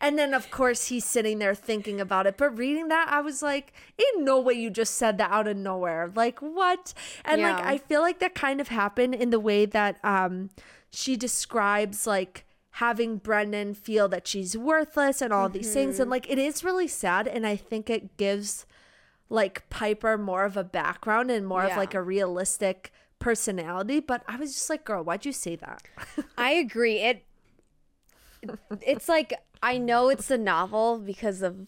And 0.00 0.18
then, 0.18 0.34
of 0.34 0.50
course, 0.50 0.86
he's 0.86 1.04
sitting 1.04 1.38
there 1.38 1.54
thinking 1.54 2.00
about 2.00 2.26
it. 2.26 2.36
But 2.36 2.58
reading 2.58 2.88
that, 2.88 3.08
I 3.10 3.20
was 3.20 3.42
like, 3.42 3.72
in 3.98 4.24
no 4.24 4.40
way 4.40 4.54
you 4.54 4.70
just 4.70 4.94
said 4.94 5.18
that 5.18 5.30
out 5.30 5.46
of 5.46 5.56
nowhere. 5.56 6.10
Like, 6.12 6.40
what? 6.40 6.94
And 7.24 7.40
yeah. 7.40 7.54
like, 7.54 7.64
I 7.64 7.78
feel 7.78 8.00
like 8.00 8.18
that 8.18 8.34
kind 8.34 8.60
of 8.60 8.68
happened 8.68 9.14
in 9.14 9.30
the 9.30 9.38
way 9.38 9.66
that 9.66 9.98
um, 10.02 10.50
she 10.92 11.16
describes 11.16 12.06
like 12.06 12.44
having 12.76 13.16
Brendan 13.16 13.74
feel 13.74 14.08
that 14.08 14.26
she's 14.26 14.56
worthless 14.56 15.20
and 15.20 15.32
all 15.32 15.46
mm-hmm. 15.46 15.58
these 15.58 15.72
things. 15.72 15.98
And 15.98 16.04
mm-hmm. 16.04 16.12
like, 16.12 16.30
it 16.30 16.38
is 16.38 16.62
really 16.62 16.88
sad. 16.88 17.26
And 17.26 17.46
I 17.46 17.56
think 17.56 17.90
it 17.90 18.16
gives 18.16 18.66
like 19.28 19.68
Piper 19.70 20.18
more 20.18 20.44
of 20.44 20.56
a 20.56 20.64
background 20.64 21.30
and 21.30 21.46
more 21.46 21.64
yeah. 21.64 21.70
of 21.70 21.76
like 21.76 21.94
a 21.94 22.02
realistic 22.02 22.92
personality. 23.18 24.00
But 24.00 24.22
I 24.28 24.36
was 24.36 24.52
just 24.52 24.68
like, 24.68 24.84
girl, 24.84 25.02
why'd 25.02 25.24
you 25.24 25.32
say 25.32 25.56
that? 25.56 25.82
I 26.38 26.52
agree. 26.52 26.98
It, 26.98 27.24
it's 28.82 29.08
like, 29.08 29.32
I 29.62 29.78
know 29.78 30.08
it's 30.08 30.30
a 30.30 30.38
novel 30.38 30.98
because 30.98 31.40
of 31.42 31.66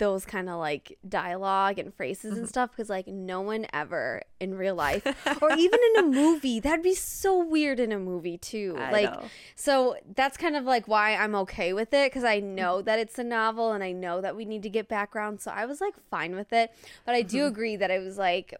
those 0.00 0.24
kind 0.24 0.48
of 0.48 0.58
like 0.58 0.98
dialogue 1.06 1.78
and 1.78 1.94
phrases 1.94 2.32
and 2.32 2.38
mm-hmm. 2.38 2.46
stuff 2.46 2.70
because 2.70 2.88
like 2.88 3.06
no 3.06 3.42
one 3.42 3.66
ever 3.70 4.22
in 4.40 4.54
real 4.54 4.74
life 4.74 5.04
or 5.42 5.52
even 5.52 5.78
in 5.94 6.04
a 6.04 6.06
movie 6.08 6.58
that'd 6.58 6.82
be 6.82 6.94
so 6.94 7.44
weird 7.44 7.78
in 7.78 7.92
a 7.92 7.98
movie 7.98 8.38
too 8.38 8.74
I 8.78 8.92
like 8.92 9.12
know. 9.12 9.24
so 9.54 9.96
that's 10.16 10.38
kind 10.38 10.56
of 10.56 10.64
like 10.64 10.88
why 10.88 11.14
i'm 11.14 11.34
okay 11.34 11.74
with 11.74 11.92
it 11.92 12.10
because 12.10 12.24
i 12.24 12.40
know 12.40 12.76
mm-hmm. 12.76 12.86
that 12.86 12.98
it's 12.98 13.18
a 13.18 13.24
novel 13.24 13.72
and 13.72 13.84
i 13.84 13.92
know 13.92 14.22
that 14.22 14.34
we 14.34 14.46
need 14.46 14.62
to 14.62 14.70
get 14.70 14.88
background 14.88 15.42
so 15.42 15.50
i 15.50 15.66
was 15.66 15.82
like 15.82 15.94
fine 16.10 16.34
with 16.34 16.50
it 16.50 16.74
but 17.04 17.14
i 17.14 17.20
do 17.20 17.40
mm-hmm. 17.40 17.48
agree 17.48 17.76
that 17.76 17.90
it 17.90 18.02
was 18.02 18.16
like 18.16 18.54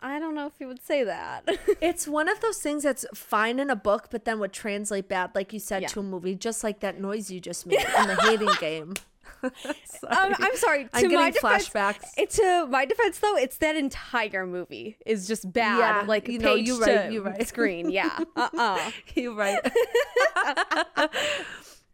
I 0.00 0.18
don't 0.18 0.34
know 0.34 0.46
if 0.46 0.54
you 0.58 0.66
would 0.66 0.82
say 0.82 1.04
that. 1.04 1.48
it's 1.80 2.08
one 2.08 2.28
of 2.28 2.40
those 2.40 2.58
things 2.58 2.82
that's 2.82 3.06
fine 3.14 3.60
in 3.60 3.70
a 3.70 3.76
book, 3.76 4.08
but 4.10 4.24
then 4.24 4.40
would 4.40 4.52
translate 4.52 5.08
bad, 5.08 5.30
like 5.34 5.52
you 5.52 5.60
said, 5.60 5.82
yeah. 5.82 5.88
to 5.88 6.00
a 6.00 6.02
movie, 6.02 6.34
just 6.34 6.64
like 6.64 6.80
that 6.80 7.00
noise 7.00 7.30
you 7.30 7.40
just 7.40 7.66
made 7.66 7.78
in 7.78 8.08
the 8.08 8.16
hating 8.22 8.50
game. 8.58 8.94
um, 9.42 10.34
I'm 10.38 10.56
sorry. 10.56 10.84
To 10.84 10.90
I'm 10.92 11.02
getting 11.02 11.18
my 11.18 11.30
defense, 11.30 11.68
flashbacks. 11.68 12.28
To 12.36 12.66
my 12.66 12.84
defense, 12.84 13.18
though, 13.18 13.36
it's 13.36 13.58
that 13.58 13.76
entire 13.76 14.46
movie 14.46 14.96
is 15.06 15.26
just 15.26 15.52
bad. 15.52 15.78
Yeah, 15.78 16.04
like 16.06 16.28
you 16.28 16.38
know, 16.38 16.54
you 16.54 16.80
right, 16.80 17.10
you 17.10 17.22
right. 17.22 17.46
Screen, 17.46 17.90
yeah. 17.90 18.18
Uh 18.36 18.48
uh-uh. 18.54 18.62
uh. 18.62 18.90
You 19.14 19.34
right. 19.34 19.58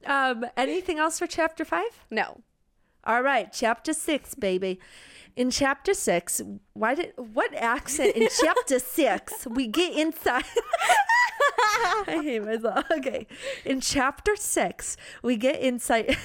um, 0.06 0.46
anything 0.56 0.98
else 0.98 1.18
for 1.18 1.26
chapter 1.26 1.64
five? 1.64 2.04
No. 2.10 2.40
All 3.04 3.22
right, 3.22 3.52
chapter 3.52 3.92
six, 3.92 4.34
baby. 4.34 4.80
In 5.36 5.50
chapter 5.50 5.94
six, 5.94 6.42
why 6.74 6.94
did 6.94 7.12
what 7.16 7.54
accent 7.54 8.16
in 8.16 8.28
chapter 8.40 8.78
six? 8.78 9.46
We 9.46 9.68
get 9.68 9.92
inside. 9.96 10.44
I 12.06 12.20
hate 12.22 12.44
myself. 12.44 12.84
Okay, 12.90 13.26
in 13.64 13.80
chapter 13.80 14.36
six, 14.36 14.96
we 15.22 15.36
get 15.36 15.60
insight. 15.62 16.16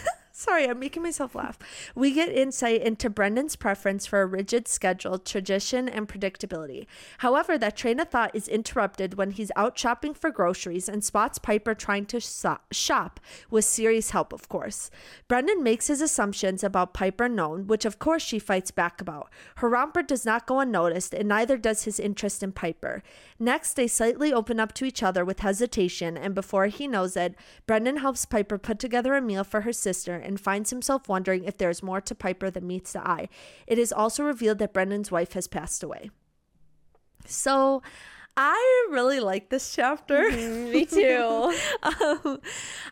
Sorry, 0.44 0.68
I'm 0.68 0.78
making 0.78 1.04
myself 1.04 1.36
laugh. 1.36 1.58
We 1.96 2.12
get 2.12 2.28
insight 2.28 2.82
into 2.82 3.10
Brendan's 3.10 3.56
preference 3.56 4.06
for 4.06 4.22
a 4.22 4.26
rigid 4.26 4.68
schedule, 4.68 5.18
tradition, 5.18 5.88
and 5.88 6.06
predictability. 6.06 6.86
However, 7.20 7.58
that 7.58 7.78
train 7.78 7.98
of 8.02 8.10
thought 8.10 8.36
is 8.36 8.50
interrupted 8.50 9.14
when 9.14 9.32
he's 9.32 9.54
out 9.56 9.80
shopping 9.80 10.14
for 10.14 10.32
groceries 10.32 10.90
and 10.90 11.02
spots 11.02 11.40
Piper 11.40 11.74
trying 11.74 12.06
to 12.08 12.20
shop 12.20 13.22
with 13.50 13.64
Siri's 13.64 14.10
help, 14.10 14.34
of 14.34 14.50
course. 14.50 14.92
Brendan 15.30 15.64
makes 15.64 15.88
his 15.88 16.02
assumptions 16.02 16.62
about 16.62 16.94
Piper 16.94 17.30
known, 17.30 17.66
which 17.66 17.86
of 17.86 17.98
course 17.98 18.22
she 18.22 18.38
fights 18.38 18.70
back 18.70 19.00
about. 19.00 19.30
Her 19.56 19.70
romper 19.70 20.04
does 20.04 20.26
not 20.26 20.46
go 20.46 20.60
unnoticed, 20.60 21.14
and 21.14 21.30
neither 21.30 21.56
does 21.56 21.86
his 21.86 22.02
interest 22.02 22.44
in 22.44 22.52
Piper. 22.52 23.02
Next, 23.40 23.76
they 23.76 23.88
slightly 23.88 24.34
open 24.34 24.60
up 24.60 24.74
to 24.74 24.84
each 24.84 25.02
other 25.02 25.24
with 25.24 25.40
hesitation, 25.40 26.18
and 26.18 26.36
before 26.36 26.68
he 26.68 26.86
knows 26.86 27.16
it, 27.16 27.34
Brendan 27.66 27.98
helps 27.98 28.26
Piper 28.26 28.58
put 28.58 28.78
together 28.78 29.16
a 29.16 29.22
meal 29.22 29.46
for 29.46 29.62
her 29.62 29.72
sister 29.72 30.16
and 30.16 30.33
finds 30.38 30.70
himself 30.70 31.08
wondering 31.08 31.44
if 31.44 31.58
there 31.58 31.70
is 31.70 31.84
more 31.84 32.02
to 32.02 32.16
Piper 32.16 32.50
than 32.50 32.68
meets 32.68 32.94
the 32.94 33.08
eye. 33.08 33.30
It 33.68 33.78
is 33.78 33.92
also 33.92 34.24
revealed 34.24 34.60
that 34.60 34.74
Brendan's 34.74 35.12
wife 35.12 35.34
has 35.34 35.48
passed 35.48 35.84
away. 35.84 36.10
So, 37.26 37.82
I 38.36 38.88
really 38.90 39.20
like 39.20 39.50
this 39.50 39.76
chapter. 39.76 40.24
Mm-hmm, 40.24 40.72
me 40.72 40.86
too. 40.86 41.56
um, 41.84 42.42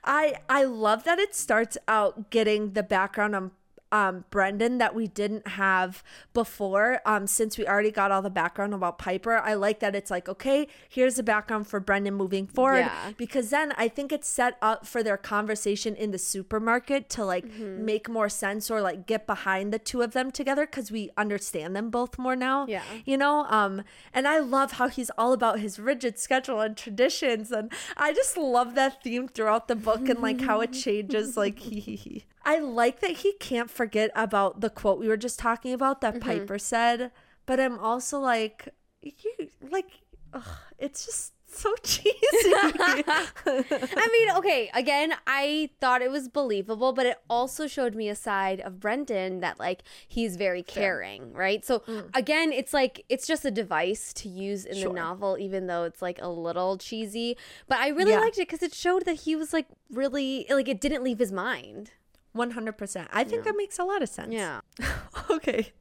I 0.03 0.35
I 0.47 0.63
love 0.65 1.03
that 1.05 1.19
it 1.19 1.35
starts 1.35 1.77
out 1.87 2.29
getting 2.29 2.73
the 2.73 2.83
background 2.83 3.35
on 3.35 3.51
um, 3.91 4.25
Brendan 4.29 4.77
that 4.77 4.95
we 4.95 5.07
didn't 5.07 5.47
have 5.47 6.03
before. 6.33 7.01
Um, 7.05 7.27
since 7.27 7.57
we 7.57 7.67
already 7.67 7.91
got 7.91 8.11
all 8.11 8.21
the 8.21 8.29
background 8.29 8.73
about 8.73 8.97
Piper, 8.97 9.37
I 9.37 9.53
like 9.53 9.79
that 9.79 9.95
it's 9.95 10.11
like, 10.11 10.29
okay, 10.29 10.67
here's 10.87 11.15
the 11.15 11.23
background 11.23 11.67
for 11.67 11.79
Brendan 11.79 12.13
moving 12.13 12.47
forward. 12.47 12.79
Yeah. 12.79 13.11
Because 13.17 13.49
then 13.49 13.73
I 13.77 13.87
think 13.87 14.11
it's 14.11 14.27
set 14.27 14.57
up 14.61 14.85
for 14.85 15.03
their 15.03 15.17
conversation 15.17 15.95
in 15.95 16.11
the 16.11 16.17
supermarket 16.17 17.09
to 17.09 17.25
like 17.25 17.45
mm-hmm. 17.45 17.85
make 17.85 18.09
more 18.09 18.29
sense 18.29 18.71
or 18.71 18.81
like 18.81 19.05
get 19.07 19.27
behind 19.27 19.73
the 19.73 19.79
two 19.79 20.01
of 20.01 20.13
them 20.13 20.31
together 20.31 20.65
because 20.65 20.91
we 20.91 21.09
understand 21.17 21.75
them 21.75 21.89
both 21.89 22.17
more 22.17 22.35
now. 22.35 22.65
Yeah. 22.67 22.83
You 23.05 23.17
know, 23.17 23.45
um, 23.45 23.83
and 24.13 24.27
I 24.27 24.39
love 24.39 24.73
how 24.73 24.87
he's 24.87 25.11
all 25.17 25.33
about 25.33 25.59
his 25.59 25.79
rigid 25.79 26.17
schedule 26.17 26.61
and 26.61 26.77
traditions. 26.77 27.51
And 27.51 27.71
I 27.97 28.13
just 28.13 28.37
love 28.37 28.75
that 28.75 29.03
theme 29.03 29.27
throughout 29.27 29.67
the 29.67 29.75
book 29.75 30.07
and 30.07 30.19
like 30.19 30.41
how 30.41 30.61
it 30.61 30.73
changes. 30.73 31.37
Like, 31.37 31.59
he, 31.59 32.25
I 32.43 32.59
like 32.59 32.99
that 33.01 33.17
he 33.17 33.33
can't 33.33 33.69
forget 33.69 34.11
about 34.15 34.61
the 34.61 34.69
quote 34.69 34.99
we 34.99 35.07
were 35.07 35.17
just 35.17 35.39
talking 35.39 35.73
about 35.73 36.01
that 36.01 36.15
mm-hmm. 36.15 36.39
Piper 36.39 36.57
said, 36.59 37.11
but 37.45 37.59
I'm 37.59 37.77
also 37.79 38.19
like, 38.19 38.69
you 39.01 39.49
like, 39.69 40.01
ugh, 40.33 40.43
it's 40.79 41.05
just 41.05 41.33
so 41.53 41.73
cheesy. 41.83 42.15
I 42.25 44.09
mean, 44.11 44.37
okay, 44.37 44.69
again, 44.73 45.13
I 45.27 45.69
thought 45.79 46.01
it 46.01 46.11
was 46.11 46.27
believable, 46.27 46.93
but 46.93 47.05
it 47.05 47.17
also 47.29 47.67
showed 47.67 47.95
me 47.95 48.09
a 48.09 48.15
side 48.15 48.61
of 48.61 48.79
Brendan 48.79 49.41
that 49.41 49.59
like 49.59 49.83
he's 50.07 50.35
very 50.35 50.63
caring, 50.63 51.21
sure. 51.21 51.31
right? 51.31 51.65
So 51.65 51.79
mm. 51.79 52.09
again, 52.13 52.51
it's 52.51 52.73
like 52.73 53.05
it's 53.09 53.27
just 53.27 53.45
a 53.45 53.51
device 53.51 54.13
to 54.13 54.29
use 54.29 54.65
in 54.65 54.75
sure. 54.75 54.89
the 54.89 54.95
novel, 54.95 55.37
even 55.39 55.67
though 55.67 55.83
it's 55.83 56.01
like 56.01 56.19
a 56.21 56.29
little 56.29 56.77
cheesy. 56.77 57.37
But 57.67 57.79
I 57.79 57.89
really 57.89 58.11
yeah. 58.11 58.19
liked 58.19 58.37
it 58.37 58.47
because 58.47 58.63
it 58.63 58.73
showed 58.73 59.05
that 59.05 59.21
he 59.21 59.35
was 59.35 59.53
like 59.53 59.67
really 59.91 60.45
like 60.49 60.69
it 60.69 60.81
didn't 60.81 61.03
leave 61.03 61.19
his 61.19 61.31
mind. 61.31 61.91
100%. 62.35 63.07
I 63.11 63.23
think 63.23 63.39
yeah. 63.39 63.51
that 63.51 63.57
makes 63.57 63.79
a 63.79 63.83
lot 63.83 64.01
of 64.01 64.09
sense. 64.09 64.33
Yeah. 64.33 64.61
okay. 65.29 65.71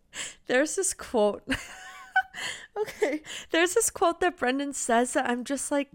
There's 0.47 0.77
this 0.77 0.95
quote. 0.95 1.43
okay. 2.77 3.23
There's 3.51 3.75
this 3.75 3.91
quote 3.91 4.21
that 4.21 4.39
Brendan 4.39 4.73
says 4.73 5.13
that 5.13 5.29
I'm 5.29 5.45
just 5.45 5.71
like, 5.71 5.91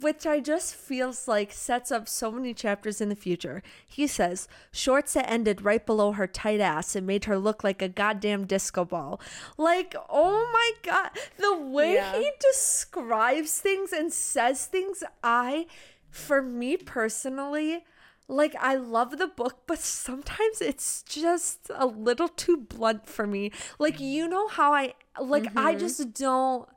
which 0.00 0.26
I 0.26 0.40
just 0.40 0.74
feels 0.74 1.28
like 1.28 1.52
sets 1.52 1.90
up 1.90 2.08
so 2.08 2.30
many 2.30 2.54
chapters 2.54 3.00
in 3.00 3.08
the 3.08 3.16
future. 3.16 3.62
He 3.86 4.06
says, 4.06 4.48
shorts 4.72 5.14
that 5.14 5.30
ended 5.30 5.62
right 5.62 5.84
below 5.84 6.12
her 6.12 6.26
tight 6.26 6.60
ass 6.60 6.96
and 6.96 7.06
made 7.06 7.24
her 7.24 7.38
look 7.38 7.62
like 7.62 7.82
a 7.82 7.88
goddamn 7.88 8.46
disco 8.46 8.84
ball. 8.84 9.20
Like, 9.58 9.94
oh 10.08 10.48
my 10.52 10.72
god, 10.82 11.10
the 11.38 11.56
way 11.56 11.94
yeah. 11.94 12.16
he 12.16 12.30
describes 12.40 13.58
things 13.58 13.92
and 13.92 14.12
says 14.12 14.66
things, 14.66 15.04
I, 15.22 15.66
for 16.10 16.40
me 16.40 16.76
personally, 16.76 17.84
like 18.28 18.54
I 18.58 18.76
love 18.76 19.18
the 19.18 19.26
book, 19.26 19.60
but 19.66 19.78
sometimes 19.78 20.60
it's 20.60 21.02
just 21.02 21.70
a 21.74 21.86
little 21.86 22.28
too 22.28 22.56
blunt 22.56 23.06
for 23.06 23.26
me. 23.26 23.52
Like 23.78 24.00
you 24.00 24.28
know 24.28 24.48
how 24.48 24.72
I 24.72 24.94
like 25.20 25.44
mm-hmm. 25.44 25.58
I 25.58 25.74
just 25.74 26.14
don't 26.14 26.68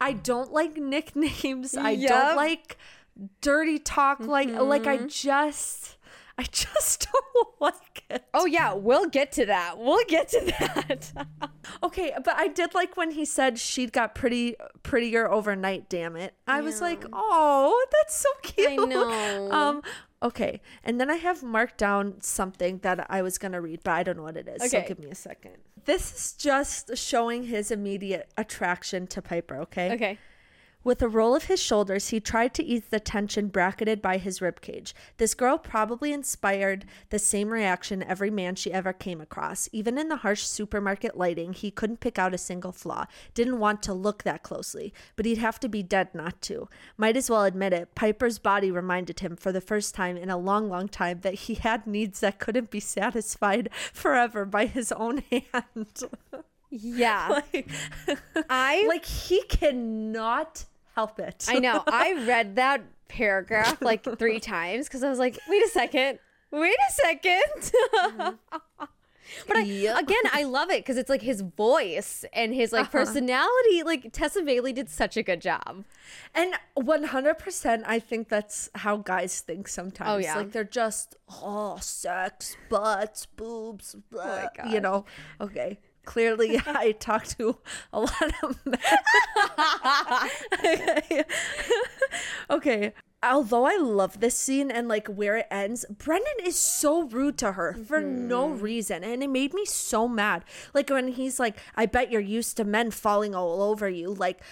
I 0.00 0.12
don't 0.12 0.52
like 0.52 0.76
nicknames. 0.76 1.76
I 1.76 1.96
don't 1.96 2.36
like 2.36 2.78
dirty 3.40 3.78
talk 3.78 4.18
mm-hmm. 4.18 4.30
like 4.30 4.50
like 4.50 4.86
I 4.86 4.98
just 5.06 5.96
I 6.38 6.44
just 6.44 7.06
don't 7.12 7.48
like 7.60 8.02
it. 8.10 8.24
Oh 8.34 8.46
yeah, 8.46 8.72
we'll 8.74 9.08
get 9.08 9.30
to 9.32 9.46
that. 9.46 9.78
We'll 9.78 10.04
get 10.08 10.28
to 10.28 10.40
that. 10.58 11.12
okay, 11.82 12.12
but 12.24 12.34
I 12.36 12.48
did 12.48 12.74
like 12.74 12.96
when 12.96 13.12
he 13.12 13.24
said 13.24 13.58
she'd 13.58 13.92
got 13.92 14.14
pretty 14.14 14.56
prettier 14.82 15.30
overnight, 15.30 15.88
damn 15.88 16.16
it. 16.16 16.34
I 16.46 16.58
yeah. 16.58 16.62
was 16.62 16.80
like, 16.80 17.04
"Oh, 17.12 17.86
that's 17.92 18.16
so 18.16 18.28
cute." 18.42 18.68
I 18.68 18.76
know. 18.76 19.52
Um 19.52 19.82
Okay. 20.24 20.62
And 20.82 20.98
then 20.98 21.10
I 21.10 21.16
have 21.16 21.42
marked 21.42 21.76
down 21.76 22.14
something 22.20 22.78
that 22.78 23.06
I 23.10 23.20
was 23.20 23.36
going 23.36 23.52
to 23.52 23.60
read, 23.60 23.80
but 23.84 23.90
I 23.92 24.02
don't 24.02 24.16
know 24.16 24.22
what 24.22 24.38
it 24.38 24.48
is. 24.48 24.70
So 24.70 24.78
Okay. 24.78 24.88
give 24.88 24.98
me 24.98 25.10
a 25.10 25.14
second. 25.14 25.52
This 25.84 26.14
is 26.14 26.32
just 26.32 26.96
showing 26.96 27.44
his 27.44 27.70
immediate 27.70 28.30
attraction 28.38 29.06
to 29.08 29.20
Piper, 29.20 29.56
okay? 29.58 29.92
Okay. 29.92 30.18
With 30.84 31.00
a 31.00 31.08
roll 31.08 31.34
of 31.34 31.44
his 31.44 31.62
shoulders, 31.62 32.10
he 32.10 32.20
tried 32.20 32.52
to 32.54 32.62
ease 32.62 32.84
the 32.90 33.00
tension 33.00 33.48
bracketed 33.48 34.02
by 34.02 34.18
his 34.18 34.40
ribcage. 34.40 34.92
This 35.16 35.32
girl 35.32 35.56
probably 35.56 36.12
inspired 36.12 36.84
the 37.08 37.18
same 37.18 37.48
reaction 37.48 38.02
every 38.02 38.30
man 38.30 38.54
she 38.54 38.70
ever 38.70 38.92
came 38.92 39.18
across. 39.18 39.66
Even 39.72 39.96
in 39.96 40.08
the 40.08 40.16
harsh 40.16 40.42
supermarket 40.42 41.16
lighting, 41.16 41.54
he 41.54 41.70
couldn't 41.70 42.00
pick 42.00 42.18
out 42.18 42.34
a 42.34 42.38
single 42.38 42.70
flaw. 42.72 43.06
Didn't 43.32 43.60
want 43.60 43.82
to 43.84 43.94
look 43.94 44.24
that 44.24 44.42
closely, 44.42 44.92
but 45.16 45.24
he'd 45.24 45.38
have 45.38 45.58
to 45.60 45.70
be 45.70 45.82
dead 45.82 46.14
not 46.14 46.42
to. 46.42 46.68
Might 46.98 47.16
as 47.16 47.30
well 47.30 47.44
admit 47.44 47.72
it. 47.72 47.94
Piper's 47.94 48.38
body 48.38 48.70
reminded 48.70 49.20
him 49.20 49.36
for 49.36 49.52
the 49.52 49.62
first 49.62 49.94
time 49.94 50.18
in 50.18 50.28
a 50.28 50.36
long, 50.36 50.68
long 50.68 50.88
time 50.88 51.20
that 51.20 51.34
he 51.34 51.54
had 51.54 51.86
needs 51.86 52.20
that 52.20 52.38
couldn't 52.38 52.70
be 52.70 52.80
satisfied 52.80 53.70
forever 53.72 54.44
by 54.44 54.66
his 54.66 54.92
own 54.92 55.22
hand. 55.30 56.02
Yeah. 56.68 57.40
like, 57.52 57.70
I 58.50 58.84
like 58.88 59.06
he 59.06 59.42
cannot 59.44 60.66
help 60.94 61.18
it. 61.18 61.44
I 61.48 61.58
know. 61.58 61.82
I 61.88 62.14
read 62.26 62.56
that 62.56 62.82
paragraph 63.08 63.80
like 63.82 64.04
three 64.18 64.40
times 64.56 64.86
because 64.88 65.02
I 65.04 65.10
was 65.10 65.18
like, 65.18 65.38
wait 65.48 65.62
a 65.64 65.68
second. 65.68 66.18
Wait 66.50 66.74
a 66.88 67.06
2nd 67.06 68.36
but 69.48 69.56
I, 69.56 69.62
Yep. 69.62 69.98
again, 69.98 70.22
I 70.32 70.44
love 70.44 70.70
it 70.70 70.78
because 70.84 70.96
it's 70.96 71.10
like 71.10 71.22
his 71.22 71.40
voice 71.40 72.24
and 72.32 72.54
his 72.54 72.72
like 72.72 72.82
Uh-huh. 72.82 72.98
personality. 72.98 73.82
Like 73.84 74.12
Tessa 74.12 74.42
Bailey 74.42 74.72
did 74.72 74.88
such 74.88 75.16
a 75.16 75.22
good 75.24 75.40
job. 75.40 75.84
And 76.34 76.54
100% 76.78 77.82
I 77.86 77.98
think 77.98 78.28
that's 78.28 78.70
how 78.76 78.98
guys 78.98 79.40
think 79.40 79.66
sometimes. 79.66 80.10
Oh, 80.10 80.18
yeah. 80.18 80.36
Like 80.36 80.52
they're 80.52 80.62
just, 80.62 81.16
oh, 81.42 81.78
sex, 81.80 82.56
butts, 82.68 83.26
boobs, 83.26 83.96
blah, 84.10 84.48
my 84.64 84.70
you 84.70 84.80
know. 84.80 85.04
Okay. 85.40 85.80
Clearly, 86.04 86.60
I 86.66 86.92
talk 86.92 87.26
to 87.38 87.58
a 87.92 88.00
lot 88.00 88.32
of 88.42 88.58
men. 88.66 88.78
okay. 92.50 92.92
Although 93.22 93.64
I 93.64 93.76
love 93.78 94.20
this 94.20 94.34
scene 94.36 94.70
and 94.70 94.86
like 94.86 95.08
where 95.08 95.38
it 95.38 95.46
ends, 95.50 95.86
Brendan 95.88 96.44
is 96.44 96.56
so 96.56 97.04
rude 97.04 97.38
to 97.38 97.52
her 97.52 97.72
for 97.86 98.00
no 98.00 98.48
Mm-hmm. 98.50 98.60
reason. 98.60 99.02
And 99.04 99.22
it 99.22 99.30
made 99.30 99.54
me 99.54 99.64
so 99.64 100.06
mad. 100.06 100.44
Like 100.74 100.90
when 100.90 101.08
he's 101.08 101.40
like, 101.40 101.56
I 101.74 101.86
bet 101.86 102.10
you're 102.12 102.20
used 102.20 102.58
to 102.58 102.64
men 102.64 102.90
falling 102.90 103.34
all 103.34 103.62
over 103.62 103.88
you. 103.88 104.12
Like, 104.12 104.42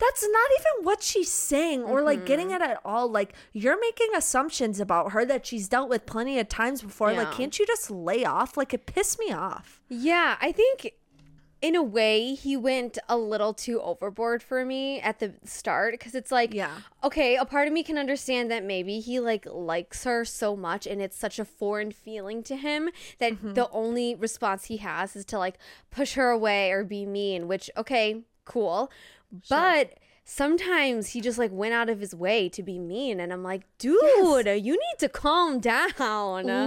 that's 0.00 0.22
not 0.22 0.50
even 0.58 0.84
what 0.84 1.02
she's 1.02 1.30
saying 1.30 1.82
or 1.82 2.02
like 2.02 2.24
getting 2.26 2.48
Mm-hmm. 2.48 2.62
at 2.62 2.70
at 2.70 2.80
all. 2.84 3.08
Like, 3.10 3.34
you're 3.52 3.78
making 3.78 4.08
assumptions 4.16 4.80
about 4.80 5.12
her 5.12 5.24
that 5.26 5.44
she's 5.46 5.68
dealt 5.68 5.88
with 5.90 6.06
plenty 6.06 6.38
of 6.38 6.48
times 6.48 6.80
before. 6.82 7.12
Like, 7.12 7.32
can't 7.32 7.56
you 7.58 7.66
just 7.66 7.90
lay 7.90 8.24
off? 8.24 8.56
Like, 8.56 8.72
it 8.74 8.86
pissed 8.86 9.18
me 9.20 9.30
off. 9.32 9.80
Yeah, 9.88 10.36
I 10.40 10.52
think 10.52 10.94
in 11.62 11.76
a 11.76 11.82
way 11.82 12.34
he 12.34 12.56
went 12.56 12.96
a 13.10 13.18
little 13.18 13.52
too 13.52 13.78
overboard 13.82 14.42
for 14.42 14.64
me 14.64 14.98
at 15.02 15.18
the 15.18 15.34
start 15.44 15.92
because 15.92 16.14
it's 16.14 16.32
like 16.32 16.54
Yeah. 16.54 16.70
okay 17.04 17.36
a 17.36 17.44
part 17.44 17.68
of 17.68 17.74
me 17.74 17.82
can 17.82 17.98
understand 17.98 18.50
that 18.50 18.64
maybe 18.64 18.98
he 19.00 19.20
like 19.20 19.44
likes 19.44 20.04
her 20.04 20.24
so 20.24 20.56
much 20.56 20.86
and 20.86 21.02
it's 21.02 21.18
such 21.18 21.38
a 21.38 21.44
foreign 21.44 21.92
feeling 21.92 22.42
to 22.44 22.56
him 22.56 22.88
that 23.18 23.34
Mm-hmm. 23.34 23.52
the 23.52 23.68
only 23.72 24.14
response 24.14 24.64
he 24.72 24.78
has 24.78 25.14
is 25.14 25.26
to 25.26 25.38
like 25.38 25.58
push 25.90 26.14
her 26.14 26.30
away 26.30 26.70
or 26.72 26.82
be 26.82 27.04
mean 27.04 27.46
which 27.46 27.68
okay 27.76 28.22
cool 28.46 28.90
but 29.48 29.94
sometimes 30.24 31.08
he 31.08 31.20
just 31.20 31.38
like 31.38 31.50
went 31.52 31.74
out 31.74 31.88
of 31.88 31.98
his 32.00 32.14
way 32.14 32.48
to 32.48 32.62
be 32.62 32.78
mean 32.78 33.18
and 33.18 33.32
i'm 33.32 33.42
like 33.42 33.62
dude 33.78 34.46
you 34.46 34.72
need 34.74 34.98
to 34.98 35.08
calm 35.08 35.58
down 35.58 35.90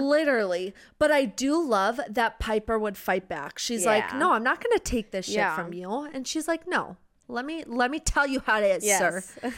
Literally. 0.02 0.74
But 1.00 1.12
I 1.12 1.26
do 1.26 1.62
love 1.66 2.00
that 2.10 2.40
Piper 2.40 2.78
would 2.78 2.98
fight 2.98 3.28
back. 3.30 3.58
She's 3.60 3.86
like, 3.86 4.14
"No, 4.16 4.34
I'm 4.34 4.44
not 4.44 4.62
going 4.64 4.74
to 4.78 4.84
take 4.84 5.12
this 5.12 5.26
shit 5.26 5.36
Yeah. 5.36 5.56
from 5.56 5.74
you." 5.74 6.10
And 6.14 6.28
she's 6.28 6.48
like, 6.48 6.68
"No. 6.68 6.98
Let 7.28 7.46
me 7.46 7.64
let 7.66 7.90
me 7.90 8.00
tell 8.00 8.28
you 8.28 8.42
how 8.46 8.60
it 8.60 8.84
is, 8.84 8.98
sir." 8.98 9.24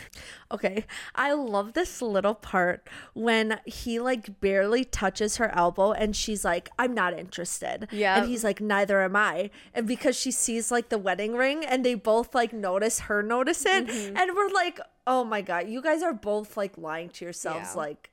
Okay. 0.52 0.86
I 1.16 1.34
love 1.34 1.74
this 1.74 2.02
little 2.02 2.36
part 2.36 2.88
when 3.14 3.60
he 3.66 4.00
like 4.00 4.40
barely 4.40 4.86
touches 4.86 5.38
her 5.38 5.54
elbow 5.54 5.92
and 5.92 6.16
she's 6.16 6.46
like, 6.46 6.70
I'm 6.78 6.94
not 6.94 7.18
interested. 7.18 7.88
Yeah. 7.92 8.18
And 8.18 8.30
he's 8.30 8.44
like, 8.44 8.62
neither 8.62 9.02
am 9.02 9.16
I. 9.16 9.50
And 9.74 9.88
because 9.88 10.16
she 10.16 10.32
sees 10.32 10.72
like 10.72 10.90
the 10.90 11.00
wedding 11.00 11.34
ring 11.34 11.66
and 11.66 11.84
they 11.84 11.96
both 11.96 12.36
like 12.36 12.54
notice 12.54 13.02
her 13.02 13.24
notice 13.24 13.66
it. 13.66 13.88
Mm-hmm. 13.88 14.16
And 14.16 14.36
we're 14.36 14.50
like, 14.50 14.80
oh 15.08 15.24
my 15.24 15.42
God, 15.42 15.68
you 15.68 15.82
guys 15.82 16.04
are 16.04 16.14
both 16.14 16.56
like 16.56 16.78
lying 16.78 17.10
to 17.10 17.26
yourselves. 17.26 17.72
Yeah. 17.74 17.82
Like, 17.82 18.12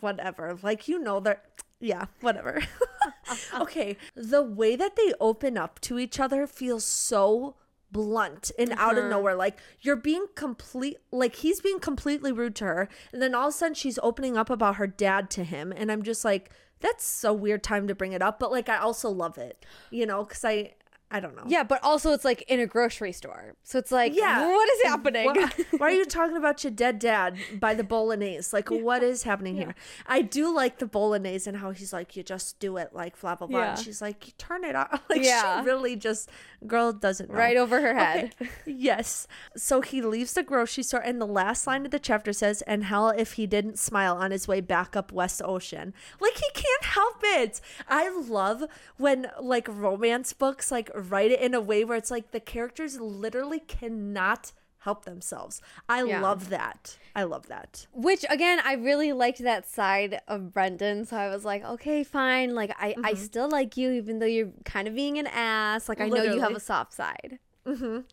whatever. 0.00 0.58
Like, 0.62 0.88
you 0.88 0.98
know, 0.98 1.20
they're. 1.20 1.40
Yeah, 1.82 2.06
whatever. 2.20 2.62
okay. 3.60 3.96
The 4.14 4.42
way 4.42 4.76
that 4.76 4.96
they 4.96 5.14
open 5.20 5.56
up 5.56 5.80
to 5.82 5.98
each 5.98 6.20
other 6.20 6.46
feels 6.46 6.84
so 6.84 7.54
blunt 7.92 8.50
and 8.58 8.72
out 8.72 8.96
of 8.96 9.04
mm-hmm. 9.04 9.10
nowhere. 9.10 9.34
Like 9.34 9.58
you're 9.80 9.96
being 9.96 10.26
complete, 10.34 10.98
like 11.10 11.36
he's 11.36 11.60
being 11.60 11.80
completely 11.80 12.32
rude 12.32 12.54
to 12.56 12.64
her, 12.64 12.88
and 13.12 13.20
then 13.20 13.34
all 13.34 13.48
of 13.48 13.54
a 13.54 13.56
sudden 13.56 13.74
she's 13.74 13.98
opening 14.02 14.36
up 14.36 14.50
about 14.50 14.76
her 14.76 14.86
dad 14.86 15.30
to 15.30 15.44
him, 15.44 15.72
and 15.76 15.90
I'm 15.90 16.02
just 16.02 16.24
like, 16.24 16.50
that's 16.80 17.24
a 17.24 17.32
weird 17.32 17.62
time 17.62 17.86
to 17.88 17.94
bring 17.94 18.12
it 18.12 18.22
up, 18.22 18.38
but 18.38 18.50
like 18.50 18.68
I 18.68 18.78
also 18.78 19.10
love 19.10 19.38
it, 19.38 19.64
you 19.90 20.06
know, 20.06 20.24
because 20.24 20.44
I, 20.44 20.74
I 21.12 21.18
don't 21.18 21.34
know. 21.34 21.42
Yeah, 21.48 21.64
but 21.64 21.82
also 21.82 22.12
it's 22.12 22.24
like 22.24 22.42
in 22.42 22.60
a 22.60 22.66
grocery 22.66 23.10
store. 23.10 23.54
So 23.64 23.78
it's 23.80 23.90
like, 23.90 24.14
Yeah. 24.14 24.46
what 24.46 24.68
is 24.74 24.82
happening? 24.84 25.26
Why, 25.26 25.50
why 25.76 25.86
are 25.88 25.90
you 25.90 26.04
talking 26.18 26.36
about 26.36 26.62
your 26.62 26.70
dead 26.70 27.00
dad 27.00 27.36
by 27.58 27.74
the 27.74 27.82
bolognese? 27.82 28.50
Like, 28.52 28.68
what 28.70 29.02
is 29.02 29.24
happening 29.24 29.56
here? 29.56 29.74
I 30.06 30.22
do 30.22 30.54
like 30.54 30.78
the 30.78 30.86
bolognese 30.86 31.48
and 31.50 31.58
how 31.58 31.72
he's 31.72 31.92
like, 31.92 32.14
you 32.14 32.22
just 32.22 32.60
do 32.60 32.76
it, 32.76 32.90
like, 32.92 33.20
blah, 33.20 33.34
blah, 33.34 33.48
blah. 33.48 33.58
Yeah. 33.60 33.70
And 33.70 33.78
she's 33.80 34.00
like, 34.00 34.26
you 34.28 34.32
turn 34.38 34.62
it 34.64 34.76
on. 34.76 34.86
Like, 35.10 35.24
Yeah. 35.24 35.60
she 35.60 35.66
really 35.66 35.96
just, 35.96 36.30
girl 36.66 36.92
doesn't 36.92 37.28
know. 37.30 37.36
right 37.36 37.56
over 37.56 37.80
her 37.80 37.94
head. 37.94 38.34
Okay. 38.40 38.50
Yes. 38.66 39.26
So 39.56 39.80
he 39.80 40.00
leaves 40.02 40.34
the 40.34 40.42
grocery 40.44 40.84
store, 40.84 41.00
and 41.00 41.20
the 41.20 41.26
last 41.26 41.66
line 41.66 41.84
of 41.84 41.90
the 41.90 41.98
chapter 41.98 42.32
says, 42.32 42.62
And 42.62 42.84
hell 42.84 43.08
if 43.10 43.32
he 43.32 43.46
didn't 43.48 43.78
smile 43.80 44.14
on 44.16 44.30
his 44.30 44.46
way 44.46 44.60
back 44.60 44.94
up 44.94 45.10
West 45.12 45.42
Ocean. 45.44 45.92
Like, 46.20 46.34
he 46.36 46.48
can't 46.54 46.79
help 46.90 47.20
it. 47.22 47.60
I 47.88 48.08
love 48.10 48.64
when, 48.98 49.30
like, 49.40 49.66
romance 49.68 50.32
books, 50.32 50.70
like, 50.70 50.90
write 50.94 51.30
it 51.30 51.40
in 51.40 51.54
a 51.54 51.60
way 51.60 51.84
where 51.84 51.96
it's 51.96 52.10
like 52.10 52.30
the 52.32 52.40
characters 52.40 52.98
literally 53.00 53.60
cannot 53.60 54.52
help 54.84 55.04
themselves. 55.04 55.60
I 55.88 56.02
Yeah. 56.02 56.22
love 56.22 56.48
that. 56.48 56.96
I 57.14 57.24
love 57.24 57.48
that. 57.48 57.86
Which 57.92 58.24
again, 58.30 58.60
I 58.64 58.74
really 58.74 59.12
liked 59.12 59.40
that 59.42 59.68
side 59.68 60.20
of 60.26 60.52
Brendan. 60.54 61.04
So 61.04 61.16
I 61.18 61.28
was 61.28 61.44
like, 61.44 61.62
okay, 61.64 62.02
fine. 62.02 62.54
Like 62.54 62.70
I, 62.78 62.94
I 63.04 63.12
Mm-hmm. 63.12 63.22
still 63.22 63.50
like 63.50 63.76
you, 63.76 63.90
even 63.90 64.20
though 64.20 64.26
you're 64.36 64.52
kind 64.64 64.88
of 64.88 64.94
being 64.94 65.18
an 65.18 65.26
ass. 65.26 65.86
Like 65.88 66.00
I 66.00 66.08
know 66.08 66.22
you 66.22 66.40
have 66.40 66.54
a 66.56 66.60
soft 66.60 66.94
side. 66.94 67.38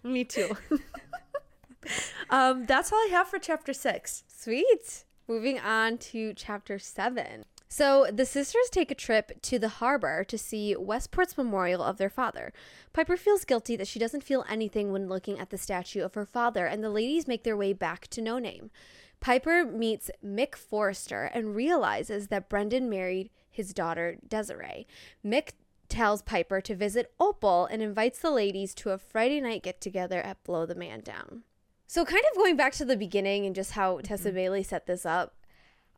Me 0.04 0.26
too. 0.26 0.58
um, 2.30 2.66
that's 2.66 2.92
all 2.92 3.00
I 3.00 3.10
have 3.12 3.28
for 3.30 3.40
chapter 3.40 3.72
six. 3.74 4.24
Sweet. 4.28 5.06
Moving 5.28 5.60
on 5.60 5.98
to 6.00 6.34
chapter 6.34 6.80
seven. 6.80 7.46
So 7.70 8.08
the 8.12 8.26
sisters 8.26 8.70
take 8.72 8.92
a 8.92 8.96
trip 8.96 9.42
to 9.44 9.60
the 9.60 9.70
harbor 9.70 10.24
to 10.24 10.38
see 10.38 10.76
Westport's 10.76 11.38
memorial 11.38 11.84
of 11.84 11.98
their 11.98 12.10
father. 12.10 12.54
Piper 12.94 13.18
feels 13.18 13.44
guilty 13.44 13.76
that 13.76 13.88
she 13.88 14.00
doesn't 14.00 14.24
feel 14.24 14.46
anything 14.50 14.92
when 14.92 15.10
looking 15.10 15.38
at 15.38 15.50
the 15.50 15.58
statue 15.58 16.02
of 16.02 16.14
her 16.14 16.26
father, 16.26 16.66
and 16.66 16.84
the 16.84 16.90
ladies 16.90 17.28
make 17.28 17.44
their 17.44 17.58
way 17.58 17.74
back 17.74 18.08
to 18.08 18.22
No 18.22 18.40
Name. 18.40 18.72
Piper 19.20 19.66
meets 19.66 20.12
Mick 20.24 20.56
Forrester 20.56 21.24
and 21.34 21.56
realizes 21.56 22.28
that 22.28 22.50
Brendan 22.50 22.90
married 22.90 23.30
his 23.50 23.74
daughter 23.74 24.18
Desiree. 24.28 24.88
Mick 25.26 25.50
tells 25.90 26.22
Piper 26.22 26.62
to 26.62 26.76
visit 26.76 27.14
Opal 27.20 27.66
and 27.66 27.82
invites 27.82 28.20
the 28.20 28.32
ladies 28.32 28.74
to 28.76 28.92
a 28.92 28.98
Friday 28.98 29.42
night 29.42 29.64
get 29.64 29.82
together 29.82 30.22
at 30.22 30.44
Blow 30.44 30.66
the 30.66 30.76
Man 30.76 31.02
Down. 31.02 31.44
So, 31.88 32.04
kind 32.04 32.24
of 32.30 32.38
going 32.38 32.58
back 32.58 32.74
to 32.74 32.86
the 32.86 32.98
beginning 32.98 33.46
and 33.46 33.56
just 33.56 33.72
how 33.72 34.00
Tessa 34.00 34.28
mm-hmm. 34.30 34.36
Bailey 34.36 34.64
set 34.64 34.86
this 34.88 35.06
up, 35.06 35.36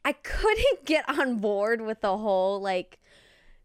I 0.04 0.14
couldn't 0.14 0.86
get 0.86 1.08
on 1.10 1.38
board 1.38 1.82
with 1.82 2.02
the 2.02 2.18
whole 2.18 2.62
like 2.62 3.00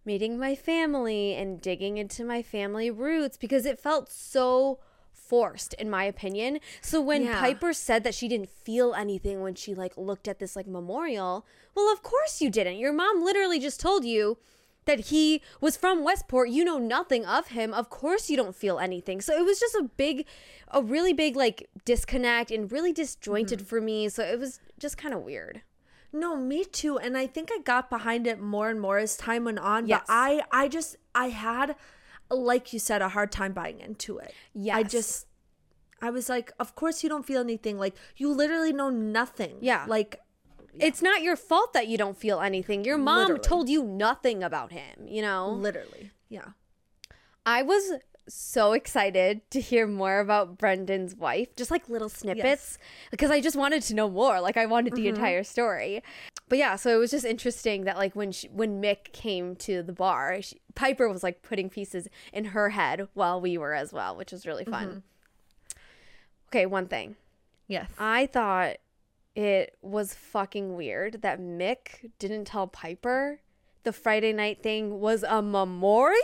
meeting 0.04 0.38
my 0.38 0.54
family 0.54 1.34
and 1.34 1.60
digging 1.60 1.96
into 1.96 2.24
my 2.24 2.42
family 2.42 2.90
roots 2.90 3.36
because 3.36 3.64
it 3.64 3.80
felt 3.80 4.10
so 4.10 4.78
forced 5.12 5.72
in 5.74 5.88
my 5.88 6.04
opinion. 6.04 6.60
So 6.82 7.00
when 7.00 7.24
Yeah. 7.24 7.40
Piper 7.40 7.72
said 7.72 8.04
that 8.04 8.14
she 8.14 8.28
didn't 8.28 8.50
feel 8.50 8.94
anything 8.94 9.40
when 9.40 9.54
she 9.54 9.74
like 9.74 9.96
looked 9.96 10.28
at 10.28 10.38
this 10.38 10.54
like 10.54 10.66
memorial, 10.66 11.46
well 11.74 11.90
of 11.92 12.02
course 12.02 12.40
you 12.40 12.50
didn't. 12.50 12.76
Your 12.76 12.92
mom 12.92 13.24
literally 13.24 13.58
just 13.58 13.80
told 13.80 14.04
you 14.04 14.36
that 14.84 15.06
he 15.06 15.40
was 15.62 15.78
from 15.78 16.04
Westport. 16.04 16.50
You 16.50 16.64
know 16.64 16.78
nothing 16.78 17.24
of 17.24 17.48
him. 17.48 17.72
Of 17.72 17.88
course 17.88 18.28
you 18.28 18.36
don't 18.36 18.54
feel 18.54 18.78
anything. 18.78 19.22
So 19.22 19.34
it 19.34 19.44
was 19.44 19.58
just 19.58 19.74
a 19.74 19.88
big 19.96 20.26
a 20.68 20.82
really 20.82 21.14
big 21.14 21.36
like 21.36 21.68
disconnect 21.86 22.50
and 22.50 22.70
really 22.70 22.92
disjointed 22.92 23.60
mm-hmm. 23.60 23.68
for 23.68 23.80
me. 23.80 24.10
So 24.10 24.22
it 24.22 24.38
was 24.38 24.60
just 24.78 24.98
kind 24.98 25.14
of 25.14 25.22
weird. 25.22 25.62
No, 26.14 26.36
me 26.36 26.64
too. 26.64 26.96
And 26.96 27.18
I 27.18 27.26
think 27.26 27.50
I 27.52 27.58
got 27.58 27.90
behind 27.90 28.26
it 28.28 28.40
more 28.40 28.70
and 28.70 28.80
more 28.80 28.98
as 28.98 29.16
time 29.16 29.44
went 29.44 29.58
on. 29.58 29.88
Yes. 29.88 30.02
But 30.06 30.12
I 30.12 30.42
I 30.52 30.68
just 30.68 30.96
I 31.14 31.28
had 31.28 31.74
like 32.30 32.72
you 32.72 32.78
said, 32.78 33.02
a 33.02 33.08
hard 33.10 33.30
time 33.32 33.52
buying 33.52 33.80
into 33.80 34.18
it. 34.18 34.32
Yeah. 34.54 34.76
I 34.76 34.84
just 34.84 35.26
I 36.00 36.10
was 36.10 36.28
like, 36.28 36.52
of 36.58 36.74
course 36.74 37.02
you 37.02 37.08
don't 37.08 37.26
feel 37.26 37.40
anything. 37.40 37.78
Like 37.78 37.96
you 38.16 38.30
literally 38.30 38.72
know 38.72 38.90
nothing. 38.90 39.56
Yeah. 39.60 39.84
Like 39.88 40.20
It's 40.78 41.02
not 41.02 41.22
your 41.22 41.36
fault 41.36 41.72
that 41.72 41.88
you 41.88 41.98
don't 41.98 42.16
feel 42.16 42.40
anything. 42.40 42.84
Your 42.84 42.98
mom 42.98 43.22
Literally. 43.22 43.40
told 43.40 43.68
you 43.68 43.82
nothing 43.82 44.42
about 44.42 44.72
him, 44.72 45.06
you 45.06 45.22
know? 45.22 45.50
Literally. 45.50 46.12
Yeah. 46.28 46.50
I 47.46 47.62
was 47.62 47.92
so 48.28 48.72
excited 48.72 49.48
to 49.50 49.60
hear 49.60 49.86
more 49.86 50.20
about 50.20 50.58
Brendan's 50.58 51.14
wife, 51.14 51.54
just 51.56 51.70
like 51.70 51.88
little 51.88 52.08
snippets, 52.08 52.78
because 53.10 53.30
I 53.30 53.40
just 53.40 53.56
wanted 53.56 53.82
to 53.84 53.94
know 53.94 54.08
more. 54.08 54.40
Like 54.40 54.56
I 54.56 54.66
wanted 54.66 54.94
the 54.94 55.06
mm-hmm. 55.06 55.16
entire 55.16 55.44
story. 55.44 56.02
But 56.48 56.58
yeah, 56.58 56.76
so 56.76 56.94
it 56.94 56.98
was 56.98 57.10
just 57.10 57.24
interesting 57.24 57.84
that 57.84 57.96
like 57.96 58.14
when 58.14 58.32
she, 58.32 58.48
when 58.48 58.80
Mick 58.80 59.12
came 59.12 59.56
to 59.56 59.82
the 59.82 59.92
bar, 59.92 60.40
she, 60.42 60.60
Piper 60.74 61.08
was 61.08 61.22
like 61.22 61.42
putting 61.42 61.70
pieces 61.70 62.08
in 62.32 62.46
her 62.46 62.70
head 62.70 63.08
while 63.14 63.40
we 63.40 63.56
were 63.58 63.74
as 63.74 63.92
well, 63.92 64.16
which 64.16 64.32
was 64.32 64.46
really 64.46 64.64
fun. 64.64 64.86
Mm-hmm. 64.88 64.98
Okay, 66.48 66.66
one 66.66 66.86
thing. 66.86 67.16
Yes. 67.66 67.90
I 67.98 68.26
thought 68.26 68.76
it 69.34 69.76
was 69.82 70.14
fucking 70.14 70.76
weird 70.76 71.22
that 71.22 71.40
Mick 71.40 72.10
didn't 72.18 72.44
tell 72.44 72.66
Piper 72.66 73.40
the 73.82 73.92
Friday 73.92 74.32
night 74.32 74.62
thing 74.62 75.00
was 75.00 75.22
a 75.22 75.42
memorial. 75.42 76.20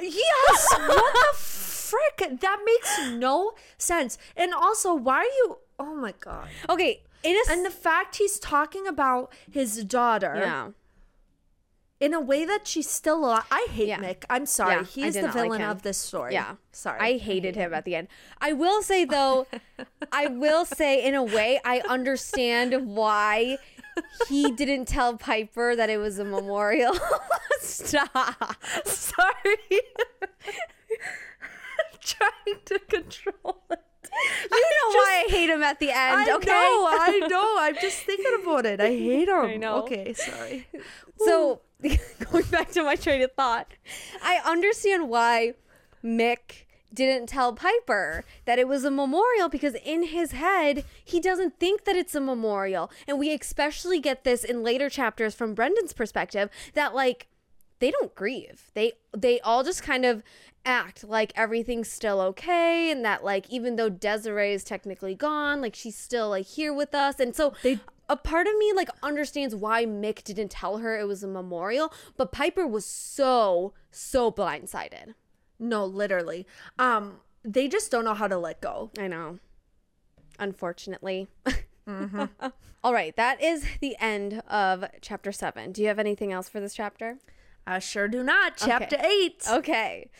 Yes. 0.00 0.74
what 0.78 1.14
the 1.14 1.36
frick? 1.38 2.40
That 2.40 2.60
makes 2.64 3.10
no 3.12 3.52
sense. 3.78 4.18
And 4.36 4.52
also, 4.52 4.94
why 4.94 5.18
are 5.18 5.24
you? 5.24 5.58
Oh 5.78 5.94
my 5.94 6.14
god. 6.20 6.48
Okay, 6.68 7.02
in 7.24 7.36
a 7.36 7.52
And 7.52 7.64
the 7.64 7.70
fact 7.70 8.16
he's 8.16 8.38
talking 8.38 8.86
about 8.86 9.32
his 9.50 9.82
daughter 9.84 10.34
yeah. 10.36 10.68
in 11.98 12.12
a 12.14 12.20
way 12.20 12.44
that 12.44 12.66
she's 12.68 12.88
still 12.88 13.24
alive. 13.24 13.44
I 13.50 13.66
hate 13.70 13.88
Yeah. 13.88 14.00
Mick. 14.00 14.24
I'm 14.28 14.46
sorry. 14.46 14.76
Yeah, 14.76 14.84
he 14.84 15.04
is 15.04 15.14
the 15.14 15.22
not 15.22 15.34
like 15.34 15.44
villain 15.44 15.62
of 15.62 15.82
this 15.82 15.98
story. 15.98 16.34
Yeah. 16.34 16.56
Sorry. 16.72 17.00
I 17.00 17.18
hated 17.18 17.56
him 17.56 17.72
at 17.72 17.84
the 17.84 17.96
end. 17.96 18.08
I 18.40 18.52
will 18.52 18.82
say 18.82 19.04
though, 19.04 19.46
I 20.12 20.26
will 20.26 20.64
say 20.64 21.02
in 21.04 21.14
a 21.14 21.22
way 21.24 21.60
I 21.64 21.80
understand 21.88 22.86
why 22.86 23.58
he 24.28 24.50
didn't 24.52 24.86
tell 24.86 25.16
Piper 25.16 25.76
that 25.76 25.90
it 25.90 25.98
was 25.98 26.18
a 26.18 26.24
memorial. 26.24 26.96
Stop. 27.60 28.56
sorry. 28.84 29.56
I'm 30.22 31.98
trying 32.00 32.60
to 32.66 32.78
control 32.80 33.62
it. 33.70 33.80
You 34.50 34.60
know 34.60 34.88
why 34.98 35.24
I 35.26 35.30
hate 35.30 35.50
him 35.50 35.62
at 35.62 35.80
the 35.80 35.90
end, 35.90 36.28
I 36.28 36.34
okay? 36.36 36.46
know, 36.50 36.86
I 36.88 37.26
know. 37.28 37.56
I'm 37.58 37.74
just 37.80 37.98
thinking 38.00 38.38
about 38.42 38.64
it. 38.66 38.80
I 38.80 38.88
hate 38.88 39.28
him. 39.28 39.34
I 39.36 39.56
know. 39.56 39.82
Okay, 39.82 40.12
sorry. 40.12 40.68
So 41.18 41.62
going 42.30 42.44
back 42.50 42.70
to 42.72 42.82
my 42.84 42.96
train 42.96 43.22
of 43.22 43.32
thought, 43.32 43.72
I 44.22 44.40
understand 44.44 45.08
why 45.08 45.54
Mick 46.04 46.64
didn't 46.94 47.28
tell 47.28 47.52
Piper 47.52 48.24
that 48.44 48.58
it 48.58 48.68
was 48.68 48.84
a 48.84 48.90
memorial 48.90 49.48
because 49.48 49.74
in 49.84 50.04
his 50.04 50.32
head 50.32 50.84
he 51.04 51.20
doesn't 51.20 51.58
think 51.58 51.84
that 51.84 51.96
it's 51.96 52.14
a 52.14 52.20
memorial. 52.20 52.90
And 53.08 53.18
we 53.18 53.32
especially 53.34 54.00
get 54.00 54.24
this 54.24 54.44
in 54.44 54.62
later 54.62 54.88
chapters 54.88 55.34
from 55.34 55.54
Brendan's 55.54 55.92
perspective 55.92 56.48
that 56.74 56.94
like 56.94 57.26
they 57.80 57.90
don't 57.90 58.14
grieve. 58.14 58.70
They 58.74 58.92
they 59.16 59.40
all 59.40 59.64
just 59.64 59.82
kind 59.82 60.04
of 60.04 60.22
act 60.66 61.04
like 61.04 61.30
everything's 61.36 61.90
still 61.90 62.20
okay 62.20 62.90
and 62.90 63.04
that 63.04 63.22
like 63.22 63.50
even 63.50 63.76
though 63.76 63.90
Desiree 63.90 64.52
is 64.54 64.64
technically 64.64 65.14
gone, 65.14 65.60
like 65.60 65.74
she's 65.74 65.96
still 65.96 66.30
like 66.30 66.46
here 66.46 66.72
with 66.72 66.94
us. 66.94 67.20
And 67.20 67.34
so 67.36 67.52
They- 67.62 67.80
a 68.08 68.16
part 68.16 68.46
of 68.46 68.56
me 68.56 68.72
like 68.72 68.88
understands 69.02 69.54
why 69.54 69.84
Mick 69.86 70.22
didn't 70.24 70.50
tell 70.50 70.78
her 70.78 70.98
it 70.98 71.06
was 71.06 71.22
a 71.22 71.26
memorial, 71.28 71.92
but 72.16 72.32
Piper 72.32 72.66
was 72.66 72.86
so 72.86 73.72
so 73.90 74.30
blindsided. 74.30 75.14
No, 75.64 75.84
literally. 75.84 76.46
Um, 76.78 77.20
they 77.42 77.68
just 77.68 77.90
don't 77.90 78.04
know 78.04 78.14
how 78.14 78.28
to 78.28 78.38
let 78.38 78.60
go. 78.60 78.90
I 78.98 79.08
know. 79.08 79.38
Unfortunately. 80.38 81.28
All 82.84 82.92
right, 82.92 83.16
that 83.16 83.42
is 83.42 83.64
the 83.80 83.96
end 83.98 84.42
of 84.48 84.84
chapter 85.00 85.32
7. 85.32 85.72
Do 85.72 85.80
you 85.80 85.88
have 85.88 85.98
anything 85.98 86.32
else 86.32 86.48
for 86.48 86.60
this 86.60 86.74
chapter? 86.74 87.18
I 87.66 87.78
sure 87.78 88.08
do 88.08 88.22
not. 88.22 88.58
Chapter 88.58 88.98
eight. 89.02 89.42
Okay. 89.48 90.10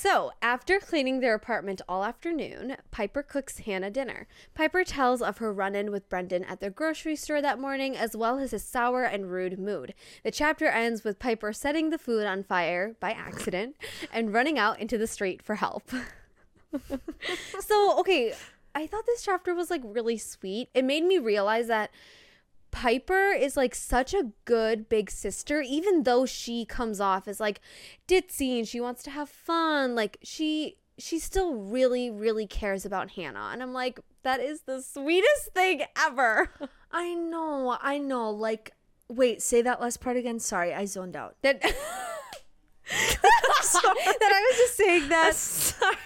So, 0.00 0.30
after 0.40 0.78
cleaning 0.78 1.18
their 1.18 1.34
apartment 1.34 1.82
all 1.88 2.04
afternoon, 2.04 2.76
Piper 2.92 3.20
cooks 3.20 3.58
Hannah 3.58 3.90
dinner. 3.90 4.28
Piper 4.54 4.84
tells 4.84 5.20
of 5.20 5.38
her 5.38 5.52
run 5.52 5.74
in 5.74 5.90
with 5.90 6.08
Brendan 6.08 6.44
at 6.44 6.60
the 6.60 6.70
grocery 6.70 7.16
store 7.16 7.42
that 7.42 7.58
morning, 7.58 7.96
as 7.96 8.16
well 8.16 8.38
as 8.38 8.52
his 8.52 8.62
sour 8.62 9.02
and 9.02 9.28
rude 9.28 9.58
mood. 9.58 9.94
The 10.22 10.30
chapter 10.30 10.66
ends 10.66 11.02
with 11.02 11.18
Piper 11.18 11.52
setting 11.52 11.90
the 11.90 11.98
food 11.98 12.26
on 12.26 12.44
fire 12.44 12.94
by 13.00 13.10
accident 13.10 13.74
and 14.12 14.32
running 14.32 14.56
out 14.56 14.78
into 14.78 14.98
the 14.98 15.08
street 15.08 15.42
for 15.42 15.56
help. 15.56 15.90
so, 17.58 17.98
okay, 17.98 18.34
I 18.76 18.86
thought 18.86 19.04
this 19.04 19.24
chapter 19.24 19.52
was 19.52 19.68
like 19.68 19.82
really 19.84 20.16
sweet. 20.16 20.68
It 20.74 20.84
made 20.84 21.02
me 21.02 21.18
realize 21.18 21.66
that 21.66 21.90
Piper 22.70 23.30
is 23.32 23.56
like 23.56 23.74
such 23.74 24.14
a 24.14 24.32
good 24.44 24.88
big 24.88 25.10
sister, 25.10 25.60
even 25.60 26.02
though 26.02 26.26
she 26.26 26.64
comes 26.64 27.00
off 27.00 27.26
as 27.26 27.40
like 27.40 27.60
ditzy 28.06 28.58
and 28.58 28.68
she 28.68 28.80
wants 28.80 29.02
to 29.04 29.10
have 29.10 29.28
fun. 29.28 29.94
Like 29.94 30.18
she 30.22 30.78
she 30.98 31.18
still 31.18 31.54
really, 31.54 32.10
really 32.10 32.46
cares 32.46 32.84
about 32.84 33.12
Hannah. 33.12 33.50
And 33.52 33.62
I'm 33.62 33.72
like, 33.72 34.00
that 34.22 34.40
is 34.40 34.62
the 34.62 34.82
sweetest 34.82 35.52
thing 35.54 35.82
ever. 35.96 36.50
I 36.92 37.14
know. 37.14 37.78
I 37.80 37.98
know. 37.98 38.30
Like, 38.30 38.72
wait, 39.08 39.40
say 39.40 39.62
that 39.62 39.80
last 39.80 40.00
part 40.00 40.16
again. 40.16 40.40
Sorry, 40.40 40.74
I 40.74 40.84
zoned 40.84 41.16
out. 41.16 41.36
That 41.42 41.62
that 42.88 44.32
I 44.32 44.46
was 44.50 44.56
just 44.58 44.76
saying 44.76 45.08
that 45.08 45.34
Sorry. 45.34 45.96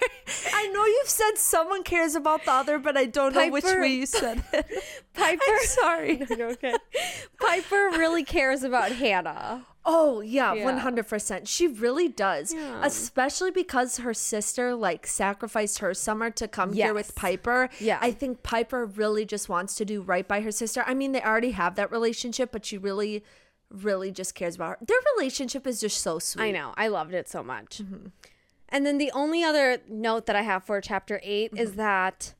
I 0.52 0.68
know 0.68 0.84
you've 0.84 1.08
said 1.08 1.32
someone 1.36 1.82
cares 1.82 2.14
about 2.14 2.44
the 2.44 2.52
other, 2.52 2.78
but 2.78 2.96
I 2.96 3.06
don't 3.06 3.34
know 3.34 3.48
which 3.50 3.64
way 3.64 3.88
you 3.88 4.06
said 4.06 4.42
it. 4.52 4.66
Piper 5.14 5.42
I'm 5.48 5.66
sorry. 5.66 6.22
You're 6.36 6.50
okay. 6.52 6.74
Piper 7.40 7.90
really 7.92 8.24
cares 8.24 8.62
about 8.62 8.92
Hannah. 8.92 9.66
Oh, 9.84 10.20
yeah, 10.20 10.54
Yeah. 10.54 10.80
100%. 10.80 11.48
She 11.48 11.66
really 11.66 12.08
does. 12.08 12.54
Yeah. 12.54 12.84
Especially 12.84 13.50
because 13.50 13.98
her 13.98 14.14
sister 14.14 14.74
like 14.76 15.06
sacrificed 15.06 15.80
her 15.80 15.92
summer 15.92 16.30
to 16.30 16.46
come 16.46 16.72
here 16.72 16.94
with 16.94 17.14
Piper. 17.16 17.68
Yeah. 17.80 17.98
I 18.00 18.12
think 18.12 18.42
Piper 18.44 18.86
really 18.86 19.24
just 19.24 19.48
wants 19.48 19.74
to 19.76 19.84
do 19.84 20.00
right 20.00 20.26
by 20.26 20.40
her 20.42 20.52
sister. 20.52 20.84
I 20.86 20.94
mean, 20.94 21.12
they 21.12 21.22
already 21.22 21.50
have 21.52 21.74
that 21.76 21.90
relationship, 21.90 22.52
but 22.52 22.64
she 22.64 22.78
really 22.78 23.24
really 23.72 24.10
just 24.10 24.34
cares 24.34 24.54
about 24.56 24.78
her. 24.80 24.86
Their 24.86 24.98
relationship 25.16 25.66
is 25.66 25.80
just 25.80 26.00
so 26.00 26.18
sweet. 26.18 26.42
I 26.42 26.50
know. 26.50 26.74
I 26.76 26.88
loved 26.88 27.14
it 27.14 27.28
so 27.28 27.42
much. 27.42 27.80
And 28.68 28.86
then 28.86 28.98
the 28.98 29.10
only 29.12 29.42
other 29.44 29.78
note 29.88 30.26
that 30.26 30.36
I 30.36 30.42
have 30.42 30.64
for 30.64 30.80
chapter 30.80 31.20
8 31.22 31.52
is 31.56 31.74
that 31.74 32.34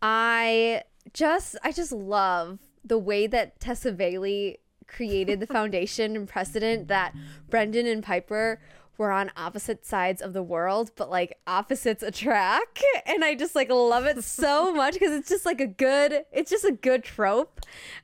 I 0.00 0.82
just 1.12 1.56
I 1.62 1.72
just 1.72 1.92
love 1.92 2.58
the 2.84 2.98
way 2.98 3.26
that 3.28 3.60
Tessa 3.60 3.92
Bailey 3.92 4.58
created 4.88 5.40
the 5.40 5.46
foundation 5.58 6.16
and 6.16 6.28
precedent 6.28 6.88
that 6.88 7.14
Brendan 7.48 7.86
and 7.86 8.02
Piper 8.02 8.60
were 8.98 9.10
on 9.12 9.30
opposite 9.36 9.86
sides 9.86 10.20
of 10.20 10.32
the 10.32 10.42
world, 10.42 10.90
but 10.96 11.08
like 11.10 11.38
opposites 11.46 12.02
attract. 12.02 12.82
And 13.06 13.24
I 13.24 13.34
just 13.34 13.54
like 13.54 13.70
love 13.70 14.04
it 14.06 14.22
so 14.24 14.72
much 14.74 14.94
because 14.94 15.12
it's 15.12 15.28
just 15.28 15.46
like 15.46 15.60
a 15.60 15.66
good 15.66 16.24
it's 16.32 16.50
just 16.50 16.64
a 16.64 16.72
good 16.72 17.04
trope. 17.04 17.60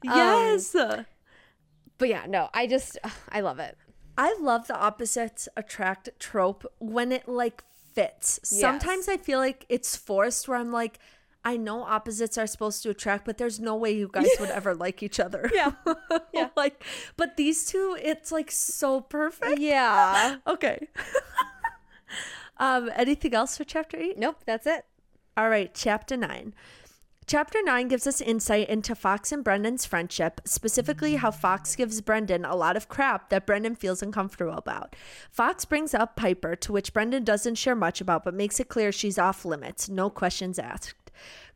Um, 0.06 0.16
Yes. 0.16 0.76
But 1.99 2.09
yeah, 2.09 2.24
no, 2.26 2.49
I 2.55 2.66
just 2.66 2.99
I 3.28 3.40
love 3.40 3.59
it. 3.59 3.76
I 4.16 4.36
love 4.40 4.66
the 4.66 4.76
opposites 4.76 5.49
attract 5.57 6.09
trope 6.18 6.66
when 6.78 7.12
it 7.12 7.28
like 7.28 7.62
fits. 7.94 8.40
Sometimes 8.42 9.09
I 9.09 9.16
feel 9.16 9.38
like 9.38 9.64
it's 9.68 9.96
forced 9.96 10.49
where 10.49 10.59
I'm 10.59 10.72
like, 10.72 10.99
I 11.44 11.57
know 11.57 11.82
opposites 11.82 12.36
are 12.36 12.46
supposed 12.46 12.82
to 12.82 12.90
attract, 12.90 13.24
but 13.24 13.38
there's 13.38 13.61
no 13.61 13.76
way 13.76 13.92
you 13.92 14.11
guys 14.12 14.28
would 14.40 14.51
ever 14.51 14.74
like 14.86 15.03
each 15.03 15.20
other. 15.20 15.51
Yeah. 15.55 15.72
yeah. 16.34 16.49
like, 16.57 16.84
but 17.16 17.36
these 17.36 17.64
two, 17.64 17.96
it's 18.01 18.32
like 18.32 18.51
so 18.51 19.01
perfect. 19.01 19.59
Yeah. 19.61 20.36
Okay. 20.46 20.88
um, 22.57 22.90
anything 22.96 23.34
else 23.34 23.57
for 23.57 23.64
chapter 23.64 23.96
eight? 23.96 24.18
Nope, 24.18 24.42
that's 24.46 24.66
it. 24.66 24.84
All 25.36 25.49
right, 25.49 25.72
chapter 25.74 26.16
nine. 26.16 26.55
Chapter 27.29 27.59
9 27.62 27.89
gives 27.89 28.07
us 28.07 28.22
insight 28.22 28.70
into 28.70 28.95
Fox 28.95 29.33
and 29.33 29.45
Brendan's 29.45 29.85
friendship, 29.85 30.41
specifically 30.47 31.16
how 31.16 31.31
Fox 31.31 31.76
gives 31.76 32.01
Brendan 32.01 32.47
a 32.47 32.57
lot 32.57 32.74
of 32.74 32.89
crap 32.89 33.29
that 33.29 33.45
Brendan 33.45 33.74
feels 33.74 34.03
uncomfortable 34.03 34.55
about. 34.55 34.97
Fox 35.31 35.66
brings 35.66 35.93
up 35.93 36.16
Piper, 36.16 36.57
to 36.57 36.72
which 36.72 36.95
Brendan 36.95 37.24
doesn't 37.24 37.57
share 37.57 37.74
much 37.74 38.01
about, 38.01 38.24
but 38.24 38.33
makes 38.33 38.59
it 38.61 38.70
clear 38.70 38.91
she's 38.91 39.18
off 39.18 39.45
limits, 39.45 39.91
no 39.91 40.09
questions 40.09 40.59
asked. 40.59 40.95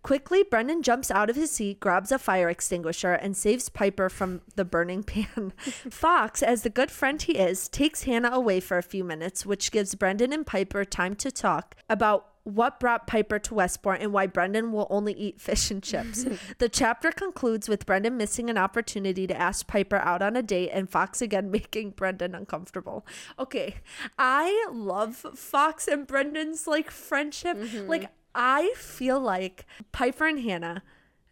Quickly, 0.03 0.43
Brendan 0.43 0.83
jumps 0.83 1.11
out 1.11 1.31
of 1.31 1.37
his 1.37 1.51
seat, 1.53 1.81
grabs 1.81 2.13
a 2.13 2.19
fire 2.19 2.51
extinguisher, 2.51 3.15
and 3.15 3.35
saves 3.35 3.71
Piper 3.71 4.11
from 4.11 4.43
the 4.57 4.67
burning 4.67 5.03
pan. 5.03 5.55
Fox, 5.59 6.43
as 6.43 6.65
the 6.65 6.71
good 6.71 6.91
friend 6.91 7.23
he 7.23 7.39
is, 7.39 7.67
takes 7.67 8.03
Hannah 8.03 8.33
away 8.33 8.61
for 8.61 8.77
a 8.77 8.83
few 8.83 9.05
minutes, 9.05 9.47
which 9.47 9.73
gives 9.73 9.95
Brendan 9.95 10.35
and 10.35 10.45
Piper 10.45 10.85
time 10.85 11.15
to 11.17 11.31
talk 11.31 11.77
about 11.89 12.32
what 12.45 12.81
brought 12.81 13.07
Piper 13.07 13.39
to 13.39 13.55
Westport 13.55 14.01
and 14.01 14.13
why 14.13 14.27
Brendan 14.27 14.73
will 14.73 14.87
only 14.91 15.13
eat 15.13 15.41
fish 15.41 15.71
and 15.71 15.83
chips. 15.83 16.25
the 16.59 16.69
chapter 16.69 17.13
concludes 17.13 17.69
with 17.69 17.87
Brendan 17.87 18.17
missing 18.17 18.51
an 18.51 18.59
opportunity 18.59 19.27
to 19.27 19.37
ask 19.37 19.67
Piper 19.67 19.97
out 19.97 20.23
on 20.23 20.37
a 20.37 20.43
date 20.43 20.71
and 20.73 20.91
Fox 20.91 21.23
again 21.23 21.51
making 21.53 21.91
Brendan 21.91 22.35
uncomfortable. 22.35 23.07
Okay, 23.39 23.77
I 24.19 24.69
love 24.73 25.17
Fox 25.35 25.87
and 25.87 26.07
Brendan's 26.07 26.67
like 26.67 26.91
friendship. 26.91 27.57
Mm-hmm. 27.57 27.89
Like 27.89 28.11
I 28.35 28.73
feel 28.77 29.21
like 29.21 29.67
Piper 29.93 30.27
and 30.27 30.41
Hannah 30.41 30.83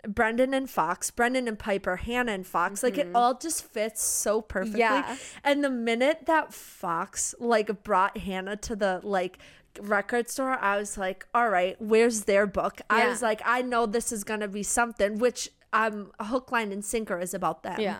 Brendan 0.09 0.55
and 0.55 0.69
Fox, 0.69 1.11
Brendan 1.11 1.47
and 1.47 1.59
Piper, 1.59 1.97
Hannah 1.97 2.33
and 2.33 2.47
Fox. 2.47 2.83
Like 2.83 2.99
it 2.99 3.09
mm-hmm. 3.09 3.17
all 3.17 3.35
just 3.35 3.65
fits 3.65 4.03
so 4.03 4.41
perfectly. 4.41 4.81
Yeah. 4.81 5.17
And 5.45 5.63
the 5.63 5.71
minute 5.71 6.27
that 6.27 6.55
Fox 6.55 7.35
like 7.39 7.83
brought 7.83 8.17
Hannah 8.19 8.57
to 8.57 8.77
the 8.77 9.01
like 9.03 9.39
record 9.81 10.29
store, 10.29 10.59
I 10.61 10.79
was 10.79 10.99
like, 10.99 11.27
all 11.35 11.49
right, 11.49 11.77
where's 11.81 12.25
their 12.25 12.47
book? 12.47 12.81
I 12.91 13.09
was 13.09 13.23
like, 13.23 13.41
I 13.45 13.63
know 13.63 13.87
this 13.87 14.13
is 14.13 14.25
gonna 14.25 14.49
be 14.49 14.63
something, 14.63 15.19
which 15.19 15.51
um 15.73 16.11
hook, 16.21 16.51
line, 16.51 16.73
and 16.73 16.85
sinker 16.85 17.19
is 17.19 17.35
about 17.35 17.63
them. 17.63 17.81
Yeah. 17.81 17.99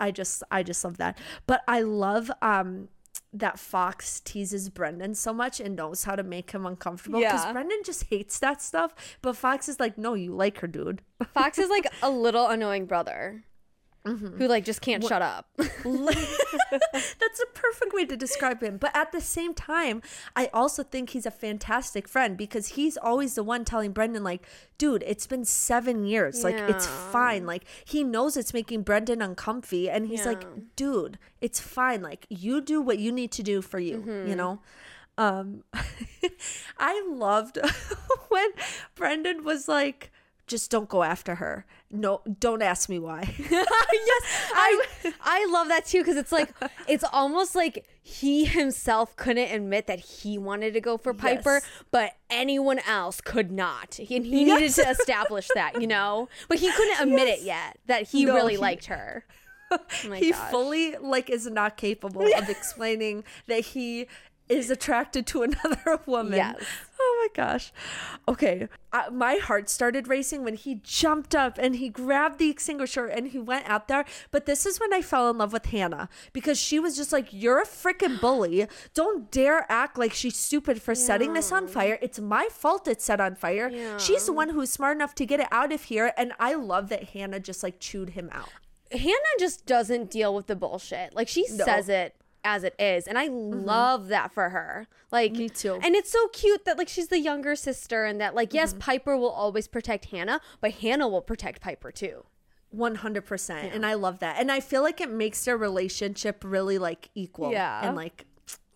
I 0.00 0.10
just 0.10 0.42
I 0.50 0.62
just 0.62 0.82
love 0.84 0.96
that. 0.98 1.18
But 1.46 1.62
I 1.68 1.82
love 1.82 2.30
um 2.42 2.88
that 3.34 3.58
Fox 3.58 4.20
teases 4.20 4.68
Brendan 4.68 5.14
so 5.14 5.32
much 5.32 5.58
and 5.58 5.74
knows 5.74 6.04
how 6.04 6.14
to 6.16 6.22
make 6.22 6.50
him 6.50 6.66
uncomfortable 6.66 7.20
because 7.20 7.44
Yeah. 7.44 7.52
Brendan 7.52 7.78
just 7.84 8.04
hates 8.04 8.38
that 8.40 8.60
stuff. 8.60 8.94
But 9.22 9.36
Fox 9.36 9.68
is 9.68 9.80
like, 9.80 9.96
no, 9.96 10.14
you 10.14 10.34
like 10.34 10.58
her, 10.58 10.66
dude. 10.66 11.00
Fox 11.32 11.58
is 11.58 11.70
like 11.70 11.86
a 12.02 12.10
little 12.10 12.48
annoying 12.48 12.84
brother 12.86 13.44
Mm-hmm. 14.04 14.36
who 14.38 14.48
like 14.48 14.64
just 14.64 14.80
can't 14.80 15.04
shut 15.04 15.22
up. 15.22 15.46
That's 15.56 17.40
a 17.40 17.46
perfect 17.54 17.92
way 17.94 18.04
to 18.06 18.16
describe 18.16 18.62
him. 18.62 18.76
But 18.76 18.90
at 18.96 19.12
the 19.12 19.20
same 19.20 19.54
time, 19.54 20.02
I 20.34 20.48
also 20.52 20.82
think 20.82 21.10
he's 21.10 21.26
a 21.26 21.30
fantastic 21.30 22.08
friend 22.08 22.36
because 22.36 22.68
he's 22.68 22.96
always 22.96 23.34
the 23.36 23.44
one 23.44 23.64
telling 23.64 23.92
Brendan, 23.92 24.24
like, 24.24 24.46
dude, 24.78 25.04
it's 25.06 25.26
been 25.26 25.44
seven 25.44 26.04
years. 26.04 26.42
Like, 26.42 26.56
it's 26.56 26.86
fine. 26.86 27.46
Like, 27.46 27.64
he 27.84 28.02
knows 28.02 28.36
it's 28.36 28.52
making 28.52 28.82
Brendan 28.82 29.22
uncomfy. 29.22 29.88
And 29.88 30.06
he's 30.08 30.20
Yeah. 30.20 30.32
like, 30.32 30.46
dude, 30.76 31.18
it's 31.40 31.60
fine. 31.60 32.02
Like, 32.02 32.26
you 32.28 32.60
do 32.60 32.80
what 32.80 32.98
you 32.98 33.12
need 33.12 33.30
to 33.32 33.42
do 33.42 33.62
for 33.62 33.78
you, 33.78 33.98
Mm-hmm. 33.98 34.28
you 34.30 34.34
know? 34.36 34.60
Um, 35.18 35.62
I 36.78 37.04
loved 37.08 37.58
when 38.28 38.48
Brendan 38.94 39.44
was 39.44 39.68
like, 39.68 40.10
just 40.46 40.70
don't 40.70 40.88
go 40.88 41.02
after 41.02 41.36
her. 41.36 41.64
No, 41.94 42.22
don't 42.40 42.62
ask 42.62 42.88
me 42.88 42.98
why. 42.98 43.34
yes, 43.50 44.22
I 44.54 44.86
I 45.20 45.46
love 45.52 45.68
that 45.68 45.84
too 45.84 45.98
because 45.98 46.16
it's 46.16 46.32
like 46.32 46.50
it's 46.88 47.04
almost 47.12 47.54
like 47.54 47.86
he 48.02 48.46
himself 48.46 49.14
couldn't 49.16 49.50
admit 49.52 49.86
that 49.88 50.00
he 50.00 50.38
wanted 50.38 50.72
to 50.72 50.80
go 50.80 50.96
for 50.96 51.12
Piper, 51.12 51.56
Yes. 51.62 51.66
but 51.90 52.12
anyone 52.30 52.78
else 52.88 53.20
could 53.20 53.52
not, 53.52 53.98
and 53.98 54.24
he 54.24 54.44
needed 54.44 54.72
to 54.72 54.88
establish 54.88 55.48
that, 55.54 55.80
you 55.80 55.86
know. 55.86 56.28
But 56.48 56.58
he 56.60 56.72
couldn't 56.72 57.00
admit 57.08 57.28
it 57.28 57.42
yet 57.42 57.78
that 57.86 58.08
he 58.08 58.24
No, 58.24 58.34
really 58.34 58.54
he- 58.54 58.58
liked 58.58 58.86
her. 58.86 59.24
Oh 59.72 60.12
he 60.12 60.32
gosh. 60.32 60.50
fully 60.50 60.96
like 60.98 61.30
is 61.30 61.46
not 61.46 61.78
capable 61.78 62.22
of 62.22 62.48
explaining 62.50 63.24
that 63.46 63.60
he 63.60 64.06
is 64.48 64.70
attracted 64.70 65.26
to 65.28 65.42
another 65.44 65.98
woman. 66.04 66.34
Yes. 66.34 66.62
Oh 67.22 67.28
my 67.36 67.44
gosh. 67.44 67.72
Okay. 68.26 68.68
Uh, 68.92 69.04
my 69.12 69.36
heart 69.36 69.70
started 69.70 70.08
racing 70.08 70.42
when 70.44 70.54
he 70.54 70.80
jumped 70.82 71.34
up 71.34 71.56
and 71.58 71.76
he 71.76 71.88
grabbed 71.88 72.38
the 72.38 72.50
extinguisher 72.50 73.06
and 73.06 73.28
he 73.28 73.38
went 73.38 73.68
out 73.68 73.88
there. 73.88 74.04
But 74.30 74.46
this 74.46 74.66
is 74.66 74.80
when 74.80 74.92
I 74.92 75.02
fell 75.02 75.30
in 75.30 75.38
love 75.38 75.52
with 75.52 75.66
Hannah 75.66 76.08
because 76.32 76.58
she 76.58 76.78
was 76.78 76.96
just 76.96 77.12
like, 77.12 77.28
You're 77.30 77.60
a 77.60 77.66
freaking 77.66 78.20
bully. 78.20 78.66
Don't 78.94 79.30
dare 79.30 79.66
act 79.68 79.96
like 79.98 80.12
she's 80.12 80.36
stupid 80.36 80.82
for 80.82 80.94
setting 80.94 81.32
this 81.32 81.52
on 81.52 81.68
fire. 81.68 81.98
It's 82.02 82.18
my 82.18 82.48
fault 82.50 82.88
it's 82.88 83.04
set 83.04 83.20
on 83.20 83.34
fire. 83.36 83.70
Yeah. 83.70 83.98
She's 83.98 84.26
the 84.26 84.32
one 84.32 84.50
who's 84.50 84.70
smart 84.70 84.96
enough 84.96 85.14
to 85.16 85.26
get 85.26 85.40
it 85.40 85.48
out 85.52 85.72
of 85.72 85.84
here. 85.84 86.12
And 86.16 86.32
I 86.40 86.54
love 86.54 86.88
that 86.88 87.10
Hannah 87.10 87.40
just 87.40 87.62
like 87.62 87.78
chewed 87.78 88.10
him 88.10 88.28
out. 88.32 88.48
Hannah 88.90 89.36
just 89.38 89.64
doesn't 89.64 90.10
deal 90.10 90.34
with 90.34 90.48
the 90.48 90.56
bullshit. 90.56 91.14
Like 91.14 91.28
she 91.28 91.46
No. 91.50 91.64
says 91.64 91.88
it 91.88 92.14
as 92.44 92.64
it 92.64 92.74
is, 92.78 93.06
and 93.06 93.18
I 93.18 93.28
mm-hmm. 93.28 93.64
love 93.64 94.08
that 94.08 94.32
for 94.32 94.50
her. 94.50 94.86
Like 95.10 95.32
Me 95.32 95.48
too. 95.48 95.78
And 95.82 95.94
it's 95.94 96.10
so 96.10 96.28
cute 96.28 96.64
that 96.64 96.78
like 96.78 96.88
she's 96.88 97.08
the 97.08 97.18
younger 97.18 97.56
sister, 97.56 98.04
and 98.04 98.20
that 98.20 98.34
like 98.34 98.52
yes, 98.54 98.70
mm-hmm. 98.70 98.80
Piper 98.80 99.16
will 99.16 99.30
always 99.30 99.68
protect 99.68 100.06
Hannah, 100.06 100.40
but 100.60 100.72
Hannah 100.72 101.08
will 101.08 101.22
protect 101.22 101.60
Piper 101.60 101.92
too. 101.92 102.24
100% 102.74 103.74
and 103.74 103.84
i 103.84 103.92
love 103.92 104.20
that 104.20 104.36
and 104.38 104.50
i 104.50 104.58
feel 104.58 104.80
like 104.80 104.98
it 104.98 105.10
makes 105.10 105.44
their 105.44 105.58
relationship 105.58 106.42
really 106.42 106.78
like 106.78 107.10
equal 107.14 107.52
Yeah. 107.52 107.86
and 107.86 107.94
like 107.94 108.24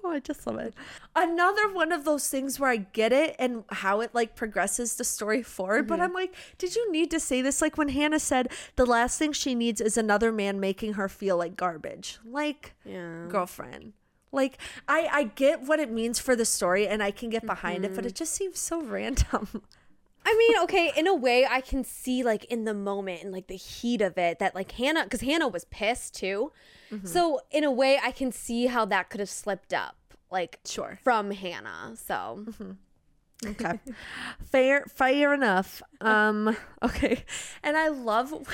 oh 0.07 0.13
i 0.13 0.21
just 0.21 0.47
love 0.47 0.59
it. 0.59 0.75
Another 1.15 1.73
one 1.73 1.93
of 1.93 2.05
those 2.05 2.29
things 2.29 2.61
where 2.61 2.71
i 2.71 2.77
get 2.77 3.13
it 3.13 3.35
and 3.39 3.65
how 3.71 4.01
it 4.01 4.15
like 4.15 4.35
progresses 4.37 4.97
the 4.97 5.05
story 5.05 5.43
forward 5.43 5.87
but 5.87 5.95
mm-hmm. 5.95 6.05
i'm 6.05 6.13
like 6.13 6.35
did 6.59 6.75
you 6.75 6.91
need 6.93 7.11
to 7.11 7.21
say 7.21 7.43
this? 7.43 7.61
Like 7.61 7.77
when 7.77 7.89
hannah 7.89 8.21
said 8.21 8.49
the 8.77 8.87
last 8.87 9.19
thing 9.19 9.33
she 9.33 9.55
needs 9.55 9.81
is 9.81 9.97
another 9.97 10.33
man 10.33 10.61
making 10.61 10.95
her 10.95 11.09
feel 11.09 11.37
like 11.37 11.57
garbage. 11.57 12.19
Like 12.25 12.75
Yeah. 12.85 13.27
girlfriend. 13.29 13.93
Like 14.33 14.59
i 14.89 15.09
i 15.13 15.23
get 15.25 15.63
what 15.63 15.81
it 15.81 15.91
means 15.91 16.19
for 16.19 16.37
the 16.37 16.45
story 16.45 16.87
and 16.87 17.03
i 17.03 17.11
can 17.11 17.31
get 17.31 17.47
behind 17.47 17.85
it 17.85 17.95
but 17.95 18.01
mm-hmm. 18.01 18.09
it 18.09 18.15
just 18.15 18.33
seems 18.33 18.59
so 18.59 18.83
random 18.83 19.63
I 20.29 20.35
mean, 20.37 20.59
okay, 20.65 20.93
in 20.97 21.07
a 21.07 21.15
way, 21.15 21.47
I 21.49 21.61
can 21.61 21.85
see 21.85 22.23
like 22.25 22.45
in 22.47 22.65
the 22.65 22.75
moment 22.75 23.23
and 23.23 23.33
like 23.33 23.47
the 23.47 23.57
heat 23.57 24.01
of 24.03 24.19
it 24.19 24.39
that 24.41 24.55
like 24.55 24.73
Hannah, 24.73 25.05
because 25.05 25.21
Hannah 25.21 25.49
was 25.49 25.65
pissed 25.67 26.15
too. 26.15 26.53
So 27.05 27.41
in 27.51 27.63
a 27.63 27.71
way, 27.71 27.99
I 28.03 28.11
can 28.11 28.33
see 28.33 28.67
how 28.67 28.85
that 28.87 29.11
could 29.11 29.21
have 29.21 29.29
slipped 29.31 29.73
up, 29.73 29.97
like 30.31 30.59
Sure. 30.65 30.99
from 31.05 31.31
Hannah. 31.31 31.95
So 31.97 32.45
Okay. 33.47 33.79
fair 34.45 34.85
fair 34.89 35.35
enough. 35.35 35.83
Um 36.01 36.57
okay. 36.83 37.25
And 37.63 37.77
I 37.77 37.89
love 37.89 38.33
when, 38.33 38.45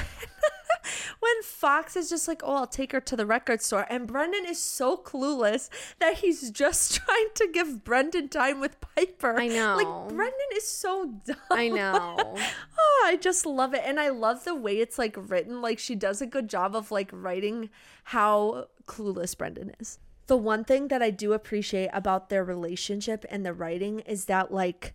when 1.20 1.43
Fox 1.43 1.97
is 1.97 2.09
just 2.09 2.28
like, 2.28 2.43
"Oh, 2.45 2.57
I'll 2.57 2.66
take 2.66 2.93
her 2.93 3.01
to 3.01 3.16
the 3.16 3.26
record 3.26 3.62
store." 3.62 3.87
And 3.89 4.07
Brendan 4.07 4.47
is 4.47 4.59
so 4.59 4.97
clueless 4.97 5.68
that 5.99 6.18
he's 6.18 6.51
just 6.62 6.95
trying 6.97 7.28
to 7.35 7.49
give 7.53 7.85
Brendan 7.85 8.28
time 8.28 8.61
with 8.61 8.80
Piper. 8.80 9.39
I 9.39 9.49
know. 9.49 9.76
Like 9.76 10.09
Brendan 10.09 10.57
is 10.57 10.66
so 10.66 11.14
dumb. 11.26 11.37
I 11.51 11.68
know. 11.68 12.37
Oh, 12.85 13.05
I 13.07 13.16
just 13.16 13.47
love 13.47 13.74
it. 13.74 13.83
And 13.85 14.01
I 14.01 14.09
love 14.09 14.45
the 14.45 14.57
way 14.57 14.78
it's 14.78 14.99
like 14.99 15.14
written. 15.16 15.62
Like 15.62 15.78
she 15.78 15.95
does 15.95 16.20
a 16.20 16.26
good 16.26 16.49
job 16.49 16.74
of 16.74 16.91
like 16.91 17.11
writing 17.12 17.70
how 18.05 18.66
clueless 18.87 19.37
Brendan 19.37 19.72
is. 19.78 19.99
The 20.26 20.37
one 20.37 20.64
thing 20.64 20.89
that 20.89 21.03
I 21.03 21.11
do 21.11 21.33
appreciate 21.33 21.91
about 21.93 22.28
their 22.28 22.45
relationship 22.45 23.24
and 23.28 23.45
the 23.45 23.53
writing 23.53 24.01
is 24.01 24.24
that 24.26 24.53
like 24.53 24.95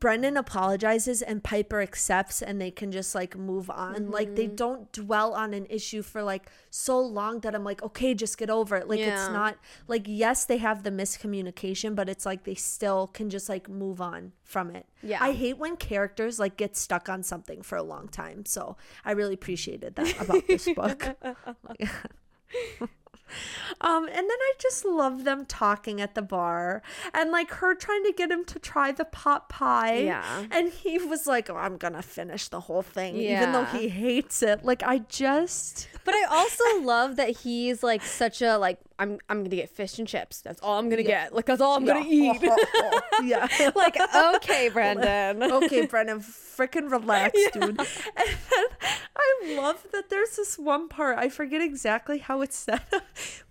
Brendan 0.00 0.38
apologizes 0.38 1.20
and 1.20 1.44
Piper 1.44 1.82
accepts 1.82 2.40
and 2.40 2.60
they 2.60 2.70
can 2.70 2.90
just 2.90 3.14
like 3.14 3.36
move 3.36 3.68
on. 3.70 4.10
Like 4.10 4.34
they 4.34 4.46
mm-hmm. 4.46 4.54
don't 4.56 4.92
dwell 4.92 5.34
on 5.34 5.52
an 5.52 5.66
issue 5.68 6.02
for 6.02 6.22
like 6.22 6.50
so 6.70 6.98
long 6.98 7.40
that 7.40 7.54
I'm 7.54 7.64
like, 7.64 7.82
okay, 7.82 8.14
just 8.14 8.38
get 8.38 8.48
over 8.48 8.76
it. 8.76 8.88
Like 8.88 9.00
it's 9.00 9.28
not 9.28 9.58
like 9.86 10.04
yes, 10.06 10.46
they 10.46 10.56
have 10.56 10.82
the 10.82 10.90
miscommunication, 10.90 11.94
but 11.94 12.08
it's 12.08 12.24
like 12.24 12.44
they 12.44 12.54
still 12.54 13.08
can 13.08 13.28
just 13.28 13.48
like 13.48 13.68
move 13.68 14.00
on 14.00 14.32
from 14.42 14.70
it. 14.70 14.86
Yeah. 15.02 15.18
I 15.20 15.32
hate 15.32 15.58
when 15.58 15.76
characters 15.76 16.38
like 16.38 16.56
get 16.56 16.76
stuck 16.76 17.10
on 17.10 17.22
something 17.22 17.60
for 17.62 17.76
a 17.76 17.82
long 17.82 18.08
time. 18.08 18.46
So 18.46 18.76
I 19.04 19.12
really 19.12 19.34
appreciated 19.34 19.96
that 19.96 20.20
about 20.20 20.46
this 20.46 20.66
book. 20.72 21.16
Um, 23.80 24.04
and 24.06 24.16
then 24.16 24.28
I 24.28 24.52
just 24.60 24.84
love 24.84 25.24
them 25.24 25.46
talking 25.46 26.00
at 26.00 26.14
the 26.14 26.22
bar 26.22 26.82
and 27.14 27.30
like 27.30 27.50
her 27.52 27.74
trying 27.74 28.04
to 28.04 28.12
get 28.12 28.30
him 28.30 28.44
to 28.46 28.58
try 28.58 28.92
the 28.92 29.04
pot 29.04 29.48
pie. 29.48 29.98
Yeah. 29.98 30.44
And 30.50 30.72
he 30.72 30.98
was 30.98 31.26
like, 31.26 31.48
Oh, 31.50 31.56
I'm 31.56 31.76
gonna 31.76 32.02
finish 32.02 32.48
the 32.48 32.60
whole 32.60 32.82
thing, 32.82 33.16
even 33.16 33.52
though 33.52 33.64
he 33.64 33.88
hates 33.88 34.42
it. 34.42 34.64
Like 34.64 34.82
I 34.82 34.98
just 35.08 35.88
But 36.04 36.14
I 36.14 36.24
also 36.30 36.64
love 36.82 37.16
that 37.16 37.30
he's 37.38 37.82
like 37.82 38.02
such 38.02 38.42
a 38.42 38.56
like 38.56 38.78
I'm 39.00 39.18
I'm 39.28 39.38
gonna 39.42 39.56
get 39.56 39.70
fish 39.70 39.98
and 39.98 40.06
chips. 40.06 40.40
That's 40.42 40.60
all 40.62 40.78
I'm 40.78 40.88
gonna 40.90 41.02
get. 41.02 41.34
Like 41.34 41.46
that's 41.46 41.60
all 41.60 41.74
I'm 41.76 41.84
gonna 41.84 42.04
eat. 42.06 42.40
yeah. 43.24 43.48
like 43.74 43.96
okay, 44.36 44.68
Brendan. 44.72 45.42
okay, 45.42 45.86
Brendan, 45.86 46.20
freaking 46.20 46.90
relax, 46.90 47.32
dude. 47.52 47.62
And 47.64 47.76
then 47.76 48.66
I 49.16 49.54
love 49.56 49.86
that 49.92 50.10
there's 50.10 50.36
this 50.36 50.58
one 50.58 50.88
part, 50.88 51.18
I 51.18 51.28
forget 51.30 51.60
exactly 51.62 52.18
how 52.18 52.42
it's 52.42 52.56
said, 52.56 52.82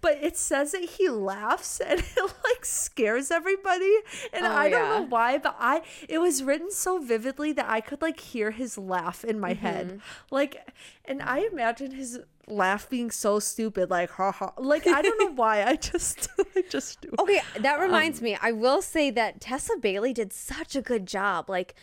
but 0.01 0.17
it 0.21 0.37
says 0.37 0.71
that 0.71 0.83
he 0.83 1.09
laughs 1.09 1.79
and 1.79 1.99
it 1.99 2.33
like 2.43 2.63
scares 2.63 3.31
everybody. 3.31 3.95
And 4.33 4.45
Oh, 4.45 4.51
I 4.55 4.69
don't 4.69 4.83
yeah. 4.89 4.99
know 4.99 5.05
why, 5.07 5.37
but 5.39 5.55
I 5.59 5.81
it 6.07 6.19
was 6.19 6.43
written 6.43 6.71
so 6.71 6.99
vividly 6.99 7.51
that 7.53 7.67
I 7.69 7.81
could 7.81 8.01
like 8.01 8.19
hear 8.19 8.51
his 8.51 8.77
laugh 8.77 9.23
in 9.25 9.39
my 9.39 9.49
Mm-hmm. 9.49 9.65
head. 9.65 10.01
Like 10.29 10.71
and 11.05 11.21
I 11.23 11.39
imagine 11.51 11.91
his 11.91 12.19
laugh 12.49 12.89
being 12.89 13.11
so 13.11 13.39
stupid, 13.39 13.89
like 13.89 14.09
ha 14.11 14.31
ha. 14.31 14.53
Like 14.57 14.87
I 14.87 15.01
don't 15.01 15.17
know 15.19 15.33
why. 15.33 15.63
I 15.63 15.75
just 15.75 16.27
I 16.55 16.63
just 16.69 17.01
do. 17.01 17.09
Okay, 17.19 17.41
that 17.59 17.75
Um, 17.75 17.81
reminds 17.81 18.21
me. 18.21 18.37
I 18.41 18.51
will 18.51 18.81
say 18.81 19.09
that 19.11 19.39
Tessa 19.41 19.77
Bailey 19.77 20.13
did 20.13 20.33
such 20.33 20.75
a 20.75 20.81
good 20.81 21.05
job, 21.05 21.49
like 21.49 21.75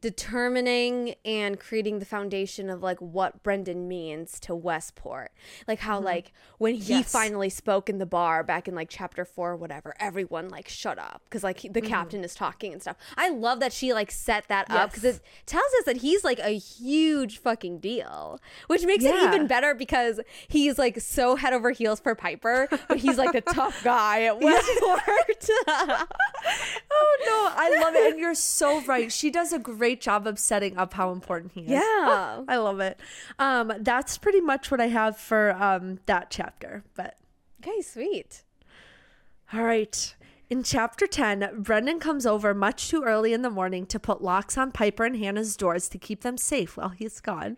determining 0.00 1.14
and 1.24 1.58
creating 1.58 1.98
the 1.98 2.04
foundation 2.04 2.68
of 2.70 2.82
like 2.82 3.00
what 3.00 3.42
Brendan 3.42 3.88
means 3.88 4.38
to 4.40 4.54
Westport. 4.54 5.32
Like 5.68 5.80
how 5.80 6.00
like 6.00 6.32
when 6.58 6.74
he 6.74 6.80
Mm-hmm. 6.86 6.90
Yes. 6.92 7.10
finally 7.12 7.48
spoke 7.50 7.88
in 7.90 7.98
the 7.98 8.06
bar 8.06 8.42
back 8.44 8.68
in 8.68 8.74
like 8.74 8.88
chapter 8.88 9.24
4 9.24 9.50
or 9.52 9.56
whatever, 9.56 9.94
everyone 9.98 10.48
like 10.48 10.68
shut 10.68 10.98
up 10.98 11.22
cuz 11.30 11.42
like 11.42 11.60
he- 11.60 11.68
the 11.68 11.80
Mm-hmm. 11.80 11.90
captain 11.90 12.24
is 12.24 12.34
talking 12.34 12.72
and 12.72 12.80
stuff. 12.82 12.96
I 13.16 13.28
love 13.30 13.60
that 13.60 13.72
she 13.72 13.92
like 13.92 14.10
set 14.10 14.48
that 14.48 14.70
up 14.70 14.92
cuz 14.92 15.04
it 15.04 15.20
tells 15.46 15.72
us 15.80 15.84
that 15.86 15.98
he's 15.98 16.22
like 16.24 16.38
a 16.38 16.56
huge 16.56 17.38
fucking 17.38 17.78
deal, 17.80 18.40
which 18.68 18.84
makes 18.84 19.04
it 19.04 19.14
even 19.14 19.46
better 19.46 19.74
because 19.74 20.20
he's 20.48 20.78
like 20.78 21.00
so 21.00 21.36
head 21.36 21.52
over 21.52 21.70
heels 21.70 22.00
for 22.00 22.14
Piper, 22.14 22.68
but 22.88 22.98
he's 22.98 23.18
like 23.18 23.32
the 23.32 23.40
tough 23.52 23.82
guy 23.82 24.22
at 24.22 24.38
Westport. 24.40 25.48
Oh 26.98 27.16
no, 27.26 27.62
I 27.62 27.78
love 27.82 27.94
it. 27.94 28.12
And 28.12 28.20
you're 28.20 28.34
so 28.34 28.80
right. 28.82 29.12
She 29.12 29.30
does 29.30 29.52
a 29.52 29.58
great 29.58 29.85
great 29.86 30.00
job 30.00 30.26
of 30.26 30.38
setting 30.38 30.76
up 30.76 30.94
how 30.94 31.12
important 31.12 31.52
he 31.52 31.60
is. 31.62 31.70
Yeah. 31.70 32.42
I 32.48 32.56
love 32.56 32.80
it. 32.80 32.98
Um, 33.38 33.72
that's 33.80 34.18
pretty 34.18 34.40
much 34.40 34.70
what 34.70 34.80
I 34.80 34.88
have 34.88 35.16
for 35.16 35.52
um 35.62 36.00
that 36.06 36.30
chapter. 36.30 36.82
But 36.94 37.16
Okay, 37.62 37.80
sweet. 37.82 38.42
all 39.52 39.62
right. 39.62 40.14
In 40.48 40.62
chapter 40.62 41.08
10, 41.08 41.62
Brendan 41.62 41.98
comes 41.98 42.24
over 42.24 42.54
much 42.54 42.88
too 42.88 43.02
early 43.02 43.32
in 43.32 43.42
the 43.42 43.50
morning 43.50 43.84
to 43.86 43.98
put 43.98 44.22
locks 44.22 44.56
on 44.56 44.70
Piper 44.70 45.04
and 45.04 45.16
Hannah's 45.16 45.56
doors 45.56 45.88
to 45.88 45.98
keep 45.98 46.20
them 46.20 46.36
safe 46.38 46.76
while 46.76 46.90
he's 46.90 47.18
gone. 47.20 47.56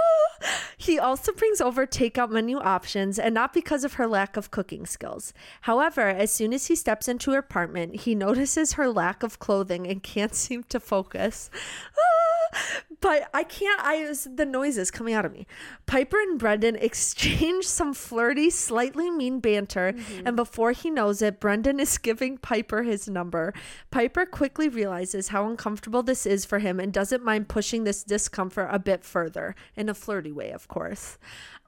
Ah. 0.00 0.46
He 0.80 0.98
also 0.98 1.32
brings 1.32 1.60
over 1.60 1.86
takeout 1.86 2.30
menu 2.30 2.58
options, 2.58 3.18
and 3.18 3.34
not 3.34 3.52
because 3.52 3.84
of 3.84 3.94
her 3.94 4.06
lack 4.06 4.38
of 4.38 4.50
cooking 4.50 4.86
skills. 4.86 5.34
However, 5.62 6.08
as 6.08 6.32
soon 6.32 6.54
as 6.54 6.66
he 6.66 6.74
steps 6.74 7.06
into 7.06 7.32
her 7.32 7.38
apartment, 7.38 7.96
he 8.00 8.14
notices 8.14 8.72
her 8.72 8.88
lack 8.88 9.22
of 9.22 9.38
clothing 9.38 9.86
and 9.86 10.02
can't 10.02 10.34
seem 10.44 10.62
to 10.64 10.80
focus. 10.80 11.50
But 13.00 13.30
I 13.32 13.44
can't, 13.44 13.80
I 13.80 14.06
was, 14.06 14.28
the 14.30 14.44
noises 14.44 14.90
coming 14.90 15.14
out 15.14 15.24
of 15.24 15.32
me. 15.32 15.46
Piper 15.86 16.20
and 16.20 16.38
Brendan 16.38 16.76
exchange 16.76 17.64
some 17.64 17.94
flirty, 17.94 18.50
slightly 18.50 19.10
mean 19.10 19.40
banter, 19.40 19.94
mm-hmm. 19.94 20.26
and 20.26 20.36
before 20.36 20.72
he 20.72 20.90
knows 20.90 21.22
it, 21.22 21.40
Brendan 21.40 21.80
is 21.80 21.96
giving 21.96 22.36
Piper 22.36 22.82
his 22.82 23.08
number. 23.08 23.54
Piper 23.90 24.26
quickly 24.26 24.68
realizes 24.68 25.28
how 25.28 25.48
uncomfortable 25.48 26.02
this 26.02 26.26
is 26.26 26.44
for 26.44 26.58
him 26.58 26.78
and 26.78 26.92
doesn't 26.92 27.24
mind 27.24 27.48
pushing 27.48 27.84
this 27.84 28.04
discomfort 28.04 28.68
a 28.70 28.78
bit 28.78 29.02
further, 29.02 29.54
in 29.76 29.88
a 29.88 29.94
flirty 29.94 30.30
way, 30.30 30.50
of 30.50 30.68
course. 30.68 31.16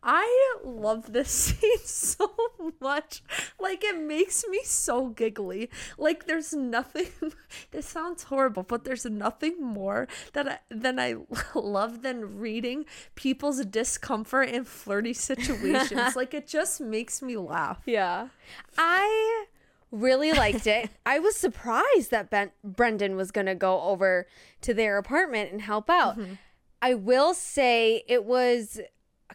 I 0.02 0.56
love 0.64 1.12
this 1.12 1.30
scene 1.60 1.78
so 1.84 2.32
much. 2.80 3.22
Like, 3.60 3.84
it 3.84 3.98
makes 4.00 4.44
me 4.48 4.60
so 4.64 5.08
giggly. 5.08 5.70
Like, 5.96 6.26
there's 6.26 6.52
nothing, 6.52 7.08
this 7.70 7.86
sounds 7.86 8.24
horrible, 8.24 8.64
but 8.64 8.84
there's 8.84 9.04
nothing 9.04 9.62
more 9.62 10.08
that 10.32 10.48
I, 10.48 10.58
than 10.70 10.98
I 10.98 11.16
love 11.54 12.02
than 12.02 12.38
reading 12.38 12.84
people's 13.14 13.64
discomfort 13.64 14.48
in 14.48 14.64
flirty 14.64 15.12
situations. 15.12 16.16
like, 16.16 16.34
it 16.34 16.46
just 16.46 16.80
makes 16.80 17.22
me 17.22 17.36
laugh. 17.36 17.80
Yeah. 17.86 18.28
I 18.76 19.46
really 19.92 20.32
liked 20.32 20.66
it. 20.66 20.90
I 21.06 21.20
was 21.20 21.36
surprised 21.36 22.10
that 22.10 22.30
ben- 22.30 22.52
Brendan 22.64 23.14
was 23.14 23.30
going 23.30 23.46
to 23.46 23.54
go 23.54 23.80
over 23.82 24.26
to 24.62 24.74
their 24.74 24.98
apartment 24.98 25.52
and 25.52 25.62
help 25.62 25.88
out. 25.88 26.18
Mm-hmm. 26.18 26.34
I 26.80 26.94
will 26.94 27.34
say 27.34 28.02
it 28.08 28.24
was 28.24 28.80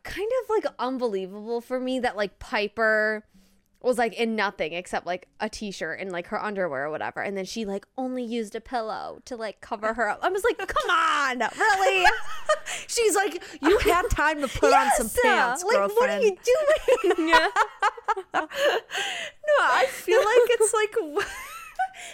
kind 0.03 0.29
of 0.43 0.49
like 0.49 0.65
unbelievable 0.79 1.61
for 1.61 1.79
me 1.79 1.99
that 1.99 2.15
like 2.17 2.39
Piper 2.39 3.23
was 3.81 3.97
like 3.97 4.13
in 4.15 4.35
nothing 4.35 4.73
except 4.73 5.05
like 5.05 5.27
a 5.39 5.47
t-shirt 5.47 5.99
and 5.99 6.11
like 6.11 6.27
her 6.27 6.43
underwear 6.43 6.85
or 6.85 6.89
whatever 6.89 7.21
and 7.21 7.37
then 7.37 7.45
she 7.45 7.63
like 7.63 7.85
only 7.95 8.23
used 8.23 8.55
a 8.55 8.59
pillow 8.59 9.19
to 9.23 9.35
like 9.35 9.61
cover 9.61 9.93
her 9.93 10.09
up. 10.09 10.19
I 10.23 10.29
was 10.29 10.43
like, 10.43 10.57
"Come 10.57 10.89
on, 10.89 11.39
really?" 11.57 12.05
She's 12.87 13.15
like, 13.15 13.41
You 13.61 13.77
had 13.83 14.09
time 14.09 14.41
to 14.41 14.47
put 14.47 14.73
on 14.73 14.89
some 14.97 15.07
uh, 15.07 15.09
pants, 15.23 15.63
like 15.63 15.77
girlfriend. 15.77 15.95
what 15.99 16.09
are 16.09 16.19
you 16.21 16.35
doing? 16.43 17.31
No, 19.47 19.63
I 19.63 19.85
feel 19.89 20.19
like 20.19 20.49
it's 20.49 20.73
like 20.73 21.25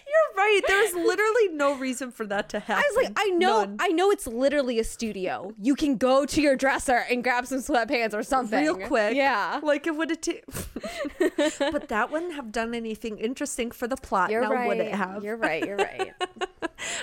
you're 0.08 0.38
right. 0.38 0.62
There's 0.68 0.94
literally 0.94 1.50
no 1.54 1.76
reason 1.76 2.12
for 2.12 2.26
that 2.28 2.50
to 2.50 2.60
happen. 2.60 2.84
I 2.84 2.92
was 2.96 3.06
like, 3.06 3.14
I 3.18 3.30
know, 3.30 3.62
None. 3.66 3.78
I 3.80 3.90
know 3.90 4.12
it's 4.12 4.28
literally 4.28 4.80
a 4.80 4.84
studio. 4.84 5.54
You 5.62 5.76
can 5.76 5.98
go 5.98 6.26
to 6.26 6.42
your 6.42 6.56
dresser 6.56 7.04
and 7.10 7.24
grab 7.24 7.46
some 7.48 7.60
sweatpants 7.60 8.14
or 8.14 8.24
something 8.24 8.62
real 8.64 8.76
quick. 8.78 9.16
Yeah, 9.16 9.60
Like 9.64 9.88
it 9.88 9.96
would 9.96 10.10
have 10.10 10.22
ta- 10.22 11.70
But 11.72 11.88
that 11.90 12.12
wouldn't 12.12 12.34
have 12.34 12.52
done 12.52 12.74
anything 12.74 13.18
interesting 13.18 13.72
for 13.72 13.88
the 13.88 13.98
plot. 13.98 14.30
you're 14.32 14.42
now 14.42 14.52
right. 14.52 14.68
would 14.68 14.78
it 14.80 14.94
have? 14.94 15.24
You're 15.24 15.38
right. 15.38 15.66
You're 15.66 15.78
right. 15.78 16.14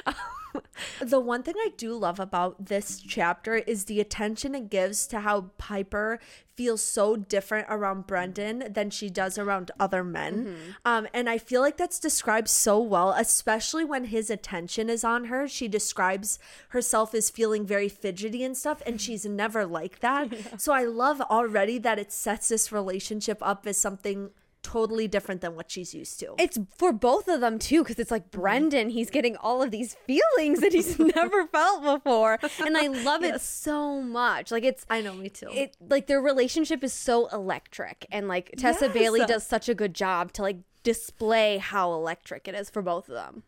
The 1.00 1.20
one 1.20 1.42
thing 1.42 1.54
I 1.58 1.70
do 1.76 1.94
love 1.94 2.20
about 2.20 2.66
this 2.66 3.00
chapter 3.00 3.56
is 3.56 3.84
the 3.84 4.00
attention 4.00 4.54
it 4.54 4.70
gives 4.70 5.06
to 5.08 5.20
how 5.20 5.50
Piper 5.58 6.18
feels 6.56 6.82
so 6.82 7.16
different 7.16 7.66
around 7.70 8.06
Brendan 8.06 8.72
than 8.72 8.90
she 8.90 9.08
does 9.08 9.38
around 9.38 9.70
other 9.80 10.04
men. 10.04 10.56
Um, 10.84 11.06
and 11.14 11.28
I 11.28 11.38
feel 11.38 11.60
like 11.62 11.76
that's 11.76 11.98
described 11.98 12.48
so 12.48 12.78
well, 12.80 13.14
especially 13.16 13.84
when 13.84 14.04
his 14.04 14.28
attention 14.30 14.90
is 14.90 15.04
on 15.04 15.26
her. 15.26 15.48
She 15.48 15.68
describes 15.68 16.38
herself 16.70 17.14
as 17.14 17.30
feeling 17.30 17.66
very 17.66 17.88
fidgety 17.88 18.44
and 18.44 18.56
stuff, 18.56 18.82
and 18.86 19.00
she's 19.04 19.24
never 19.24 19.64
like 19.64 20.00
that. 20.00 20.60
So 20.60 20.72
I 20.72 20.84
love 20.84 21.20
already 21.22 21.78
that 21.78 21.98
it 21.98 22.12
sets 22.12 22.48
this 22.48 22.70
relationship 22.72 23.38
up 23.40 23.66
as 23.66 23.78
something 23.78 24.30
totally 24.62 25.08
different 25.08 25.40
than 25.40 25.54
what 25.54 25.70
she's 25.70 25.94
used 25.94 26.20
to. 26.20 26.34
it's 26.38 26.58
for 26.76 26.92
both 26.92 27.28
of 27.28 27.40
them 27.40 27.58
too, 27.58 27.82
because 27.82 27.98
it's 27.98 28.10
like 28.10 28.30
mm-hmm. 28.30 28.40
Brendan. 28.40 28.90
He's 28.90 29.10
getting 29.10 29.36
all 29.36 29.62
of 29.62 29.70
these 29.70 29.94
feelings 30.06 30.60
that 30.60 30.72
he's 30.72 30.98
never 31.16 31.46
felt 31.46 31.82
before, 31.82 32.38
and 32.58 32.76
I 32.76 32.88
love 32.88 33.22
it 33.22 33.40
so 33.40 34.00
much. 34.00 34.50
Like 34.50 34.64
it's. 34.64 34.84
I 34.90 35.00
know, 35.00 35.14
me 35.14 35.28
too. 35.28 35.48
It 35.52 35.76
like 35.88 36.06
their 36.06 36.20
relationship 36.20 36.82
is 36.84 36.92
so 36.92 37.26
electric, 37.28 38.06
and 38.10 38.28
like 38.28 38.52
Tessa 38.56 38.86
Yes. 38.86 38.94
Bailey 38.94 39.24
does 39.26 39.46
such 39.46 39.68
a 39.68 39.74
good 39.74 39.94
job 39.94 40.32
to 40.34 40.42
like 40.42 40.58
display 40.82 41.58
how 41.58 41.92
electric 41.92 42.48
it 42.48 42.54
is 42.54 42.70
for 42.70 42.82
both 42.82 43.08
of 43.08 43.14
them. 43.14 43.42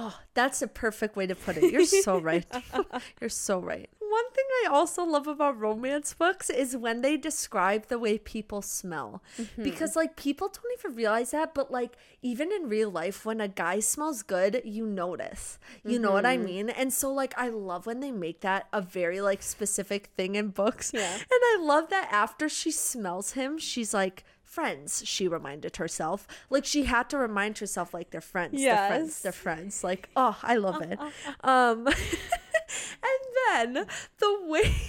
Oh, 0.00 0.16
that's 0.34 0.62
a 0.62 0.68
perfect 0.68 1.16
way 1.16 1.26
to 1.26 1.34
put 1.34 1.56
it. 1.56 1.72
You're 1.72 1.84
so 1.84 2.18
right. 2.30 2.46
You're 3.20 3.28
so 3.28 3.58
right. 3.58 3.90
One 3.98 4.30
thing 4.30 4.44
I 4.64 4.68
also 4.70 5.02
love 5.02 5.26
about 5.26 5.58
romance 5.58 6.14
books 6.14 6.50
is 6.50 6.76
when 6.76 7.00
they 7.02 7.16
describe 7.16 7.88
the 7.88 7.98
way 7.98 8.16
people 8.16 8.62
smell. 8.62 9.24
Mm-hmm. 9.36 9.64
Because, 9.64 9.96
like, 9.96 10.14
people 10.14 10.48
don't 10.48 10.78
even 10.78 10.96
realize 10.96 11.32
that, 11.32 11.52
but, 11.52 11.72
like, 11.72 11.96
even 12.22 12.52
in 12.52 12.68
real 12.68 12.90
life, 12.90 13.26
when 13.26 13.40
a 13.40 13.48
guy 13.48 13.80
smells 13.80 14.22
good, 14.22 14.62
you 14.64 14.86
notice. 14.86 15.58
You 15.84 15.98
know 15.98 16.12
what 16.12 16.24
I 16.24 16.36
mm-hmm. 16.36 16.46
mean? 16.46 16.70
And 16.70 16.92
so, 16.92 17.12
like, 17.12 17.34
I 17.36 17.48
love 17.48 17.84
when 17.84 17.98
they 17.98 18.12
make 18.12 18.40
that 18.42 18.68
a 18.72 18.80
very, 18.80 19.20
like, 19.20 19.42
specific 19.42 20.10
thing 20.16 20.36
in 20.36 20.50
books. 20.50 20.92
Yeah. 20.94 21.12
And 21.12 21.26
I 21.30 21.58
love 21.60 21.90
that 21.90 22.08
after 22.12 22.48
she 22.48 22.70
smells 22.70 23.32
him, 23.32 23.58
she's 23.58 23.92
like, 23.92 24.24
friends, 24.48 25.02
she 25.04 25.28
reminded 25.28 25.76
herself. 25.76 26.26
Like, 26.50 26.64
she 26.64 26.84
had 26.84 27.08
to 27.10 27.18
remind 27.18 27.58
herself, 27.58 27.92
like, 27.92 28.10
they're 28.10 28.20
friends. 28.20 28.60
They're 28.60 28.88
friends. 28.88 29.08
Yes. 29.08 29.20
They're 29.20 29.32
friends. 29.32 29.84
Like, 29.84 30.08
oh, 30.16 30.38
I 30.42 30.56
love 30.56 30.82
it. 30.82 30.98
Um, 31.44 31.86
and 31.86 33.74
then 33.74 33.86
the 34.18 34.38
way. 34.46 34.74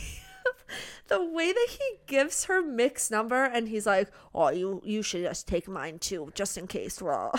The 1.07 1.23
way 1.23 1.51
that 1.51 1.67
he 1.69 1.97
gives 2.05 2.45
her 2.45 2.61
Mick's 2.61 3.09
number 3.09 3.43
and 3.43 3.67
he's 3.67 3.87
like, 3.87 4.09
"Oh, 4.33 4.49
you 4.49 4.81
you 4.85 5.01
should 5.01 5.23
just 5.23 5.47
take 5.47 5.67
mine 5.67 5.97
too, 5.97 6.31
just 6.35 6.55
in 6.57 6.67
case." 6.67 7.01
Well, 7.01 7.33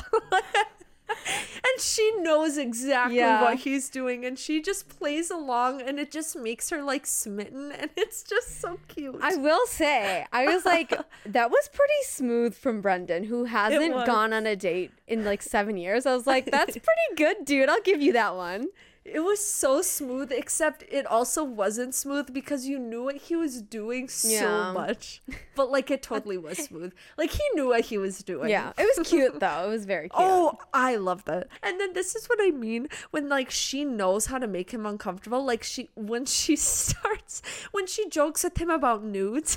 and 1.11 1.80
she 1.80 2.12
knows 2.18 2.56
exactly 2.58 3.16
Yeah. 3.16 3.42
what 3.42 3.58
he's 3.58 3.88
doing, 3.88 4.24
and 4.24 4.38
she 4.38 4.61
just 4.62 4.88
plays 4.88 5.30
along, 5.30 5.82
and 5.82 5.98
it 5.98 6.11
just 6.11 6.36
makes 6.36 6.70
her 6.70 6.82
like 6.82 7.06
smitten, 7.06 7.72
and 7.78 7.90
it's 7.96 8.22
just 8.22 8.61
so 8.61 8.78
cute. 8.88 9.18
I 9.22 9.36
will 9.36 9.66
say, 9.66 10.26
I 10.32 10.46
was 10.46 10.64
like, 10.64 10.90
that 11.26 11.50
was 11.50 11.68
pretty 11.72 12.02
smooth 12.04 12.54
from 12.54 12.80
Brendan, 12.80 13.24
who 13.24 13.44
hasn't 13.44 14.06
gone 14.06 14.32
on 14.32 14.46
a 14.46 14.56
date 14.56 14.92
in 15.06 15.24
like 15.24 15.42
seven 15.42 15.76
years. 15.76 16.06
I 16.06 16.14
was 16.14 16.26
like, 16.26 16.44
that's 16.50 16.72
pretty 16.72 17.14
good, 17.16 17.44
dude. 17.44 17.68
I'll 17.68 17.82
give 17.82 18.00
you 18.00 18.12
that 18.14 18.36
one. 18.36 18.68
It 19.03 19.20
was 19.20 19.42
so 19.44 19.80
smooth, 19.80 20.30
except 20.30 20.84
it 20.88 21.07
also 21.07 21.42
wasn't 21.42 21.94
smooth 21.94 22.34
because 22.34 22.66
you 22.66 22.78
knew 22.78 23.03
what 23.03 23.16
he 23.16 23.34
was 23.34 23.62
doing 23.62 24.09
so 24.09 24.28
Yeah. 24.28 24.72
much. 24.72 25.22
But 25.57 25.70
like 25.70 25.90
it 25.90 26.03
totally 26.03 26.36
was 26.36 26.59
smooth. 26.68 26.92
Like 27.16 27.30
he 27.30 27.42
knew 27.55 27.68
what 27.68 27.86
he 27.86 27.96
was 27.98 28.22
doing. 28.22 28.51
Yeah, 28.51 28.72
it 28.76 28.86
was 28.96 29.09
cute 29.09 29.40
though. 29.40 29.64
It 29.66 29.68
was 29.70 29.86
very 29.86 30.11
cute. 30.11 30.20
Oh, 30.22 30.59
I 30.74 30.96
love 30.96 31.24
that. 31.24 31.48
And 31.62 31.80
then 31.80 31.94
this 31.94 32.14
is 32.14 32.26
what 32.28 32.38
I 32.42 32.51
mean 32.51 32.88
when 33.11 33.28
like 33.30 33.51
she 33.51 33.84
knows 33.86 34.26
how 34.26 34.38
to 34.38 34.46
make 34.46 34.70
him 34.70 34.84
uncomfortable. 34.84 35.44
Like 35.44 35.62
she 35.62 35.88
when 35.94 36.26
she 36.26 36.55
starts 36.80 37.40
when 37.72 37.86
she 37.86 38.07
jokes 38.09 38.44
with 38.44 38.59
him 38.59 38.68
about 38.70 39.03
nudes. 39.03 39.57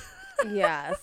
yes. 0.50 0.96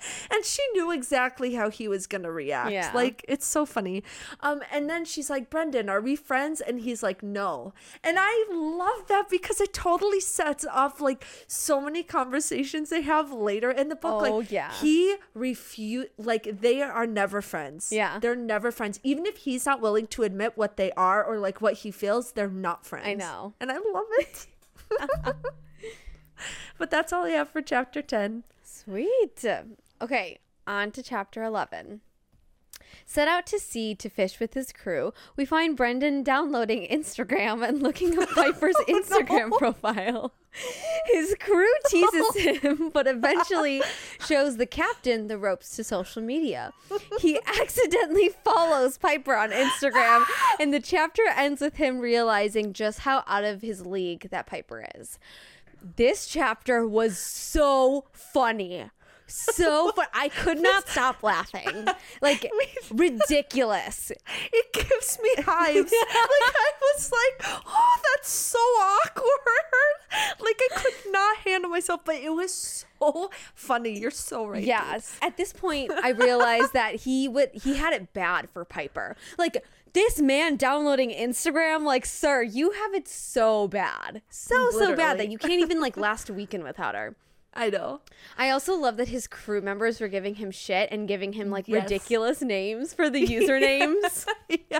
and 0.30 0.44
she 0.44 0.62
knew 0.72 0.90
exactly 0.90 1.54
how 1.54 1.70
he 1.70 1.88
was 1.88 2.06
gonna 2.06 2.30
react. 2.30 2.72
Yeah. 2.72 2.90
Like 2.94 3.24
it's 3.28 3.46
so 3.46 3.66
funny. 3.66 4.02
Um, 4.40 4.62
and 4.72 4.88
then 4.88 5.04
she's 5.04 5.30
like, 5.30 5.50
Brendan, 5.50 5.88
are 5.88 6.00
we 6.00 6.16
friends? 6.16 6.60
And 6.60 6.80
he's 6.80 7.02
like, 7.02 7.22
No. 7.22 7.72
And 8.02 8.16
I 8.18 8.46
love 8.50 9.08
that 9.08 9.28
because 9.30 9.60
it 9.60 9.72
totally 9.72 10.20
sets 10.20 10.64
off 10.64 11.00
like 11.00 11.24
so 11.46 11.80
many 11.80 12.02
conversations 12.02 12.90
they 12.90 13.02
have 13.02 13.32
later 13.32 13.70
in 13.70 13.88
the 13.88 13.96
book. 13.96 14.24
Oh, 14.26 14.38
like 14.38 14.50
yeah. 14.50 14.72
he 14.72 15.16
refute 15.34 16.12
like 16.18 16.60
they 16.60 16.82
are 16.82 17.06
never 17.06 17.42
friends. 17.42 17.90
Yeah. 17.92 18.18
They're 18.18 18.36
never 18.36 18.70
friends. 18.70 19.00
Even 19.02 19.26
if 19.26 19.38
he's 19.38 19.66
not 19.66 19.80
willing 19.80 20.06
to 20.08 20.22
admit 20.22 20.52
what 20.56 20.76
they 20.76 20.92
are 20.92 21.24
or 21.24 21.38
like 21.38 21.60
what 21.60 21.74
he 21.74 21.90
feels, 21.90 22.32
they're 22.32 22.48
not 22.48 22.86
friends. 22.86 23.06
I 23.06 23.14
know. 23.14 23.54
And 23.60 23.70
I 23.70 23.78
love 23.78 24.06
it. 24.18 24.46
but 26.78 26.90
that's 26.90 27.12
all 27.12 27.24
I 27.24 27.30
have 27.30 27.48
for 27.50 27.62
chapter 27.62 28.02
ten. 28.02 28.44
Sweet. 28.62 29.44
Okay, 30.00 30.38
on 30.66 30.92
to 30.92 31.02
chapter 31.02 31.42
11. 31.42 32.00
Set 33.04 33.26
out 33.26 33.46
to 33.46 33.58
sea 33.58 33.94
to 33.96 34.08
fish 34.08 34.38
with 34.38 34.54
his 34.54 34.72
crew, 34.72 35.12
we 35.36 35.44
find 35.44 35.76
Brendan 35.76 36.22
downloading 36.22 36.86
Instagram 36.90 37.66
and 37.66 37.82
looking 37.82 38.18
up 38.18 38.28
Piper's 38.30 38.76
oh, 38.78 38.84
Instagram 38.86 39.50
no. 39.50 39.58
profile. 39.58 40.32
His 41.06 41.34
crew 41.38 41.70
teases 41.88 42.36
him, 42.36 42.90
but 42.90 43.06
eventually 43.06 43.82
shows 44.26 44.56
the 44.56 44.66
captain 44.66 45.26
the 45.26 45.38
ropes 45.38 45.74
to 45.76 45.84
social 45.84 46.22
media. 46.22 46.72
He 47.20 47.38
accidentally 47.60 48.30
follows 48.44 48.98
Piper 48.98 49.34
on 49.34 49.50
Instagram, 49.50 50.24
and 50.58 50.72
the 50.72 50.80
chapter 50.80 51.22
ends 51.36 51.60
with 51.60 51.76
him 51.76 51.98
realizing 51.98 52.72
just 52.72 53.00
how 53.00 53.24
out 53.26 53.44
of 53.44 53.62
his 53.62 53.84
league 53.84 54.30
that 54.30 54.46
Piper 54.46 54.86
is. 54.94 55.18
This 55.96 56.26
chapter 56.26 56.86
was 56.86 57.18
so 57.18 58.06
funny 58.12 58.90
so 59.28 59.92
fun. 59.92 60.06
I 60.12 60.28
could 60.28 60.60
not 60.60 60.88
stop 60.88 61.22
laughing. 61.22 61.86
Like 62.20 62.50
ridiculous. 62.90 64.10
It 64.52 64.72
gives 64.72 65.18
me 65.22 65.30
hives. 65.38 65.92
like 65.92 65.92
I 65.92 66.72
was 66.80 67.12
like, 67.12 67.62
oh, 67.66 67.94
that's 68.14 68.30
so 68.30 68.58
awkward. 68.58 70.40
Like 70.40 70.60
I 70.60 70.68
could 70.74 71.12
not 71.12 71.36
handle 71.38 71.70
myself, 71.70 72.00
but 72.04 72.16
it 72.16 72.32
was 72.32 72.84
so 72.98 73.30
funny. 73.54 73.98
You're 73.98 74.10
so 74.10 74.46
right. 74.46 74.62
Yes. 74.64 75.16
At 75.22 75.36
this 75.36 75.52
point, 75.52 75.92
I 75.92 76.10
realized 76.10 76.72
that 76.72 76.96
he 76.96 77.28
would 77.28 77.50
he 77.52 77.76
had 77.76 77.92
it 77.92 78.12
bad 78.12 78.50
for 78.50 78.64
Piper. 78.64 79.16
Like 79.36 79.62
this 79.92 80.20
man 80.20 80.56
downloading 80.56 81.10
Instagram, 81.10 81.84
like, 81.84 82.06
sir, 82.06 82.42
you 82.42 82.72
have 82.72 82.94
it 82.94 83.08
so 83.08 83.68
bad. 83.68 84.22
So, 84.28 84.54
Literally. 84.54 84.86
so 84.86 84.96
bad 84.96 85.18
that 85.18 85.30
you 85.30 85.38
can't 85.38 85.60
even 85.60 85.80
like 85.80 85.96
last 85.96 86.28
a 86.28 86.34
weekend 86.34 86.64
without 86.64 86.94
her. 86.94 87.14
I 87.58 87.70
know. 87.70 88.02
I 88.38 88.50
also 88.50 88.76
love 88.76 88.98
that 88.98 89.08
his 89.08 89.26
crew 89.26 89.60
members 89.60 90.00
were 90.00 90.06
giving 90.06 90.36
him 90.36 90.52
shit 90.52 90.90
and 90.92 91.08
giving 91.08 91.32
him 91.32 91.50
like 91.50 91.66
yes. 91.66 91.82
ridiculous 91.82 92.40
names 92.40 92.94
for 92.94 93.10
the 93.10 93.26
usernames. 93.26 94.26
yeah. 94.48 94.78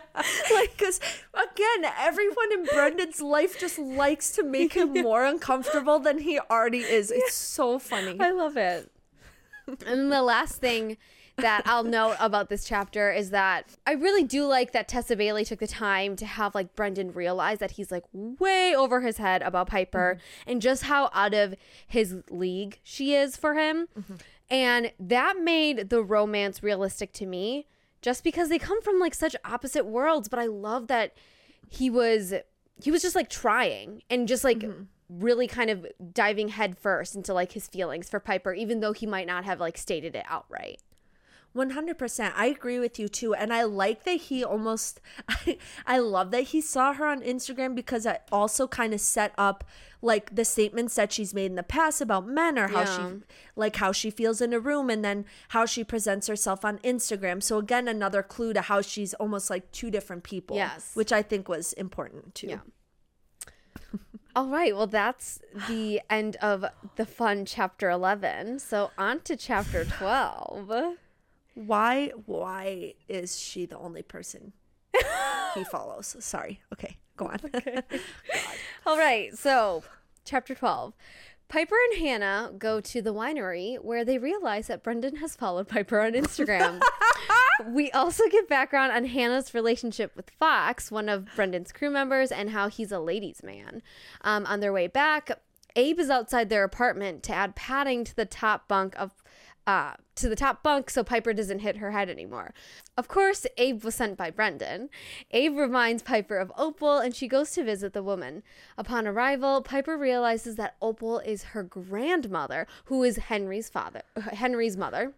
Like, 0.54 0.76
because 0.78 1.00
again, 1.34 1.92
everyone 1.98 2.52
in 2.52 2.64
Brendan's 2.66 3.20
life 3.20 3.58
just 3.58 3.80
likes 3.80 4.30
to 4.36 4.44
make 4.44 4.74
him 4.74 4.92
more 5.02 5.24
uncomfortable 5.24 5.98
than 5.98 6.18
he 6.18 6.38
already 6.38 6.78
is. 6.78 7.10
It's 7.10 7.34
so 7.34 7.80
funny. 7.80 8.16
I 8.20 8.30
love 8.30 8.56
it. 8.56 8.92
and 9.84 10.12
the 10.12 10.22
last 10.22 10.60
thing 10.60 10.98
that 11.38 11.62
I'll 11.66 11.84
note 11.84 12.16
about 12.20 12.48
this 12.48 12.64
chapter 12.64 13.10
is 13.12 13.30
that 13.30 13.76
I 13.86 13.92
really 13.92 14.24
do 14.24 14.46
like 14.46 14.72
that 14.72 14.88
Tessa 14.88 15.16
Bailey 15.16 15.44
took 15.44 15.58
the 15.58 15.66
time 15.66 16.16
to 16.16 16.26
have 16.26 16.54
like 16.54 16.74
Brendan 16.74 17.12
realize 17.12 17.58
that 17.58 17.72
he's 17.72 17.90
like 17.90 18.04
way 18.12 18.74
over 18.76 19.00
his 19.00 19.18
head 19.18 19.42
about 19.42 19.68
Piper 19.68 20.18
mm-hmm. 20.18 20.50
and 20.50 20.62
just 20.62 20.84
how 20.84 21.10
out 21.12 21.34
of 21.34 21.54
his 21.86 22.16
league 22.30 22.80
she 22.82 23.14
is 23.14 23.36
for 23.36 23.54
him. 23.54 23.88
Mm-hmm. 23.98 24.14
And 24.50 24.92
that 24.98 25.40
made 25.40 25.90
the 25.90 26.02
romance 26.02 26.62
realistic 26.62 27.12
to 27.14 27.26
me 27.26 27.66
just 28.00 28.24
because 28.24 28.48
they 28.48 28.58
come 28.58 28.80
from 28.82 28.98
like 28.98 29.14
such 29.14 29.36
opposite 29.44 29.86
worlds, 29.86 30.28
but 30.28 30.38
I 30.38 30.46
love 30.46 30.86
that 30.88 31.14
he 31.68 31.90
was 31.90 32.34
he 32.80 32.90
was 32.90 33.02
just 33.02 33.16
like 33.16 33.28
trying 33.28 34.02
and 34.08 34.28
just 34.28 34.44
like 34.44 34.58
mm-hmm 34.58 34.84
really 35.08 35.46
kind 35.46 35.70
of 35.70 35.86
diving 36.12 36.48
headfirst 36.48 37.14
into 37.14 37.32
like 37.32 37.52
his 37.52 37.66
feelings 37.66 38.08
for 38.08 38.20
Piper, 38.20 38.52
even 38.52 38.80
though 38.80 38.92
he 38.92 39.06
might 39.06 39.26
not 39.26 39.44
have 39.44 39.60
like 39.60 39.78
stated 39.78 40.14
it 40.14 40.24
outright. 40.28 40.80
100%. 41.58 42.32
I 42.34 42.46
agree 42.46 42.78
with 42.78 42.98
you 42.98 43.08
too. 43.08 43.34
And 43.34 43.52
I 43.52 43.64
like 43.64 44.04
that 44.04 44.20
he 44.22 44.44
almost, 44.44 45.00
I, 45.28 45.58
I 45.86 45.98
love 45.98 46.30
that 46.30 46.42
he 46.42 46.60
saw 46.60 46.92
her 46.94 47.06
on 47.06 47.20
Instagram 47.20 47.74
because 47.74 48.06
I 48.06 48.20
also 48.30 48.66
kind 48.66 48.94
of 48.94 49.00
set 49.00 49.32
up 49.36 49.64
like 50.00 50.34
the 50.34 50.44
statements 50.44 50.94
that 50.94 51.12
she's 51.12 51.34
made 51.34 51.46
in 51.46 51.56
the 51.56 51.62
past 51.62 52.00
about 52.00 52.26
men 52.26 52.58
or 52.58 52.68
how 52.68 52.80
yeah. 52.80 52.96
she, 52.96 53.24
like 53.56 53.76
how 53.76 53.90
she 53.90 54.10
feels 54.10 54.40
in 54.40 54.52
a 54.52 54.60
room 54.60 54.88
and 54.88 55.04
then 55.04 55.24
how 55.48 55.66
she 55.66 55.82
presents 55.82 56.28
herself 56.28 56.64
on 56.64 56.78
Instagram. 56.78 57.42
So 57.42 57.58
again, 57.58 57.88
another 57.88 58.22
clue 58.22 58.52
to 58.52 58.60
how 58.60 58.80
she's 58.80 59.14
almost 59.14 59.50
like 59.50 59.70
two 59.72 59.90
different 59.90 60.22
people. 60.22 60.56
Yes. 60.56 60.92
Which 60.94 61.12
I 61.12 61.22
think 61.22 61.48
was 61.48 61.72
important 61.72 62.36
too. 62.36 62.48
Yeah. 62.48 62.58
All 64.36 64.46
right. 64.46 64.76
Well, 64.76 64.86
that's 64.86 65.40
the 65.68 66.00
end 66.08 66.36
of 66.36 66.64
the 66.94 67.06
fun 67.06 67.44
chapter 67.44 67.90
11. 67.90 68.60
So 68.60 68.92
on 68.96 69.20
to 69.22 69.36
chapter 69.36 69.84
12. 69.84 70.96
Why 71.66 72.12
why 72.26 72.94
is 73.08 73.36
she 73.36 73.66
the 73.66 73.76
only 73.78 74.02
person 74.02 74.52
he 75.54 75.64
follows? 75.72 76.14
Sorry. 76.20 76.60
Okay, 76.72 76.98
go 77.16 77.26
on. 77.26 77.40
Okay. 77.52 77.80
All 78.86 78.96
right. 78.96 79.36
So, 79.36 79.82
chapter 80.24 80.54
12. 80.54 80.94
Piper 81.48 81.74
and 81.90 82.00
Hannah 82.00 82.52
go 82.56 82.80
to 82.80 83.02
the 83.02 83.12
winery 83.12 83.82
where 83.82 84.04
they 84.04 84.18
realize 84.18 84.68
that 84.68 84.84
Brendan 84.84 85.16
has 85.16 85.34
followed 85.34 85.66
Piper 85.66 86.00
on 86.00 86.12
Instagram. 86.12 86.80
we 87.66 87.90
also 87.90 88.28
get 88.30 88.48
background 88.48 88.92
on 88.92 89.06
Hannah's 89.06 89.52
relationship 89.52 90.14
with 90.14 90.30
Fox, 90.30 90.92
one 90.92 91.08
of 91.08 91.26
Brendan's 91.34 91.72
crew 91.72 91.90
members, 91.90 92.30
and 92.30 92.50
how 92.50 92.68
he's 92.68 92.92
a 92.92 93.00
ladies' 93.00 93.42
man. 93.42 93.82
Um, 94.20 94.46
on 94.46 94.60
their 94.60 94.72
way 94.72 94.86
back, 94.86 95.40
Abe 95.74 95.98
is 95.98 96.10
outside 96.10 96.50
their 96.50 96.62
apartment 96.62 97.24
to 97.24 97.34
add 97.34 97.56
padding 97.56 98.04
to 98.04 98.14
the 98.14 98.26
top 98.26 98.68
bunk 98.68 98.94
of 98.96 99.10
uh, 99.68 99.92
to 100.14 100.30
the 100.30 100.34
top 100.34 100.62
bunk 100.62 100.88
so 100.88 101.04
Piper 101.04 101.34
doesn't 101.34 101.58
hit 101.58 101.76
her 101.76 101.90
head 101.90 102.08
anymore. 102.08 102.54
Of 102.96 103.06
course, 103.06 103.46
Abe 103.58 103.84
was 103.84 103.94
sent 103.94 104.16
by 104.16 104.30
Brendan. 104.30 104.88
Abe 105.30 105.58
reminds 105.58 106.02
Piper 106.02 106.38
of 106.38 106.50
Opal 106.56 106.98
and 106.98 107.14
she 107.14 107.28
goes 107.28 107.50
to 107.50 107.62
visit 107.62 107.92
the 107.92 108.02
woman. 108.02 108.42
Upon 108.78 109.06
arrival, 109.06 109.60
Piper 109.60 109.98
realizes 109.98 110.56
that 110.56 110.76
Opal 110.80 111.18
is 111.18 111.52
her 111.52 111.62
grandmother, 111.62 112.66
who 112.86 113.02
is 113.02 113.18
Henry's 113.18 113.68
father, 113.68 114.00
Henry's 114.32 114.78
mother. 114.78 115.12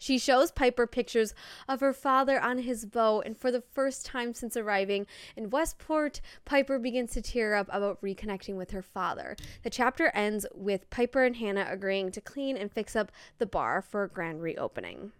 She 0.00 0.18
shows 0.18 0.50
Piper 0.50 0.86
pictures 0.86 1.34
of 1.68 1.80
her 1.80 1.92
father 1.92 2.40
on 2.40 2.60
his 2.60 2.86
boat, 2.86 3.24
and 3.26 3.36
for 3.36 3.52
the 3.52 3.60
first 3.60 4.06
time 4.06 4.32
since 4.32 4.56
arriving 4.56 5.06
in 5.36 5.50
Westport, 5.50 6.22
Piper 6.46 6.78
begins 6.78 7.12
to 7.12 7.22
tear 7.22 7.54
up 7.54 7.68
about 7.70 8.00
reconnecting 8.00 8.56
with 8.56 8.70
her 8.70 8.80
father. 8.80 9.36
The 9.62 9.68
chapter 9.68 10.08
ends 10.14 10.46
with 10.54 10.88
Piper 10.88 11.22
and 11.24 11.36
Hannah 11.36 11.66
agreeing 11.68 12.12
to 12.12 12.20
clean 12.22 12.56
and 12.56 12.72
fix 12.72 12.96
up 12.96 13.12
the 13.36 13.44
bar 13.44 13.82
for 13.82 14.02
a 14.02 14.08
grand 14.08 14.40
reopening. 14.40 15.12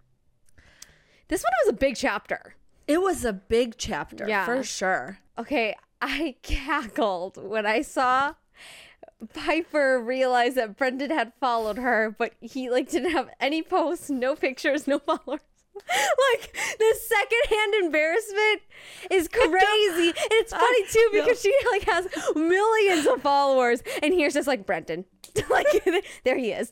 This 1.28 1.42
one 1.42 1.52
was 1.64 1.74
a 1.74 1.76
big 1.76 1.94
chapter. 1.94 2.54
It 2.88 3.02
was 3.02 3.22
a 3.22 3.34
big 3.34 3.74
chapter, 3.76 4.26
yeah. 4.26 4.46
for 4.46 4.62
sure. 4.62 5.18
Okay, 5.38 5.76
I 6.00 6.36
cackled 6.42 7.36
when 7.36 7.66
I 7.66 7.82
saw 7.82 8.34
Piper 9.34 10.00
realized 10.02 10.56
that 10.56 10.76
Brendan 10.76 11.10
had 11.10 11.32
followed 11.40 11.78
her, 11.78 12.14
but 12.18 12.32
he 12.40 12.70
like 12.70 12.90
didn't 12.90 13.12
have 13.12 13.28
any 13.40 13.62
posts, 13.62 14.10
no 14.10 14.34
pictures, 14.34 14.86
no 14.86 14.98
followers. 15.06 15.40
like 16.32 16.56
the 16.78 16.98
secondhand 17.00 17.74
embarrassment 17.84 18.62
is 19.10 19.28
crazy. 19.28 20.08
And 20.08 20.32
it's 20.32 20.52
funny 20.52 20.84
too 20.90 21.08
because 21.12 21.40
she 21.40 21.54
like 21.70 21.84
has 21.84 22.08
millions 22.34 23.06
of 23.06 23.22
followers, 23.22 23.82
and 24.02 24.12
here's 24.12 24.34
just 24.34 24.48
like 24.48 24.66
Brendan, 24.66 25.04
like 25.50 25.66
there 26.24 26.36
he 26.36 26.52
is. 26.52 26.70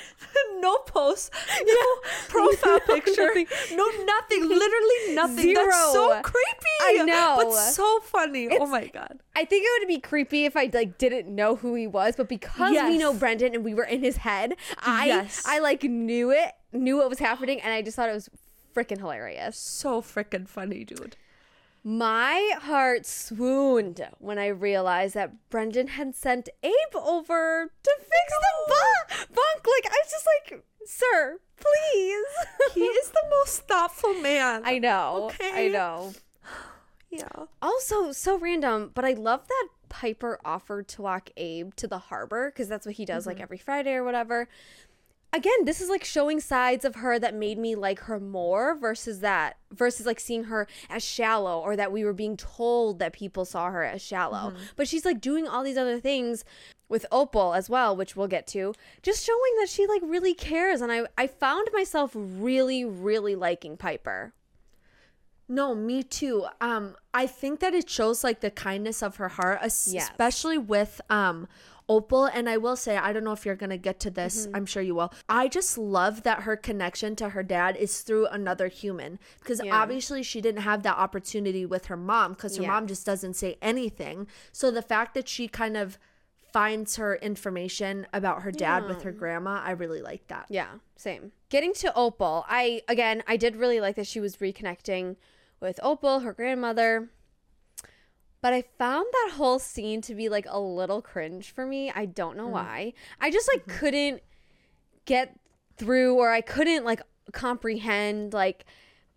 no 0.60 0.76
post, 0.78 1.32
no 1.66 2.10
profile 2.28 2.78
no, 2.88 2.94
picture, 2.94 3.26
nothing. 3.26 3.46
no 3.72 3.86
nothing, 4.04 4.48
literally 4.48 5.14
nothing. 5.14 5.44
Zero. 5.44 5.66
That's 5.66 5.92
so 5.92 6.20
creepy. 6.22 6.76
I 6.82 7.04
know, 7.04 7.34
but 7.38 7.52
so 7.52 8.00
funny. 8.00 8.48
Oh 8.48 8.54
it's, 8.54 8.62
oh 8.62 8.66
my 8.66 8.86
god. 8.86 9.20
I 9.36 9.44
think 9.44 9.64
it 9.64 9.80
would 9.80 9.88
be 9.88 10.00
creepy 10.00 10.44
if 10.44 10.56
I 10.56 10.70
like 10.72 10.98
didn't 10.98 11.34
know 11.34 11.56
who 11.56 11.74
he 11.74 11.86
was, 11.86 12.16
but 12.16 12.28
because 12.28 12.72
yes. 12.72 12.88
we 12.88 12.98
know 12.98 13.14
Brendan 13.14 13.54
and 13.54 13.64
we 13.64 13.74
were 13.74 13.84
in 13.84 14.02
his 14.02 14.18
head, 14.18 14.54
I 14.78 15.06
yes. 15.06 15.42
I 15.46 15.58
like 15.58 15.82
knew 15.82 16.30
it, 16.30 16.52
knew 16.72 16.96
what 16.96 17.08
was 17.08 17.18
happening, 17.18 17.60
and 17.60 17.72
I 17.72 17.82
just 17.82 17.96
thought 17.96 18.08
it 18.08 18.14
was 18.14 18.28
freaking 18.74 18.98
hilarious. 18.98 19.58
So 19.58 20.00
freaking 20.00 20.48
funny, 20.48 20.84
dude. 20.84 21.16
My 21.84 22.52
heart 22.60 23.06
swooned 23.06 24.08
when 24.18 24.38
I 24.38 24.46
realized 24.46 25.14
that 25.14 25.50
Brendan 25.50 25.88
had 25.88 26.14
sent 26.14 26.48
Abe 26.62 26.94
over 26.94 27.72
to 27.82 27.90
fix 27.98 28.32
the 28.40 28.68
bu- 28.68 29.34
bunk. 29.34 29.66
Like, 29.66 29.92
I 29.92 29.98
was 30.04 30.10
just 30.10 30.26
like, 30.26 30.64
sir, 30.84 31.38
please. 31.58 32.26
he 32.74 32.82
is 32.82 33.10
the 33.10 33.24
most 33.30 33.66
thoughtful 33.66 34.14
man. 34.14 34.62
I 34.64 34.78
know. 34.78 35.30
Okay. 35.32 35.66
I 35.66 35.68
know. 35.68 36.12
Yeah. 37.14 37.44
Also, 37.60 38.10
so 38.12 38.38
random, 38.38 38.90
but 38.94 39.04
I 39.04 39.12
love 39.12 39.46
that 39.46 39.68
Piper 39.90 40.40
offered 40.46 40.88
to 40.88 41.02
walk 41.02 41.28
Abe 41.36 41.74
to 41.74 41.86
the 41.86 41.98
harbor 41.98 42.50
because 42.50 42.68
that's 42.68 42.86
what 42.86 42.94
he 42.94 43.04
does 43.04 43.24
mm-hmm. 43.24 43.32
like 43.32 43.40
every 43.42 43.58
Friday 43.58 43.92
or 43.92 44.02
whatever 44.02 44.48
again, 45.32 45.64
this 45.64 45.80
is 45.80 45.88
like 45.88 46.04
showing 46.04 46.40
sides 46.40 46.84
of 46.84 46.96
her 46.96 47.18
that 47.18 47.34
made 47.34 47.58
me 47.58 47.74
like 47.74 48.00
her 48.00 48.20
more 48.20 48.74
versus 48.74 49.20
that 49.20 49.56
versus 49.72 50.06
like 50.06 50.20
seeing 50.20 50.44
her 50.44 50.66
as 50.90 51.02
shallow 51.02 51.60
or 51.60 51.76
that 51.76 51.92
we 51.92 52.04
were 52.04 52.12
being 52.12 52.36
told 52.36 52.98
that 52.98 53.12
people 53.12 53.44
saw 53.44 53.70
her 53.70 53.82
as 53.84 54.02
shallow. 54.02 54.50
Mm-hmm. 54.50 54.62
But 54.76 54.88
she's 54.88 55.04
like 55.04 55.20
doing 55.20 55.48
all 55.48 55.62
these 55.62 55.78
other 55.78 56.00
things 56.00 56.44
with 56.88 57.06
Opal 57.10 57.54
as 57.54 57.70
well, 57.70 57.96
which 57.96 58.16
we'll 58.16 58.28
get 58.28 58.46
to, 58.48 58.74
just 59.02 59.24
showing 59.24 59.56
that 59.60 59.68
she 59.68 59.86
like 59.86 60.02
really 60.04 60.34
cares. 60.34 60.80
And 60.80 60.92
I 60.92 61.06
I 61.16 61.26
found 61.26 61.68
myself 61.72 62.12
really 62.14 62.84
really 62.84 63.34
liking 63.34 63.76
Piper. 63.76 64.34
No, 65.48 65.74
me 65.74 66.02
too. 66.02 66.46
Um, 66.60 66.96
I 67.12 67.26
think 67.26 67.60
that 67.60 67.74
it 67.74 67.90
shows 67.90 68.24
like 68.24 68.40
the 68.40 68.50
kindness 68.50 69.02
of 69.02 69.16
her 69.16 69.28
heart, 69.28 69.58
especially 69.62 70.56
yes. 70.56 70.66
with 70.66 71.00
um 71.10 71.48
Opal, 71.88 72.26
and 72.26 72.48
I 72.48 72.56
will 72.56 72.76
say, 72.76 72.96
I 72.96 73.12
don't 73.12 73.24
know 73.24 73.32
if 73.32 73.44
you're 73.44 73.56
going 73.56 73.70
to 73.70 73.76
get 73.76 74.00
to 74.00 74.10
this, 74.10 74.46
mm-hmm. 74.46 74.56
I'm 74.56 74.66
sure 74.66 74.82
you 74.82 74.94
will. 74.94 75.12
I 75.28 75.48
just 75.48 75.76
love 75.76 76.22
that 76.22 76.42
her 76.42 76.56
connection 76.56 77.16
to 77.16 77.30
her 77.30 77.42
dad 77.42 77.76
is 77.76 78.00
through 78.00 78.26
another 78.28 78.68
human 78.68 79.18
because 79.40 79.60
Yeah. 79.62 79.74
obviously 79.76 80.22
she 80.22 80.40
didn't 80.40 80.62
have 80.62 80.82
that 80.84 80.96
opportunity 80.96 81.66
with 81.66 81.86
her 81.86 81.96
mom 81.96 82.32
because 82.32 82.56
her 82.56 82.62
Yeah. 82.62 82.70
mom 82.70 82.86
just 82.86 83.04
doesn't 83.04 83.34
say 83.34 83.58
anything. 83.60 84.26
So 84.52 84.70
the 84.70 84.82
fact 84.82 85.14
that 85.14 85.28
she 85.28 85.48
kind 85.48 85.76
of 85.76 85.98
finds 86.52 86.96
her 86.96 87.16
information 87.16 88.06
about 88.12 88.42
her 88.42 88.52
dad 88.52 88.86
with 88.86 89.02
her 89.02 89.12
grandma, 89.12 89.62
I 89.64 89.70
really 89.70 90.02
like 90.02 90.28
that. 90.28 90.46
Yeah, 90.50 90.68
same. 90.96 91.32
Getting 91.48 91.72
to 91.74 91.94
Opal, 91.94 92.44
I 92.48 92.82
again, 92.88 93.22
I 93.26 93.36
did 93.36 93.56
really 93.56 93.80
like 93.80 93.96
that 93.96 94.06
she 94.06 94.20
was 94.20 94.36
reconnecting 94.36 95.16
with 95.60 95.80
Opal, 95.82 96.20
her 96.20 96.32
grandmother. 96.32 97.08
But 98.42 98.52
I 98.52 98.64
found 98.76 99.06
that 99.10 99.34
whole 99.36 99.60
scene 99.60 100.02
to 100.02 100.14
be 100.14 100.28
like 100.28 100.46
a 100.48 100.60
little 100.60 101.00
cringe 101.00 101.52
for 101.52 101.64
me. 101.64 101.90
I 101.94 102.06
don't 102.06 102.36
know 102.36 102.48
mm. 102.48 102.52
why. 102.52 102.92
I 103.20 103.30
just 103.30 103.48
like 103.52 103.64
mm-hmm. 103.64 103.78
couldn't 103.78 104.22
get 105.04 105.38
through 105.76 106.16
or 106.16 106.30
I 106.30 106.40
couldn't 106.40 106.84
like 106.84 107.00
comprehend 107.32 108.34
like 108.34 108.64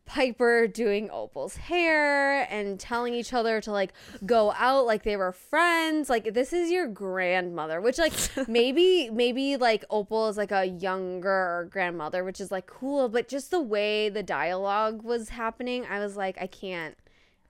Piper 0.05 0.67
doing 0.67 1.09
Opal's 1.09 1.55
hair 1.55 2.43
and 2.51 2.79
telling 2.79 3.15
each 3.15 3.33
other 3.33 3.59
to 3.61 3.71
like 3.71 3.91
go 4.23 4.53
out 4.55 4.85
like 4.85 5.01
they 5.01 5.17
were 5.17 5.31
friends. 5.31 6.07
Like 6.07 6.35
this 6.35 6.53
is 6.53 6.69
your 6.69 6.87
grandmother, 6.87 7.81
which 7.81 7.97
like 7.97 8.13
maybe 8.47 9.09
maybe 9.09 9.57
like 9.57 9.83
Opal 9.89 10.27
is 10.27 10.37
like 10.37 10.51
a 10.51 10.65
younger 10.65 11.67
grandmother, 11.71 12.23
which 12.23 12.39
is 12.39 12.51
like 12.51 12.67
cool, 12.67 13.09
but 13.09 13.27
just 13.27 13.49
the 13.49 13.59
way 13.59 14.09
the 14.09 14.21
dialogue 14.21 15.03
was 15.03 15.29
happening, 15.29 15.87
I 15.89 15.97
was 15.99 16.15
like 16.15 16.37
I 16.39 16.45
can't 16.45 16.95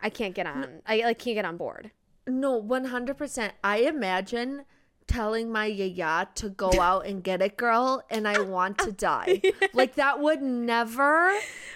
I 0.06 0.10
can't 0.10 0.36
get 0.36 0.45
on. 0.45 0.82
I 0.86 0.97
like 1.10 1.18
can't 1.20 1.36
get 1.36 1.45
on 1.45 1.58
board. 1.58 1.89
No, 2.28 2.62
100%. 2.62 3.51
I 3.64 3.78
imagine 3.93 4.66
telling 5.08 5.51
my 5.51 5.66
yaya 5.66 6.28
to 6.36 6.49
go 6.49 6.72
out 6.89 7.06
and 7.08 7.24
get 7.24 7.41
it, 7.41 7.58
girl, 7.58 8.03
and 8.10 8.28
I 8.28 8.39
want 8.41 8.78
to 8.80 8.91
die. 8.91 9.41
Like, 9.74 9.95
that 9.95 10.20
would 10.20 10.41
never, 10.41 11.34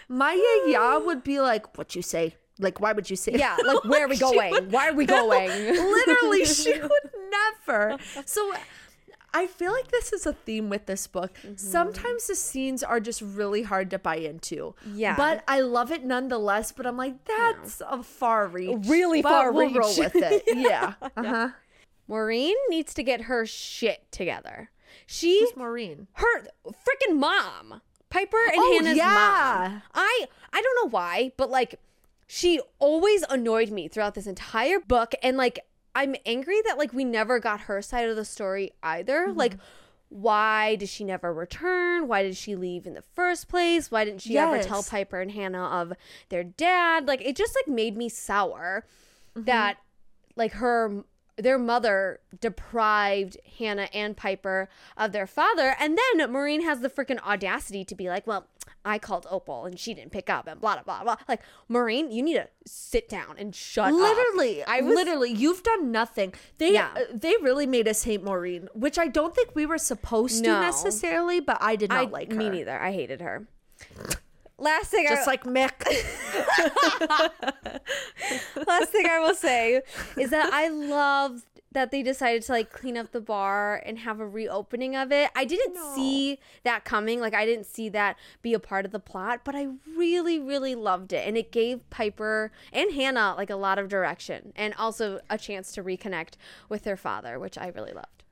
my 0.08 0.34
yaya 0.68 1.00
would 1.06 1.24
be 1.24 1.40
like, 1.42 1.78
what 1.78 1.96
you 1.96 2.02
say? 2.02 2.36
Like, 2.60 2.80
why 2.82 2.92
would 2.94 3.10
you 3.10 3.16
say 3.16 3.32
Yeah, 3.36 3.56
like 3.66 3.84
where 3.86 4.06
are 4.06 4.08
we 4.08 4.18
going? 4.18 4.52
would- 4.52 4.72
Why 4.72 4.90
are 4.90 4.94
we 4.94 5.06
going? 5.06 5.50
Literally, 5.50 6.46
she 6.46 6.74
would 6.80 7.08
never. 7.38 7.98
So, 8.26 8.54
I 9.34 9.48
feel 9.48 9.72
like 9.72 9.90
this 9.92 10.12
is 10.14 10.26
a 10.26 10.34
theme 10.34 10.70
with 10.70 10.86
this 10.86 11.06
book. 11.08 11.32
Mm-hmm. 11.44 11.56
Sometimes 11.56 12.28
the 12.28 12.36
scenes 12.36 12.84
are 12.84 13.00
just 13.00 13.22
really 13.22 13.64
hard 13.64 13.90
to 13.92 14.00
buy 14.00 14.16
into. 14.18 14.76
Yeah. 14.94 15.16
But 15.16 15.44
I 15.48 15.62
love 15.62 15.92
it 15.92 16.04
nonetheless. 16.04 16.72
But 16.72 16.86
I'm 16.88 16.98
like, 16.98 17.26
that's 17.26 17.82
a 17.88 18.02
far 18.04 18.48
reach. 18.48 18.78
Really 18.88 19.22
But 19.22 19.30
far 19.30 19.52
we'll 19.52 19.74
roll 19.74 19.96
with 19.98 20.16
it. 20.16 20.44
Yeah. 20.56 20.94
Uh 21.02 21.10
huh. 21.24 21.50
Maureen 22.08 22.56
needs 22.70 22.94
to 22.96 23.04
get 23.04 23.22
her 23.22 23.46
shit 23.46 24.12
together. 24.12 24.72
She 25.06 25.40
Who's 25.42 25.56
Maureen? 25.56 26.08
her 26.14 26.42
freaking 26.68 27.18
mom 27.18 27.82
piper 28.10 28.38
and 28.48 28.56
Oh, 28.58 28.74
hannah's 28.80 28.98
yeah. 28.98 29.70
mom 29.70 29.82
i 29.94 30.26
i 30.52 30.62
don't 30.62 30.84
know 30.84 30.90
why 30.90 31.32
but 31.38 31.52
like 31.52 31.76
she 32.26 32.60
always 32.80 33.22
annoyed 33.30 33.70
me 33.70 33.88
throughout 33.88 34.16
this 34.16 34.26
entire 34.26 34.80
book 34.80 35.14
and 35.22 35.38
like 35.38 35.60
i'm 35.96 36.16
angry 36.26 36.62
that 36.66 36.78
like 36.78 36.94
we 36.94 37.04
never 37.04 37.40
got 37.40 37.62
her 37.62 37.82
side 37.82 38.08
of 38.10 38.16
the 38.16 38.26
story 38.26 38.72
either. 38.84 39.28
Mm-hmm. 39.28 39.38
like 39.38 39.56
why 40.12 40.76
did 40.76 40.90
she 40.90 41.04
never 41.04 41.32
return? 41.32 42.08
Why 42.08 42.24
did 42.24 42.36
she 42.36 42.56
leave 42.56 42.88
in 42.88 42.96
the 42.96 43.04
first 43.14 43.48
place? 43.48 43.92
Why 43.92 44.06
didn't 44.06 44.22
she 44.22 44.40
ever 44.40 44.64
tell 44.64 44.82
piper 44.82 45.22
and 45.22 45.32
hannah 45.32 45.66
of 45.66 45.94
their 46.30 46.44
dad? 46.44 47.08
Like 47.08 47.22
it 47.22 47.36
just 47.36 47.56
like 47.56 47.68
made 47.74 47.96
me 47.96 48.10
sour 48.10 48.86
Mm-hmm. 49.36 49.46
that 49.46 49.78
like 50.36 50.54
her 50.54 51.04
their 51.38 51.60
mother 51.60 52.20
deprived 52.42 53.38
Hannah 53.60 53.88
and 53.94 54.18
Piper 54.18 54.68
of 54.98 55.12
their 55.14 55.28
father. 55.28 55.76
And 55.80 55.98
then 55.98 56.32
Maureen 56.32 56.64
has 56.64 56.82
the 56.82 56.90
freaking 56.90 57.20
audacity 57.20 57.86
to 57.86 57.96
be 57.96 58.10
like, 58.10 58.28
"Well, 58.28 58.48
I 58.86 59.00
called 59.00 59.28
Opal 59.30 59.66
and 59.66 59.80
she 59.80 59.94
didn't 59.94 60.12
pick 60.12 60.30
up 60.30 60.48
and 60.48 60.60
blah 60.62 60.76
blah 60.76 60.84
blah 60.84 61.04
blah." 61.04 61.16
Like, 61.28 61.42
Maureen, 61.68 62.12
you 62.12 62.22
need 62.24 62.36
to 62.36 62.48
sit 62.66 63.10
down 63.10 63.36
and 63.38 63.54
shut 63.56 63.88
up. 63.88 63.94
Literally, 63.94 64.64
I 64.64 64.82
was 64.82 64.96
literally, 64.96 65.32
you've 65.32 65.64
done 65.64 65.92
nothing. 65.92 66.34
They 66.58 66.74
Yeah. 66.74 66.90
uh, 66.96 67.02
they 67.14 67.36
really 67.42 67.66
made 67.68 67.88
us 67.88 68.04
hate 68.04 68.24
Maureen, 68.24 68.68
which 68.74 68.98
I 69.00 69.08
don't 69.08 69.36
think 69.36 69.56
we 69.56 69.66
were 69.66 69.78
supposed 69.78 70.44
to 70.44 70.50
necessarily, 70.52 71.40
but 71.40 71.58
I 71.62 71.76
did 71.76 71.90
not 71.90 71.98
I 72.00 72.10
like 72.10 72.32
her. 72.32 72.38
me 72.38 72.50
neither. 72.50 72.80
I 72.80 72.92
hated 72.92 73.22
her. 73.22 73.48
Last 74.58 74.92
thing 74.92 75.06
Just 75.08 75.26
I, 75.26 75.32
like 75.32 75.44
Mick. 75.46 75.72
last 78.68 78.90
thing 78.92 79.06
I 79.06 79.20
will 79.20 79.36
say 79.36 79.82
is 80.18 80.32
that 80.32 80.52
I 80.54 80.68
love 80.68 81.44
that 81.72 81.92
they 81.92 82.02
decided 82.02 82.42
to 82.44 82.52
like 82.52 82.72
clean 82.72 82.98
up 82.98 83.12
the 83.12 83.22
bar 83.22 83.82
and 83.86 84.00
have 84.00 84.20
a 84.20 84.28
reopening 84.28 84.96
of 84.96 85.12
it. 85.12 85.30
I 85.36 85.46
didn't 85.46 85.78
see 85.96 86.40
that 86.64 86.84
coming. 86.84 87.20
Like 87.20 87.36
I 87.36 87.46
didn't 87.46 87.66
see 87.68 87.90
that 87.90 88.18
be 88.42 88.54
a 88.54 88.60
part 88.60 88.86
of 88.86 88.92
the 88.92 89.00
plot, 89.00 89.42
but 89.44 89.56
I 89.56 89.68
really 89.96 90.40
really 90.40 90.74
loved 90.74 91.14
it 91.14 91.28
and 91.28 91.38
it 91.38 91.52
gave 91.52 91.88
Piper 91.92 92.52
and 92.74 92.92
Hannah 92.94 93.36
like 93.38 93.50
a 93.52 93.56
lot 93.56 93.78
of 93.78 93.88
direction 93.88 94.52
and 94.56 94.74
also 94.80 95.20
a 95.30 95.38
chance 95.38 95.72
to 95.74 95.84
reconnect 95.84 96.34
with 96.70 96.84
their 96.84 96.98
father, 96.98 97.38
which 97.40 97.58
I 97.58 97.68
really 97.68 97.94
loved. 97.94 98.24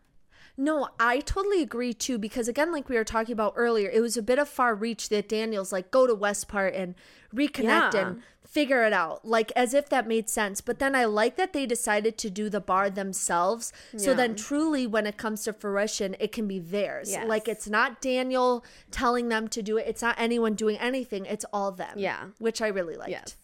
No, 0.60 0.90
I 1.00 1.20
totally 1.20 1.62
agree 1.62 1.94
too 1.94 2.18
because 2.18 2.48
again, 2.48 2.72
like 2.72 2.90
we 2.90 2.96
were 2.96 3.04
talking 3.04 3.34
about 3.34 3.54
earlier, 3.56 3.90
it 3.92 4.02
was 4.02 4.18
a 4.18 4.24
bit 4.24 4.40
of 4.40 4.50
far 4.50 4.74
reach 4.74 5.10
that 5.10 5.30
Daniel's 5.30 5.72
like 5.72 5.92
go 5.92 6.08
to 6.08 6.16
Westport 6.16 6.74
and 6.74 6.96
reconnect 7.36 7.94
Yeah. 7.94 8.08
and 8.08 8.24
figure 8.58 8.84
it 8.84 8.94
out, 8.94 9.24
like 9.24 9.52
as 9.56 9.76
if 9.76 9.88
that 9.90 10.08
made 10.08 10.28
sense. 10.30 10.62
But 10.62 10.80
then 10.80 10.96
I 10.96 11.06
like 11.06 11.36
that 11.36 11.54
they 11.54 11.68
decided 11.68 12.18
to 12.18 12.30
do 12.32 12.50
the 12.50 12.60
bar 12.60 12.90
themselves. 12.90 13.72
So 13.98 14.16
then, 14.16 14.36
truly, 14.36 14.88
when 14.88 15.06
it 15.06 15.16
comes 15.16 15.44
to 15.44 15.54
fruition, 15.54 16.16
it 16.20 16.32
can 16.32 16.48
be 16.48 16.58
theirs. 16.58 17.12
Yes. 17.12 17.28
Like 17.28 17.48
it's 17.48 17.68
not 17.68 18.02
Daniel 18.02 18.66
telling 18.90 19.30
them 19.30 19.48
to 19.50 19.62
do 19.62 19.78
it. 19.78 19.86
It's 19.88 20.02
not 20.02 20.16
anyone 20.18 20.56
doing 20.56 20.78
anything. 20.78 21.28
It's 21.28 21.46
all 21.54 21.72
them. 21.72 22.00
Yeah. 22.00 22.30
which 22.40 22.60
I 22.60 22.68
really 22.68 22.96
liked. 22.96 23.12
Yes. 23.12 23.36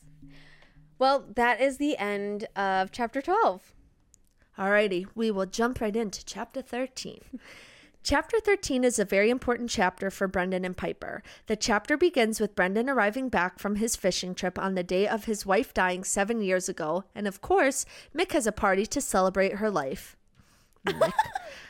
Well, 0.97 1.25
that 1.35 1.61
is 1.61 1.77
the 1.77 1.95
end 1.97 2.47
of 2.55 2.91
chapter 2.91 3.21
12. 3.21 3.73
Alrighty, 4.57 5.07
we 5.13 5.29
will 5.29 5.45
jump 5.45 5.79
right 5.81 5.95
into 5.95 6.25
chapter 6.25 6.61
13. 6.61 7.19
chapter 8.03 8.37
13 8.37 8.83
is 8.83 8.99
a 8.99 9.05
very 9.05 9.29
important 9.29 9.69
chapter 9.69 10.11
for 10.11 10.27
Brendan 10.27 10.65
and 10.65 10.75
Piper. 10.75 11.23
The 11.47 11.55
chapter 11.55 11.95
begins 11.95 12.41
with 12.41 12.53
Brendan 12.53 12.89
arriving 12.89 13.29
back 13.29 13.59
from 13.59 13.77
his 13.77 13.95
fishing 13.95 14.35
trip 14.35 14.59
on 14.59 14.75
the 14.75 14.83
day 14.83 15.07
of 15.07 15.23
his 15.23 15.45
wife 15.45 15.73
dying 15.73 16.03
seven 16.03 16.41
years 16.41 16.67
ago, 16.67 17.05
and 17.15 17.27
of 17.27 17.39
course, 17.39 17.85
Mick 18.13 18.33
has 18.33 18.45
a 18.45 18.51
party 18.51 18.85
to 18.87 18.99
celebrate 18.99 19.55
her 19.55 19.71
life. 19.71 20.17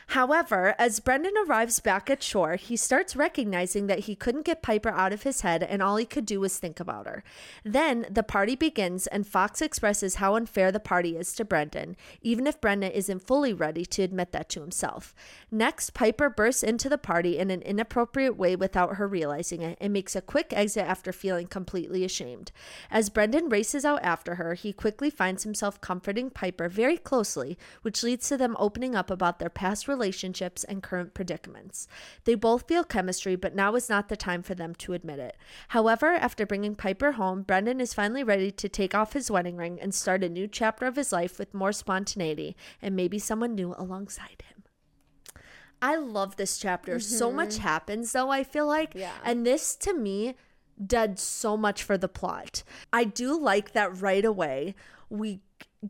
However, 0.08 0.74
as 0.78 1.00
Brendan 1.00 1.32
arrives 1.44 1.80
back 1.80 2.08
at 2.10 2.22
shore, 2.22 2.56
he 2.56 2.76
starts 2.76 3.16
recognizing 3.16 3.86
that 3.86 4.00
he 4.00 4.14
couldn't 4.14 4.44
get 4.44 4.62
Piper 4.62 4.90
out 4.90 5.12
of 5.12 5.22
his 5.22 5.40
head 5.40 5.62
and 5.62 5.82
all 5.82 5.96
he 5.96 6.04
could 6.04 6.26
do 6.26 6.40
was 6.40 6.58
think 6.58 6.78
about 6.78 7.06
her. 7.06 7.24
Then 7.64 8.06
the 8.10 8.22
party 8.22 8.54
begins, 8.54 9.06
and 9.06 9.26
Fox 9.26 9.60
expresses 9.60 10.16
how 10.16 10.36
unfair 10.36 10.70
the 10.70 10.78
party 10.78 11.16
is 11.16 11.32
to 11.34 11.44
Brendan, 11.44 11.96
even 12.20 12.46
if 12.46 12.60
Brendan 12.60 12.92
isn't 12.92 13.26
fully 13.26 13.52
ready 13.52 13.84
to 13.86 14.02
admit 14.02 14.32
that 14.32 14.48
to 14.50 14.60
himself. 14.60 15.14
Next, 15.50 15.94
Piper 15.94 16.28
bursts 16.30 16.62
into 16.62 16.88
the 16.88 16.98
party 16.98 17.38
in 17.38 17.50
an 17.50 17.62
inappropriate 17.62 18.36
way 18.36 18.54
without 18.54 18.96
her 18.96 19.08
realizing 19.08 19.62
it 19.62 19.78
and 19.80 19.92
makes 19.92 20.14
a 20.14 20.22
quick 20.22 20.52
exit 20.52 20.84
after 20.84 21.12
feeling 21.12 21.46
completely 21.46 22.04
ashamed. 22.04 22.52
As 22.90 23.10
Brendan 23.10 23.48
races 23.48 23.84
out 23.84 24.02
after 24.04 24.36
her, 24.36 24.54
he 24.54 24.72
quickly 24.72 25.10
finds 25.10 25.42
himself 25.42 25.80
comforting 25.80 26.30
Piper 26.30 26.68
very 26.68 26.98
closely, 26.98 27.58
which 27.82 28.02
leads 28.02 28.28
to 28.28 28.36
them 28.36 28.56
opening 28.60 28.94
up 28.94 29.03
about 29.10 29.38
their 29.38 29.50
past 29.50 29.88
relationships 29.88 30.64
and 30.64 30.82
current 30.82 31.14
predicaments. 31.14 31.86
They 32.24 32.34
both 32.34 32.68
feel 32.68 32.84
chemistry, 32.84 33.36
but 33.36 33.54
now 33.54 33.74
is 33.74 33.88
not 33.88 34.08
the 34.08 34.16
time 34.16 34.42
for 34.42 34.54
them 34.54 34.74
to 34.76 34.92
admit 34.92 35.18
it. 35.18 35.36
However, 35.68 36.14
after 36.14 36.46
bringing 36.46 36.74
Piper 36.74 37.12
home, 37.12 37.42
Brendan 37.42 37.80
is 37.80 37.94
finally 37.94 38.24
ready 38.24 38.50
to 38.50 38.68
take 38.68 38.94
off 38.94 39.12
his 39.12 39.30
wedding 39.30 39.56
ring 39.56 39.78
and 39.80 39.94
start 39.94 40.24
a 40.24 40.28
new 40.28 40.46
chapter 40.46 40.86
of 40.86 40.96
his 40.96 41.12
life 41.12 41.38
with 41.38 41.54
more 41.54 41.72
spontaneity 41.72 42.56
and 42.82 42.96
maybe 42.96 43.18
someone 43.18 43.54
new 43.54 43.74
alongside 43.76 44.42
him. 44.48 44.64
I 45.82 45.96
love 45.96 46.36
this 46.36 46.58
chapter. 46.58 46.98
So 46.98 47.28
mm-hmm. 47.28 47.36
much 47.36 47.58
happens, 47.58 48.12
though, 48.12 48.30
I 48.30 48.42
feel 48.42 48.66
like. 48.66 48.94
Yeah. 48.94 49.12
And 49.22 49.46
this, 49.46 49.76
to 49.76 49.92
me, 49.92 50.34
did 50.84 51.18
so 51.18 51.56
much 51.56 51.82
for 51.82 51.98
the 51.98 52.08
plot. 52.08 52.62
I 52.92 53.04
do 53.04 53.38
like 53.38 53.72
that 53.72 54.00
right 54.00 54.24
away. 54.24 54.74
We 55.10 55.40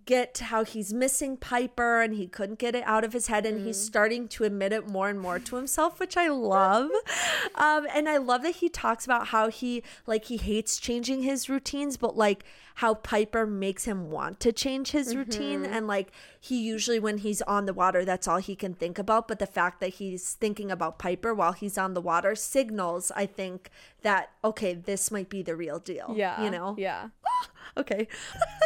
get 0.07 0.39
how 0.39 0.65
he's 0.65 0.93
missing 0.93 1.37
Piper 1.37 2.01
and 2.01 2.15
he 2.15 2.27
couldn't 2.27 2.59
get 2.59 2.75
it 2.75 2.85
out 2.87 3.05
of 3.05 3.13
his 3.13 3.27
head 3.29 3.47
and 3.47 3.65
he's 3.65 3.81
starting 3.81 4.29
to 4.29 4.45
admit 4.45 4.73
it 4.73 4.89
more 4.89 5.09
and 5.09 5.21
more 5.21 5.39
to 5.39 5.57
himself 5.57 6.01
which 6.01 6.17
I 6.17 6.29
love. 6.29 6.91
um 7.55 7.87
and 7.95 8.09
I 8.09 8.17
love 8.17 8.43
that 8.43 8.57
he 8.57 8.69
talks 8.69 9.05
about 9.05 9.29
how 9.29 9.49
he 9.49 9.83
like 10.07 10.27
he 10.27 10.37
hates 10.37 10.79
changing 10.79 11.23
his 11.23 11.49
routines 11.49 11.97
but 11.97 12.17
like 12.17 12.45
how 12.79 12.95
Piper 12.95 13.47
makes 13.47 13.85
him 13.85 14.11
want 14.11 14.41
to 14.41 14.51
change 14.53 14.91
his 14.91 15.15
routine 15.15 15.65
and 15.65 15.87
like 15.87 16.11
he 16.41 16.61
usually 16.61 16.99
when 16.99 17.19
he's 17.19 17.41
on 17.43 17.67
the 17.67 17.73
water 17.73 18.05
that's 18.05 18.27
all 18.27 18.39
he 18.39 18.57
can 18.57 18.75
think 18.75 18.99
about 18.99 19.29
but 19.29 19.39
the 19.39 19.47
fact 19.47 19.79
that 19.81 19.91
he's 19.95 20.33
thinking 20.33 20.71
about 20.73 20.99
Piper 20.99 21.33
while 21.33 21.53
he's 21.53 21.79
on 21.79 21.95
the 21.95 22.01
water 22.01 22.35
signals 22.35 23.13
I 23.15 23.27
think 23.27 23.71
that 24.03 24.31
okay 24.43 24.75
this 24.75 25.11
might 25.13 25.29
be 25.29 25.43
the 25.43 25.55
real 25.55 25.79
deal 25.79 26.15
Yeah. 26.17 26.43
you 26.43 26.51
know 26.51 26.75
Yeah. 26.77 27.09
okay. 27.77 28.09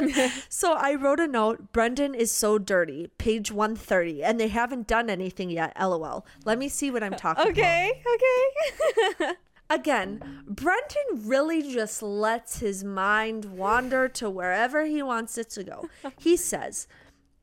so 0.49 0.75
I 0.75 0.95
wrote 0.95 1.21
a 1.21 1.27
note. 1.27 1.73
Brendan 1.73 2.15
is 2.15 2.31
so 2.31 2.59
dirty. 2.59 3.11
Page 3.19 3.51
130. 3.53 4.23
And 4.23 4.39
they 4.39 4.49
haven't 4.49 4.87
done 4.87 5.11
anything 5.11 5.51
yet. 5.51 5.73
LOL. 5.79 6.27
Let 6.45 6.59
me 6.59 6.69
see 6.69 6.91
what 6.91 7.03
I'm 7.03 7.15
talking 7.15 7.51
okay, 7.51 8.03
about. 8.05 8.15
Okay. 8.15 9.25
Okay. 9.25 9.35
Again, 9.71 10.45
Brendan 10.47 11.29
really 11.29 11.61
just 11.61 12.03
lets 12.03 12.61
his 12.61 12.85
mind 12.85 13.45
wander 13.45 14.09
to 14.09 14.31
wherever 14.31 14.87
he 14.87 15.03
wants 15.03 15.37
it 15.37 15.51
to 15.51 15.65
go. 15.65 15.91
He 16.19 16.39
says, 16.39 16.89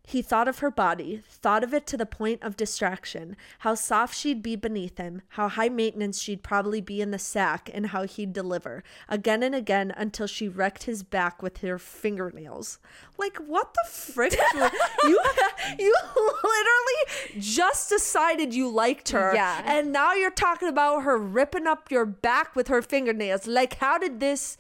he 0.06 0.22
thought 0.22 0.48
of 0.48 0.60
her 0.60 0.72
body, 0.72 1.22
thought 1.28 1.64
of 1.64 1.74
it 1.74 1.88
to 1.88 1.98
the 1.98 2.06
point 2.06 2.44
of 2.44 2.56
distraction, 2.56 3.36
how 3.60 3.76
soft 3.76 4.16
she'd 4.16 4.44
be 4.44 4.56
beneath 4.56 4.98
him, 4.98 5.22
how 5.30 5.50
high 5.50 5.70
maintenance 5.70 6.22
she'd 6.22 6.44
probably 6.44 6.82
be 6.82 7.02
in 7.02 7.12
the 7.12 7.20
sack, 7.20 7.70
and 7.74 7.88
how 7.88 8.04
he'd 8.04 8.32
deliver, 8.32 8.84
again 9.10 9.42
and 9.42 9.56
again 9.56 9.94
until 9.98 10.28
she 10.28 10.48
wrecked 10.48 10.84
his 10.84 11.04
back 11.04 11.42
with 11.42 11.58
her 11.58 11.80
fingernails. 11.80 12.78
Like, 13.18 13.38
what 13.38 13.74
the 13.74 13.90
frick? 13.92 14.34
you, 15.04 15.22
you 15.80 15.96
literally 16.16 17.40
just 17.40 17.90
decided 17.90 18.54
you 18.54 18.70
liked 18.70 19.10
her. 19.10 19.34
Yeah. 19.34 19.62
And 19.66 19.92
now 19.92 20.14
you're 20.14 20.32
talking 20.32 20.68
about 20.68 21.04
her 21.04 21.18
ripping 21.18 21.66
up 21.66 21.90
your 21.90 22.06
back 22.06 22.56
with 22.56 22.68
her 22.68 22.82
fingernails. 22.82 23.48
Like, 23.48 23.76
how 23.78 23.98
did 23.98 24.20
this, 24.20 24.58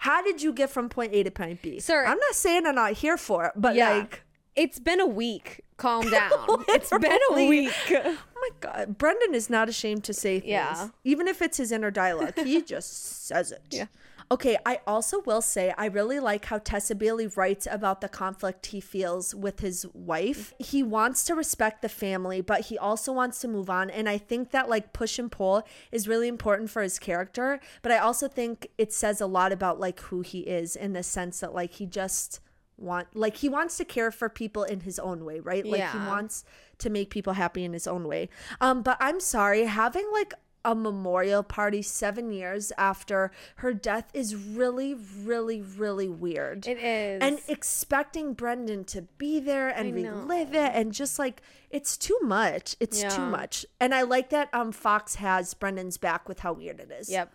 how 0.00 0.22
did 0.22 0.42
you 0.42 0.52
get 0.52 0.70
from 0.70 0.88
point 0.88 1.12
A 1.12 1.22
to 1.24 1.30
point 1.30 1.60
B? 1.62 1.80
Sir, 1.80 2.04
I'm 2.06 2.18
not 2.18 2.34
saying 2.34 2.66
I'm 2.66 2.74
not 2.74 2.92
here 2.92 3.16
for 3.16 3.46
it, 3.46 3.52
but 3.56 3.74
yeah. 3.74 3.90
like, 3.90 4.22
it's 4.56 4.78
been 4.78 5.00
a 5.00 5.06
week. 5.06 5.62
Calm 5.76 6.08
down. 6.10 6.32
it's 6.68 6.90
been 6.90 7.18
a 7.30 7.34
week. 7.34 7.72
Oh 8.38 8.48
my 8.50 8.70
god, 8.70 8.98
Brendan 8.98 9.34
is 9.34 9.48
not 9.48 9.68
ashamed 9.68 10.04
to 10.04 10.12
say 10.12 10.38
things. 10.40 10.50
Yeah. 10.50 10.88
Even 11.04 11.26
if 11.26 11.40
it's 11.40 11.56
his 11.56 11.72
inner 11.72 11.90
dialogue, 11.90 12.34
he 12.36 12.60
just 12.74 13.26
says 13.26 13.50
it. 13.50 13.62
Yeah. 13.70 13.86
Okay, 14.30 14.58
I 14.66 14.80
also 14.86 15.22
will 15.22 15.40
say 15.40 15.72
I 15.78 15.86
really 15.86 16.20
like 16.20 16.44
how 16.44 16.58
Tessa 16.58 16.94
Bailey 16.94 17.28
writes 17.28 17.66
about 17.70 18.00
the 18.02 18.08
conflict 18.08 18.66
he 18.66 18.80
feels 18.80 19.34
with 19.34 19.60
his 19.60 19.86
wife. 19.94 20.52
He 20.58 20.82
wants 20.82 21.24
to 21.24 21.34
respect 21.34 21.80
the 21.80 21.88
family, 21.88 22.40
but 22.40 22.62
he 22.62 22.76
also 22.76 23.12
wants 23.12 23.40
to 23.40 23.48
move 23.48 23.70
on. 23.70 23.88
And 23.88 24.08
I 24.08 24.18
think 24.18 24.50
that 24.50 24.68
like 24.68 24.92
push 24.92 25.18
and 25.18 25.32
pull 25.32 25.66
is 25.90 26.06
really 26.06 26.28
important 26.28 26.70
for 26.70 26.82
his 26.82 26.98
character. 26.98 27.58
But 27.82 27.92
I 27.92 27.98
also 27.98 28.28
think 28.28 28.68
it 28.76 28.92
says 28.92 29.20
a 29.20 29.26
lot 29.26 29.50
about 29.50 29.80
like 29.80 29.98
who 30.00 30.20
he 30.20 30.40
is 30.40 30.76
in 30.76 30.92
the 30.92 31.02
sense 31.04 31.40
that 31.40 31.54
like 31.54 31.72
he 31.74 31.86
just 31.86 32.40
want 32.78 33.08
like 33.14 33.36
he 33.36 33.48
wants 33.48 33.76
to 33.78 33.84
care 33.84 34.10
for 34.10 34.28
people 34.28 34.62
in 34.64 34.80
his 34.80 34.98
own 34.98 35.24
way, 35.24 35.40
right? 35.40 35.64
Like 35.64 35.90
he 35.90 35.98
wants 35.98 36.44
to 36.78 36.90
make 36.90 37.10
people 37.10 37.32
happy 37.34 37.64
in 37.64 37.72
his 37.72 37.86
own 37.86 38.06
way. 38.06 38.28
Um, 38.60 38.82
but 38.82 38.96
I'm 39.00 39.20
sorry, 39.20 39.64
having 39.64 40.06
like 40.12 40.34
a 40.64 40.74
memorial 40.74 41.44
party 41.44 41.80
seven 41.80 42.32
years 42.32 42.72
after 42.76 43.30
her 43.56 43.72
death 43.72 44.10
is 44.12 44.34
really, 44.34 44.94
really, 45.22 45.62
really 45.62 46.08
weird. 46.08 46.66
It 46.66 46.78
is. 46.78 47.22
And 47.22 47.38
expecting 47.46 48.34
Brendan 48.34 48.84
to 48.86 49.02
be 49.16 49.38
there 49.38 49.68
and 49.68 49.94
relive 49.94 50.54
it 50.54 50.72
and 50.74 50.92
just 50.92 51.20
like 51.20 51.40
it's 51.70 51.96
too 51.96 52.18
much. 52.20 52.76
It's 52.80 53.02
too 53.02 53.24
much. 53.24 53.64
And 53.80 53.94
I 53.94 54.02
like 54.02 54.30
that 54.30 54.52
um 54.52 54.72
Fox 54.72 55.14
has 55.14 55.54
Brendan's 55.54 55.98
back 55.98 56.28
with 56.28 56.40
how 56.40 56.52
weird 56.52 56.80
it 56.80 56.90
is. 56.90 57.08
Yep. 57.08 57.32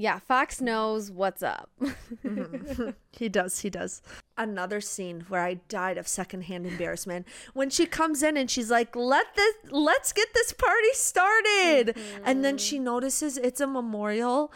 Yeah, 0.00 0.18
Fox 0.18 0.60
knows 0.60 1.10
what's 1.10 1.42
up. 1.42 1.70
Mm-hmm. 2.24 2.90
He 3.12 3.28
does, 3.28 3.60
he 3.60 3.70
does. 3.70 4.02
Another 4.38 4.80
scene 4.80 5.24
where 5.28 5.42
I 5.42 5.54
died 5.68 5.98
of 5.98 6.06
secondhand 6.08 6.66
embarrassment 6.66 7.26
when 7.54 7.70
she 7.70 7.86
comes 7.86 8.22
in 8.22 8.36
and 8.36 8.50
she's 8.50 8.70
like, 8.70 8.94
"Let 8.96 9.34
this, 9.36 9.54
let's 9.70 10.12
get 10.12 10.28
this 10.32 10.52
party 10.52 10.92
started," 10.92 11.94
mm-hmm. 11.94 12.22
and 12.24 12.44
then 12.44 12.56
she 12.56 12.78
notices 12.78 13.36
it's 13.36 13.60
a 13.60 13.66
memorial. 13.66 14.52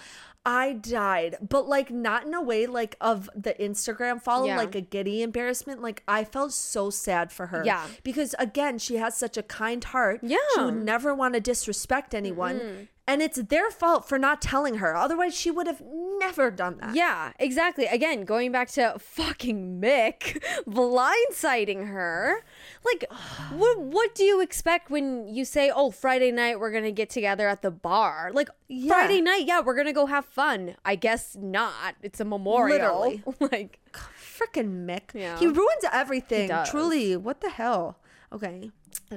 I 0.46 0.74
died, 0.74 1.36
but 1.46 1.68
like 1.68 1.90
not 1.90 2.26
in 2.26 2.34
a 2.34 2.42
way 2.42 2.66
like 2.66 2.96
of 3.00 3.30
the 3.34 3.54
Instagram 3.54 4.20
follow, 4.20 4.46
Yeah. 4.46 4.58
like 4.58 4.74
a 4.74 4.80
giddy 4.82 5.22
embarrassment. 5.22 5.80
Like 5.82 6.02
I 6.06 6.24
felt 6.24 6.52
so 6.52 6.90
sad 6.90 7.32
for 7.32 7.46
her. 7.46 7.62
Yeah. 7.64 7.86
because 8.02 8.34
again, 8.38 8.78
she 8.78 8.96
has 8.96 9.16
such 9.16 9.36
a 9.36 9.42
kind 9.42 9.82
heart. 9.82 10.20
Yeah. 10.22 10.36
she 10.54 10.60
would 10.62 10.84
never 10.84 11.14
want 11.14 11.34
to 11.34 11.40
disrespect 11.40 12.14
anyone, 12.14 12.58
mm-hmm. 12.60 12.82
And 13.06 13.20
it's 13.20 13.40
their 13.40 13.70
fault 13.70 14.08
for 14.08 14.18
not 14.18 14.40
telling 14.40 14.76
her. 14.76 14.96
Otherwise, 14.96 15.34
she 15.36 15.50
would 15.50 15.66
have 15.66 15.82
never 16.18 16.50
done 16.50 16.78
that. 16.80 16.94
Yeah, 16.94 17.32
exactly. 17.38 17.84
Again, 17.86 18.24
going 18.24 18.50
back 18.52 18.70
to 18.72 18.96
fucking 18.98 19.80
Mick 19.80 20.42
blindsiding 20.66 21.88
her. 21.88 22.44
Like, 22.84 23.04
what 23.52 23.80
what 23.80 24.14
do 24.14 24.24
you 24.24 24.40
expect 24.40 24.90
when 24.90 25.28
you 25.28 25.44
say, 25.44 25.70
"Oh, 25.74 25.90
Friday 25.90 26.30
night 26.32 26.58
we're 26.60 26.72
gonna 26.72 26.92
get 26.92 27.10
together 27.10 27.48
at 27.48 27.62
the 27.62 27.70
bar"? 27.70 28.30
Like 28.32 28.48
Yeah. 28.68 28.92
Friday 28.94 29.20
night, 29.20 29.44
yeah, 29.46 29.60
we're 29.60 29.76
gonna 29.76 29.92
go 29.92 30.06
have 30.06 30.24
fun. 30.24 30.76
I 30.84 30.96
guess 30.96 31.36
not. 31.38 31.96
It's 32.02 32.20
a 32.20 32.24
memorial. 32.24 32.78
Literally. 32.78 33.22
like, 33.40 33.80
freaking 33.92 34.86
Mick. 34.86 35.12
Yeah. 35.14 35.38
He 35.38 35.46
ruins 35.46 35.84
everything. 35.92 36.48
does. 36.48 36.70
Truly, 36.70 37.16
what 37.16 37.40
the 37.40 37.50
hell? 37.50 37.98
Okay. 38.32 38.70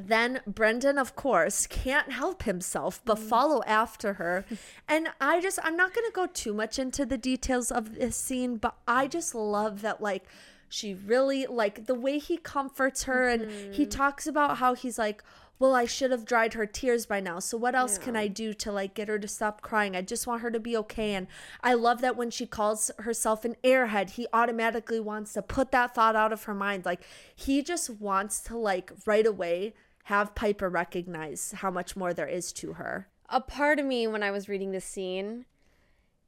Then 0.05 0.41
Brendan, 0.45 0.97
of 0.97 1.15
course, 1.15 1.67
can't 1.67 2.11
help 2.11 2.43
himself 2.43 3.01
but 3.05 3.17
Mm. 3.17 3.29
follow 3.29 3.63
after 3.65 4.13
her. 4.13 4.45
and 4.87 5.09
I 5.19 5.39
just, 5.41 5.59
I'm 5.63 5.77
not 5.77 5.93
going 5.93 6.05
to 6.05 6.13
go 6.13 6.27
too 6.27 6.53
much 6.53 6.77
into 6.79 7.05
the 7.05 7.17
details 7.17 7.71
of 7.71 7.95
this 7.95 8.15
scene, 8.15 8.57
but 8.57 8.75
I 8.87 9.07
just 9.07 9.33
love 9.35 9.81
that, 9.81 10.01
like, 10.01 10.25
she 10.69 10.93
really, 10.93 11.45
like, 11.45 11.85
the 11.85 11.95
way 11.95 12.19
he 12.19 12.37
comforts 12.37 13.03
her 13.03 13.27
and 13.29 13.47
he 13.71 13.83
Mm-hmm. 13.85 13.89
talks 13.89 14.27
about 14.27 14.57
how 14.57 14.73
he's 14.75 14.97
like, 14.99 15.23
well, 15.59 15.73
I 15.73 15.85
should 15.85 16.11
have 16.11 16.23
dried 16.23 16.53
her 16.53 16.67
tears 16.67 17.07
by 17.07 17.19
now. 17.19 17.39
So 17.39 17.57
what 17.57 17.73
else 17.73 17.97
can 17.97 18.15
I 18.15 18.27
do 18.27 18.53
to 18.53 18.71
like 18.71 18.93
get 18.93 19.07
her 19.07 19.17
to 19.17 19.27
stop 19.27 19.61
crying? 19.61 19.95
I 19.95 20.03
just 20.03 20.27
want 20.27 20.43
her 20.43 20.51
to 20.51 20.59
be 20.59 20.77
okay. 20.77 21.15
And 21.15 21.25
I 21.63 21.73
love 21.73 22.01
that 22.01 22.15
when 22.15 22.29
she 22.29 22.45
calls 22.45 22.91
herself 22.99 23.43
an 23.43 23.55
airhead, 23.63 24.11
he 24.11 24.27
automatically 24.31 24.99
wants 24.99 25.33
to 25.33 25.41
put 25.41 25.71
that 25.71 25.95
thought 25.95 26.15
out 26.15 26.31
of 26.31 26.43
her 26.43 26.53
mind. 26.53 26.85
Like 26.85 27.01
he 27.35 27.63
just 27.63 27.89
wants 27.89 28.39
to 28.41 28.55
like 28.55 28.91
right 29.07 29.25
away 29.25 29.73
have 30.07 30.33
Piper 30.35 30.69
recognize 30.69 31.53
how 31.57 31.69
much 31.71 31.95
more 31.95 32.13
there 32.13 32.27
is 32.27 32.51
to 32.53 32.73
her. 32.73 33.07
a 33.29 33.41
part 33.41 33.77
of 33.79 33.85
me 33.85 34.07
when 34.07 34.23
I 34.23 34.31
was 34.31 34.47
reading 34.47 34.71
this 34.71 34.85
scene, 34.85 35.45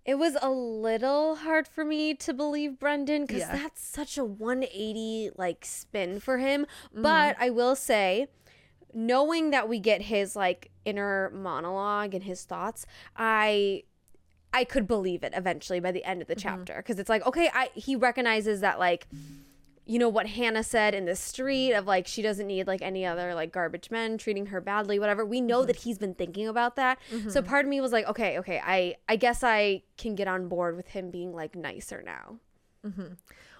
it 0.05 0.15
was 0.15 0.35
a 0.41 0.49
little 0.49 1.35
hard 1.35 1.65
for 1.67 1.85
me 1.85 2.13
to 2.15 2.33
believe 2.33 2.77
Brendan 2.79 3.25
because 3.25 3.41
Yeah. 3.43 3.55
that's 3.57 3.81
such 3.81 4.17
a 4.17 4.25
180 4.25 5.31
like 5.37 5.63
spin 5.65 6.19
for 6.19 6.39
him. 6.39 6.65
Mm-hmm. 6.91 7.01
But 7.03 7.37
I 7.39 7.49
will 7.51 7.75
say, 7.75 8.27
knowing 8.93 9.51
that 9.51 9.69
we 9.69 9.79
get 9.79 10.01
his 10.03 10.35
like 10.35 10.71
inner 10.83 11.29
monologue 11.33 12.13
and 12.13 12.23
his 12.23 12.43
thoughts, 12.43 12.85
I 13.15 13.83
I 14.51 14.63
could 14.65 14.87
believe 14.87 15.23
it 15.23 15.31
eventually 15.35 15.79
by 15.79 15.91
the 15.91 16.03
end 16.03 16.21
of 16.21 16.27
the 16.27 16.35
Mm-hmm. 16.35 16.49
chapter 16.49 16.75
because 16.77 16.99
it's 16.99 17.09
like 17.09 17.25
okay, 17.25 17.49
I 17.53 17.69
he 17.75 17.95
recognizes 17.95 18.59
that 18.61 18.77
like 18.79 19.07
you 19.89 19.97
know 19.97 20.07
what 20.07 20.27
Hannah 20.27 20.63
said 20.63 20.93
in 20.93 21.05
the 21.05 21.15
street 21.15 21.73
of 21.73 21.87
like 21.87 22.05
she 22.05 22.21
doesn't 22.21 22.45
need 22.45 22.67
like 22.67 22.83
any 22.83 23.07
other 23.07 23.33
like 23.33 23.51
garbage 23.51 23.89
men 23.89 24.19
treating 24.19 24.45
her 24.47 24.61
badly 24.61 24.99
whatever. 24.99 25.25
We 25.25 25.41
know 25.41 25.65
that 25.65 25.77
mm-hmm. 25.77 25.89
he's 25.89 25.97
been 25.97 26.13
thinking 26.13 26.47
about 26.47 26.75
that. 26.75 26.99
So 27.09 27.17
mm-hmm. 27.17 27.49
part 27.49 27.65
of 27.65 27.69
me 27.69 27.81
was 27.81 27.91
like 27.91 28.05
okay 28.07 28.37
okay 28.37 28.61
I 28.63 28.97
I 29.09 29.15
guess 29.15 29.43
I 29.43 29.81
can 29.97 30.13
get 30.13 30.27
on 30.27 30.47
board 30.47 30.77
with 30.77 30.89
him 30.89 31.09
being 31.09 31.33
like 31.33 31.55
nicer 31.55 32.03
now. 32.05 32.37
Mm-hmm. 32.85 33.13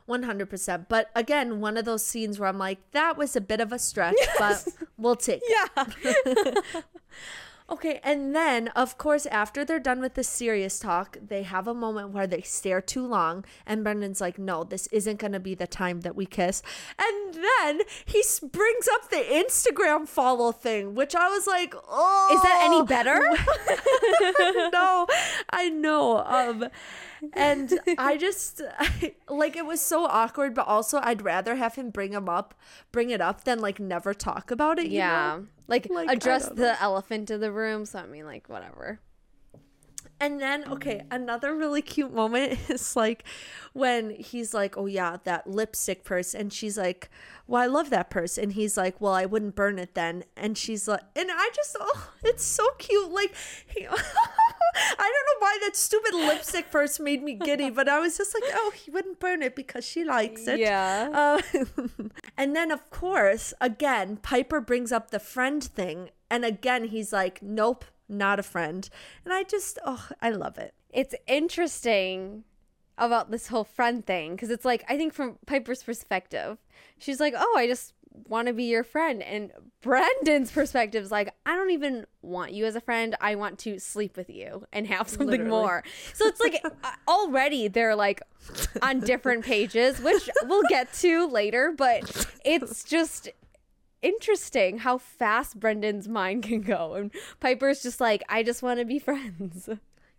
100%. 0.07 0.85
But 0.87 1.11
again, 1.15 1.59
one 1.59 1.77
of 1.77 1.85
those 1.85 2.03
scenes 2.03 2.39
where 2.39 2.49
I'm 2.49 2.57
like, 2.57 2.79
that 2.91 3.15
was 3.15 3.35
a 3.35 3.41
bit 3.41 3.61
of 3.61 3.71
a 3.71 3.77
stretch, 3.77 4.15
but 4.39 4.67
we'll 4.97 5.15
take 5.15 5.41
it. 5.43 5.83
yeah 6.15 6.81
Okay, 7.71 7.99
and 8.03 8.35
then 8.35 8.69
of 8.69 8.97
course 8.97 9.25
after 9.27 9.63
they're 9.63 9.79
done 9.79 10.01
with 10.01 10.15
the 10.15 10.23
serious 10.23 10.79
talk, 10.79 11.17
they 11.25 11.43
have 11.43 11.67
a 11.67 11.73
moment 11.73 12.09
where 12.09 12.25
they 12.25 12.41
stare 12.41 12.81
too 12.81 13.05
long, 13.05 13.45
and 13.65 13.83
Brendan's 13.83 14.19
like, 14.19 14.39
"No, 14.39 14.63
this 14.63 14.87
isn't 14.87 15.19
gonna 15.19 15.39
be 15.39 15.53
the 15.53 15.67
time 15.67 16.01
that 16.01 16.15
we 16.15 16.25
kiss." 16.25 16.63
And 16.97 17.35
then 17.35 17.81
he 18.05 18.23
brings 18.41 18.87
up 18.87 19.09
the 19.09 19.17
Instagram 19.17 20.07
follow 20.07 20.51
thing, 20.51 20.95
which 20.95 21.15
I 21.15 21.29
was 21.29 21.45
like, 21.45 21.75
"Oh, 21.87 22.29
is 22.33 22.41
that 22.41 22.61
any 22.63 22.83
better 22.83 23.19
no, 24.73 25.07
I 25.51 25.69
know. 25.69 26.19
Um, 26.25 26.69
and 27.33 27.79
I 27.97 28.17
just 28.17 28.61
like 29.29 29.55
it 29.55 29.65
was 29.65 29.81
so 29.81 30.05
awkward, 30.05 30.53
but 30.53 30.67
also 30.67 30.99
I'd 31.03 31.21
rather 31.21 31.55
have 31.55 31.75
him 31.75 31.89
bring 31.89 32.13
him 32.13 32.29
up, 32.29 32.53
bring 32.91 33.09
it 33.09 33.21
up, 33.21 33.43
than 33.43 33.59
like 33.59 33.79
never 33.79 34.13
talk 34.13 34.51
about 34.51 34.79
it. 34.79 34.87
you 34.87 34.97
yeah 34.97 35.37
know? 35.37 35.47
like, 35.67 35.89
Like, 35.89 36.09
address 36.09 36.47
the 36.49 36.81
elephant 36.81 37.29
in 37.29 37.41
the 37.41 37.51
room 37.51 37.85
so 37.85 37.99
I 37.99 38.05
mean 38.07 38.25
like 38.25 38.47
whatever 38.49 38.99
And 40.21 40.41
then, 40.41 40.65
okay, 40.69 41.03
another 41.09 41.55
really 41.55 41.81
cute 41.81 42.13
moment 42.13 42.59
is 42.69 42.95
like 42.95 43.23
when 43.73 44.09
he's 44.11 44.53
like, 44.53 44.77
Oh, 44.77 44.85
yeah, 44.85 45.17
that 45.23 45.47
lipstick 45.47 46.03
purse. 46.03 46.33
And 46.33 46.51
she's 46.51 46.77
like, 46.77 47.09
Well, 47.47 47.61
I 47.61 47.67
love 47.67 47.89
that 47.91 48.09
purse. 48.09 48.37
And 48.37 48.53
he's 48.53 48.75
like, 48.75 48.99
Well, 48.99 49.13
I 49.13 49.25
wouldn't 49.25 49.55
burn 49.55 49.79
it 49.79 49.95
then. 49.95 50.25
And 50.35 50.57
she's 50.57 50.87
like, 50.87 51.01
And 51.15 51.29
I 51.31 51.49
just, 51.55 51.75
oh, 51.79 52.11
it's 52.23 52.43
so 52.43 52.65
cute. 52.77 53.11
Like, 53.11 53.33
he, 53.67 53.87
I 53.87 53.91
don't 53.91 53.99
know 54.99 55.39
why 55.39 55.57
that 55.61 55.75
stupid 55.75 56.13
lipstick 56.13 56.69
purse 56.69 56.99
made 56.99 57.23
me 57.23 57.35
giddy, 57.35 57.69
but 57.69 57.87
I 57.87 57.99
was 57.99 58.17
just 58.17 58.33
like, 58.33 58.51
Oh, 58.53 58.71
he 58.75 58.91
wouldn't 58.91 59.19
burn 59.19 59.41
it 59.41 59.55
because 59.55 59.85
she 59.85 60.03
likes 60.03 60.47
it. 60.47 60.59
Yeah. 60.59 61.39
Um, 61.47 62.11
and 62.37 62.55
then, 62.55 62.71
of 62.71 62.89
course, 62.89 63.53
again, 63.61 64.17
Piper 64.17 64.59
brings 64.59 64.91
up 64.91 65.11
the 65.11 65.19
friend 65.19 65.63
thing. 65.63 66.09
And 66.29 66.45
again, 66.45 66.85
he's 66.85 67.11
like, 67.13 67.41
Nope, 67.41 67.85
not 68.09 68.39
a 68.39 68.43
friend. 68.43 68.89
And 69.23 69.33
I 69.33 69.43
just, 69.43 69.79
oh, 69.85 70.09
I 70.21 70.31
love 70.31 70.57
it. 70.57 70.73
it's 70.91 71.13
interesting 71.27 72.43
about 72.97 73.31
this 73.31 73.47
whole 73.47 73.63
friend 73.63 74.05
thing 74.05 74.31
because 74.35 74.49
it's 74.49 74.65
like 74.65 74.83
I 74.89 74.97
think 74.97 75.13
from 75.13 75.37
Piper's 75.45 75.83
perspective, 75.83 76.57
she's 76.97 77.19
like, 77.19 77.33
"Oh, 77.37 77.55
I 77.57 77.65
just 77.67 77.93
want 78.27 78.47
to 78.47 78.53
be 78.53 78.65
your 78.65 78.83
friend," 78.83 79.23
and 79.23 79.51
Brendan's 79.81 80.51
perspective 80.51 81.03
is 81.05 81.11
like, 81.11 81.33
"I 81.45 81.55
don't 81.55 81.69
even 81.71 82.05
want 82.21 82.51
you 82.51 82.65
as 82.65 82.75
a 82.75 82.81
friend. 82.81 83.15
I 83.21 83.35
want 83.35 83.57
to 83.59 83.79
sleep 83.79 84.17
with 84.17 84.29
you 84.29 84.65
and 84.73 84.85
have 84.87 85.07
something 85.07 85.27
Literally. 85.27 85.49
more." 85.49 85.83
So 86.13 86.27
it's 86.27 86.41
like 86.41 86.61
uh, 86.83 86.91
already 87.07 87.69
they're 87.69 87.95
like 87.95 88.21
on 88.81 88.99
different 88.99 89.45
pages, 89.45 89.99
which 90.01 90.29
we'll 90.43 90.67
get 90.67 90.91
to 90.95 91.25
later, 91.27 91.71
but 91.75 92.27
it's 92.43 92.83
just 92.83 93.29
interesting 94.01 94.79
how 94.79 94.97
fast 94.97 95.59
Brendan's 95.59 96.07
mind 96.07 96.43
can 96.43 96.61
go. 96.61 96.93
And 96.95 97.11
Piper's 97.39 97.81
just 97.83 97.99
like, 97.99 98.23
I 98.29 98.43
just 98.43 98.61
want 98.63 98.79
to 98.79 98.85
be 98.85 98.99
friends. 99.09 99.69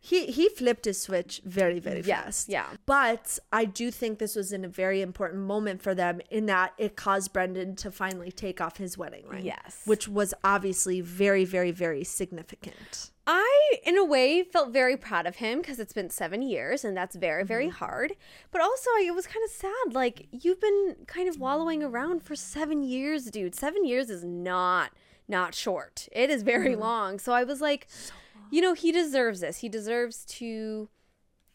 He 0.02 0.26
he 0.26 0.48
flipped 0.48 0.86
his 0.86 0.98
switch 0.98 1.42
very 1.44 1.78
very 1.78 2.00
Yes, 2.00 2.24
fast. 2.24 2.48
yeah. 2.48 2.66
But 2.86 3.38
I 3.52 3.66
do 3.66 3.90
think 3.90 4.18
this 4.18 4.34
was 4.34 4.50
in 4.50 4.64
a 4.64 4.68
very 4.68 5.02
important 5.02 5.42
moment 5.42 5.82
for 5.82 5.94
them 5.94 6.22
in 6.30 6.46
that 6.46 6.72
it 6.78 6.96
caused 6.96 7.34
Brendan 7.34 7.76
to 7.76 7.90
finally 7.90 8.32
take 8.32 8.62
off 8.62 8.78
his 8.78 8.96
wedding 8.96 9.26
ring. 9.28 9.44
Yes. 9.44 9.82
Which 9.84 10.08
was 10.08 10.32
obviously 10.42 11.02
very 11.02 11.44
very 11.44 11.70
very 11.70 12.02
significant. 12.02 13.10
I, 13.32 13.78
in 13.84 13.96
a 13.96 14.04
way, 14.04 14.42
felt 14.42 14.72
very 14.72 14.96
proud 14.96 15.24
of 15.24 15.36
him 15.36 15.60
because 15.60 15.78
it's 15.78 15.92
been 15.92 16.10
seven 16.10 16.42
years 16.42 16.84
and 16.84 16.96
that's 16.96 17.14
very, 17.14 17.44
very 17.44 17.68
mm-hmm. 17.68 17.76
hard. 17.76 18.16
But 18.50 18.60
also, 18.60 18.90
it 19.00 19.14
was 19.14 19.28
kind 19.28 19.44
of 19.44 19.52
sad. 19.52 19.94
Like, 19.94 20.26
you've 20.32 20.60
been 20.60 20.96
kind 21.06 21.28
of 21.28 21.38
wallowing 21.38 21.80
around 21.84 22.24
for 22.24 22.34
seven 22.34 22.82
years, 22.82 23.26
dude. 23.26 23.54
Seven 23.54 23.84
years 23.84 24.10
is 24.10 24.24
not, 24.24 24.90
not 25.28 25.54
short. 25.54 26.08
It 26.10 26.28
is 26.28 26.42
very 26.42 26.72
mm-hmm. 26.72 26.80
long. 26.80 27.18
So 27.20 27.32
I 27.32 27.44
was 27.44 27.60
like, 27.60 27.86
you 28.50 28.60
know, 28.60 28.74
he 28.74 28.90
deserves 28.90 29.38
this. 29.38 29.58
He 29.58 29.68
deserves 29.68 30.24
to 30.24 30.88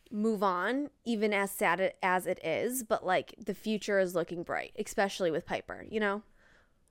move 0.09 0.43
on, 0.43 0.91
even 1.03 1.33
as 1.33 1.51
sad 1.51 1.93
as 2.01 2.25
it 2.25 2.39
is. 2.41 2.83
But, 2.83 3.05
like, 3.05 3.35
the 3.37 3.53
future 3.53 3.99
is 3.99 4.15
looking 4.15 4.43
bright, 4.43 4.71
especially 4.79 5.29
with 5.29 5.45
Piper, 5.45 5.85
you 5.89 5.99
know? 5.99 6.23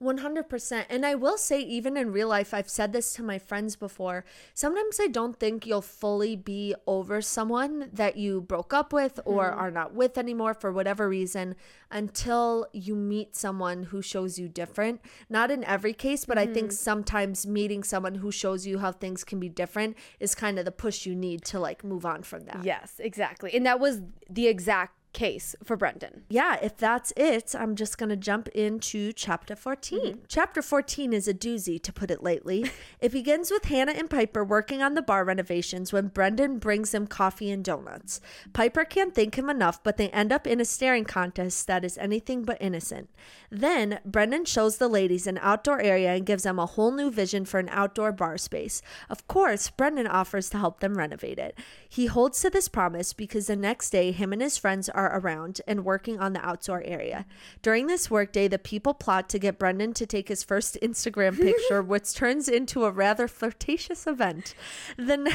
100%. 0.03 0.85
And 0.91 1.07
I 1.07 1.15
will 1.15 1.39
say, 1.39 1.61
even 1.61 1.97
in 1.97 2.13
real 2.13 2.29
life, 2.29 2.53
I've 2.53 2.69
said 2.69 2.93
this 2.93 3.13
to 3.15 3.23
my 3.23 3.39
friends 3.39 3.77
before. 3.77 4.25
Sometimes 4.53 4.99
I 5.01 5.07
don't 5.07 5.39
think 5.39 5.67
you'll 5.67 5.83
fully 5.83 6.37
be 6.37 6.75
over 6.87 7.23
someone 7.23 7.91
that 7.93 8.17
you 8.17 8.41
broke 8.41 8.75
up 8.75 8.93
with 8.93 9.21
or 9.25 9.51
mm-hmm. 9.51 9.59
are 9.59 9.71
not 9.71 9.95
with 9.95 10.19
anymore 10.19 10.55
for 10.55 10.73
whatever 10.73 11.09
reason 11.09 11.55
until 11.91 12.67
you 12.73 12.95
meet 12.95 13.37
someone 13.37 13.85
who 13.85 14.03
shows 14.03 14.39
you 14.39 14.49
different. 14.49 15.01
Not 15.31 15.51
in 15.51 15.65
every 15.65 15.93
case, 15.93 16.25
but 16.25 16.39
I 16.39 16.47
think 16.47 16.69
mm-hmm. 16.69 16.75
sometimes 16.75 17.47
meeting 17.47 17.85
someone 17.85 18.17
who 18.17 18.33
shows 18.33 18.67
you 18.67 18.79
how 18.79 18.93
things 18.93 19.25
can 19.25 19.39
be 19.39 19.49
different 19.49 19.97
is 20.19 20.35
kind 20.35 20.59
of 20.59 20.65
the 20.65 20.73
push 20.73 21.07
you 21.07 21.15
need 21.15 21.45
to 21.45 21.61
like 21.61 21.85
move 21.85 22.05
on 22.05 22.23
from 22.23 22.45
that. 22.47 22.65
Yes, 22.65 22.95
exactly. 22.99 23.55
And 23.55 23.65
that 23.67 23.81
was 23.81 24.03
the 24.29 24.49
exact 24.49 24.99
case 25.15 25.57
for 25.65 25.77
Brendan. 25.77 26.25
yeah, 26.29 26.59
if 26.61 26.77
that's 26.77 27.13
it, 27.17 27.55
I'm 27.59 27.77
just 27.77 27.97
going 27.97 28.11
to 28.11 28.17
jump 28.17 28.49
into 28.49 29.13
chapter 29.13 29.57
14. 29.57 30.01
Mm-hmm. 30.01 30.21
Chapter 30.29 30.61
14 30.61 31.13
is 31.13 31.27
a 31.27 31.33
doozy, 31.33 31.83
to 31.83 31.93
put 31.93 32.11
it 32.11 32.23
lightly. 32.23 32.71
it 33.01 33.13
begins 33.13 33.51
with 33.51 33.65
Hannah 33.65 33.93
and 33.93 34.11
Piper 34.11 34.45
working 34.45 34.83
on 34.83 34.95
the 34.95 35.03
bar 35.03 35.25
renovations 35.25 35.93
when 35.93 36.09
Brendan 36.09 36.59
brings 36.59 36.91
them 36.91 37.07
coffee 37.07 37.51
and 37.51 37.65
donuts. 37.65 38.21
Piper 38.53 38.85
can't 38.85 39.15
thank 39.15 39.37
him 39.39 39.49
enough, 39.49 39.83
but 39.83 39.97
they 39.97 40.11
end 40.11 40.33
up 40.33 40.47
in 40.47 40.61
a 40.61 40.65
staring 40.65 41.05
contest 41.05 41.67
that 41.67 41.85
is 41.85 41.97
anything 41.99 42.43
but 42.43 42.59
innocent. 42.61 43.09
Then, 43.51 44.01
Brendan 44.05 44.45
shows 44.45 44.79
the 44.79 44.89
ladies 44.89 45.27
an 45.27 45.39
outdoor 45.41 45.81
area 45.81 46.15
and 46.15 46.27
gives 46.27 46.43
them 46.43 46.59
a 46.59 46.67
whole 46.67 46.91
new 46.91 47.11
vision 47.11 47.45
for 47.45 47.61
an 47.61 47.69
outdoor 47.71 48.11
bar 48.11 48.37
space. 48.37 48.83
Of 49.09 49.27
course, 49.29 49.71
Brendan 49.71 50.09
offers 50.09 50.51
to 50.51 50.59
help 50.59 50.81
them 50.81 50.99
renovate 50.99 51.39
it. 51.39 51.57
He 51.95 52.07
holds 52.07 52.41
to 52.41 52.51
this 52.51 52.67
promise 52.67 53.13
because 53.13 53.47
the 53.47 53.55
next 53.55 53.91
day, 53.91 54.11
him 54.11 54.33
and 54.33 54.43
his 54.43 54.59
friends 54.59 54.89
are 54.89 55.17
around 55.17 55.61
and 55.65 55.85
working 55.85 56.19
on 56.19 56.33
the 56.33 56.45
outdoor 56.45 56.83
area. 56.83 57.25
During 57.63 57.87
this 57.87 58.11
workday, 58.11 58.49
the 58.49 58.59
people 58.59 58.95
plot 58.95 59.29
to 59.29 59.39
get 59.39 59.61
Brendan 59.61 59.95
to 59.95 60.05
take 60.05 60.27
his 60.27 60.43
first 60.43 60.77
Instagram 60.83 61.41
picture, 61.41 61.81
which 61.83 62.13
turns 62.13 62.49
into 62.49 62.85
a 62.85 62.91
rather 62.91 63.29
flirtatious 63.29 64.09
event. 64.09 64.57
Then, 64.97 65.29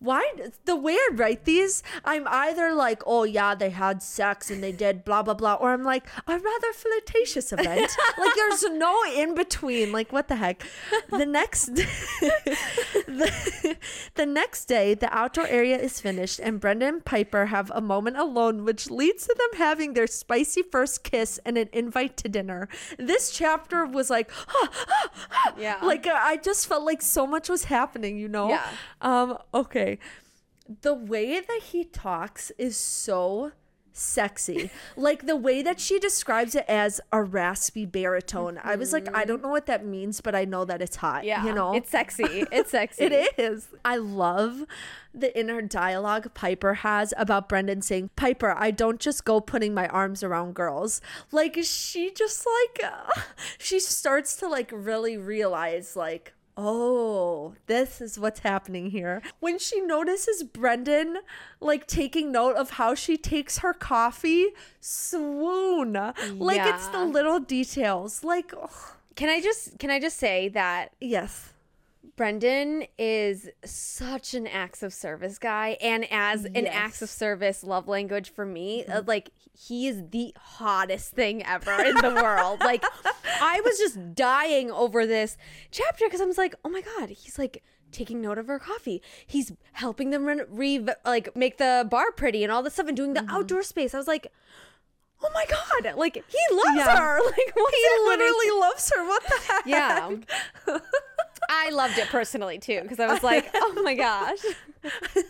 why 0.00 0.30
the 0.66 0.76
weird, 0.76 1.18
right? 1.18 1.42
These, 1.42 1.82
I'm 2.04 2.28
either 2.28 2.74
like, 2.74 3.02
oh 3.06 3.24
yeah, 3.24 3.54
they 3.54 3.70
had 3.70 4.02
sex 4.02 4.50
and 4.50 4.62
they 4.62 4.72
did 4.72 5.06
blah 5.06 5.22
blah 5.22 5.32
blah, 5.32 5.54
or 5.54 5.72
I'm 5.72 5.82
like, 5.82 6.06
a 6.26 6.38
rather 6.38 6.72
flirtatious 6.74 7.54
event. 7.54 7.90
like, 8.18 8.34
there's 8.34 8.64
no 8.64 9.02
in 9.16 9.34
between. 9.34 9.92
Like, 9.92 10.12
what 10.12 10.28
the 10.28 10.36
heck? 10.36 10.62
The 11.08 11.24
next, 11.24 11.66
the, 11.74 11.86
the 14.14 14.26
next 14.26 14.66
day, 14.66 14.92
the 14.92 15.10
outdoor 15.16 15.46
area 15.46 15.78
is 15.78 16.01
finished, 16.02 16.40
and 16.42 16.60
Brendan 16.60 16.88
and 16.94 17.04
Piper 17.04 17.46
have 17.46 17.70
a 17.74 17.80
moment 17.80 18.16
alone, 18.18 18.64
which 18.64 18.90
leads 18.90 19.26
to 19.26 19.34
them 19.38 19.58
having 19.58 19.94
their 19.94 20.06
spicy 20.06 20.62
first 20.62 21.04
kiss 21.04 21.38
and 21.46 21.56
an 21.56 21.68
invite 21.72 22.16
to 22.18 22.28
dinner. 22.28 22.68
This 22.98 23.30
chapter 23.30 23.86
was 23.86 24.10
like, 24.10 24.30
Yeah. 25.56 25.78
like 25.82 26.06
uh, 26.06 26.18
I 26.18 26.36
just 26.36 26.66
felt 26.66 26.84
like 26.84 27.02
so 27.02 27.26
much 27.26 27.48
was 27.48 27.64
happening, 27.64 28.18
you 28.18 28.28
know? 28.28 28.48
Yeah. 28.50 28.68
Um, 29.00 29.38
okay. 29.54 29.98
The 30.82 30.94
way 30.94 31.40
that 31.40 31.60
he 31.72 31.84
talks 31.84 32.50
is 32.58 32.76
so 32.76 33.52
sexy. 33.92 34.70
like 34.96 35.26
the 35.26 35.36
way 35.36 35.62
that 35.62 35.80
she 35.80 35.98
describes 35.98 36.54
it 36.54 36.64
as 36.68 37.00
a 37.12 37.22
raspy 37.22 37.86
baritone. 37.86 38.58
I 38.62 38.76
was 38.76 38.92
like, 38.92 39.14
I 39.14 39.24
don't 39.24 39.42
know 39.42 39.48
what 39.48 39.66
that 39.66 39.84
means, 39.84 40.20
but 40.20 40.34
I 40.34 40.44
know 40.44 40.64
that 40.64 40.82
it's 40.82 40.96
hot. 40.96 41.24
Yeah. 41.24 41.44
You 41.44 41.54
know? 41.54 41.74
It's 41.74 41.90
sexy. 41.90 42.44
It's 42.50 42.70
sexy. 42.72 43.04
It 43.04 43.38
is. 43.38 43.68
I 43.84 43.96
love 43.96 44.64
the 45.14 45.38
inner 45.38 45.60
dialogue 45.62 46.32
Piper 46.34 46.74
has 46.74 47.12
about 47.16 47.48
Brendan 47.48 47.82
saying, 47.82 48.10
Piper, 48.16 48.54
I 48.56 48.70
don't 48.70 48.98
just 48.98 49.24
go 49.24 49.40
putting 49.40 49.74
my 49.74 49.86
arms 49.88 50.22
around 50.22 50.54
girls. 50.54 51.00
Like, 51.30 51.58
she 51.62 52.10
just 52.12 52.46
like, 52.46 52.92
uh, 52.92 53.20
she 53.58 53.78
starts 53.78 54.36
to 54.36 54.48
like 54.48 54.70
really 54.72 55.16
realize, 55.16 55.96
like, 55.96 56.34
Oh, 56.56 57.54
this 57.66 58.00
is 58.00 58.18
what's 58.18 58.40
happening 58.40 58.90
here. 58.90 59.22
When 59.40 59.58
she 59.58 59.80
notices 59.80 60.42
Brendan 60.42 61.18
like 61.60 61.86
taking 61.86 62.30
note 62.30 62.56
of 62.56 62.70
how 62.70 62.94
she 62.94 63.16
takes 63.16 63.58
her 63.58 63.72
coffee, 63.72 64.48
swoon. 64.80 65.92
Like 65.92 66.60
it's 66.66 66.88
the 66.88 67.04
little 67.04 67.40
details. 67.40 68.22
Like 68.22 68.52
Can 69.14 69.28
I 69.28 69.40
just 69.40 69.78
can 69.78 69.90
I 69.90 69.98
just 69.98 70.18
say 70.18 70.48
that 70.50 70.92
yes. 71.00 71.52
Brendan 72.16 72.84
is 72.98 73.48
such 73.64 74.34
an 74.34 74.46
acts 74.46 74.82
of 74.82 74.92
service 74.92 75.38
guy 75.38 75.78
and 75.80 76.06
as 76.10 76.44
an 76.44 76.66
acts 76.66 77.00
of 77.00 77.08
service 77.08 77.64
love 77.64 77.88
language 77.88 78.30
for 78.30 78.44
me, 78.44 78.84
uh, 78.84 79.02
like 79.06 79.30
he 79.54 79.86
is 79.86 80.02
the 80.10 80.34
hottest 80.38 81.12
thing 81.12 81.44
ever 81.44 81.72
in 81.82 81.94
the 81.96 82.10
world. 82.14 82.60
Like 82.60 82.84
I 83.40 83.60
was 83.64 83.78
just 83.78 84.14
dying 84.14 84.70
over 84.70 85.06
this 85.06 85.36
chapter 85.70 86.08
cuz 86.08 86.20
I 86.20 86.24
was 86.24 86.38
like, 86.38 86.54
"Oh 86.64 86.68
my 86.68 86.80
god, 86.80 87.10
he's 87.10 87.38
like 87.38 87.62
taking 87.90 88.20
note 88.20 88.38
of 88.38 88.46
her 88.46 88.58
coffee. 88.58 89.02
He's 89.26 89.52
helping 89.72 90.10
them 90.10 90.24
re-, 90.24 90.44
re- 90.48 90.94
like 91.04 91.36
make 91.36 91.58
the 91.58 91.86
bar 91.90 92.10
pretty 92.12 92.42
and 92.42 92.52
all 92.52 92.62
this 92.62 92.74
stuff 92.74 92.88
and 92.88 92.96
doing 92.96 93.12
the 93.14 93.20
mm-hmm. 93.20 93.36
outdoor 93.36 93.62
space." 93.62 93.94
I 93.94 93.98
was 93.98 94.08
like, 94.08 94.26
"Oh 95.22 95.30
my 95.34 95.44
god, 95.48 95.96
like 95.96 96.14
he 96.14 96.54
loves 96.54 96.76
Yeah. 96.76 96.96
her." 96.98 97.20
Like 97.24 97.54
He 97.54 98.04
literally 98.06 98.50
loves 98.60 98.92
her. 98.94 99.06
What 99.06 99.22
the 99.24 99.38
heck? 99.48 99.66
Yeah. 99.66 100.80
I 101.48 101.70
loved 101.70 101.98
it 101.98 102.08
personally 102.08 102.58
too 102.58 102.80
because 102.82 102.98
I 102.98 103.06
was 103.06 103.22
like, 103.22 103.50
oh 103.54 103.80
my 103.84 103.94
gosh. 103.94 104.38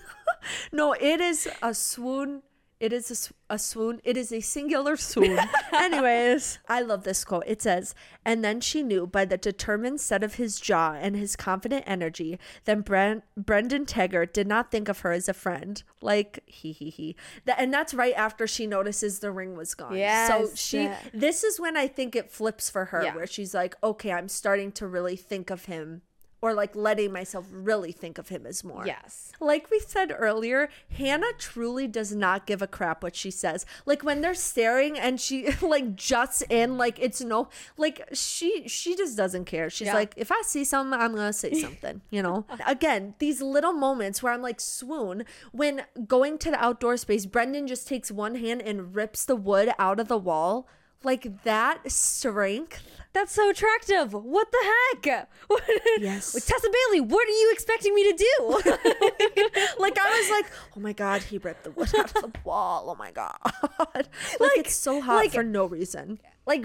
No, 0.72 0.92
it 0.92 1.20
is 1.20 1.48
a 1.62 1.72
swoon. 1.72 2.42
It 2.82 2.92
is 2.92 3.30
a, 3.48 3.54
a 3.54 3.58
swoon. 3.60 4.00
It 4.02 4.16
is 4.16 4.32
a 4.32 4.40
singular 4.40 4.96
swoon. 4.96 5.38
Anyways, 5.72 6.58
I 6.68 6.80
love 6.80 7.04
this 7.04 7.24
quote. 7.24 7.44
It 7.46 7.62
says, 7.62 7.94
And 8.24 8.44
then 8.44 8.60
she 8.60 8.82
knew 8.82 9.06
by 9.06 9.24
the 9.24 9.38
determined 9.38 10.00
set 10.00 10.24
of 10.24 10.34
his 10.34 10.58
jaw 10.58 10.94
and 11.00 11.14
his 11.14 11.36
confident 11.36 11.84
energy 11.86 12.40
that 12.64 12.84
Bren- 12.84 13.22
Brendan 13.36 13.86
Taggart 13.86 14.34
did 14.34 14.48
not 14.48 14.72
think 14.72 14.88
of 14.88 14.98
her 15.00 15.12
as 15.12 15.28
a 15.28 15.32
friend. 15.32 15.80
Like, 16.00 16.40
he, 16.44 16.72
he, 16.72 16.90
he. 16.90 17.14
That, 17.44 17.60
and 17.60 17.72
that's 17.72 17.94
right 17.94 18.14
after 18.16 18.48
she 18.48 18.66
notices 18.66 19.20
the 19.20 19.30
ring 19.30 19.56
was 19.56 19.76
gone. 19.76 19.96
Yeah. 19.96 20.26
So 20.26 20.48
she, 20.56 20.90
this 21.14 21.44
is 21.44 21.60
when 21.60 21.76
I 21.76 21.86
think 21.86 22.16
it 22.16 22.32
flips 22.32 22.68
for 22.68 22.86
her, 22.86 23.04
Yeah. 23.04 23.14
where 23.14 23.28
she's 23.28 23.54
like, 23.54 23.76
okay, 23.84 24.10
I'm 24.10 24.28
starting 24.28 24.72
to 24.72 24.88
really 24.88 25.14
think 25.14 25.50
of 25.50 25.66
him. 25.66 26.02
Or 26.42 26.54
like 26.54 26.74
letting 26.74 27.12
myself 27.12 27.46
really 27.52 27.92
think 27.92 28.18
of 28.18 28.28
him 28.28 28.46
as 28.46 28.64
more. 28.64 28.84
Yes. 28.84 29.30
Like 29.38 29.70
we 29.70 29.78
said 29.78 30.12
earlier, 30.18 30.68
Hannah 30.90 31.32
truly 31.38 31.86
does 31.86 32.12
not 32.14 32.46
give 32.46 32.60
a 32.60 32.66
crap 32.66 33.00
what 33.02 33.14
she 33.14 33.30
says. 33.30 33.64
Like 33.86 34.02
when 34.02 34.22
they're 34.22 34.34
staring 34.34 34.98
and 34.98 35.20
she 35.20 35.52
like 35.62 35.94
juts 35.94 36.42
in, 36.50 36.76
like 36.76 36.98
it's 36.98 37.20
no 37.20 37.48
like 37.76 38.08
she 38.12 38.66
she 38.66 38.96
just 38.96 39.16
doesn't 39.16 39.44
care. 39.44 39.70
She's 39.70 39.86
Yeah. 39.86 39.94
like, 39.94 40.14
if 40.16 40.32
I 40.32 40.42
see 40.42 40.64
something, 40.64 40.98
I'm 40.98 41.14
gonna 41.14 41.32
say 41.32 41.54
something, 41.54 42.00
you 42.10 42.22
know? 42.22 42.44
Again, 42.66 43.14
these 43.20 43.40
little 43.40 43.72
moments 43.72 44.20
where 44.20 44.32
I'm 44.32 44.42
like 44.42 44.60
swoon 44.60 45.24
when 45.52 45.84
going 46.08 46.38
to 46.38 46.50
the 46.50 46.62
outdoor 46.62 46.96
space, 46.96 47.24
Brendan 47.24 47.68
just 47.68 47.86
takes 47.86 48.10
one 48.10 48.34
hand 48.34 48.62
and 48.62 48.96
rips 48.96 49.24
the 49.24 49.36
wood 49.36 49.70
out 49.78 50.00
of 50.00 50.08
the 50.08 50.18
wall. 50.18 50.66
Like 51.04 51.42
that 51.44 51.90
strength. 51.90 52.82
That's 53.14 53.32
so 53.32 53.50
attractive. 53.50 54.14
What 54.14 54.48
the 54.50 54.58
heck? 55.04 55.28
What, 55.48 55.62
Yes. 56.00 56.32
Tessa 56.32 56.68
Bailey, 56.88 57.00
what 57.02 57.28
are 57.28 57.30
you 57.32 57.50
expecting 57.52 57.94
me 57.94 58.10
to 58.10 58.16
do? 58.16 58.60
Like 59.78 59.98
I 59.98 60.08
was 60.20 60.30
like, 60.30 60.46
oh 60.76 60.80
my 60.80 60.92
god, 60.94 61.22
he 61.22 61.36
ripped 61.38 61.64
the 61.64 61.72
wood 61.72 61.94
out 61.98 62.14
of 62.16 62.22
the 62.22 62.32
wall. 62.44 62.86
Oh 62.88 62.94
my 62.94 63.10
god. 63.10 63.36
Like, 64.40 64.56
it's 64.56 64.74
so 64.74 65.00
hot 65.02 65.16
like- 65.16 65.32
for 65.32 65.42
no 65.42 65.66
reason. 65.66 66.20
like 66.46 66.64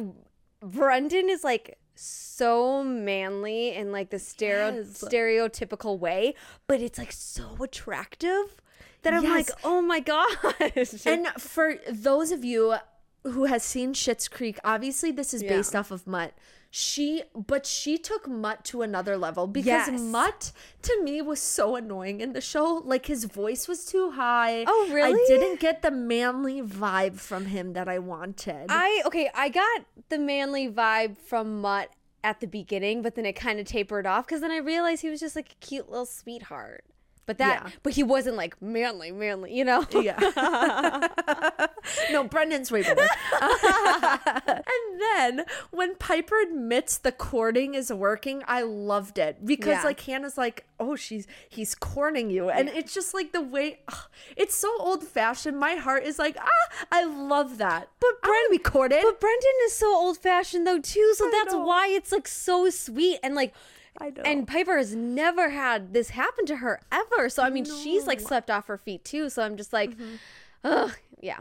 Brendan 0.61 1.29
is 1.29 1.43
like 1.43 1.77
so 1.95 2.83
manly 2.83 3.73
in 3.73 3.91
like 3.91 4.09
the 4.11 4.19
stereo 4.19 4.75
Yes. 4.75 5.03
stereotypical 5.03 5.99
way, 5.99 6.33
but 6.67 6.79
it's 6.81 6.97
like 6.97 7.11
so 7.11 7.57
attractive 7.61 8.61
that 9.03 9.13
I'm 9.13 9.23
like, 9.23 9.49
oh 9.63 9.81
my 9.81 9.99
gosh. 9.99 11.05
And 11.05 11.27
for 11.37 11.75
those 11.89 12.31
of 12.31 12.43
you 12.45 12.75
who 13.23 13.45
has 13.45 13.63
seen 13.63 13.93
Schitt's 13.93 14.27
Creek, 14.27 14.57
obviously 14.63 15.11
this 15.11 15.33
is 15.33 15.43
Yeah. 15.43 15.49
based 15.57 15.75
off 15.75 15.91
of 15.91 16.07
Mutt. 16.07 16.33
She, 16.69 17.23
but 17.33 17.65
she 17.65 17.97
took 17.97 18.27
Mutt 18.27 18.65
to 18.65 18.81
another 18.81 19.17
level 19.17 19.47
because 19.47 19.65
Yes. 19.87 20.01
Mutt 20.01 20.51
to 20.83 21.01
me 21.01 21.21
was 21.21 21.39
so 21.41 21.75
annoying 21.77 22.19
in 22.21 22.33
the 22.33 22.41
show. 22.41 22.81
Like 22.85 23.05
his 23.05 23.23
voice 23.23 23.67
was 23.67 23.85
too 23.85 24.11
high. 24.11 24.65
Oh, 24.67 24.89
really? 24.91 25.13
I 25.13 25.25
didn't 25.27 25.59
get 25.61 25.81
the 25.81 25.91
manly 25.91 26.61
vibe 26.61 27.19
from 27.19 27.45
him 27.45 27.73
that 27.73 27.87
I 27.87 27.99
wanted. 27.99 28.65
I 28.69 29.01
okay, 29.05 29.29
I 29.33 29.49
got 29.49 29.85
the 30.09 30.19
manly 30.19 30.69
vibe 30.69 31.17
from 31.17 31.61
Mutt 31.61 31.89
at 32.23 32.41
the 32.41 32.47
beginning, 32.47 33.01
but 33.01 33.15
then 33.15 33.25
it 33.25 33.33
kind 33.33 33.59
of 33.59 33.65
tapered 33.65 34.05
off 34.05 34.25
because 34.27 34.41
then 34.41 34.51
I 34.51 34.57
realized 34.57 35.01
he 35.01 35.09
was 35.09 35.21
just 35.21 35.35
like 35.37 35.51
a 35.53 35.65
cute 35.65 35.89
little 35.89 36.05
sweetheart. 36.05 36.83
But 37.27 37.37
that, 37.39 37.61
Yeah. 37.65 37.71
but 37.83 37.93
he 37.93 38.03
wasn't 38.03 38.37
like 38.37 38.59
manly, 38.61 39.11
manly, 39.11 39.53
you 39.53 39.63
know. 39.65 39.85
Yeah. 39.91 40.17
no, 42.11 42.23
Brendan's 42.23 42.71
way 42.71 42.81
better. 42.83 43.05
and 43.41 45.01
then 45.01 45.45
when 45.71 45.95
Piper 45.95 46.39
admits 46.41 46.97
the 46.97 47.11
courting 47.11 47.75
is 47.75 47.91
working, 47.91 48.43
I 48.47 48.61
loved 48.61 49.17
it 49.17 49.45
because 49.45 49.67
Yeah. 49.79 49.83
like 49.83 49.99
Hannah's 49.99 50.37
like, 50.37 50.65
"Oh, 50.79 50.95
she's 50.95 51.27
he's 51.49 51.75
courting 51.75 52.29
you," 52.29 52.49
and 52.49 52.69
it's 52.69 52.93
just 52.93 53.13
like 53.13 53.33
the 53.33 53.41
way 53.41 53.79
ugh, 53.89 54.07
it's 54.37 54.55
so 54.55 54.73
old 54.79 55.03
fashioned. 55.05 55.59
My 55.59 55.75
heart 55.75 56.03
is 56.03 56.17
like, 56.17 56.37
ah, 56.39 56.85
I 56.91 57.03
love 57.03 57.57
that. 57.57 57.89
But 57.99 58.21
Brendan, 58.21 58.51
be 58.51 58.57
courted. 58.57 59.01
But 59.03 59.19
Brendan 59.19 59.57
is 59.65 59.73
so 59.73 59.93
old 59.93 60.17
fashioned 60.17 60.65
though 60.65 60.79
too, 60.79 61.13
so 61.17 61.27
I 61.27 61.31
that's 61.31 61.53
know. 61.53 61.65
why 61.65 61.87
it's 61.89 62.11
like 62.11 62.27
so 62.27 62.69
sweet 62.69 63.19
and 63.21 63.35
like. 63.35 63.53
I 63.99 64.09
know. 64.11 64.21
And 64.23 64.47
Piper 64.47 64.77
has 64.77 64.95
never 64.95 65.49
had 65.49 65.93
this 65.93 66.09
happen 66.11 66.45
to 66.47 66.57
her 66.57 66.81
ever. 66.91 67.29
So 67.29 67.43
I 67.43 67.49
mean, 67.49 67.65
she's 67.65 68.05
like 68.07 68.19
slept 68.19 68.49
off 68.49 68.67
her 68.67 68.77
feet 68.77 69.03
too. 69.03 69.29
So 69.29 69.41
I'm 69.43 69.57
just 69.57 69.73
like, 69.73 69.91
Mm-hmm. 69.97 70.15
ugh, 70.63 70.91
yeah. 71.21 71.39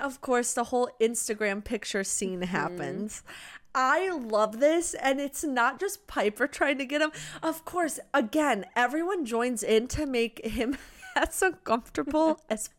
of 0.00 0.20
course, 0.20 0.54
the 0.54 0.64
whole 0.64 0.88
Instagram 1.00 1.64
picture 1.64 2.04
scene 2.04 2.40
Mm-hmm. 2.40 2.50
happens. 2.56 3.22
I 3.78 4.08
love 4.10 4.58
this, 4.58 4.94
and 4.94 5.20
it's 5.20 5.44
not 5.44 5.78
just 5.78 6.06
Piper 6.06 6.46
trying 6.46 6.78
to 6.78 6.86
get 6.86 7.02
him. 7.02 7.10
Of 7.42 7.64
course, 7.66 8.00
again, 8.14 8.64
everyone 8.74 9.26
joins 9.26 9.62
in 9.62 9.86
to 9.88 10.06
make 10.06 10.42
him 10.46 10.78
as 11.16 11.42
uncomfortable 11.42 12.40
as 12.48 12.70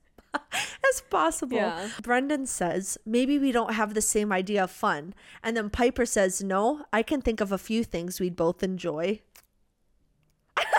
as 0.89 1.01
possible. 1.09 1.57
Yeah. 1.57 1.89
Brendan 2.01 2.45
says, 2.45 2.97
maybe 3.05 3.37
we 3.39 3.51
don't 3.51 3.73
have 3.73 3.93
the 3.93 4.01
same 4.01 4.31
idea 4.31 4.63
of 4.63 4.71
fun. 4.71 5.13
And 5.43 5.55
then 5.57 5.69
Piper 5.69 6.05
says, 6.05 6.43
no, 6.43 6.85
I 6.91 7.03
can 7.03 7.21
think 7.21 7.41
of 7.41 7.51
a 7.51 7.57
few 7.57 7.83
things 7.83 8.19
we'd 8.19 8.35
both 8.35 8.63
enjoy. 8.63 9.21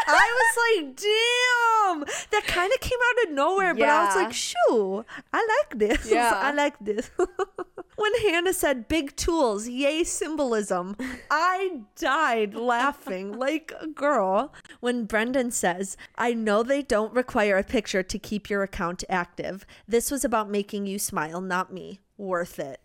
I 0.06 0.28
was 0.38 0.84
like, 0.84 0.96
damn, 0.96 2.16
that 2.30 2.46
kind 2.46 2.72
of 2.72 2.80
came 2.80 2.98
out 3.09 3.28
of 3.28 3.34
nowhere, 3.34 3.74
but 3.74 3.88
I 3.88 4.05
was 4.06 4.16
like, 4.16 4.32
shoo, 4.32 5.05
I 5.32 5.46
like 5.60 5.78
this. 5.78 6.10
Yeah. 6.18 6.32
I 6.34 6.52
like 6.52 6.78
this. 6.80 7.10
when 7.96 8.12
Hannah 8.22 8.52
said 8.55 8.88
big 8.88 9.14
tools, 9.16 9.68
yay 9.68 10.05
symbolism, 10.05 10.96
I 11.30 11.82
died 11.96 12.55
laughing 12.55 13.32
like 13.38 13.72
a 13.80 13.86
girl. 13.86 14.55
When 14.80 15.05
Brendan 15.05 15.50
says, 15.50 15.96
I 16.16 16.32
know 16.34 16.62
they 16.62 16.82
don't 16.82 17.12
require 17.12 17.59
a 17.59 17.64
picture 17.64 18.02
to 18.02 18.18
keep 18.18 18.48
your 18.48 18.62
account 18.62 19.05
active. 19.09 19.66
This 19.86 20.10
was 20.10 20.24
about 20.24 20.50
making 20.50 20.86
you 20.86 20.98
smile, 20.98 21.40
not 21.40 21.72
me. 21.72 22.00
Worth 22.16 22.59
it. 22.59 22.80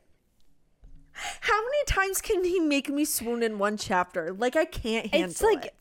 How 1.41 1.61
many 1.61 1.83
times 1.87 2.21
can 2.21 2.43
he 2.43 2.59
make 2.59 2.89
me 2.89 3.05
swoon 3.05 3.43
in 3.43 3.59
one 3.59 3.77
chapter? 3.77 4.33
Like 4.33 4.55
I 4.55 4.65
can't 4.65 5.07
handle 5.07 5.29
It's 5.29 5.41
like, 5.41 5.65
it. 5.65 5.73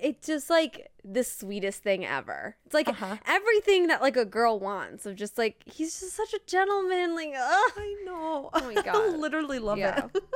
It's 0.00 0.26
just 0.26 0.50
like 0.50 0.90
the 1.04 1.24
sweetest 1.24 1.82
thing 1.82 2.04
ever. 2.04 2.56
It's 2.66 2.74
like 2.74 2.88
Uh-huh. 2.88 3.16
everything 3.26 3.86
that 3.88 4.00
like 4.02 4.16
a 4.16 4.24
girl 4.24 4.58
wants. 4.58 5.06
Of 5.06 5.16
just 5.16 5.38
like 5.38 5.62
he's 5.66 5.98
just 6.00 6.14
such 6.14 6.32
a 6.34 6.40
gentleman. 6.46 7.14
Like, 7.14 7.32
ugh. 7.36 7.72
I 7.76 7.96
know. 8.04 8.50
Oh 8.52 8.72
my 8.74 8.74
god. 8.82 8.96
I 8.96 9.08
literally 9.16 9.58
love 9.58 9.78
Yeah. 9.78 10.06
it. 10.14 10.22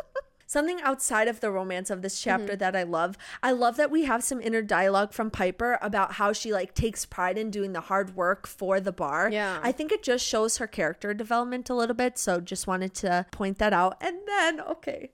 Something 0.47 0.81
outside 0.83 1.27
of 1.27 1.41
the 1.41 1.51
romance 1.51 1.89
of 1.91 2.03
this 2.03 2.21
chapter 2.21 2.49
Mm-hmm. 2.53 2.59
that 2.59 2.77
I 2.77 2.83
love. 2.85 3.17
I 3.43 3.51
love 3.51 3.77
that 3.77 3.91
we 3.91 4.05
have 4.05 4.23
some 4.23 4.41
inner 4.41 4.61
dialogue 4.63 5.13
from 5.13 5.31
Piper 5.31 5.79
about 5.83 6.13
how 6.13 6.33
she 6.33 6.53
like 6.53 6.75
takes 6.75 7.05
pride 7.07 7.39
in 7.39 7.51
doing 7.51 7.73
the 7.73 7.81
hard 7.81 8.15
work 8.15 8.47
for 8.47 8.79
the 8.79 8.93
bar. 8.93 9.31
Yeah. 9.33 9.59
I 9.63 9.73
think 9.73 9.91
it 9.91 10.03
just 10.03 10.25
shows 10.25 10.59
her 10.59 10.67
character 10.67 11.13
development 11.15 11.71
a 11.71 11.75
little 11.75 11.97
bit, 11.97 12.19
so 12.19 12.41
just 12.41 12.67
wanted 12.67 12.93
to 12.97 13.27
point 13.33 13.59
that 13.59 13.73
out. 13.73 13.97
And 14.01 14.19
then, 14.27 14.61
okay. 14.61 15.13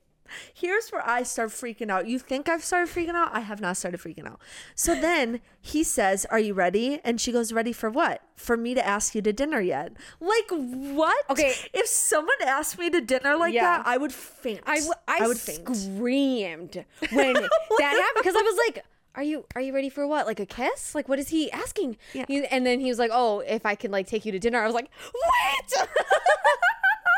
Here's 0.53 0.89
where 0.89 1.07
I 1.07 1.23
start 1.23 1.49
freaking 1.49 1.89
out. 1.89 2.07
You 2.07 2.19
think 2.19 2.47
I've 2.49 2.63
started 2.63 2.93
freaking 2.93 3.15
out? 3.15 3.29
I 3.33 3.41
have 3.41 3.59
not 3.61 3.77
started 3.77 3.99
freaking 3.99 4.27
out. 4.27 4.39
So 4.75 4.93
then 4.99 5.41
he 5.61 5.83
says, 5.83 6.25
Are 6.31 6.39
you 6.39 6.53
ready? 6.53 6.99
And 7.03 7.19
she 7.19 7.31
goes, 7.31 7.51
Ready 7.53 7.73
for 7.73 7.89
what? 7.89 8.21
For 8.35 8.57
me 8.57 8.73
to 8.73 8.85
ask 8.85 9.13
you 9.15 9.21
to 9.21 9.33
dinner 9.33 9.61
yet? 9.61 9.93
Like, 10.19 10.49
what? 10.49 11.25
Okay. 11.29 11.53
If 11.73 11.87
someone 11.87 12.35
asked 12.45 12.77
me 12.79 12.89
to 12.89 13.01
dinner 13.01 13.35
like 13.37 13.53
Yeah. 13.53 13.77
that, 13.77 13.87
I 13.87 13.97
would 13.97 14.13
faint. 14.13 14.61
I, 14.65 14.75
w- 14.77 14.93
I, 15.07 15.27
would 15.27 15.37
faint. 15.37 15.75
screamed 15.75 16.85
when 17.11 17.33
that 17.33 17.41
happened 17.79 18.15
because 18.17 18.35
I 18.35 18.41
was 18.41 18.57
like, 18.67 18.85
"Are 19.15 19.23
you 19.23 19.45
are 19.55 19.61
you 19.61 19.73
ready 19.73 19.89
for 19.89 20.07
what? 20.07 20.25
Like 20.25 20.39
a 20.39 20.45
kiss? 20.45 20.95
Like 20.95 21.07
what 21.09 21.19
is 21.19 21.27
he 21.29 21.51
asking?" 21.51 21.97
Yeah. 22.13 22.25
He- 22.27 22.45
and 22.45 22.65
then 22.65 22.79
he 22.79 22.87
was 22.89 22.97
like, 22.97 23.11
"Oh, 23.13 23.39
if 23.41 23.65
I 23.65 23.75
can 23.75 23.91
like 23.91 24.07
take 24.07 24.25
you 24.25 24.31
to 24.31 24.39
dinner." 24.39 24.59
I 24.61 24.65
was 24.65 24.73
like, 24.75 24.89
"What?" 25.11 25.89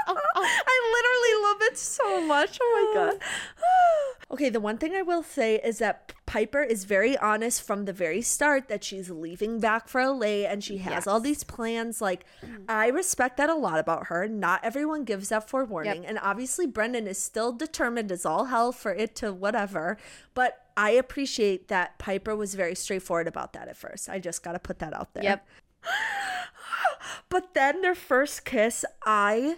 I 0.36 0.94
literally 0.96 1.44
love 1.50 1.58
it 1.72 1.78
so 1.78 2.26
much. 2.26 2.58
Oh 2.62 2.94
my 2.94 3.12
god. 3.12 3.22
okay, 4.32 4.50
the 4.50 4.60
one 4.60 4.78
thing 4.78 4.96
I 4.96 5.02
will 5.02 5.24
say 5.24 5.60
is 5.64 5.80
that 5.80 6.14
Piper 6.26 6.64
is 6.64 6.86
very 6.86 7.18
honest 7.18 7.62
from 7.62 7.86
the 7.86 7.94
very 7.94 8.22
start 8.22 8.68
that 8.68 8.84
she's 8.84 9.10
leaving 9.10 9.60
back 9.60 9.88
for 9.88 10.04
LA 10.06 10.48
and 10.48 10.64
she 10.64 10.78
has 10.78 11.06
all 11.06 11.20
these 11.20 11.44
plans. 11.44 12.02
Like, 12.02 12.26
mm. 12.44 12.64
I 12.68 12.88
respect 12.88 13.38
that 13.38 13.50
a 13.50 13.56
lot 13.56 13.80
about 13.80 14.08
her. 14.08 14.28
Not 14.28 14.64
everyone 14.64 15.04
gives 15.04 15.30
that 15.30 15.50
forewarning. 15.50 16.06
And 16.06 16.18
obviously, 16.20 16.66
Brendan 16.66 17.08
is 17.08 17.18
still 17.18 17.52
determined 17.52 18.12
as 18.12 18.26
all 18.26 18.46
hell 18.46 18.72
for 18.72 18.94
it 18.94 19.16
to 19.18 19.32
whatever. 19.32 19.98
But 20.34 20.66
I 20.76 20.92
appreciate 20.92 21.68
that 21.68 22.00
Piper 22.00 22.36
was 22.36 22.56
very 22.56 22.76
straightforward 22.76 23.28
about 23.28 23.54
that 23.54 23.68
at 23.68 23.78
first. 23.78 24.10
I 24.10 24.20
just 24.20 24.44
got 24.44 24.54
to 24.54 24.60
put 24.60 24.80
that 24.80 24.94
out 24.94 25.14
there. 25.14 25.24
Yep. 25.24 25.48
But 27.30 27.56
then 27.56 27.82
their 27.82 27.96
first 27.96 28.46
kiss, 28.46 28.86
I 29.06 29.58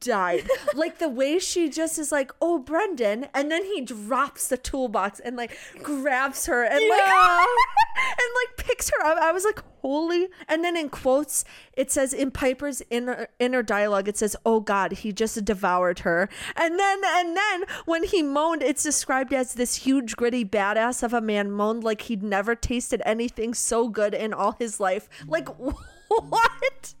died. 0.00 0.48
like 0.74 0.98
the 0.98 1.08
way 1.08 1.38
she 1.38 1.68
just 1.68 1.98
is 1.98 2.12
like, 2.12 2.32
"Oh, 2.40 2.58
Brendan," 2.58 3.28
and 3.34 3.50
then 3.50 3.64
he 3.64 3.80
drops 3.80 4.48
the 4.48 4.56
toolbox 4.56 5.20
and 5.20 5.36
like 5.36 5.56
grabs 5.82 6.46
her 6.46 6.62
and 6.62 6.88
like 6.88 7.02
and 7.96 8.30
like 8.42 8.56
picks 8.56 8.90
her 8.90 9.04
up. 9.04 9.18
I 9.18 9.32
was 9.32 9.44
like, 9.44 9.62
"Holy!" 9.82 10.28
And 10.48 10.64
then 10.64 10.76
in 10.76 10.88
quotes, 10.88 11.44
it 11.74 11.90
says 11.90 12.12
in 12.12 12.30
Piper's 12.30 12.82
inner 12.90 13.28
inner 13.38 13.62
dialogue, 13.62 14.08
it 14.08 14.16
says, 14.16 14.36
"Oh 14.44 14.60
God, 14.60 14.92
he 14.92 15.12
just 15.12 15.44
devoured 15.44 16.00
her." 16.00 16.28
And 16.56 16.78
then 16.78 17.00
and 17.04 17.36
then 17.36 17.64
when 17.84 18.04
he 18.04 18.22
moaned, 18.22 18.62
it's 18.62 18.82
described 18.82 19.32
as 19.32 19.54
this 19.54 19.76
huge 19.76 20.16
gritty 20.16 20.44
badass 20.44 21.02
of 21.02 21.12
a 21.12 21.20
man 21.20 21.50
moaned 21.50 21.84
like 21.84 22.02
he'd 22.02 22.22
never 22.22 22.54
tasted 22.54 23.02
anything 23.04 23.54
so 23.54 23.88
good 23.88 24.14
in 24.14 24.32
all 24.32 24.52
his 24.52 24.80
life. 24.80 25.08
Like 25.26 25.48
what? 26.08 26.94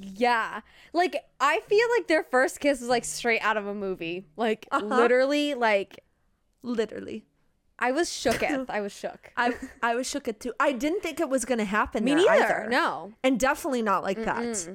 Yeah. 0.00 0.60
Like 0.92 1.16
I 1.40 1.60
feel 1.66 1.86
like 1.96 2.06
their 2.08 2.22
first 2.24 2.60
kiss 2.60 2.80
was 2.80 2.88
like 2.88 3.04
straight 3.04 3.40
out 3.40 3.56
of 3.56 3.66
a 3.66 3.74
movie. 3.74 4.24
Like 4.36 4.66
Uh-huh. 4.70 4.84
literally 4.86 5.54
like 5.54 6.00
Literally. 6.62 7.24
I 7.78 7.90
was 7.92 8.10
shook 8.12 8.42
at. 8.42 8.64
I 8.70 8.80
was 8.80 8.92
shook. 8.92 9.32
I 9.36 9.54
I 9.82 9.94
was 9.94 10.08
shook 10.08 10.28
at 10.28 10.40
too. 10.40 10.52
I 10.60 10.72
didn't 10.72 11.02
think 11.02 11.20
it 11.20 11.28
was 11.28 11.44
gonna 11.44 11.64
happen. 11.64 12.04
Me 12.04 12.14
neither. 12.14 12.30
either. 12.30 12.66
No. 12.70 13.12
and 13.22 13.38
definitely 13.38 13.82
not 13.82 14.02
like 14.02 14.24
that. 14.24 14.68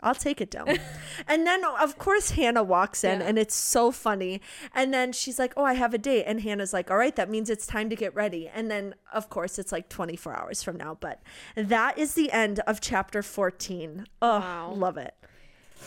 I'll 0.00 0.14
take 0.14 0.40
it 0.40 0.50
down. 0.50 0.68
and 1.28 1.46
then 1.46 1.64
of 1.64 1.98
course 1.98 2.30
Hannah 2.30 2.62
walks 2.62 3.02
in 3.02 3.20
Yeah. 3.20 3.26
and 3.26 3.38
it's 3.38 3.54
so 3.56 3.90
funny. 3.90 4.40
And 4.74 4.94
then 4.94 5.12
she's 5.12 5.38
like, 5.38 5.52
"Oh, 5.56 5.64
I 5.64 5.74
have 5.74 5.92
a 5.92 5.98
date." 5.98 6.24
And 6.26 6.40
Hannah's 6.42 6.72
like, 6.72 6.90
"All 6.90 6.96
right, 6.96 7.16
that 7.16 7.28
means 7.28 7.50
it's 7.50 7.66
time 7.66 7.90
to 7.90 7.96
get 7.96 8.14
ready." 8.14 8.48
And 8.48 8.70
then 8.70 8.94
of 9.12 9.28
course 9.28 9.58
it's 9.58 9.72
like 9.72 9.88
24 9.88 10.36
hours 10.36 10.62
from 10.62 10.76
now, 10.76 10.96
but 11.00 11.20
that 11.56 11.98
is 11.98 12.14
the 12.14 12.30
end 12.30 12.60
of 12.60 12.80
chapter 12.80 13.22
14. 13.22 14.06
Oh, 14.22 14.38
Wow. 14.38 14.72
love 14.76 14.96
it. 14.98 15.14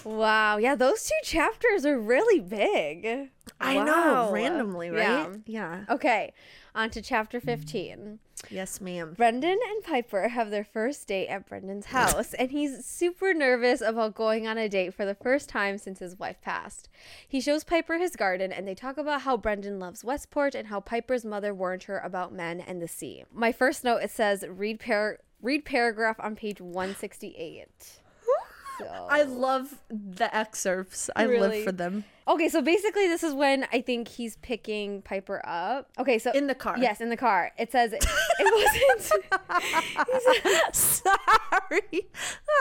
Wow. 0.03 0.57
Yeah, 0.57 0.75
those 0.75 1.03
two 1.03 1.13
chapters 1.23 1.85
are 1.85 1.99
really 1.99 2.39
big. 2.39 3.29
I 3.59 3.75
Wow. 3.75 3.83
know, 3.83 4.31
randomly, 4.31 4.89
right? 4.89 5.29
Yeah. 5.45 5.79
yeah. 5.85 5.85
Okay, 5.93 6.33
on 6.73 6.89
to 6.91 7.01
chapter 7.01 7.39
mm. 7.39 7.45
15. 7.45 8.19
Yes, 8.49 8.81
ma'am. 8.81 9.13
Brendan 9.15 9.59
and 9.69 9.83
Piper 9.83 10.29
have 10.29 10.49
their 10.49 10.63
first 10.63 11.07
date 11.07 11.27
at 11.27 11.47
Brendan's 11.47 11.85
house, 11.87 12.33
and 12.33 12.51
he's 12.51 12.85
super 12.85 13.33
nervous 13.33 13.81
about 13.81 14.15
going 14.15 14.47
on 14.47 14.57
a 14.57 14.67
date 14.67 14.93
for 14.93 15.05
the 15.05 15.15
first 15.15 15.47
time 15.49 15.77
since 15.77 15.99
his 15.99 16.17
wife 16.17 16.41
passed. 16.41 16.89
He 17.27 17.39
shows 17.39 17.63
Piper 17.63 17.97
his 17.97 18.15
garden, 18.15 18.51
and 18.51 18.67
they 18.67 18.75
talk 18.75 18.97
about 18.97 19.21
how 19.21 19.37
Brendan 19.37 19.79
loves 19.79 20.03
Westport 20.03 20.55
and 20.55 20.67
how 20.67 20.79
Piper's 20.79 21.25
mother 21.25 21.53
warned 21.53 21.83
her 21.83 21.99
about 21.99 22.33
men 22.33 22.59
and 22.59 22.81
the 22.81 22.87
sea. 22.87 23.25
My 23.31 23.51
first 23.51 23.83
note 23.83 24.03
it 24.03 24.11
says 24.11 24.43
read 24.47 24.79
par- 24.79 25.19
read 25.41 25.65
paragraph 25.65 26.19
on 26.19 26.35
page 26.35 26.61
168. 26.61 28.00
So. 28.79 29.07
I 29.09 29.23
love 29.23 29.79
the 29.89 30.33
excerpts. 30.35 31.09
I 31.15 31.23
Really? 31.23 31.57
live 31.57 31.65
for 31.65 31.71
them. 31.71 32.03
Okay, 32.27 32.49
so 32.49 32.61
basically, 32.61 33.07
this 33.07 33.23
is 33.23 33.33
when 33.33 33.65
I 33.73 33.81
think 33.81 34.07
he's 34.07 34.37
picking 34.37 35.01
Piper 35.01 35.41
up. 35.45 35.89
Okay, 35.99 36.17
so 36.19 36.31
In 36.31 36.47
the 36.47 36.55
car. 36.55 36.77
Yes, 36.79 37.01
in 37.01 37.09
the 37.09 37.17
car. 37.17 37.51
It 37.57 37.71
says 37.71 37.93
it, 37.93 38.05
wasn't. 38.39 39.11
Sorry. 40.75 42.07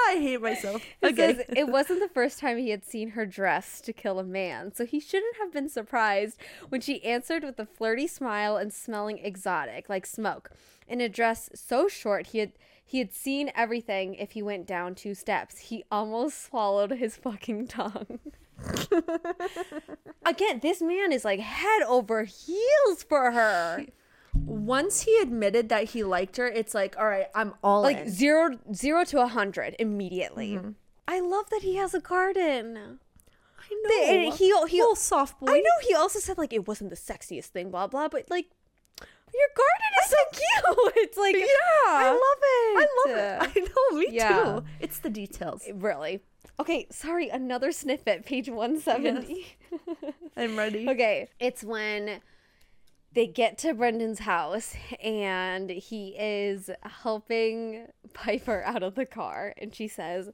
I 0.08 0.16
hate 0.18 0.40
myself. 0.42 0.82
It 1.02 1.12
Okay. 1.12 1.34
says 1.36 1.44
it 1.56 1.68
wasn't 1.68 2.00
the 2.00 2.08
first 2.08 2.38
time 2.38 2.58
he 2.58 2.70
had 2.70 2.84
seen 2.84 3.10
her 3.10 3.26
dressed 3.26 3.84
to 3.84 3.92
kill 3.92 4.18
a 4.18 4.24
man, 4.24 4.74
so 4.74 4.84
he 4.86 4.98
shouldn't 5.00 5.36
have 5.36 5.52
been 5.52 5.68
surprised 5.68 6.38
when 6.68 6.80
she 6.80 7.02
answered 7.04 7.44
with 7.44 7.58
a 7.58 7.66
flirty 7.66 8.06
smile 8.06 8.56
and 8.56 8.72
smelling 8.72 9.18
exotic, 9.18 9.88
like 9.88 10.06
smoke, 10.06 10.50
in 10.88 11.00
a 11.00 11.08
dress 11.08 11.50
so 11.54 11.86
short 11.88 12.28
he 12.28 12.38
had 12.38 12.52
he 12.90 12.98
had 12.98 13.12
seen 13.14 13.52
everything 13.54 14.14
if 14.16 14.32
he 14.32 14.42
went 14.42 14.66
down 14.66 14.96
two 14.96 15.14
steps. 15.14 15.58
He 15.58 15.84
almost 15.92 16.42
swallowed 16.46 16.90
his 16.90 17.16
fucking 17.16 17.68
tongue. 17.68 18.18
Again, 20.26 20.58
this 20.60 20.82
man 20.82 21.12
is 21.12 21.24
like 21.24 21.40
head 21.40 21.82
over 21.86 22.24
heels 22.24 23.02
for 23.08 23.30
her. 23.30 23.86
Once 24.34 25.02
he 25.02 25.16
admitted 25.18 25.68
that 25.68 25.84
he 25.90 26.02
liked 26.04 26.36
her, 26.36 26.46
it's 26.46 26.74
like, 26.74 26.96
all 26.98 27.06
right, 27.06 27.26
I'm 27.34 27.54
all 27.62 27.82
Like 27.82 27.98
in. 27.98 28.08
zero 28.10 28.58
zero 28.74 29.04
to 29.04 29.20
a 29.22 29.26
hundred 29.28 29.76
immediately. 29.78 30.52
Mm-hmm. 30.56 30.70
I 31.08 31.20
love 31.20 31.48
that 31.50 31.62
he 31.62 31.76
has 31.76 31.94
a 31.94 32.00
garden. 32.00 32.98
I 33.58 33.84
They- 33.88 34.26
and 34.26 34.34
he 34.34 34.52
he 34.68 34.80
Little 34.80 34.96
soft 34.96 35.38
boy. 35.40 35.46
I 35.52 35.58
know 35.60 35.76
he 35.88 35.94
also 35.94 36.18
said 36.18 36.38
like 36.38 36.52
it 36.52 36.66
wasn't 36.68 36.90
the 36.90 36.96
sexiest 36.96 37.46
thing, 37.46 37.70
blah 37.70 37.86
blah, 37.86 38.08
but 38.08 38.28
like 38.30 38.46
your 39.34 39.48
garden 39.56 39.90
is 40.02 40.10
so 40.10 40.16
cute. 40.32 40.92
It's 40.96 41.16
like 41.18 41.34
Yeah. 41.36 41.44
I 41.86 42.10
love 42.10 42.42
it. 42.42 42.76
I 42.78 42.86
love 43.06 43.16
it. 43.18 43.56
I 43.56 43.60
know, 43.60 43.98
me 43.98 44.06
Yeah. 44.10 44.42
too. 44.60 44.64
It's 44.80 44.98
the 44.98 45.10
details. 45.10 45.62
Really. 45.72 46.20
Okay, 46.58 46.86
sorry, 46.90 47.28
another 47.30 47.72
snippet, 47.72 48.26
page 48.26 48.48
170. 48.48 49.46
I'm 50.36 50.56
ready. 50.56 50.88
okay, 50.88 51.28
it's 51.38 51.64
when 51.64 52.20
they 53.12 53.26
get 53.26 53.56
to 53.58 53.72
Brendan's 53.74 54.20
house 54.20 54.74
and 55.02 55.70
he 55.70 56.14
is 56.18 56.70
helping 57.02 57.86
Piper 58.12 58.62
out 58.64 58.82
of 58.82 58.94
the 58.94 59.06
car 59.06 59.54
and 59.58 59.74
she 59.74 59.88
says, 59.88 60.30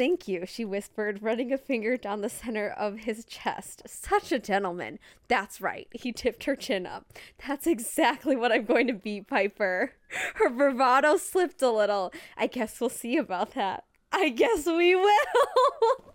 Thank 0.00 0.26
you, 0.26 0.46
she 0.46 0.64
whispered, 0.64 1.22
running 1.22 1.52
a 1.52 1.58
finger 1.58 1.98
down 1.98 2.22
the 2.22 2.30
center 2.30 2.70
of 2.70 3.00
his 3.00 3.22
chest. 3.26 3.82
Such 3.84 4.32
a 4.32 4.38
gentleman. 4.38 4.98
That's 5.28 5.60
right. 5.60 5.88
He 5.90 6.10
tipped 6.10 6.44
her 6.44 6.56
chin 6.56 6.86
up. 6.86 7.12
That's 7.46 7.66
exactly 7.66 8.34
what 8.34 8.50
I'm 8.50 8.64
going 8.64 8.86
to 8.86 8.94
be, 8.94 9.20
Piper. 9.20 9.92
Her 10.36 10.48
bravado 10.48 11.18
slipped 11.18 11.60
a 11.60 11.70
little. 11.70 12.14
I 12.34 12.46
guess 12.46 12.80
we'll 12.80 12.88
see 12.88 13.18
about 13.18 13.52
that. 13.56 13.84
I 14.10 14.30
guess 14.30 14.64
we 14.64 14.94
will. 14.96 15.04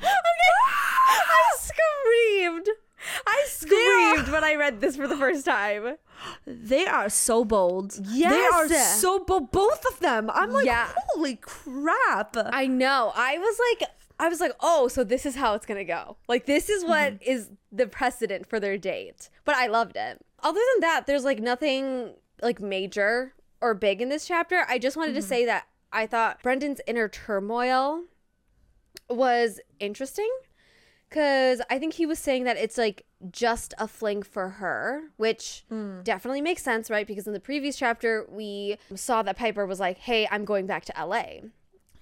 okay. 0.00 0.08
I 0.64 1.56
screamed. 1.60 2.66
I 3.26 3.44
screamed 3.48 4.28
when 4.28 4.44
I 4.44 4.54
read 4.54 4.80
this 4.80 4.96
for 4.96 5.06
the 5.06 5.16
first 5.16 5.44
time. 5.44 5.96
They 6.46 6.86
are 6.86 7.08
so 7.08 7.44
bold. 7.44 7.98
Yes. 8.08 8.32
They 8.32 8.74
are 8.76 8.80
so 8.80 9.18
bold. 9.20 9.50
Both 9.50 9.84
of 9.92 10.00
them. 10.00 10.30
I'm 10.32 10.52
like, 10.52 10.66
Yeah. 10.66 10.88
holy 11.08 11.36
crap. 11.36 12.36
I 12.36 12.66
know. 12.66 13.12
I 13.14 13.38
was 13.38 13.58
like, 13.70 13.90
I 14.18 14.28
was 14.28 14.40
like, 14.40 14.52
oh, 14.60 14.88
so 14.88 15.04
this 15.04 15.26
is 15.26 15.34
how 15.34 15.54
it's 15.54 15.66
gonna 15.66 15.84
go. 15.84 16.16
Like, 16.28 16.46
this 16.46 16.68
is 16.68 16.84
what 16.84 17.14
mm-hmm. 17.14 17.30
is 17.30 17.50
the 17.70 17.86
precedent 17.86 18.46
for 18.46 18.60
their 18.60 18.78
date. 18.78 19.28
But 19.44 19.56
I 19.56 19.66
loved 19.66 19.96
it. 19.96 20.24
Other 20.40 20.60
than 20.74 20.80
that, 20.82 21.06
there's 21.06 21.24
like 21.24 21.40
nothing 21.40 22.14
like 22.40 22.60
major 22.60 23.34
or 23.60 23.74
big 23.74 24.00
in 24.00 24.08
this 24.08 24.26
chapter. 24.26 24.64
I 24.68 24.78
just 24.78 24.96
wanted 24.96 25.14
to 25.14 25.20
mm-hmm. 25.20 25.28
say 25.28 25.46
that 25.46 25.66
I 25.92 26.06
thought 26.06 26.42
Brendan's 26.42 26.80
inner 26.86 27.08
turmoil 27.08 28.04
was 29.08 29.60
interesting 29.78 30.30
because 31.12 31.60
I 31.68 31.78
think 31.78 31.94
he 31.94 32.06
was 32.06 32.18
saying 32.18 32.44
that 32.44 32.56
it's 32.56 32.78
like 32.78 33.04
just 33.30 33.74
a 33.78 33.86
fling 33.86 34.22
for 34.22 34.48
her, 34.48 35.02
which 35.18 35.64
hmm. 35.68 36.00
definitely 36.02 36.40
makes 36.40 36.62
sense, 36.62 36.90
right? 36.90 37.06
Because 37.06 37.26
in 37.26 37.34
the 37.34 37.40
previous 37.40 37.76
chapter, 37.76 38.26
we 38.30 38.78
saw 38.94 39.22
that 39.22 39.36
Piper 39.36 39.66
was 39.66 39.78
like, 39.78 39.98
hey, 39.98 40.26
I'm 40.30 40.46
going 40.46 40.66
back 40.66 40.86
to 40.86 40.94
LA. 40.98 41.48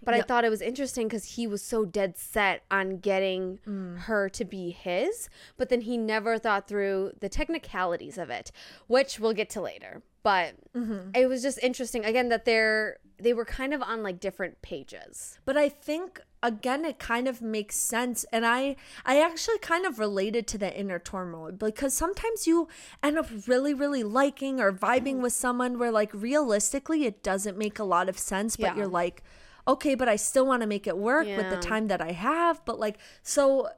But 0.03 0.15
I 0.15 0.23
thought 0.23 0.47
it 0.47 0.49
was 0.49 0.63
interesting 0.63 1.09
because 1.09 1.35
he 1.35 1.47
was 1.47 1.61
so 1.61 1.85
dead 1.85 2.17
set 2.17 2.63
on 2.71 2.99
getting 2.99 3.59
hmm. 3.65 3.97
her 3.97 4.29
to 4.31 4.45
be 4.45 4.71
his, 4.71 5.29
but 5.59 5.69
then 5.69 5.83
he 5.83 5.99
never 5.99 6.39
thought 6.39 6.67
through 6.67 7.13
the 7.21 7.29
technicalities 7.29 8.17
of 8.17 8.31
it, 8.31 8.51
which 8.87 9.21
we'll 9.21 9.35
get 9.35 9.51
to 9.51 9.61
later. 9.61 10.03
But 10.23 10.55
mm-hmm. 10.75 11.11
it 11.15 11.27
was 11.27 11.43
just 11.43 11.59
interesting 11.63 12.05
again 12.05 12.29
that 12.29 12.45
they're 12.45 12.99
they 13.23 13.33
were 13.33 13.45
kind 13.45 13.75
of 13.75 13.83
on 13.83 14.03
like 14.03 14.21
different 14.21 14.63
pages. 14.63 15.39
But 15.45 15.57
I 15.57 15.69
think 15.69 16.21
again 16.43 16.85
it 16.85 16.99
kind 16.99 17.29
of 17.29 17.43
makes 17.43 17.77
sense 17.77 18.25
and 18.33 18.47
I 18.47 18.77
I 19.05 19.21
actually 19.21 19.59
kind 19.59 19.85
of 19.85 19.99
related 19.99 20.47
to 20.49 20.59
the 20.59 20.75
inner 20.79 20.99
turmoil 20.99 21.53
because 21.53 21.93
sometimes 21.93 22.47
you 22.47 22.69
end 23.03 23.19
up 23.19 23.27
really 23.47 23.75
really 23.75 24.03
liking 24.03 24.59
or 24.61 24.73
vibing 24.73 25.15
mm-hmm. 25.15 25.23
with 25.23 25.33
someone 25.35 25.79
where 25.79 25.91
like 25.91 26.11
realistically 26.15 27.05
it 27.05 27.23
doesn't 27.23 27.59
make 27.59 27.79
a 27.79 27.85
lot 27.85 28.09
of 28.09 28.19
sense 28.19 28.57
but 28.57 28.69
Yeah. 28.69 28.77
you're 28.77 28.89
like 28.89 29.23
okay 29.69 29.95
but 29.95 30.09
I 30.09 30.17
still 30.17 30.47
want 30.47 30.63
to 30.63 30.67
make 30.67 30.87
it 30.87 30.97
work 30.97 31.27
with 31.27 31.51
the 31.51 31.59
time 31.59 31.89
that 31.89 32.01
I 32.01 32.13
have 32.13 32.65
but 32.65 32.81
like 32.81 32.99
so 33.23 33.69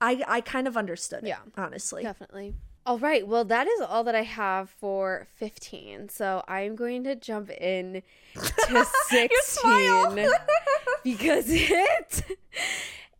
I 0.00 0.22
I 0.26 0.40
kind 0.40 0.66
of 0.66 0.76
understood 0.76 1.22
Yeah. 1.24 1.38
it 1.46 1.52
honestly. 1.56 2.02
Definitely. 2.02 2.54
All 2.86 2.98
right. 2.98 3.26
Well, 3.26 3.44
that 3.44 3.66
is 3.66 3.80
all 3.80 4.04
that 4.04 4.14
I 4.14 4.22
have 4.22 4.70
for 4.70 5.26
15. 5.36 6.08
So 6.08 6.42
I'm 6.48 6.76
going 6.76 7.04
to 7.04 7.14
jump 7.14 7.50
in 7.50 8.02
to 8.34 8.86
16 9.08 10.28
because 11.04 11.44
it 11.48 12.38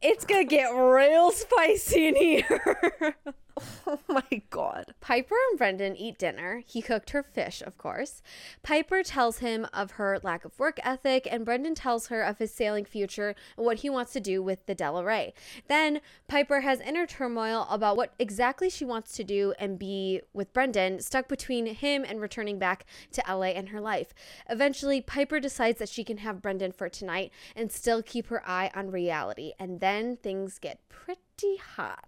it's 0.02 0.24
going 0.24 0.48
to 0.48 0.50
get 0.50 0.70
real 0.70 1.30
spicy 1.30 2.08
in 2.08 2.16
here. 2.16 3.16
Oh 3.86 3.98
my 4.08 4.42
god. 4.50 4.94
Piper 5.00 5.34
and 5.50 5.58
Brendan 5.58 5.96
eat 5.96 6.16
dinner. 6.16 6.62
He 6.64 6.80
cooked 6.80 7.10
her 7.10 7.24
fish, 7.24 7.60
of 7.66 7.76
course. 7.76 8.22
Piper 8.62 9.02
tells 9.02 9.38
him 9.38 9.66
of 9.72 9.92
her 9.92 10.20
lack 10.22 10.44
of 10.44 10.56
work 10.60 10.78
ethic, 10.84 11.26
and 11.28 11.44
Brendan 11.44 11.74
tells 11.74 12.06
her 12.06 12.22
of 12.22 12.38
his 12.38 12.52
sailing 12.52 12.84
future 12.84 13.34
and 13.56 13.66
what 13.66 13.78
he 13.78 13.90
wants 13.90 14.12
to 14.12 14.20
do 14.20 14.42
with 14.42 14.64
the 14.66 14.74
Della 14.74 15.02
Ray. 15.04 15.34
Then 15.66 16.00
Piper 16.28 16.60
has 16.60 16.80
inner 16.80 17.06
turmoil 17.06 17.66
about 17.68 17.96
what 17.96 18.14
exactly 18.18 18.70
she 18.70 18.84
wants 18.84 19.12
to 19.16 19.24
do 19.24 19.54
and 19.58 19.78
be 19.78 20.20
with 20.32 20.52
Brendan, 20.52 21.00
stuck 21.00 21.26
between 21.26 21.66
him 21.66 22.04
and 22.06 22.20
returning 22.20 22.58
back 22.58 22.84
to 23.12 23.24
LA 23.28 23.46
and 23.46 23.70
her 23.70 23.80
life. 23.80 24.14
Eventually, 24.48 25.00
Piper 25.00 25.40
decides 25.40 25.78
that 25.80 25.88
she 25.88 26.04
can 26.04 26.18
have 26.18 26.42
Brendan 26.42 26.72
for 26.72 26.88
tonight 26.88 27.32
and 27.56 27.72
still 27.72 28.02
keep 28.02 28.28
her 28.28 28.42
eye 28.48 28.70
on 28.74 28.90
reality. 28.90 29.52
And 29.58 29.80
then 29.80 30.16
things 30.16 30.58
get 30.58 30.88
pretty 30.88 31.56
hot. 31.76 32.06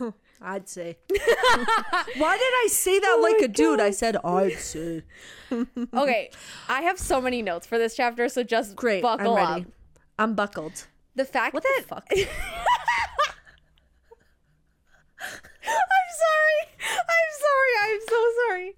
I'd 0.44 0.68
say. 0.68 0.98
Why 1.08 2.36
did 2.36 2.52
I 2.54 2.66
say 2.70 2.98
that 2.98 3.16
oh 3.18 3.22
like 3.22 3.40
a 3.42 3.48
dude? 3.48 3.80
I 3.80 3.90
said 3.90 4.16
I'd 4.24 4.58
say. 4.58 5.02
okay, 5.94 6.30
I 6.68 6.82
have 6.82 6.98
so 6.98 7.20
many 7.20 7.42
notes 7.42 7.66
for 7.66 7.78
this 7.78 7.94
chapter, 7.94 8.28
so 8.28 8.42
just 8.42 8.74
Great. 8.76 9.02
buckle 9.02 9.36
I'm 9.36 9.50
ready. 9.50 9.62
up. 9.62 9.68
I'm 10.18 10.34
buckled. 10.34 10.86
The 11.14 11.24
fact 11.24 11.54
What 11.54 11.62
that 11.62 11.80
the 11.82 11.88
fuck? 11.88 12.06
I'm 12.10 12.18
sorry. 16.22 16.60
I'm 16.88 17.30
sorry. 17.44 17.72
I'm 17.82 18.00
so 18.08 18.18
sorry. 18.48 18.76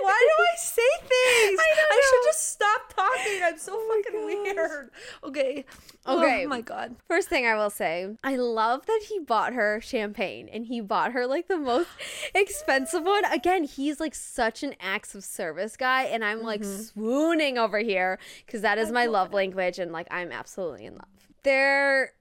Why 0.00 0.28
do 0.28 0.42
I 0.42 0.56
say 0.56 0.82
things? 1.00 1.60
I 1.60 1.74
don't 1.76 2.06
should 2.06 2.28
just 2.28 2.52
stop 2.52 2.94
talking. 2.94 3.40
I'm 3.42 3.58
so 3.58 3.72
oh 3.74 4.02
fucking 4.04 4.24
weird. 4.24 4.90
Okay. 5.24 5.64
Oh 6.04 6.22
okay. 6.22 6.44
Oh 6.44 6.48
my 6.48 6.60
god. 6.60 6.96
First 7.08 7.28
thing 7.28 7.46
I 7.46 7.54
will 7.54 7.70
say, 7.70 8.16
I 8.22 8.36
love 8.36 8.86
that 8.86 9.02
he 9.08 9.18
bought 9.18 9.52
her 9.54 9.80
champagne 9.80 10.48
and 10.48 10.66
he 10.66 10.80
bought 10.80 11.12
her 11.12 11.26
like 11.26 11.48
the 11.48 11.58
most 11.58 11.88
expensive 12.34 13.04
one. 13.04 13.24
Again, 13.26 13.64
he's 13.64 14.00
like 14.00 14.14
such 14.14 14.62
an 14.62 14.74
acts 14.80 15.14
of 15.14 15.24
service 15.24 15.76
guy, 15.76 16.04
and 16.04 16.24
I'm 16.24 16.42
like 16.42 16.62
mm-hmm. 16.62 16.82
swooning 16.82 17.58
over 17.58 17.78
here 17.78 18.18
because 18.44 18.62
that 18.62 18.78
is 18.78 18.92
my 18.92 19.06
love 19.06 19.32
language, 19.32 19.78
and 19.78 19.92
like 19.92 20.06
I'm 20.10 20.32
absolutely 20.32 20.86
in 20.86 20.94
love. 20.94 21.06
Their 21.42 22.12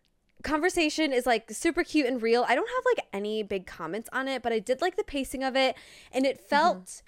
conversation 0.44 1.12
is 1.12 1.26
like 1.26 1.50
super 1.52 1.84
cute 1.84 2.06
and 2.06 2.22
real. 2.22 2.46
I 2.48 2.56
don't 2.56 2.70
have 2.70 2.84
like 2.96 3.06
any 3.12 3.44
big 3.44 3.66
comments 3.66 4.10
on 4.14 4.28
it, 4.28 4.42
but 4.42 4.54
I 4.54 4.60
did 4.60 4.82
like 4.82 4.96
the 4.96 5.04
pacing 5.04 5.44
of 5.44 5.56
it, 5.56 5.76
and 6.12 6.26
it 6.26 6.38
mm-hmm. 6.38 6.48
felt 6.48 7.02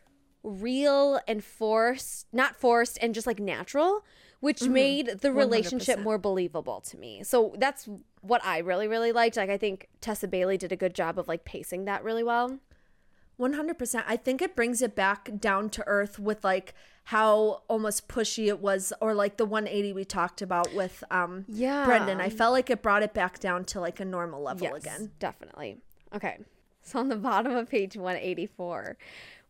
real 0.43 1.19
and 1.27 1.43
forced, 1.43 2.27
not 2.31 2.55
forced 2.55 2.97
and 3.01 3.13
just 3.13 3.27
like 3.27 3.39
natural, 3.39 4.03
which 4.39 4.63
made 4.63 5.19
the 5.21 5.31
relationship 5.31 5.99
100%. 5.99 6.03
more 6.03 6.17
believable 6.17 6.81
to 6.81 6.97
me. 6.97 7.23
So 7.23 7.55
that's 7.57 7.89
what 8.21 8.43
I 8.45 8.59
really, 8.59 8.87
really 8.87 9.11
liked. 9.11 9.37
Like, 9.37 9.49
I 9.49 9.57
think 9.57 9.87
Tessa 10.01 10.27
Bailey 10.27 10.57
did 10.57 10.71
a 10.71 10.75
good 10.75 10.93
job 10.93 11.17
of 11.17 11.27
like 11.27 11.43
pacing 11.45 11.85
that 11.85 12.03
really 12.03 12.23
well. 12.23 12.59
100%. 13.39 14.03
I 14.07 14.17
think 14.17 14.41
it 14.41 14.55
brings 14.55 14.81
it 14.81 14.95
back 14.95 15.29
down 15.39 15.69
to 15.71 15.83
earth 15.87 16.17
with 16.17 16.43
like 16.43 16.73
how 17.05 17.61
almost 17.67 18.07
pushy 18.07 18.47
it 18.47 18.59
was 18.59 18.91
or 18.99 19.13
like 19.13 19.37
the 19.37 19.45
180 19.45 19.93
we 19.93 20.03
talked 20.03 20.41
about 20.41 20.73
with 20.73 21.03
um 21.11 21.45
Yeah. 21.47 21.85
Brendan. 21.85 22.19
I 22.19 22.29
felt 22.29 22.51
like 22.51 22.69
it 22.69 22.81
brought 22.81 23.03
it 23.03 23.13
back 23.13 23.39
down 23.39 23.63
to 23.65 23.79
like 23.79 23.99
a 23.99 24.05
normal 24.05 24.41
level 24.41 24.73
again. 24.73 25.11
Definitely. 25.19 25.77
Okay. 26.15 26.39
So 26.81 26.99
on 26.99 27.09
the 27.09 27.15
bottom 27.15 27.55
of 27.55 27.69
page 27.69 27.95
184, 27.95 28.97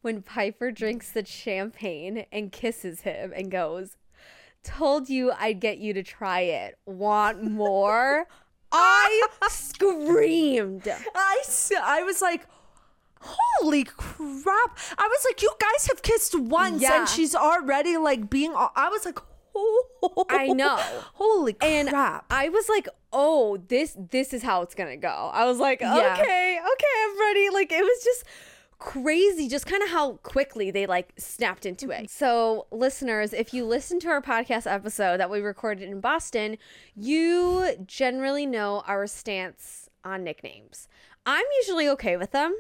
when 0.01 0.21
Piper 0.21 0.71
drinks 0.71 1.11
the 1.11 1.25
champagne 1.25 2.25
and 2.31 2.51
kisses 2.51 3.01
him 3.01 3.33
and 3.35 3.51
goes, 3.51 3.97
Told 4.63 5.09
you 5.09 5.31
I'd 5.37 5.59
get 5.59 5.77
you 5.77 5.93
to 5.93 6.03
try 6.03 6.41
it. 6.41 6.77
Want 6.85 7.43
more? 7.43 8.27
I 8.71 9.21
screamed. 9.49 10.87
I, 11.15 11.43
I 11.81 12.03
was 12.03 12.21
like 12.21 12.45
Holy 13.19 13.83
crap. 13.83 14.77
I 14.97 15.07
was 15.07 15.25
like, 15.25 15.41
you 15.41 15.51
guys 15.59 15.87
have 15.87 16.01
kissed 16.03 16.37
once 16.39 16.81
Yeah. 16.81 16.99
and 16.99 17.09
she's 17.09 17.33
already 17.33 17.97
like 17.97 18.29
being, 18.29 18.53
I 18.55 18.89
was 18.89 19.05
like, 19.05 19.17
I 20.29 20.47
know. 20.47 20.77
Holy 21.15 21.55
And 21.61 21.89
crap. 21.89 22.25
I 22.29 22.49
was 22.49 22.69
like, 22.69 22.87
"Oh, 23.11 23.57
this 23.69 23.97
this 24.11 24.31
is 24.31 24.43
how 24.43 24.61
it's 24.61 24.75
going 24.75 24.91
to 24.91 24.97
go." 24.97 25.31
I 25.33 25.45
was 25.45 25.57
like, 25.57 25.81
"Okay, 25.81 25.87
Yeah. 25.87 26.13
okay, 26.73 26.93
I'm 27.05 27.19
ready." 27.19 27.49
Like 27.49 27.71
it 27.71 27.81
was 27.81 28.03
just 28.03 28.23
crazy 28.79 29.47
just 29.47 29.65
kind 29.65 29.81
of 29.81 29.89
how 29.89 30.13
quickly 30.17 30.71
they 30.71 30.85
like 30.85 31.13
snapped 31.17 31.65
into 31.65 31.89
it. 31.89 32.03
Mm-hmm. 32.03 32.05
So, 32.07 32.67
listeners, 32.71 33.33
if 33.33 33.53
you 33.53 33.65
listen 33.65 33.99
to 34.01 34.09
our 34.09 34.21
podcast 34.21 34.71
episode 34.71 35.19
that 35.19 35.29
we 35.29 35.39
recorded 35.39 35.89
in 35.89 35.99
Boston, 35.99 36.57
you 36.95 37.75
generally 37.85 38.45
know 38.45 38.83
our 38.87 39.07
stance 39.07 39.89
on 40.03 40.23
nicknames. 40.23 40.87
I'm 41.25 41.45
usually 41.61 41.89
okay 41.89 42.17
with 42.17 42.31
them. 42.31 42.55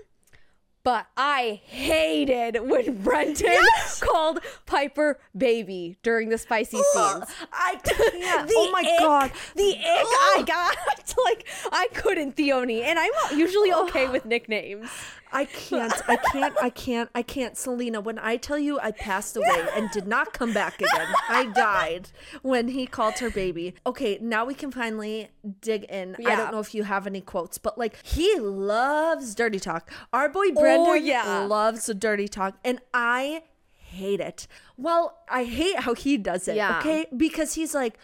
But 0.83 1.07
I 1.17 1.59
hated 1.65 2.61
when 2.69 3.01
Brendan 3.03 3.61
called 3.99 4.39
Piper 4.65 5.19
baby 5.35 5.97
during 6.01 6.29
the 6.29 6.37
spicy 6.37 6.77
scenes. 6.77 7.25
I 7.51 7.75
can't. 7.83 8.49
Oh 8.55 8.71
my 8.71 8.79
ick- 8.79 8.99
God. 8.99 9.31
The 9.57 9.71
ick 9.71 9.83
I 9.83 10.43
got. 10.47 10.77
like 11.25 11.45
I 11.73 11.89
couldn't 11.93 12.37
Theoni, 12.37 12.83
and 12.83 12.97
I'm 12.97 13.11
usually 13.37 13.73
okay 13.73 14.07
with 14.07 14.25
nicknames. 14.25 14.89
I 15.31 15.45
can't. 15.45 15.93
I 16.07 16.15
can't. 16.15 16.55
I 16.61 16.69
can't. 16.69 17.09
I 17.13 17.21
can't. 17.21 17.57
Selena, 17.57 17.99
when 17.99 18.17
I 18.19 18.37
tell 18.37 18.57
you 18.57 18.79
I 18.79 18.91
passed 18.91 19.35
away 19.37 19.67
and 19.75 19.89
did 19.91 20.07
not 20.07 20.33
come 20.33 20.53
back 20.53 20.75
again, 20.81 21.07
I 21.29 21.45
died 21.45 22.09
when 22.41 22.69
he 22.69 22.85
called 22.87 23.19
her 23.19 23.29
baby. 23.29 23.75
Okay, 23.85 24.17
now 24.21 24.45
we 24.45 24.53
can 24.53 24.71
finally 24.71 25.29
dig 25.61 25.83
in. 25.85 26.15
I 26.25 26.35
don't 26.35 26.51
know 26.51 26.59
if 26.59 26.73
you 26.73 26.83
have 26.83 27.07
any 27.07 27.21
quotes, 27.21 27.57
but 27.57 27.77
like 27.77 28.03
he 28.05 28.39
loves 28.39 29.35
dirty 29.35 29.59
talk. 29.59 29.91
Our 30.13 30.29
boy 30.29 30.51
Brendan 30.51 30.87
Oh, 30.87 30.93
yeah. 30.93 31.39
loves 31.45 31.87
dirty 31.93 32.27
talk, 32.27 32.55
and 32.63 32.79
I 32.93 33.43
hate 33.71 34.19
it. 34.19 34.47
Well, 34.77 35.17
I 35.29 35.43
hate 35.43 35.79
how 35.79 35.93
he 35.93 36.17
does 36.17 36.47
it. 36.47 36.55
Yeah. 36.55 36.79
Okay, 36.79 37.05
because 37.15 37.53
he's 37.55 37.73
like. 37.73 37.97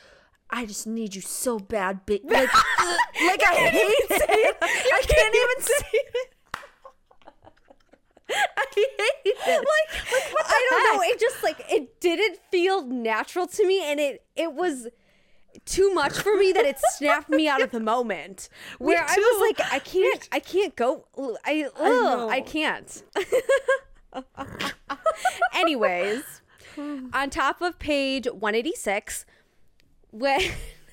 I 0.50 0.68
just 0.68 0.86
need 0.86 1.16
you 1.16 1.22
so 1.22 1.58
bad, 1.58 2.06
ba-. 2.06 2.20
like, 2.26 2.54
like 2.54 3.42
I 3.44 3.56
hate 3.56 4.06
it. 4.12 4.58
I 4.62 5.02
can't 5.08 5.36
even 5.36 5.66
say 5.66 5.88
it. 5.94 6.33
I 8.32 8.66
hate 8.76 9.22
it. 9.26 9.38
Like, 9.48 10.12
like 10.12 10.34
what 10.34 10.46
I 10.46 10.68
don't 10.70 10.98
know. 10.98 11.04
It 11.04 11.20
just 11.20 11.44
like 11.44 11.64
it 11.70 12.00
didn't 12.00 12.40
feel 12.52 12.86
natural 12.86 13.48
to 13.48 13.68
me, 13.68 13.84
and 13.84 14.00
it 14.00 14.24
it 14.36 14.54
was 14.54 14.88
too 15.66 15.94
much 15.94 16.18
for 16.20 16.38
me 16.38 16.52
that 16.52 16.66
it 16.66 16.80
snapped 16.98 17.30
me 17.30 17.48
out 17.48 17.62
of 17.62 17.72
the 17.72 17.80
moment. 17.80 18.50
Where 18.80 19.04
I 19.04 19.16
was 19.16 19.42
like, 19.42 19.74
I 19.74 19.80
can't, 19.80 20.28
I 20.32 20.40
can't 20.40 20.76
go. 20.76 21.06
I, 21.46 21.66
ugh, 21.76 21.82
know. 21.82 22.30
I 22.30 22.42
can't. 22.42 23.04
Anyways, 25.54 26.42
on 26.78 27.30
top 27.30 27.62
of 27.62 27.80
page 27.80 28.26
186, 28.26 29.26
when 30.12 30.42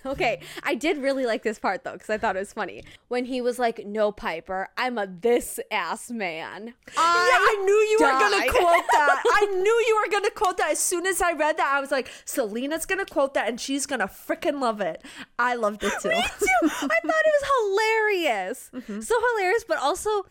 okay, 0.07 0.41
I 0.63 0.75
did 0.75 0.99
really 0.99 1.27
like 1.27 1.43
this 1.43 1.59
part 1.59 1.85
though 1.85 1.93
because 1.93 2.11
I 2.11 2.19
thought 2.19 2.37
it 2.37 2.41
was 2.41 2.53
funny 2.53 2.85
when 3.09 3.27
he 3.27 3.41
was 3.41 3.59
like, 3.59 3.87
"No, 3.87 4.13
Piper, 4.13 4.69
I'm 4.77 4.99
a 4.99 5.07
this 5.07 5.61
ass 5.71 6.11
man." 6.11 6.67
yeah, 6.67 6.95
I 6.97 7.63
knew 7.65 7.75
you 7.75 7.99
were 8.01 8.19
gonna 8.19 8.51
quote 8.51 8.85
that. 8.93 9.23
I 9.35 9.47
knew 9.47 9.85
you 9.89 10.03
were 10.03 10.11
gonna 10.11 10.31
quote 10.31 10.57
that. 10.59 10.71
As 10.71 10.79
soon 10.79 11.07
as 11.07 11.21
I 11.21 11.33
read 11.33 11.57
that, 11.59 11.73
I 11.73 11.81
was 11.81 11.91
like, 11.91 12.11
Selena's 12.25 12.87
gonna 12.87 13.07
quote 13.07 13.35
that, 13.35 13.49
and 13.49 13.61
she's 13.61 13.87
gonna 13.87 14.09
freaking 14.09 14.61
love 14.61 14.81
it. 14.81 15.03
I 15.39 15.55
loved 15.55 15.85
it 15.85 15.93
too. 16.01 16.09
Me 16.11 16.23
too. 16.23 16.47
I 16.63 16.69
thought 16.69 16.93
it 17.03 17.35
was 17.41 17.51
hilarious. 17.59 18.71
Mm-hmm. 18.75 19.01
So 19.01 19.15
hilarious, 19.35 19.65
but 19.67 19.79
also 19.79 20.27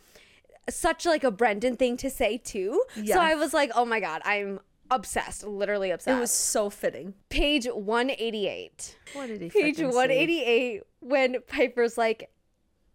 such 0.69 1.05
like 1.05 1.23
a 1.23 1.31
Brendan 1.31 1.75
thing 1.75 1.97
to 1.97 2.09
say 2.09 2.37
too. 2.37 2.83
Yes. 2.95 3.15
So 3.15 3.21
I 3.21 3.35
was 3.35 3.53
like, 3.53 3.71
oh 3.75 3.85
my 3.85 3.99
god, 3.99 4.21
I'm 4.25 4.59
obsessed, 4.91 5.43
literally 5.43 5.91
obsessed. 5.91 6.17
It 6.17 6.19
was 6.19 6.31
so 6.31 6.69
fitting. 6.69 7.13
page 7.29 7.65
188. 7.65 8.97
What 9.13 9.27
did 9.27 9.41
he 9.41 9.49
Page 9.49 9.77
frickin' 9.77 9.91
say? 9.91 9.97
188 9.97 10.83
when 10.99 11.41
Piper's 11.47 11.97
like, 11.97 12.31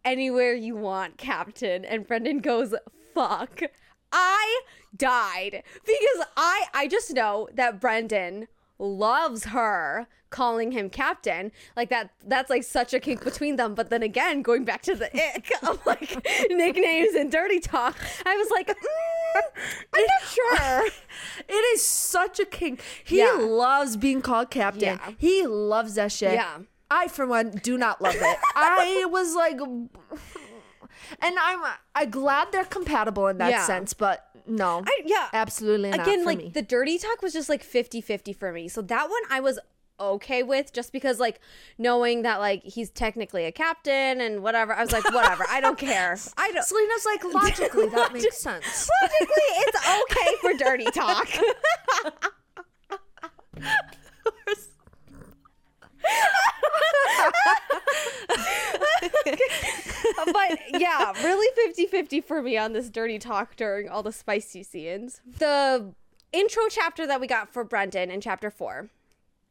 anywhere 0.05 0.55
you 0.55 0.77
want, 0.77 1.17
Captain, 1.17 1.85
and 1.85 2.07
Brendan 2.07 2.41
goes, 2.41 2.75
fuck. 3.15 3.61
I 4.13 4.63
died 4.97 5.65
because 5.85 6.27
I 6.37 6.67
I 6.73 6.87
just 6.87 7.13
know 7.13 7.49
that 7.55 7.81
Brendan 7.81 8.47
loves 8.79 9.47
her 9.47 10.07
calling 10.35 10.73
him 10.73 10.91
captain 10.91 11.53
like 11.77 11.89
that 11.91 12.11
that's 12.27 12.51
like 12.51 12.65
such 12.65 12.93
a 12.93 12.99
kink 12.99 13.23
between 13.23 13.55
them 13.57 13.73
but 13.75 13.89
then 13.89 14.03
again 14.03 14.43
going 14.43 14.65
back 14.65 14.83
to 14.83 14.95
the 14.97 15.09
ick 15.29 15.49
of 15.63 15.79
like 15.87 16.11
nicknames 16.51 17.15
and 17.15 17.31
dirty 17.31 17.61
talk 17.61 17.97
i 18.27 18.35
was 18.37 18.51
like 18.51 18.67
mm, 18.69 19.43
i'm 19.95 20.05
not 20.13 20.23
sure 20.37 20.87
It 21.49 21.53
is 21.75 21.83
such 21.85 22.39
a 22.41 22.45
king. 22.45 22.79
He 23.05 23.19
Yeah. 23.19 23.33
loves 23.41 23.97
being 23.97 24.23
called 24.23 24.51
captain. 24.51 24.99
Yeah. 25.03 25.11
He 25.19 25.47
loves 25.47 25.95
that 25.97 26.13
shit. 26.13 26.35
Yeah. 26.35 26.59
I, 26.91 27.09
for 27.09 27.27
one, 27.27 27.51
do 27.51 27.77
not 27.77 28.01
love 28.01 28.15
it. 28.17 28.39
I 28.57 29.05
was 29.11 29.35
like, 29.35 29.59
and 31.21 31.37
I'm 31.41 31.61
I'm 31.95 32.11
glad 32.11 32.49
they're 32.53 32.65
compatible 32.65 33.27
in 33.29 33.39
that 33.39 33.51
Yeah. 33.51 33.65
sense, 33.67 33.95
but 33.95 34.25
no, 34.47 34.83
I, 34.87 35.01
yeah 35.07 35.29
absolutely 35.33 35.91
not 35.91 36.01
again 36.07 36.25
like 36.25 36.39
me. 36.39 36.49
the 36.51 36.61
dirty 36.63 36.99
talk 36.99 37.23
was 37.23 37.33
just 37.33 37.49
like 37.49 37.65
50-50 37.65 38.37
for 38.37 38.53
me 38.53 38.69
so 38.69 38.83
that 38.83 39.09
one 39.09 39.23
i 39.31 39.41
was 39.41 39.59
okay 39.99 40.43
with 40.43 40.73
just 40.73 40.93
because 40.93 41.21
like 41.21 41.41
knowing 41.79 42.23
that 42.23 42.41
like 42.41 42.63
he's 42.65 42.91
technically 42.91 43.45
a 43.45 43.53
captain 43.53 44.21
and 44.21 44.43
whatever. 44.43 44.75
I 44.75 44.83
was 44.83 44.93
like 44.93 45.05
whatever. 45.13 45.45
I 45.49 45.61
don't 45.61 45.79
care. 45.79 46.19
I 46.37 46.53
don't 46.53 46.65
Selena's 46.65 47.07
like 47.07 47.25
logically 47.35 47.89
that 47.89 48.13
makes 48.13 48.39
sense. 48.39 48.89
logically 49.03 49.29
it's 49.37 49.89
okay 50.03 50.37
for 50.41 50.53
dirty 50.65 50.85
talk. 50.91 51.29
But 60.33 60.59
yeah, 60.81 61.13
really 61.23 61.49
50-50 61.75 62.25
for 62.25 62.43
me 62.43 62.57
on 62.57 62.73
this 62.73 62.91
dirty 62.91 63.19
talk 63.19 63.57
during 63.57 63.89
all 63.89 64.03
the 64.03 64.13
spicy 64.13 64.63
scenes. 64.63 65.21
The 65.39 65.93
intro 66.33 66.65
chapter 66.69 67.07
that 67.07 67.21
we 67.21 67.27
got 67.27 67.53
for 67.53 67.65
Brendan 67.65 68.11
in 68.11 68.21
chapter 68.21 68.51
4 68.51 68.89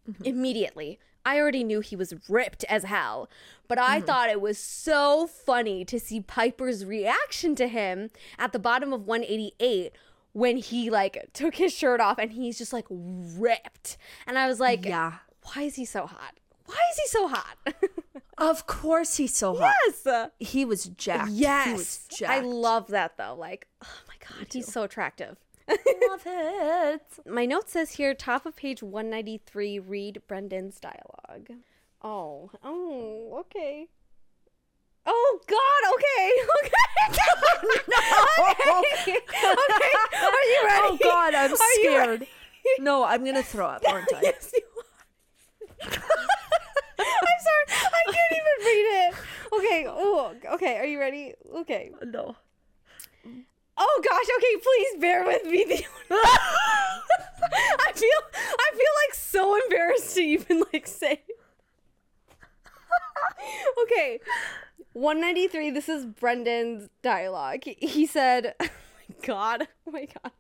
Mm-hmm. 0.10 0.26
immediately 0.26 1.00
I 1.26 1.40
already 1.40 1.64
knew 1.64 1.80
he 1.80 1.96
was 1.96 2.14
ripped 2.28 2.64
as 2.66 2.84
hell, 2.84 3.30
but 3.68 3.80
I 3.80 3.98
mm-hmm. 3.98 4.06
thought 4.06 4.30
it 4.30 4.42
was 4.42 4.58
so 4.58 5.28
funny 5.28 5.86
to 5.86 6.00
see 6.00 6.20
Piper's 6.20 6.86
reaction 6.86 7.56
to 7.56 7.68
him 7.68 8.10
at 8.38 8.52
the 8.52 8.60
bottom 8.60 8.92
of 8.92 9.08
188 9.08 9.94
when 10.34 10.58
he 10.58 10.90
like 10.90 11.30
took 11.34 11.56
his 11.56 11.72
shirt 11.72 12.02
off 12.02 12.18
and 12.18 12.32
he's 12.32 12.58
just 12.58 12.74
like 12.74 12.86
ripped. 12.90 13.98
And 14.28 14.38
I 14.38 14.48
was 14.48 14.60
like, 14.60 14.86
Yeah. 14.86 15.14
why 15.44 15.64
is 15.64 15.76
he 15.76 15.86
so 15.86 16.06
hot? 16.06 16.36
Why 16.66 16.80
is 16.92 16.98
he 16.98 17.08
so 17.08 17.28
hot? 17.28 17.58
Of 18.36 18.66
course 18.66 19.18
he's 19.18 19.36
so 19.36 19.56
hot. 19.56 19.76
yes. 20.06 20.30
He 20.40 20.66
was 20.66 20.86
jacked. 20.86 21.30
He 21.30 21.36
was 21.36 22.08
Yes. 22.20 22.24
I 22.28 22.40
love 22.40 22.88
that 22.88 23.16
though. 23.16 23.36
Like, 23.38 23.68
oh 23.84 24.00
my 24.08 24.16
god, 24.20 24.48
he's 24.52 24.74
so 24.74 24.82
attractive. 24.82 25.38
Love 25.68 26.24
it. 26.26 27.02
My 27.26 27.46
note 27.46 27.70
says 27.70 27.92
here, 27.92 28.14
top 28.14 28.46
of 28.46 28.56
page 28.56 28.84
193, 28.84 29.80
read 29.80 30.22
Brendan's 30.28 30.80
dialogue. 30.80 31.50
Oh, 32.02 32.52
oh, 32.64 33.38
okay. 33.40 33.88
Oh 35.06 35.40
God, 35.48 35.82
okay, 35.96 36.32
okay. 36.64 36.84
okay. 39.00 39.18
okay. 39.18 39.20
Are 40.22 40.46
you 40.46 40.62
ready? 40.66 40.82
Oh 40.82 40.98
God, 41.02 41.36
I'm 41.36 41.52
Are 41.52 41.58
scared. 41.74 42.28
No, 42.80 43.04
I'm 43.04 43.26
gonna 43.26 43.44
throw 43.44 43.68
up, 43.68 43.84
aren't 43.88 44.14
I? 44.14 44.22
yes, 44.22 44.54
you 44.54 44.62
are. 44.78 45.90
I'm 47.00 47.40
sorry, 47.40 47.66
I 47.70 48.12
can't 48.12 48.32
even 48.32 48.66
read 48.66 48.88
it. 49.08 49.14
Okay, 49.54 49.86
oh, 49.90 50.34
okay, 50.54 50.78
are 50.78 50.86
you 50.86 51.00
ready? 51.00 51.34
Okay. 51.58 51.92
No. 52.06 52.36
Oh 53.78 54.02
gosh, 54.04 54.28
okay, 54.38 54.58
please 54.62 55.02
bear 55.02 55.26
with 55.26 55.46
me. 55.46 55.86
I 56.12 57.92
feel 57.94 58.20
I 58.34 58.72
feel 58.72 58.94
like 59.08 59.14
so 59.14 59.62
embarrassed 59.64 60.16
to 60.16 60.22
even 60.22 60.64
like 60.72 60.88
say. 60.88 61.24
okay. 63.84 64.20
193, 64.94 65.72
this 65.72 65.90
is 65.90 66.06
Brendan's 66.06 66.90
dialogue. 67.02 67.64
He 67.64 68.06
said, 68.06 68.54
Oh 68.62 68.68
my 69.10 69.16
god, 69.26 69.68
oh 69.88 69.92
my 69.92 70.06
god. 70.06 70.32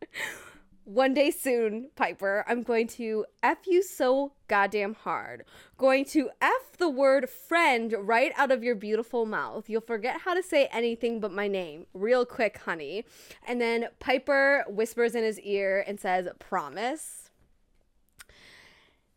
One 0.85 1.13
day 1.13 1.31
soon, 1.31 1.91
Piper, 1.95 2.43
I'm 2.45 2.61
going 2.61 2.87
to 2.89 3.25
F 3.41 3.59
you 3.65 3.81
so 3.81 4.33
goddamn 4.49 4.95
hard. 4.95 5.45
Going 5.77 6.03
to 6.05 6.29
F 6.41 6.77
the 6.77 6.89
word 6.89 7.29
friend 7.29 7.95
right 7.99 8.33
out 8.35 8.51
of 8.51 8.65
your 8.65 8.75
beautiful 8.75 9.25
mouth. 9.25 9.69
You'll 9.69 9.79
forget 9.79 10.21
how 10.25 10.33
to 10.33 10.43
say 10.43 10.67
anything 10.73 11.21
but 11.21 11.31
my 11.31 11.47
name 11.47 11.85
real 11.93 12.25
quick, 12.25 12.57
honey. 12.57 13.05
And 13.47 13.61
then 13.61 13.87
Piper 13.99 14.65
whispers 14.67 15.15
in 15.15 15.23
his 15.23 15.39
ear 15.39 15.85
and 15.87 16.01
says, 16.01 16.27
Promise. 16.37 17.22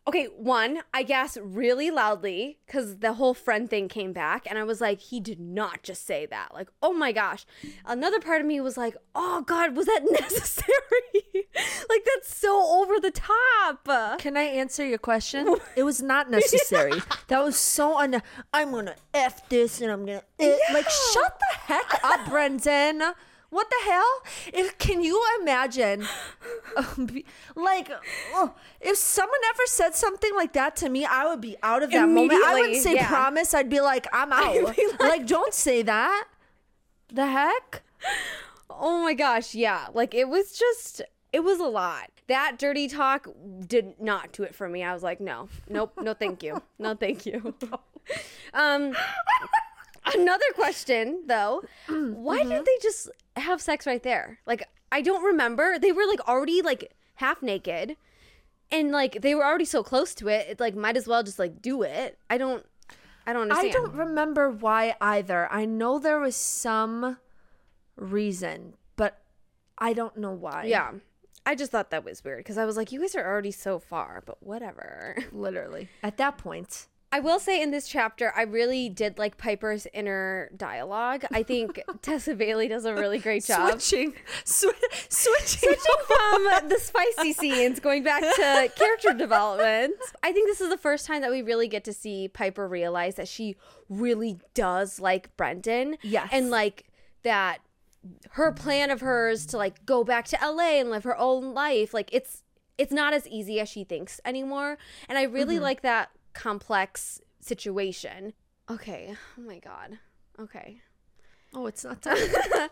Okay, 0.09 0.27
one, 0.37 0.83
I 0.95 1.03
gasped 1.03 1.41
really 1.43 1.91
loudly 1.91 2.59
because 2.65 2.99
the 2.99 3.15
whole 3.15 3.35
friend 3.35 3.69
thing 3.69 3.89
came 3.89 4.13
back, 4.13 4.47
and 4.49 4.57
I 4.57 4.63
was 4.63 4.81
like, 4.81 5.01
he 5.01 5.19
did 5.19 5.41
not 5.41 5.83
just 5.83 6.07
say 6.07 6.27
that. 6.27 6.55
Like, 6.55 6.69
oh 6.81 6.93
my 6.93 7.11
gosh. 7.11 7.45
Another 7.85 8.21
part 8.21 8.41
of 8.41 8.47
me 8.47 8.61
was 8.61 8.77
like, 8.77 8.97
oh 9.17 9.43
God, 9.43 9.77
was 9.77 9.87
that 9.87 10.05
necessary? 10.11 10.71
like, 11.89 12.05
that's 12.05 12.37
so 12.37 12.81
over 12.81 13.01
the 13.01 13.11
top. 13.11 14.21
Can 14.21 14.37
I 14.37 14.43
answer 14.43 14.87
your 14.87 14.99
question? 14.99 15.57
It 15.77 15.83
was 15.83 16.01
not 16.01 16.31
necessary. 16.31 17.03
that 17.29 17.43
was 17.45 17.57
so 17.59 17.99
un. 17.99 18.23
I'm 18.53 18.71
gonna 18.71 18.95
f 19.13 19.47
this, 19.49 19.81
and 19.81 19.91
I'm 19.91 20.07
gonna 20.07 20.23
eh. 20.39 20.57
like 20.73 20.89
shut 20.89 21.39
the 21.39 21.59
heck 21.59 22.01
up, 22.05 22.29
Brendan. 22.31 23.03
What 23.51 23.69
the 23.71 23.91
hell? 23.91 24.23
If 24.53 24.77
can 24.79 25.03
you 25.03 25.23
imagine, 25.41 26.07
um, 26.77 27.07
be- 27.07 27.25
like, 27.55 27.91
oh, 28.35 28.55
if 28.81 28.97
someone 28.97 29.39
ever 29.51 29.63
said 29.67 29.95
something 29.95 30.35
like 30.35 30.53
that 30.55 30.77
to 30.77 30.89
me, 30.89 31.05
I 31.05 31.27
would 31.27 31.41
be 31.41 31.57
out 31.63 31.83
of 31.83 31.91
that 31.93 32.09
moment. 32.09 32.43
I 32.45 32.55
wouldn't 32.55 32.83
say 32.83 32.95
yeah. 32.95 33.09
promise. 33.09 33.55
I'd 33.55 33.71
be 33.71 33.81
like, 33.81 34.07
I'm 34.13 34.33
out. 34.33 34.63
like, 34.63 34.79
like- 35.01 35.27
don't 35.27 35.55
say 35.55 35.83
that. 35.83 36.27
The 37.13 37.27
heck? 37.29 37.83
Oh 38.69 39.03
my 39.03 39.15
gosh, 39.15 39.55
yeah. 39.55 39.87
Like, 39.95 40.13
it 40.15 40.29
was 40.29 40.53
just, 40.59 41.01
it 41.33 41.41
was 41.41 41.61
a 41.61 41.65
lot. 41.65 42.11
That 42.27 42.59
dirty 42.59 42.89
talk 42.89 43.29
did 43.67 44.01
not 44.01 44.33
do 44.33 44.43
it 44.43 44.55
for 44.55 44.69
me. 44.69 44.83
I 44.83 44.93
was 44.93 45.05
like, 45.05 45.21
no, 45.21 45.49
nope, 45.69 45.93
no, 46.03 46.13
thank 46.13 46.43
you. 46.43 46.61
No, 46.79 46.95
thank 46.97 47.25
you. 47.25 47.55
um, 48.53 48.95
another 50.15 50.45
question, 50.55 51.25
though. 51.27 51.63
Mm, 51.89 52.15
why 52.15 52.39
didn't 52.39 52.53
mm-hmm. 52.53 52.65
they 52.65 52.79
just 52.83 53.11
have 53.37 53.61
sex 53.61 53.87
right 53.87 54.03
there? 54.03 54.39
Like, 54.47 54.69
I 54.93 55.03
don't 55.03 55.25
remember. 55.25 55.79
They 55.79 55.93
were 55.93 56.07
like 56.07 56.27
already 56.29 56.63
like 56.63 56.93
half 57.17 57.43
naked. 57.43 57.97
And 58.71 58.91
like 58.91 59.23
they 59.23 59.35
were 59.35 59.45
already 59.45 59.65
so 59.65 59.83
close 59.83 60.15
to 60.17 60.29
it, 60.29 60.49
it 60.49 60.61
like 60.61 60.75
might 60.75 60.97
as 60.97 61.07
well 61.07 61.23
just 61.23 61.39
like 61.39 61.63
do 61.63 61.83
it. 61.83 62.19
I 62.29 62.37
don't 62.37 62.67
I 63.27 63.33
don't 63.33 63.43
understand. 63.43 63.69
I 63.69 63.73
don't 63.73 63.95
remember 63.95 64.51
why 64.51 64.95
either. 65.01 65.49
I 65.53 65.65
know 65.65 65.99
there 65.99 66.21
was 66.21 66.37
some 66.37 67.19
reason, 67.97 68.75
but 68.97 69.21
I 69.79 69.93
don't 69.93 70.17
know 70.17 70.33
why. 70.33 70.65
Yeah. 70.65 70.93
I 71.45 71.55
just 71.55 71.71
thought 71.71 71.91
that 71.91 72.05
was 72.05 72.25
weird 72.25 72.39
because 72.39 72.59
I 72.59 72.65
was 72.65 72.77
like, 72.77 72.91
you 72.91 73.01
guys 73.01 73.15
are 73.15 73.25
already 73.25 73.53
so 73.53 73.79
far, 73.79 74.23
but 74.27 74.43
whatever. 74.43 75.17
literally. 75.33 75.89
At 76.03 76.17
that 76.17 76.39
point, 76.39 76.87
I 77.17 77.21
will 77.21 77.39
say 77.39 77.63
in 77.63 77.71
this 77.71 77.89
chapter, 77.89 78.31
I 78.37 78.43
really 78.43 78.91
did 78.91 79.17
like 79.17 79.39
Piper's 79.39 79.87
inner 79.95 80.51
dialogue. 80.55 81.25
I 81.33 81.43
think 81.43 81.81
Tessa 82.03 82.35
Bailey 82.35 82.69
does 82.69 82.85
a 82.85 82.93
really 82.93 83.19
great 83.19 83.43
job. 83.43 83.71
switching, 83.81 84.13
swi- 84.45 84.75
switching. 85.09 85.71
Switching 85.71 85.79
from 86.07 86.69
the 86.69 86.79
spicy 86.79 87.33
scenes, 87.33 87.81
going 87.81 88.03
back 88.03 88.21
to 88.21 88.71
character 88.77 89.15
development. 89.15 89.95
I 90.23 90.31
think 90.31 90.47
this 90.47 90.61
is 90.61 90.69
the 90.69 90.77
first 90.77 91.07
time 91.07 91.23
that 91.23 91.31
we 91.31 91.41
really 91.41 91.69
get 91.69 91.85
to 91.85 91.93
see 91.95 92.29
Piper 92.29 92.69
realize 92.69 93.15
that 93.15 93.29
she 93.29 93.57
really 93.89 94.39
does 94.53 95.01
like 95.01 95.35
Brendan. 95.39 95.97
Yes. 96.03 96.29
And 96.31 96.51
like 96.51 96.85
that 97.23 97.61
her 98.33 98.53
plan 98.53 98.91
of 98.91 99.01
hers 99.01 99.47
to 99.47 99.57
like 99.57 99.87
go 99.87 100.05
back 100.05 100.27
to 100.27 100.39
LA 100.43 100.81
and 100.81 100.91
live 100.91 101.05
her 101.05 101.17
own 101.17 101.55
life, 101.55 101.95
like 101.95 102.11
it's 102.13 102.43
it's 102.77 102.93
not 102.93 103.15
as 103.15 103.27
easy 103.29 103.59
as 103.59 103.71
she 103.71 103.85
thinks 103.85 104.21
anymore. 104.27 104.77
And 105.09 105.17
I 105.17 105.23
really 105.23 105.55
mm-hmm. 105.55 105.63
like 105.63 105.81
that 105.81 106.11
complex 106.37 107.21
situation. 107.41 108.35
Okay. 108.71 109.17
Oh 109.39 109.43
my 109.43 109.59
god. 109.59 109.99
Okay. 110.39 110.81
Oh, 111.55 111.67
it's 111.67 111.85
not 111.85 112.01
done. 112.03 112.19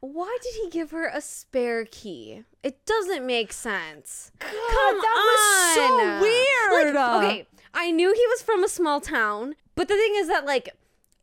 Why 0.00 0.38
did 0.42 0.54
he 0.62 0.70
give 0.70 0.90
her 0.90 1.08
a 1.08 1.20
spare 1.20 1.86
key? 1.86 2.44
It 2.62 2.84
doesn't 2.84 3.26
make 3.26 3.52
sense. 3.52 4.30
Come 4.38 5.00
that 5.00 5.14
was 5.32 5.74
so 5.74 6.20
weird. 6.20 6.94
Like, 6.94 7.24
okay, 7.24 7.46
I 7.72 7.90
knew 7.90 8.12
he 8.12 8.26
was 8.26 8.42
from 8.42 8.62
a 8.62 8.68
small 8.68 9.00
town, 9.00 9.56
but 9.74 9.88
the 9.88 9.94
thing 9.94 10.12
is 10.16 10.28
that 10.28 10.44
like 10.44 10.68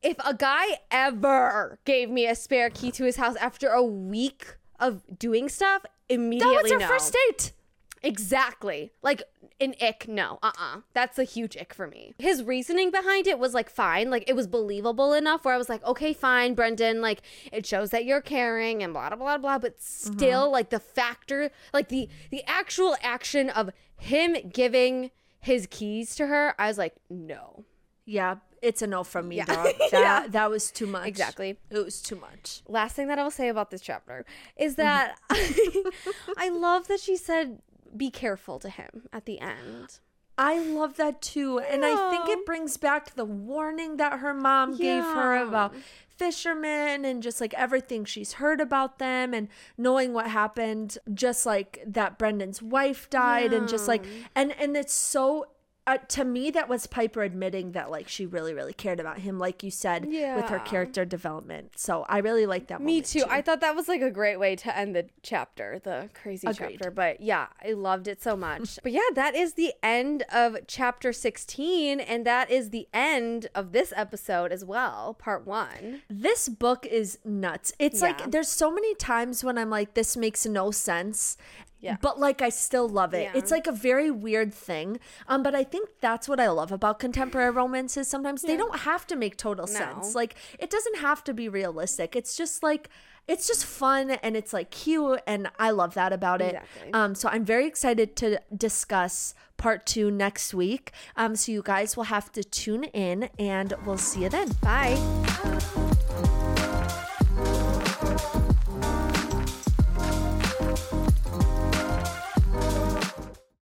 if 0.01 0.17
a 0.25 0.33
guy 0.33 0.79
ever 0.89 1.79
gave 1.85 2.09
me 2.09 2.27
a 2.27 2.35
spare 2.35 2.69
key 2.69 2.91
to 2.91 3.05
his 3.05 3.17
house 3.17 3.35
after 3.35 3.69
a 3.69 3.83
week 3.83 4.57
of 4.79 5.01
doing 5.17 5.47
stuff, 5.49 5.85
immediately 6.09 6.55
that 6.55 6.63
was 6.63 6.71
her 6.71 6.79
no. 6.79 6.87
first 6.87 7.15
date. 7.27 7.53
Exactly. 8.01 8.91
Like 9.01 9.23
an 9.59 9.75
ick, 9.81 10.07
no. 10.07 10.39
Uh-uh. 10.41 10.81
That's 10.93 11.17
a 11.19 11.23
huge 11.23 11.57
ick 11.57 11.73
for 11.73 11.87
me. 11.87 12.13
His 12.17 12.43
reasoning 12.43 12.91
behind 12.91 13.27
it 13.27 13.39
was 13.39 13.53
like 13.53 13.69
fine. 13.69 14.09
Like 14.09 14.23
it 14.27 14.35
was 14.35 14.47
believable 14.47 15.13
enough 15.13 15.45
where 15.45 15.53
I 15.53 15.57
was 15.57 15.69
like, 15.69 15.83
okay, 15.85 16.13
fine, 16.13 16.53
Brendan. 16.53 17.01
Like 17.01 17.21
it 17.51 17.65
shows 17.65 17.91
that 17.91 18.05
you're 18.05 18.21
caring 18.21 18.83
and 18.83 18.93
blah 18.93 19.09
blah 19.09 19.17
blah 19.17 19.37
blah. 19.37 19.57
But 19.59 19.77
mm-hmm. 19.77 20.13
still, 20.13 20.51
like 20.51 20.69
the 20.69 20.79
factor, 20.79 21.51
like 21.73 21.89
the 21.89 22.09
the 22.29 22.43
actual 22.45 22.95
action 23.01 23.49
of 23.49 23.69
him 23.95 24.35
giving 24.51 25.11
his 25.39 25.67
keys 25.69 26.15
to 26.15 26.27
her, 26.27 26.55
I 26.57 26.67
was 26.67 26.77
like, 26.77 26.95
no. 27.09 27.65
Yeah, 28.05 28.35
it's 28.61 28.81
a 28.81 28.87
no 28.87 29.03
from 29.03 29.27
me, 29.27 29.37
Yeah. 29.37 29.45
dog. 29.45 29.65
That 29.91 29.99
Yeah. 29.99 30.27
that 30.29 30.49
was 30.49 30.71
too 30.71 30.87
much. 30.87 31.07
Exactly. 31.07 31.57
It 31.69 31.83
was 31.83 32.01
too 32.01 32.15
much. 32.15 32.61
last 32.67 32.95
thing 32.95 33.07
that 33.07 33.19
I 33.19 33.23
will 33.23 33.31
say 33.31 33.49
about 33.49 33.69
this 33.71 33.81
chapter 33.81 34.25
is 34.57 34.75
mm-hmm. 34.75 34.83
that 34.83 35.17
I 36.37 36.49
love 36.49 36.87
that 36.87 36.99
she 36.99 37.17
said 37.17 37.59
be 37.97 38.09
careful 38.09 38.59
to 38.59 38.69
him 38.69 39.07
at 39.11 39.25
the 39.25 39.39
end. 39.39 39.99
I 40.37 40.59
love 40.59 40.97
that 40.97 41.21
too. 41.21 41.59
And 41.59 41.85
I 41.85 42.09
think 42.09 42.27
it 42.27 42.45
brings 42.45 42.77
back 42.77 43.15
the 43.15 43.25
warning 43.25 43.97
that 43.97 44.19
her 44.19 44.33
mom 44.33 44.75
gave 44.75 45.03
her 45.03 45.35
about 45.35 45.75
fishermen 46.07 47.05
and 47.05 47.21
just 47.21 47.39
like 47.39 47.53
everything 47.53 48.05
she's 48.05 48.33
heard 48.33 48.59
about 48.59 48.97
them 48.97 49.33
and 49.33 49.47
knowing 49.77 50.13
what 50.13 50.27
happened 50.27 50.97
just 51.13 51.45
like 51.45 51.83
that 51.85 52.17
Brendan's 52.17 52.61
wife 52.61 53.09
died 53.09 53.51
and 53.53 53.67
just 53.67 53.87
like 53.87 54.05
and 54.35 54.53
and 54.59 54.77
it's 54.77 54.93
so 54.93 55.47
uh, 55.85 55.97
to 56.07 56.23
me 56.23 56.49
that 56.51 56.69
was 56.69 56.87
Piper 56.87 57.23
admitting 57.23 57.73
that 57.73 57.91
like 57.91 58.07
she 58.07 58.25
really 58.25 58.53
really 58.53 58.73
cared 58.73 58.99
about 58.99 59.19
him 59.19 59.37
like 59.37 59.63
you 59.63 59.69
said 59.71 60.05
with 60.05 60.45
her 60.49 60.59
character 60.59 61.03
development. 61.05 61.73
So 61.75 62.05
I 62.07 62.19
really 62.19 62.45
like 62.45 62.67
that 62.67 62.79
Me 62.79 62.93
moment, 62.93 63.05
too. 63.07 63.23
I 63.29 63.41
thought 63.41 63.59
that 63.61 63.75
was 63.75 63.87
like 63.87 64.01
a 64.01 64.09
great 64.11 64.39
way 64.39 64.55
to 64.55 64.77
end 64.77 64.95
the 64.95 65.07
chapter, 65.23 65.79
the 65.83 66.09
crazy 66.13 66.47
Agreed. 66.47 66.77
chapter. 66.79 66.91
But 66.91 67.19
yeah, 67.21 67.47
I 67.63 67.73
loved 67.73 68.07
it 68.07 68.21
so 68.21 68.35
much. 68.37 68.79
but 68.83 68.91
yeah, 68.91 69.01
that 69.15 69.35
is 69.35 69.53
the 69.53 69.73
end 69.83 70.23
of 70.31 70.57
chapter 70.67 71.11
16. 71.11 71.99
And 71.99 72.25
that 72.25 72.49
is 72.49 72.69
the 72.69 72.87
end 72.93 73.47
of 73.53 73.71
this 73.73 73.91
episode 73.95 74.51
as 74.51 74.63
well, 74.63 75.15
part 75.15 75.45
one. 75.45 76.01
This 76.09 76.47
book 76.49 76.85
is 76.85 77.19
nuts. 77.25 77.73
It's 77.79 78.01
Yeah. 78.01 78.07
like 78.07 78.31
there's 78.31 78.47
so 78.49 78.71
many 78.71 78.95
times 78.95 79.43
when 79.43 79.57
I'm 79.57 79.69
like, 79.69 79.95
this 79.95 80.15
makes 80.15 80.45
no 80.45 80.71
sense. 80.71 81.37
Yeah. 81.83 81.97
But 81.99 82.19
like 82.19 82.41
I 82.41 82.49
still 82.49 82.87
love 82.87 83.13
it. 83.13 83.23
Yeah. 83.23 83.31
It's 83.35 83.51
like 83.51 83.67
a 83.67 83.71
very 83.71 84.09
weird 84.09 84.53
thing. 84.53 84.99
Um, 85.27 85.43
but 85.43 85.53
I 85.53 85.63
think 85.63 85.89
that's 85.99 86.29
what 86.29 86.39
I 86.39 86.49
love 86.49 86.71
about 86.71 86.97
contemporary 86.97 87.51
romances. 87.51 88.07
Sometimes 88.07 88.41
they 88.41 88.55
don't 88.55 88.79
have 88.79 89.05
to 89.07 89.15
make 89.15 89.35
total 89.37 89.67
sense. 89.67 90.15
Like 90.15 90.35
it 90.59 90.69
doesn't 90.69 90.99
have 90.99 91.23
to 91.25 91.33
be 91.33 91.49
realistic. 91.49 92.15
It's 92.15 92.37
just 92.37 92.63
like 92.63 92.89
it's 93.27 93.47
just 93.47 93.65
fun 93.65 94.11
and 94.11 94.35
it's 94.35 94.53
like 94.53 94.69
cute 94.69 95.21
and 95.25 95.49
I 95.59 95.71
love 95.71 95.93
that 95.93 96.11
about 96.11 96.41
it. 96.41 96.55
Exactly. 96.55 96.93
Um, 96.93 97.15
so 97.15 97.29
I'm 97.29 97.45
very 97.45 97.67
excited 97.67 98.15
to 98.17 98.39
discuss 98.55 99.33
part 99.57 99.85
two 99.85 100.11
next 100.11 100.53
week. 100.53 100.91
Um, 101.15 101.35
so 101.35 101.51
you 101.51 101.61
guys 101.63 101.95
will 101.95 102.05
have 102.05 102.31
to 102.33 102.43
tune 102.43 102.85
in 102.85 103.29
and 103.39 103.73
we'll 103.85 103.97
see 103.97 104.23
you 104.23 104.29
then. 104.29 104.51
Bye. 104.61 105.92